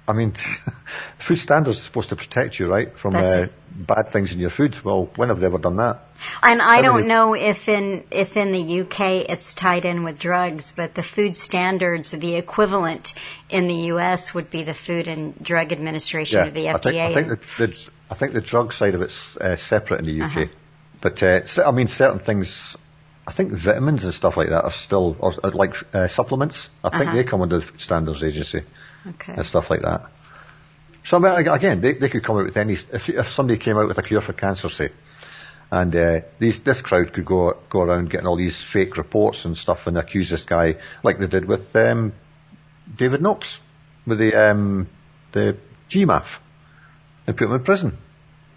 I 0.07 0.13
mean, 0.13 0.33
food 1.19 1.37
standards 1.37 1.77
are 1.79 1.83
supposed 1.83 2.09
to 2.09 2.15
protect 2.15 2.59
you, 2.59 2.67
right, 2.67 2.97
from 2.97 3.15
uh, 3.15 3.47
bad 3.75 4.11
things 4.11 4.33
in 4.33 4.39
your 4.39 4.49
food. 4.49 4.77
Well, 4.83 5.09
when 5.15 5.29
have 5.29 5.39
they 5.39 5.45
ever 5.45 5.59
done 5.59 5.77
that? 5.77 6.01
And 6.41 6.61
I 6.61 6.82
don't 6.82 7.07
know 7.07 7.34
if 7.36 7.69
in 7.69 8.03
if 8.11 8.38
in 8.38 8.51
the 8.51 8.82
UK 8.82 9.30
it's 9.30 9.53
tied 9.53 9.86
in 9.86 10.03
with 10.03 10.19
drugs, 10.19 10.74
but 10.76 10.93
the 10.95 11.03
food 11.03 11.36
standards, 11.38 12.11
the 12.11 12.36
equivalent 12.36 13.13
in 13.49 13.67
the 13.67 13.91
US 13.93 14.34
would 14.34 14.49
be 14.49 14.63
the 14.63 14.74
Food 14.74 15.07
and 15.07 15.41
Drug 15.41 15.71
Administration 15.71 16.39
or 16.39 16.51
the 16.51 16.69
I 16.69 16.74
think, 16.78 16.95
FDA. 16.95 17.05
I 17.05 17.13
think, 17.13 17.28
the, 17.30 17.67
the, 17.67 17.89
I 18.09 18.15
think 18.15 18.34
the 18.34 18.41
drug 18.41 18.74
side 18.74 18.95
of 18.95 19.01
it's 19.01 19.38
uh, 19.38 19.55
separate 19.55 19.99
in 19.99 20.05
the 20.05 20.26
UK. 20.26 20.32
Uh-huh. 20.38 20.45
But, 21.01 21.21
uh, 21.21 21.41
I 21.65 21.71
mean, 21.71 21.88
certain 21.88 22.19
things, 22.19 22.78
I 23.28 23.34
think 23.34 23.51
vitamins 23.51 24.05
and 24.05 24.13
stuff 24.13 24.38
like 24.38 24.49
that 24.49 24.63
are 24.63 24.71
still, 24.71 25.17
or, 25.19 25.34
or 25.43 25.51
like 25.51 25.76
uh, 25.93 26.07
supplements, 26.07 26.69
I 26.84 26.89
think 26.89 27.09
Uh-huh. 27.09 27.15
they 27.17 27.24
come 27.26 27.41
under 27.41 27.59
the 27.59 27.78
Standards 27.78 28.24
Agency 28.24 28.63
okay. 29.07 29.34
and 29.34 29.45
stuff 29.45 29.69
like 29.69 29.82
that. 29.82 30.05
So, 31.03 31.17
I 31.17 31.19
mean, 31.19 31.47
again, 31.47 31.82
they, 31.82 31.93
they 31.93 32.07
could 32.07 32.24
come 32.24 32.38
out 32.38 32.45
with 32.45 32.55
any, 32.55 32.74
if, 32.74 33.09
if 33.09 33.32
somebody 33.34 33.59
came 33.59 33.78
out 33.78 33.88
with 33.88 33.97
a 33.97 34.01
cure 34.03 34.21
for 34.21 34.32
cancer, 34.32 34.69
say, 34.69 34.91
and 35.74 35.95
uh, 35.95 36.21
these, 36.38 36.59
this 36.59 36.82
crowd 36.82 37.13
could 37.13 37.26
go 37.26 37.57
go 37.67 37.82
around 37.82 38.11
getting 38.11 38.28
all 38.28 38.36
these 38.36 38.61
fake 38.61 38.95
reports 38.95 39.43
and 39.45 39.57
stuff 39.57 39.88
and 39.88 39.97
accuse 39.97 40.30
this 40.30 40.43
guy, 40.43 40.76
like 41.01 41.17
they 41.17 41.26
did 41.26 41.45
with 41.45 41.76
um, 41.76 42.13
David 42.95 43.24
Noakes, 43.24 43.57
with 44.05 44.19
the 44.19 44.36
um, 44.36 44.88
the 45.32 45.57
GcMAF, 45.89 46.28
and 47.26 47.36
put 47.36 47.47
him 47.47 47.55
in 47.55 47.63
prison 47.63 47.97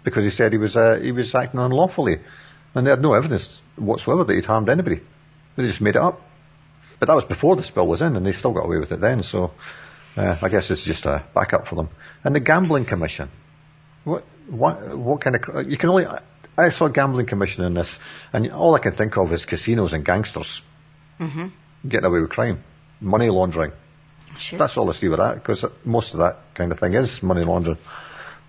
because 0.03 0.25
he 0.25 0.29
said 0.29 0.51
he 0.51 0.59
was 0.59 0.77
uh, 0.77 0.99
he 1.01 1.11
was 1.11 1.33
acting 1.33 1.59
unlawfully, 1.59 2.19
and 2.75 2.85
they 2.85 2.91
had 2.91 3.01
no 3.01 3.15
evidence 3.15 3.63
whatsoever 3.77 4.23
that 4.23 4.35
he'd 4.35 4.45
harmed 4.45 4.69
anybody. 4.69 5.01
They 5.55 5.63
just 5.63 5.81
made 5.81 5.95
it 5.95 6.03
up. 6.03 6.21
But 6.99 7.07
that 7.07 7.15
was 7.15 7.25
before 7.25 7.55
the 7.55 7.63
spill 7.63 7.87
was 7.87 8.03
in, 8.03 8.15
and 8.15 8.23
they 8.23 8.31
still 8.31 8.53
got 8.53 8.65
away 8.65 8.77
with 8.77 8.91
it 8.91 9.01
then. 9.01 9.23
So 9.23 9.53
uh, 10.15 10.37
I 10.39 10.49
guess 10.49 10.69
it's 10.69 10.83
just 10.83 11.07
a 11.07 11.23
backup 11.33 11.67
for 11.67 11.73
them. 11.77 11.89
And 12.23 12.35
the 12.35 12.41
Gambling 12.41 12.85
Commission. 12.85 13.29
What 14.03 14.23
what 14.47 14.95
what 14.95 15.21
kind 15.21 15.35
of 15.35 15.67
you 15.67 15.77
can 15.77 15.89
only 15.89 16.05
I 16.57 16.69
saw 16.69 16.85
a 16.85 16.89
gambling 16.89 17.27
commission 17.27 17.63
in 17.65 17.73
this, 17.75 17.99
and 18.33 18.51
all 18.51 18.73
I 18.75 18.79
can 18.79 18.93
think 18.93 19.15
of 19.17 19.31
is 19.33 19.45
casinos 19.45 19.93
and 19.93 20.03
gangsters 20.03 20.61
Mm-hmm. 21.19 21.47
getting 21.87 22.05
away 22.05 22.21
with 22.21 22.29
crime, 22.29 22.63
money 23.01 23.29
laundering. 23.29 23.71
Sure. 24.37 24.59
That's 24.59 24.77
all 24.77 24.87
I 24.89 24.93
see 24.93 25.07
with 25.07 25.17
that, 25.19 25.35
because 25.35 25.65
most 25.83 26.13
of 26.13 26.19
that 26.19 26.37
kind 26.53 26.71
of 26.71 26.79
thing 26.79 26.93
is 26.93 27.23
money 27.23 27.43
laundering, 27.43 27.79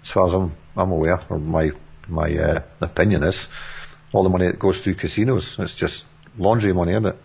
as 0.02 0.10
far 0.10 0.26
as 0.26 0.34
I'm, 0.34 0.54
I'm 0.76 0.90
aware, 0.90 1.18
or 1.30 1.38
my 1.38 1.70
my 2.08 2.34
uh, 2.36 2.62
opinion 2.80 3.22
is. 3.24 3.48
All 4.12 4.22
the 4.22 4.28
money 4.30 4.46
that 4.46 4.58
goes 4.58 4.80
through 4.80 4.94
casinos, 4.94 5.56
it's 5.58 5.74
just 5.74 6.04
laundry 6.38 6.72
money, 6.72 6.92
isn't 6.92 7.06
it? 7.06 7.16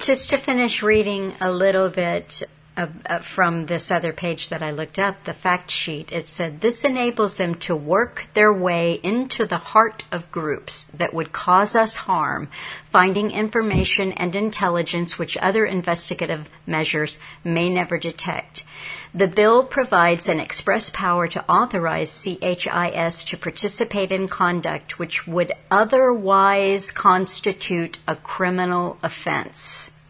Just 0.00 0.30
to 0.30 0.38
finish 0.38 0.82
reading 0.82 1.34
a 1.40 1.50
little 1.50 1.88
bit 1.88 2.42
uh, 2.76 3.18
from 3.18 3.66
this 3.66 3.90
other 3.90 4.12
page 4.12 4.48
that 4.48 4.62
I 4.62 4.70
looked 4.70 4.98
up, 4.98 5.24
the 5.24 5.34
fact 5.34 5.70
sheet, 5.70 6.10
it 6.10 6.26
said 6.26 6.60
this 6.60 6.84
enables 6.84 7.36
them 7.36 7.54
to 7.56 7.76
work 7.76 8.26
their 8.32 8.52
way 8.52 8.94
into 9.02 9.44
the 9.44 9.58
heart 9.58 10.04
of 10.10 10.30
groups 10.30 10.84
that 10.84 11.12
would 11.12 11.32
cause 11.32 11.76
us 11.76 11.96
harm, 11.96 12.48
finding 12.84 13.30
information 13.30 14.12
and 14.12 14.34
intelligence 14.34 15.18
which 15.18 15.36
other 15.36 15.66
investigative 15.66 16.48
measures 16.66 17.18
may 17.44 17.68
never 17.68 17.98
detect. 17.98 18.64
The 19.14 19.28
bill 19.28 19.64
provides 19.64 20.26
an 20.28 20.40
express 20.40 20.88
power 20.88 21.28
to 21.28 21.44
authorize 21.50 22.24
CHIS 22.24 23.24
to 23.26 23.36
participate 23.36 24.10
in 24.10 24.28
conduct 24.28 24.98
which 24.98 25.26
would 25.26 25.52
otherwise 25.70 26.90
constitute 26.90 27.98
a 28.08 28.16
criminal 28.16 28.96
offense. 29.02 30.01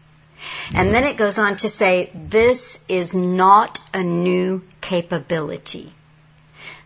And 0.73 0.93
then 0.93 1.03
it 1.03 1.17
goes 1.17 1.37
on 1.39 1.57
to 1.57 1.69
say 1.69 2.11
this 2.13 2.85
is 2.89 3.15
not 3.15 3.79
a 3.93 4.03
new 4.03 4.61
capability. 4.81 5.93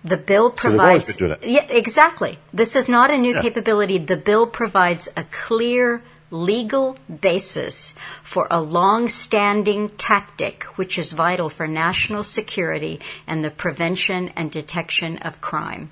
The 0.04 0.18
bill 0.18 0.50
So 0.52 0.56
provides 0.56 1.10
it. 1.20 1.44
Yeah, 1.44 1.66
exactly. 1.70 2.40
This 2.54 2.76
is 2.76 2.88
not 2.88 3.12
a 3.12 3.18
new 3.18 3.34
Yeah. 3.34 3.42
capability. 3.42 3.98
The 3.98 4.16
bill 4.16 4.48
provides 4.48 5.10
a 5.18 5.24
clear 5.24 6.02
legal 6.30 6.98
basis 7.22 7.94
for 8.24 8.48
a 8.52 8.62
long-standing 8.62 9.90
tactic 9.90 10.64
which 10.76 10.98
is 10.98 11.14
vital 11.14 11.50
for 11.50 11.68
national 11.68 12.24
security 12.24 13.00
and 13.26 13.44
the 13.44 13.50
prevention 13.50 14.30
and 14.36 14.52
detection 14.52 15.18
of 15.20 15.40
crime. 15.42 15.90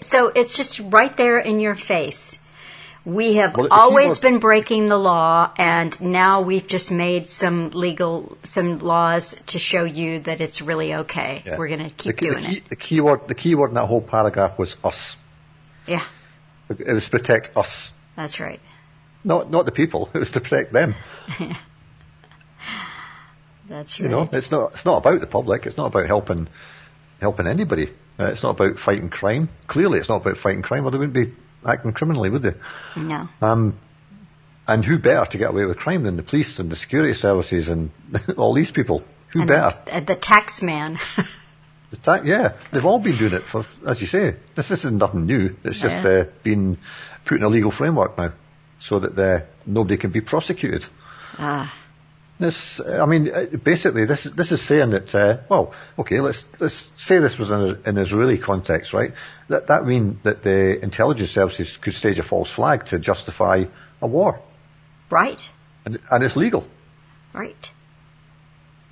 So 0.00 0.28
it's 0.28 0.56
just 0.56 0.80
right 0.80 1.14
there 1.16 1.38
in 1.38 1.60
your 1.60 1.74
face. 1.74 2.39
We 3.04 3.34
have 3.36 3.56
Well, 3.56 3.68
always 3.70 4.18
keyword- 4.18 4.20
been 4.34 4.40
breaking 4.40 4.86
the 4.86 4.98
law, 4.98 5.50
and 5.56 5.98
now 6.02 6.42
we've 6.42 6.66
just 6.66 6.92
made 6.92 7.28
some 7.28 7.70
legal, 7.70 8.36
some 8.42 8.78
laws 8.80 9.40
to 9.46 9.58
show 9.58 9.84
you 9.84 10.18
that 10.20 10.40
it's 10.42 10.60
really 10.60 10.94
okay. 10.94 11.42
Yeah. 11.46 11.56
We're 11.56 11.68
going 11.68 11.88
to 11.88 11.94
keep 11.94 12.18
the, 12.18 12.26
doing 12.26 12.42
the 12.44 12.50
key, 12.50 12.56
it. 12.58 12.68
The 12.68 12.76
key 12.76 13.00
word, 13.00 13.26
the 13.26 13.34
key 13.34 13.54
word 13.54 13.68
in 13.68 13.74
that 13.74 13.86
whole 13.86 14.02
paragraph 14.02 14.58
was 14.58 14.76
us. 14.84 15.16
Yeah, 15.86 16.04
It 16.68 16.86
was 16.92 17.08
protect 17.08 17.56
us, 17.56 17.90
that's 18.16 18.38
right. 18.38 18.60
not 19.24 19.50
not 19.50 19.64
the 19.64 19.72
people. 19.72 20.10
It 20.14 20.18
was 20.18 20.32
to 20.32 20.40
protect 20.40 20.72
them. 20.74 20.94
That's 23.68 24.00
right. 24.00 24.04
You 24.04 24.10
know, 24.10 24.28
it's 24.32 24.50
not 24.50 24.72
it's 24.74 24.84
not 24.84 24.98
about 24.98 25.20
the 25.20 25.26
public. 25.26 25.64
It's 25.66 25.76
not 25.76 25.86
about 25.86 26.06
helping 26.06 26.48
helping 27.20 27.46
anybody. 27.46 27.88
Uh, 28.18 28.26
it's 28.26 28.42
not 28.42 28.58
about 28.60 28.78
fighting 28.78 29.10
crime. 29.10 29.48
Clearly, 29.68 29.98
it's 30.00 30.08
not 30.08 30.22
about 30.22 30.38
fighting 30.38 30.62
crime, 30.62 30.84
or 30.86 30.90
they 30.90 30.98
wouldn't 30.98 31.14
be 31.14 31.32
acting 31.66 31.92
criminally, 31.92 32.30
would 32.30 32.42
they? 32.42 32.54
no. 32.96 33.28
Um, 33.40 33.78
and 34.68 34.84
who 34.84 34.98
better 34.98 35.24
to 35.32 35.38
get 35.38 35.50
away 35.50 35.64
with 35.64 35.78
crime 35.78 36.04
than 36.04 36.16
the 36.16 36.22
police 36.22 36.58
and 36.60 36.70
the 36.70 36.76
security 36.76 37.12
services 37.14 37.68
and 37.68 37.90
all 38.36 38.54
these 38.54 38.70
people? 38.70 39.02
Who 39.32 39.40
And 39.40 39.48
better? 39.48 39.76
the, 39.86 39.96
uh, 39.96 40.00
the 40.00 40.14
tax 40.16 40.62
man. 40.62 40.98
The 41.90 41.96
ta- 41.96 42.22
yeah, 42.24 42.52
they've 42.70 42.84
all 42.84 43.00
been 43.00 43.16
doing 43.18 43.32
it 43.32 43.48
for, 43.48 43.66
as 43.84 44.00
you 44.00 44.06
say. 44.06 44.36
This, 44.54 44.68
this 44.68 44.84
is 44.84 44.92
nothing 44.92 45.26
new. 45.26 45.56
It's 45.64 45.76
just 45.80 45.96
Yeah. 46.04 46.08
uh, 46.08 46.24
been 46.44 46.78
put 47.24 47.38
in 47.38 47.42
a 47.42 47.48
legal 47.48 47.72
framework 47.72 48.16
now, 48.16 48.32
so 48.78 49.00
that 49.00 49.18
uh, 49.18 49.40
nobody 49.66 49.96
can 49.96 50.12
be 50.12 50.20
prosecuted. 50.20 50.86
ah, 51.36 51.74
This, 52.40 52.80
I 52.80 53.04
mean, 53.04 53.30
uh, 53.30 53.44
basically, 53.62 54.06
this 54.06 54.24
is 54.24 54.32
this 54.32 54.50
is 54.50 54.62
saying 54.62 54.90
that. 54.90 55.14
Uh, 55.14 55.40
well, 55.50 55.74
okay, 55.98 56.20
let's 56.20 56.46
let's 56.58 56.90
say 56.94 57.18
this 57.18 57.36
was 57.36 57.50
in 57.50 57.78
an 57.84 57.98
Israeli 57.98 58.38
context, 58.38 58.94
right? 58.94 59.12
That 59.48 59.66
that 59.66 59.84
mean 59.84 60.20
that 60.22 60.42
the 60.42 60.82
intelligence 60.82 61.32
services 61.32 61.76
could 61.76 61.92
stage 61.92 62.18
a 62.18 62.22
false 62.22 62.50
flag 62.50 62.86
to 62.86 62.98
justify 62.98 63.64
a 64.00 64.06
war, 64.06 64.40
right, 65.10 65.38
and 65.84 66.00
and 66.10 66.24
it's 66.24 66.34
legal. 66.34 66.66
right. 67.34 67.70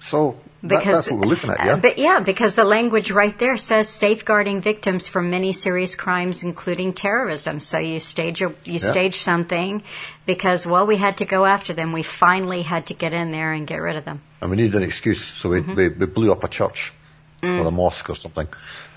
So 0.00 0.38
that, 0.62 0.68
Because 0.68 0.94
that's 1.06 1.10
what 1.10 1.20
we're 1.20 1.26
looking 1.26 1.50
at, 1.50 1.60
uh, 1.60 1.64
yeah. 1.64 1.76
but 1.76 1.98
yeah, 1.98 2.20
because 2.20 2.56
the 2.56 2.64
language 2.64 3.10
right 3.12 3.38
there 3.38 3.56
says 3.56 3.88
safeguarding 3.88 4.60
victims 4.60 5.06
from 5.08 5.30
many 5.30 5.52
serious 5.52 5.94
crimes, 5.94 6.42
including 6.42 6.94
terrorism. 6.94 7.60
So 7.60 7.78
you 7.78 8.00
stage 8.00 8.42
a, 8.42 8.48
you 8.64 8.72
Yeah. 8.74 8.78
stage 8.78 9.16
something 9.20 9.82
because 10.26 10.66
well, 10.66 10.84
we 10.86 10.96
had 10.96 11.18
to 11.18 11.24
go 11.26 11.44
after 11.44 11.74
them. 11.74 11.92
We 11.92 12.02
finally 12.02 12.62
had 12.62 12.86
to 12.86 12.94
get 12.94 13.12
in 13.12 13.30
there 13.30 13.52
and 13.52 13.66
get 13.66 13.76
rid 13.80 13.96
of 13.96 14.04
them. 14.04 14.20
and 14.40 14.50
we 14.50 14.56
needed 14.56 14.74
an 14.74 14.82
excuse, 14.82 15.22
so 15.24 15.50
Mm-hmm. 15.50 15.74
we, 15.74 15.88
we, 15.88 15.94
we 15.94 16.06
blew 16.06 16.32
up 16.32 16.42
a 16.44 16.48
church 16.48 16.92
Mm. 17.40 17.60
or 17.62 17.68
a 17.68 17.70
mosque 17.70 18.10
or 18.10 18.16
something. 18.16 18.48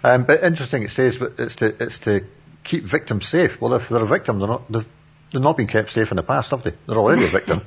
Um, 0.03 0.23
but 0.23 0.43
interesting, 0.43 0.81
it 0.81 0.89
says 0.89 1.17
but 1.19 1.33
it's 1.38 1.57
to 1.57 1.75
it's 1.79 1.99
to 1.99 2.25
keep 2.63 2.85
victims 2.85 3.27
safe. 3.27 3.61
Well, 3.61 3.75
if 3.75 3.88
they're 3.88 4.03
a 4.03 4.07
victim, 4.07 4.39
they're 4.39 4.47
not, 4.47 4.71
they've, 4.71 4.85
they've 5.31 5.41
not 5.43 5.57
been 5.57 5.67
kept 5.67 5.91
safe 5.91 6.09
in 6.09 6.15
the 6.17 6.23
past, 6.23 6.49
have 6.49 6.63
they? 6.63 6.73
They're 6.88 6.97
already 6.97 7.25
a 7.25 7.27
victim. 7.39 7.61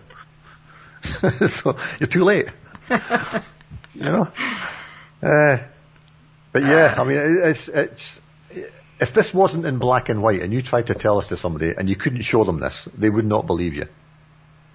so 1.49 1.77
you're 2.01 2.09
too 2.09 2.25
late. 2.25 2.49
you 3.95 4.03
know? 4.03 4.29
Uh, 5.23 5.59
but 6.53 6.63
yeah, 6.63 6.95
I 6.97 7.05
mean, 7.05 7.19
it's, 7.19 7.69
it's, 7.69 8.21
if 9.01 9.13
this 9.13 9.35
wasn't 9.35 9.67
in 9.67 9.79
black 9.79 10.09
and 10.09 10.23
white 10.23 10.43
and 10.43 10.53
you 10.53 10.63
tried 10.63 10.87
to 10.89 10.95
tell 10.95 11.19
us 11.19 11.29
to 11.29 11.37
somebody 11.37 11.75
and 11.77 11.89
you 11.89 11.97
couldn't 11.97 12.23
show 12.23 12.45
them 12.45 12.61
this, 12.61 12.89
they 12.97 13.11
would 13.11 13.27
not 13.27 13.47
believe 13.47 13.75
you. 13.75 13.89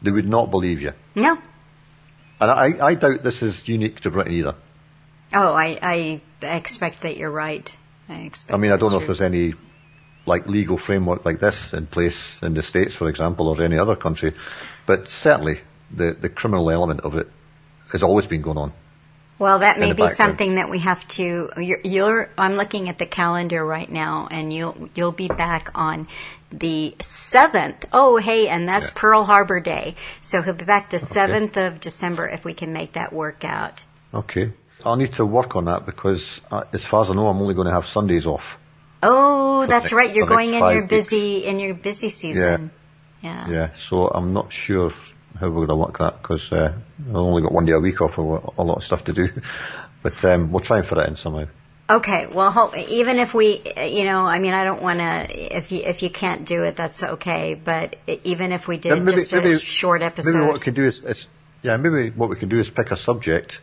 They 0.01 0.11
would 0.11 0.27
not 0.27 0.51
believe 0.51 0.81
you. 0.81 0.93
No. 1.15 1.37
And 2.41 2.51
I, 2.51 2.85
I 2.85 2.95
doubt 2.95 3.23
this 3.23 3.41
is 3.41 3.67
unique 3.67 4.01
to 4.01 4.11
Britain 4.11 4.33
either. 4.33 4.55
Oh, 5.33 5.53
I, 5.53 5.77
I 5.81 6.21
expect 6.41 7.01
that 7.01 7.17
you're 7.17 7.29
right. 7.29 7.75
I 8.07 8.21
expect. 8.21 8.53
I 8.53 8.57
mean, 8.57 8.71
I 8.71 8.77
don't 8.77 8.91
know 8.91 8.99
true. 8.99 9.03
if 9.03 9.07
there's 9.07 9.21
any 9.21 9.53
like 10.25 10.47
legal 10.47 10.77
framework 10.77 11.25
like 11.25 11.39
this 11.39 11.73
in 11.73 11.87
place 11.87 12.37
in 12.41 12.53
the 12.53 12.61
States, 12.61 12.95
for 12.95 13.09
example, 13.09 13.47
or 13.47 13.61
any 13.61 13.77
other 13.77 13.95
country, 13.95 14.33
but 14.85 15.07
certainly 15.07 15.59
the, 15.91 16.13
the 16.13 16.29
criminal 16.29 16.69
element 16.69 17.01
of 17.01 17.15
it 17.15 17.27
has 17.91 18.03
always 18.03 18.27
been 18.27 18.41
going 18.41 18.57
on. 18.57 18.73
Well, 19.39 19.59
that 19.59 19.79
may 19.79 19.87
be 19.87 20.03
background. 20.03 20.11
something 20.11 20.55
that 20.55 20.69
we 20.69 20.79
have 20.79 21.07
to. 21.09 21.49
You're, 21.57 21.79
you're. 21.83 22.29
I'm 22.37 22.55
looking 22.57 22.89
at 22.89 22.97
the 22.97 23.05
calendar 23.05 23.65
right 23.65 23.89
now, 23.89 24.27
and 24.29 24.53
you'll 24.53 24.89
you'll 24.95 25.13
be 25.13 25.29
back 25.29 25.69
on 25.75 26.09
the 26.51 26.93
seventh. 26.99 27.85
Oh, 27.93 28.17
hey, 28.17 28.49
and 28.49 28.67
that's 28.67 28.89
Yeah. 28.89 28.99
Pearl 28.99 29.23
Harbor 29.23 29.61
Day, 29.61 29.95
so 30.21 30.41
he'll 30.41 30.53
be 30.53 30.65
back 30.65 30.89
the 30.89 30.99
seventh 30.99 31.55
of 31.55 31.79
December 31.79 32.27
if 32.27 32.43
we 32.43 32.53
can 32.53 32.73
make 32.73 32.93
that 32.93 33.13
work 33.13 33.45
out. 33.45 33.83
Okay. 34.13 34.51
I'll 34.83 34.95
need 34.97 35.13
to 35.13 35.25
work 35.25 35.55
on 35.55 35.65
that 35.65 35.85
because, 35.85 36.41
uh, 36.51 36.63
as 36.71 36.85
far 36.85 37.01
as 37.01 37.11
I 37.11 37.13
know, 37.13 37.27
I'm 37.27 37.41
only 37.41 37.53
going 37.53 37.67
to 37.67 37.73
have 37.73 37.85
Sundays 37.85 38.25
off. 38.27 38.57
Oh, 39.03 39.65
that's 39.65 39.85
next- 39.85 39.93
right. 39.93 40.13
You're 40.13 40.25
going 40.27 40.53
in 40.53 40.63
your 40.63 40.83
busy 40.83 41.45
in 41.45 41.59
your 41.59 41.73
busy 41.73 42.09
season. 42.09 42.71
Yeah. 43.21 43.49
Yeah, 43.49 43.69
so 43.75 44.07
I'm 44.07 44.33
not 44.33 44.51
sure 44.53 44.91
how 45.39 45.47
we're 45.47 45.65
going 45.65 45.67
to 45.69 45.75
work 45.75 45.97
that 45.99 46.21
because 46.21 46.51
uh, 46.51 46.73
I've 47.07 47.15
only 47.15 47.41
got 47.41 47.51
one 47.51 47.65
day 47.65 47.73
a 47.73 47.79
week 47.79 48.01
off. 48.01 48.11
I've 48.13 48.57
a 48.57 48.63
lot 48.63 48.77
of 48.77 48.83
stuff 48.83 49.05
to 49.05 49.13
do, 49.13 49.29
but 50.03 50.23
um, 50.25 50.51
we'll 50.51 50.59
try 50.61 50.79
and 50.79 50.87
fit 50.87 50.97
it 50.97 51.07
in 51.07 51.15
somehow. 51.15 51.45
Okay. 51.89 52.27
Well, 52.27 52.51
ho- 52.51 52.71
even 52.75 53.17
if 53.17 53.33
we, 53.33 53.63
you 53.77 54.03
know, 54.03 54.25
I 54.25 54.37
mean, 54.39 54.53
I 54.53 54.63
don't 54.63 54.81
want 54.81 54.99
to. 54.99 55.57
If 55.57 55.71
you 55.71 55.81
if 55.83 56.03
you 56.03 56.09
can't 56.11 56.45
do 56.45 56.63
it, 56.63 56.75
that's 56.75 57.01
okay. 57.01 57.55
But 57.55 57.95
even 58.23 58.51
if 58.51 58.67
we 58.67 58.77
did 58.77 58.89
Yeah, 58.89 58.95
maybe- 58.99 59.17
just 59.17 59.33
a 59.33 59.41
maybe- 59.41 59.59
short 59.59 60.01
episode, 60.03 60.33
Maybe 60.35 60.45
what 60.45 60.53
we 60.53 60.59
can 60.59 60.73
do 60.75 60.85
is, 60.85 61.03
is, 61.03 61.25
yeah, 61.63 61.77
maybe 61.77 62.11
what 62.11 62.29
we 62.29 62.35
can 62.35 62.47
do 62.49 62.59
is 62.59 62.69
pick 62.69 62.91
a 62.91 62.95
subject 62.95 63.59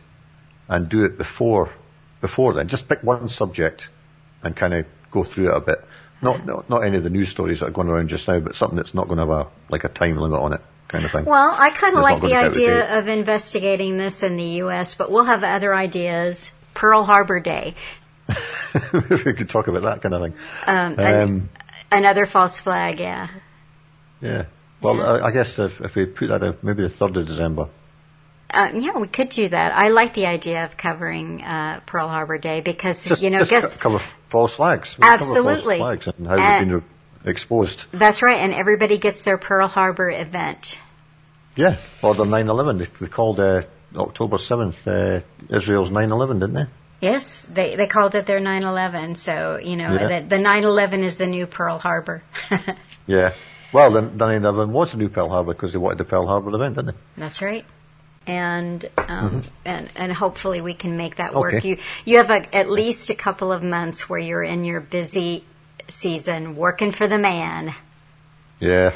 and 0.67 0.89
do 0.89 1.05
it 1.05 1.17
before 1.17 1.69
before 2.19 2.53
then. 2.53 2.67
Just 2.67 2.89
pick 2.89 3.01
one 3.01 3.29
subject 3.29 3.87
and 4.43 4.55
kind 4.55 4.73
of 4.73 4.85
go 5.11 5.23
through 5.23 5.49
it 5.51 5.55
a 5.55 5.61
bit. 5.61 5.83
Not, 6.21 6.45
not 6.45 6.69
not 6.69 6.83
any 6.83 6.97
of 6.97 7.03
the 7.03 7.09
news 7.11 7.29
stories 7.29 7.59
that 7.61 7.67
are 7.67 7.71
going 7.71 7.87
around 7.87 8.09
just 8.09 8.27
now, 8.27 8.39
but 8.39 8.55
something 8.55 8.75
that's 8.75 8.93
not 8.93 9.05
going 9.07 9.19
to 9.19 9.25
have 9.27 9.47
a 9.47 9.47
like 9.69 9.83
a 9.85 9.89
time 9.89 10.17
limit 10.17 10.39
on 10.39 10.51
it, 10.53 10.61
kind 10.87 11.05
of 11.05 11.11
thing. 11.11 11.25
Well, 11.25 11.55
I 11.57 11.69
kind 11.71 11.95
of 11.95 12.01
like 12.03 12.21
the 12.21 12.29
gonna 12.29 12.49
be 12.49 12.65
every 12.65 12.65
idea 12.65 12.97
of 12.99 13.07
investigating 13.07 13.97
this 13.97 14.23
in 14.23 14.37
the 14.37 14.43
U.S., 14.65 14.95
but 14.95 15.11
we'll 15.11 15.25
have 15.25 15.43
other 15.43 15.73
ideas. 15.75 16.49
Pearl 16.73 17.03
Harbor 17.03 17.39
Day, 17.39 17.73
we 18.93 19.33
could 19.33 19.49
talk 19.49 19.67
about 19.67 19.81
that 19.83 20.01
kind 20.01 20.13
of 20.13 20.21
thing. 20.21 20.33
um, 20.67 20.99
an- 20.99 21.21
Um, 21.21 21.49
another 21.91 22.25
false 22.25 22.59
flag. 22.59 22.99
Yeah. 22.99 23.29
yeah. 24.21 24.45
Well, 24.81 25.01
I, 25.01 25.27
I 25.27 25.31
guess 25.31 25.57
if, 25.57 25.81
if 25.81 25.95
we 25.95 26.05
put 26.05 26.29
that 26.29 26.43
out, 26.43 26.63
maybe 26.63 26.83
the 26.83 26.89
third 26.89 27.17
of 27.17 27.25
December. 27.25 27.69
Uh, 28.49 28.69
yeah, 28.75 28.97
we 28.97 29.07
could 29.07 29.29
do 29.29 29.49
that. 29.49 29.73
I 29.75 29.87
like 29.89 30.13
the 30.13 30.27
idea 30.27 30.63
of 30.65 30.77
covering 30.77 31.41
uh, 31.41 31.81
Pearl 31.85 32.07
Harbor 32.07 32.37
Day 32.37 32.61
because 32.61 33.03
Just, 33.05 33.21
you 33.21 33.29
know, 33.29 33.39
just 33.39 33.49
guess 33.49 33.75
co- 33.75 33.89
cover 33.97 34.03
false 34.29 34.55
flags. 34.55 34.97
We'll 34.97 35.09
Absolutely. 35.09 35.79
false 35.79 36.03
flags 36.03 36.17
and 36.19 36.27
how 36.27 36.33
Uh, 36.35 36.37
they've 36.59 36.59
been 36.69 36.69
exposed. 37.27 37.85
that's 37.91 38.21
right, 38.21 38.39
and 38.39 38.53
everybody 38.53 38.97
gets 38.97 39.23
their 39.23 39.37
Pearl 39.37 39.67
Harbor 39.67 40.09
event. 40.09 40.79
Yeah, 41.55 41.77
or 42.01 42.13
the 42.15 42.23
9/11. 42.25 42.77
They, 42.79 42.85
they 43.05 43.07
called 43.09 43.39
uh, 43.39 43.63
October 43.95 44.37
7th 44.37 44.75
uh, 44.87 45.21
Israel's 45.49 45.89
9/11, 45.89 46.39
didn't 46.39 46.53
they? 46.53 46.65
Yes, 47.01 47.43
they 47.43 47.75
they 47.75 47.87
called 47.87 48.15
it 48.15 48.25
their 48.25 48.39
9/11. 48.39 49.17
So 49.17 49.57
you 49.57 49.75
know, 49.75 49.93
Yeah. 49.93 50.19
the, 50.21 50.35
the 50.37 50.43
9/11 50.43 51.03
is 51.03 51.17
the 51.17 51.27
new 51.27 51.47
Pearl 51.47 51.79
Harbor. 51.79 52.23
Yeah. 53.07 53.33
Well, 53.71 53.91
the, 53.91 54.01
the 54.01 54.25
9/11 54.25 54.69
was 54.69 54.91
the 54.91 54.97
new 54.97 55.07
Pearl 55.09 55.29
Harbor 55.29 55.53
because 55.53 55.71
they 55.71 55.79
wanted 55.79 55.97
the 55.99 56.03
Pearl 56.03 56.27
Harbor 56.27 56.53
event, 56.53 56.75
didn't 56.75 56.95
they? 56.95 57.01
That's 57.15 57.41
right. 57.41 57.63
And 58.25 58.89
um, 58.97 59.43
and 59.63 59.89
and 59.95 60.11
hopefully 60.11 60.59
we 60.59 60.73
can 60.73 60.97
make 60.97 61.15
that 61.15 61.33
work. 61.33 61.53
Mm-hmm. 61.53 61.57
Okay. 61.57 61.69
You 61.69 61.77
you 62.03 62.17
have 62.17 62.29
a, 62.29 62.53
at 62.55 62.69
least 62.69 63.09
a 63.09 63.15
couple 63.15 63.53
of 63.53 63.63
months 63.63 64.09
where 64.09 64.19
you're 64.19 64.43
in 64.43 64.65
your 64.65 64.81
busy 64.81 65.45
season 65.87 66.55
working 66.55 66.91
for 66.91 67.07
the 67.07 67.17
man, 67.17 67.73
Yeah. 68.59 68.93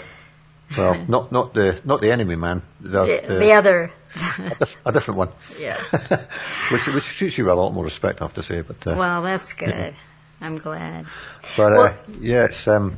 Well, 0.78 0.96
not 1.08 1.32
not 1.32 1.54
the 1.54 1.82
not 1.84 2.00
the 2.02 2.12
enemy 2.12 2.36
man, 2.36 2.62
the, 2.80 2.90
the, 2.90 3.24
the- 3.28 3.40
the 3.40 3.52
other. 3.54 3.92
a, 4.40 4.56
diff- 4.60 4.78
a 4.86 4.92
different 4.92 5.18
one, 5.20 5.30
Yeah. 5.58 5.78
which 6.72 6.86
which 6.88 7.06
treats 7.06 7.38
you 7.38 7.46
with 7.46 7.54
a 7.54 7.56
lot 7.56 7.74
more 7.74 7.84
respect, 7.86 8.22
I 8.22 8.26
have 8.26 8.34
to 8.36 8.44
say. 8.44 8.62
But 8.62 8.86
uh, 8.86 8.96
Well, 8.98 9.22
that's 9.22 9.54
good. 9.54 9.96
I'm 10.42 10.58
glad. 10.58 11.06
But 11.56 11.74
uh, 11.74 11.94
yeah, 12.20 12.46
it's 12.46 12.68
um, 12.68 12.98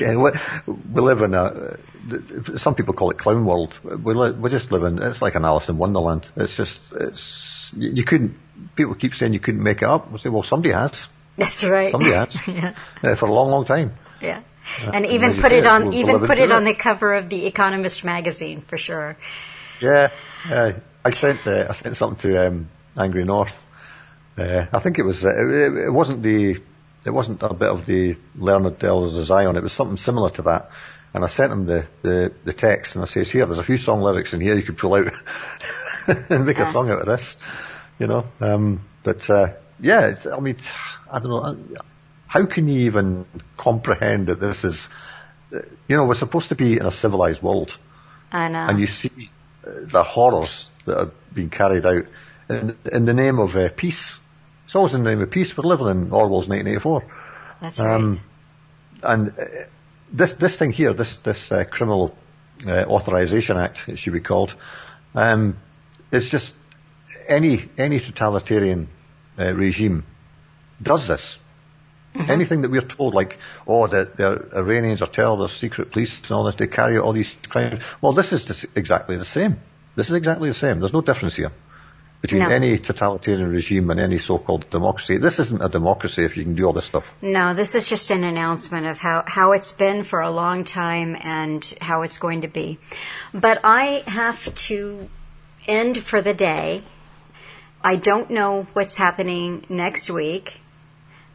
we, 0.00 1.00
live 1.00 1.22
in 1.22 1.34
a. 1.34 1.78
Some 2.58 2.74
people 2.74 2.94
call 2.94 3.10
it 3.10 3.18
clown 3.18 3.44
world. 3.46 3.78
We 3.84 4.12
li- 4.14 4.32
we 4.32 4.50
just 4.50 4.70
live 4.72 4.82
in. 4.84 5.02
It's 5.02 5.22
like 5.22 5.34
an 5.34 5.44
Alice 5.44 5.68
in 5.68 5.78
Wonderland. 5.78 6.26
It's 6.36 6.56
just 6.56 6.80
it's 6.92 7.70
you 7.76 8.04
couldn't. 8.04 8.34
People 8.74 8.94
keep 8.96 9.14
saying 9.14 9.32
you 9.32 9.40
couldn't 9.40 9.62
make 9.62 9.78
it 9.82 9.88
up. 9.88 10.10
We 10.10 10.18
say, 10.18 10.28
well, 10.28 10.42
somebody 10.42 10.72
has. 10.74 11.08
That's 11.36 11.64
right. 11.64 11.90
Somebody 11.90 12.12
has 12.12 12.48
yeah. 12.48 12.74
uh, 13.02 13.14
for 13.14 13.26
a 13.26 13.32
long, 13.32 13.50
long 13.50 13.64
time. 13.64 13.94
Yeah. 14.20 14.42
And 14.82 14.96
and 14.96 15.06
even 15.06 15.34
you 15.34 15.40
put 15.40 15.52
it 15.52 15.66
on 15.66 15.92
even 15.92 16.20
put 16.20 16.38
it 16.38 16.50
on 16.50 16.64
the 16.64 16.74
cover 16.74 17.14
of 17.14 17.28
the 17.28 17.46
Economist 17.46 18.04
magazine 18.04 18.62
for 18.62 18.76
sure. 18.76 19.16
Yeah, 19.80 20.10
uh, 20.50 20.72
I 21.04 21.10
sent 21.10 21.46
uh, 21.46 21.66
I 21.70 21.74
sent 21.74 21.96
something 21.96 22.30
to 22.30 22.46
um, 22.46 22.68
Angry 22.98 23.24
North. 23.24 23.54
Uh, 24.36 24.66
I 24.72 24.80
think 24.80 24.98
it 24.98 25.04
was 25.04 25.24
uh, 25.24 25.30
it, 25.30 25.84
it 25.84 25.90
wasn't 25.90 26.22
the 26.22 26.60
it 27.06 27.10
wasn't 27.10 27.42
a 27.42 27.54
bit 27.54 27.68
of 27.68 27.86
the 27.86 28.16
Leonard 28.36 28.80
Delves' 28.80 29.30
eye 29.30 29.46
on 29.46 29.54
it. 29.54 29.60
It 29.60 29.62
was 29.62 29.72
something 29.72 29.96
similar 29.96 30.30
to 30.30 30.42
that. 30.42 30.70
And 31.14 31.24
I 31.24 31.28
sent 31.28 31.52
him 31.52 31.64
the, 31.64 31.86
the, 32.02 32.32
the 32.44 32.52
text 32.52 32.96
and 32.96 33.02
I 33.04 33.06
says, 33.06 33.30
here, 33.30 33.46
there's 33.46 33.58
a 33.58 33.64
few 33.64 33.78
song 33.78 34.02
lyrics 34.02 34.34
in 34.34 34.40
here 34.40 34.56
you 34.56 34.64
could 34.64 34.76
pull 34.76 34.94
out 34.94 35.14
and 36.28 36.44
make 36.44 36.58
a 36.58 36.70
song 36.70 36.90
out 36.90 36.98
of 36.98 37.06
this, 37.06 37.36
you 37.98 38.08
know. 38.08 38.26
Um, 38.40 38.84
but, 39.04 39.30
uh, 39.30 39.52
yeah, 39.80 40.08
it's, 40.08 40.26
I 40.26 40.40
mean, 40.40 40.56
I 41.10 41.18
don't 41.18 41.30
know. 41.30 41.76
How 42.26 42.46
can 42.46 42.68
you 42.68 42.86
even 42.86 43.26
comprehend 43.56 44.26
that 44.28 44.40
this 44.40 44.64
is, 44.64 44.88
uh, 45.54 45.60
you 45.88 45.96
know, 45.96 46.04
we're 46.04 46.14
supposed 46.14 46.48
to 46.48 46.54
be 46.54 46.74
in 46.74 46.86
a 46.86 46.90
civilized 46.90 47.42
world 47.42 47.76
I 48.32 48.48
know. 48.48 48.66
and 48.66 48.80
you 48.80 48.86
see 48.86 49.30
uh, 49.66 49.70
the 49.82 50.02
horrors 50.02 50.68
that 50.86 50.98
are 50.98 51.10
being 51.32 51.50
carried 51.50 51.86
out 51.86 52.06
in, 52.48 52.76
in 52.90 53.04
the 53.04 53.14
name 53.14 53.38
of 53.38 53.56
uh, 53.56 53.68
peace. 53.68 54.18
It's 54.64 54.74
always 54.74 54.94
in 54.94 55.04
the 55.04 55.10
name 55.10 55.20
of 55.20 55.30
peace. 55.30 55.56
We're 55.56 55.64
living 55.64 55.88
in 55.88 56.10
Orwell's 56.10 56.48
1984. 56.48 57.04
That's 57.60 57.80
right. 57.80 57.94
Um, 57.94 58.20
and 59.02 59.28
uh, 59.30 59.44
this 60.12 60.32
this 60.34 60.56
thing 60.56 60.72
here, 60.72 60.92
this 60.92 61.18
this 61.18 61.52
uh, 61.52 61.64
criminal 61.64 62.16
uh, 62.66 62.84
authorization 62.84 63.56
act, 63.56 63.88
it 63.88 63.98
should 63.98 64.12
be 64.12 64.20
called, 64.20 64.54
um, 65.14 65.58
it's 66.10 66.28
just 66.28 66.54
any 67.28 67.68
any 67.78 68.00
totalitarian 68.00 68.88
uh, 69.38 69.52
regime 69.52 70.04
does 70.82 71.08
this. 71.08 71.38
Anything 72.28 72.62
that 72.62 72.70
we're 72.70 72.80
told, 72.80 73.12
like, 73.12 73.38
oh, 73.66 73.86
the, 73.88 74.10
the 74.16 74.56
Iranians 74.56 75.02
are 75.02 75.06
terrorists, 75.06 75.58
secret 75.58 75.92
police, 75.92 76.18
and 76.22 76.30
all 76.30 76.44
this, 76.44 76.54
they 76.54 76.66
carry 76.66 76.96
out 76.96 77.04
all 77.04 77.12
these 77.12 77.36
crimes. 77.50 77.82
Well, 78.00 78.14
this 78.14 78.32
is 78.32 78.44
just 78.44 78.64
exactly 78.74 79.16
the 79.16 79.24
same. 79.26 79.60
This 79.96 80.08
is 80.08 80.14
exactly 80.14 80.48
the 80.48 80.54
same. 80.54 80.80
There's 80.80 80.94
no 80.94 81.02
difference 81.02 81.36
here 81.36 81.52
between 82.22 82.42
No. 82.42 82.48
any 82.48 82.78
totalitarian 82.78 83.50
regime 83.50 83.90
and 83.90 84.00
any 84.00 84.16
so-called 84.16 84.70
democracy. 84.70 85.18
This 85.18 85.38
isn't 85.38 85.62
a 85.62 85.68
democracy 85.68 86.24
if 86.24 86.36
you 86.38 86.44
can 86.44 86.54
do 86.54 86.64
all 86.64 86.72
this 86.72 86.86
stuff. 86.86 87.04
No, 87.20 87.52
this 87.52 87.74
is 87.74 87.86
just 87.88 88.10
an 88.10 88.24
announcement 88.24 88.86
of 88.86 88.96
how, 88.98 89.22
how 89.26 89.52
it's 89.52 89.72
been 89.72 90.02
for 90.02 90.20
a 90.20 90.30
long 90.30 90.64
time 90.64 91.16
and 91.20 91.62
how 91.80 92.02
it's 92.02 92.16
going 92.16 92.40
to 92.40 92.48
be. 92.48 92.78
But 93.34 93.60
I 93.62 94.02
have 94.06 94.54
to 94.54 95.08
end 95.68 95.98
for 95.98 96.22
the 96.22 96.32
day. 96.34 96.82
I 97.86 97.94
don't 97.94 98.30
know 98.30 98.66
what's 98.72 98.96
happening 98.96 99.64
next 99.68 100.10
week, 100.10 100.60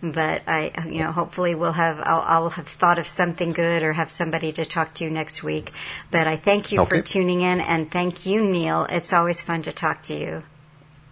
but 0.04 0.42
I, 0.50 0.74
you 0.86 1.00
know, 1.00 1.14
hopefully 1.14 1.56
we'll 1.56 1.72
have, 1.72 2.02
I'll, 2.02 2.20
I'll 2.20 2.50
have 2.50 2.68
thought 2.68 3.00
of 3.00 3.08
something 3.08 3.54
good 3.54 3.84
or 3.84 3.94
have 3.94 4.12
somebody 4.12 4.52
to 4.52 4.66
talk 4.66 4.94
to 4.96 5.10
next 5.10 5.44
week. 5.44 5.72
But 6.12 6.28
I 6.28 6.36
thank 6.36 6.74
you 6.74 6.84
for 6.84 7.02
tuning 7.02 7.40
in 7.40 7.62
and 7.62 7.90
thank 7.90 8.26
you, 8.26 8.44
Neil. 8.44 8.86
It's 8.90 9.14
always 9.14 9.42
fun 9.42 9.62
to 9.62 9.72
talk 9.72 10.04
to 10.04 10.14
you. 10.14 10.44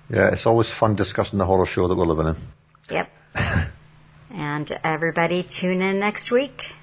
Yeah, 0.10 0.34
it's 0.34 0.45
always 0.45 0.70
fun 0.70 0.95
discussing 0.95 1.40
the 1.40 1.45
horror 1.45 1.66
show 1.66 1.88
that 1.88 1.95
we're 1.95 2.06
living 2.06 2.36
in. 2.36 2.36
Yep. 2.90 3.10
and 4.32 4.80
everybody 4.84 5.44
tune 5.44 5.82
in 5.82 5.99
next 5.99 6.32
week. 6.32 6.76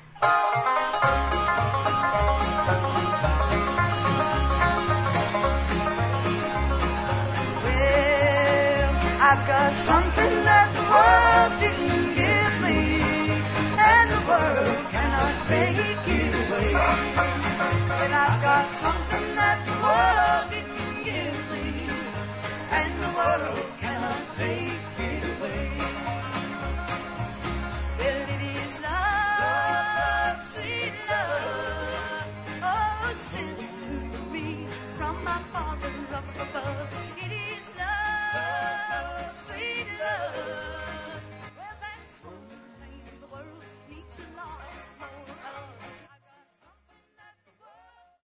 I've 9.37 9.47
got 9.47 9.73
something 9.85 10.45
that 10.49 10.69
the 10.73 10.85
world 10.97 11.53
didn't 11.61 12.09
give 12.17 12.55
me, 12.65 12.81
and 13.77 14.07
the 14.11 14.23
world 14.27 14.81
cannot 14.91 15.35
take 15.47 15.77
it 16.09 16.33
away. 16.41 16.73
And 18.03 18.13
I've 18.15 18.41
got 18.41 18.67
something 18.81 19.27
that 19.37 19.59
the 19.69 19.77
world 19.85 20.45
didn't 20.57 21.05
give 21.05 21.37
me, 21.53 21.67
and 22.81 22.93
the 23.03 23.11
world 23.19 23.76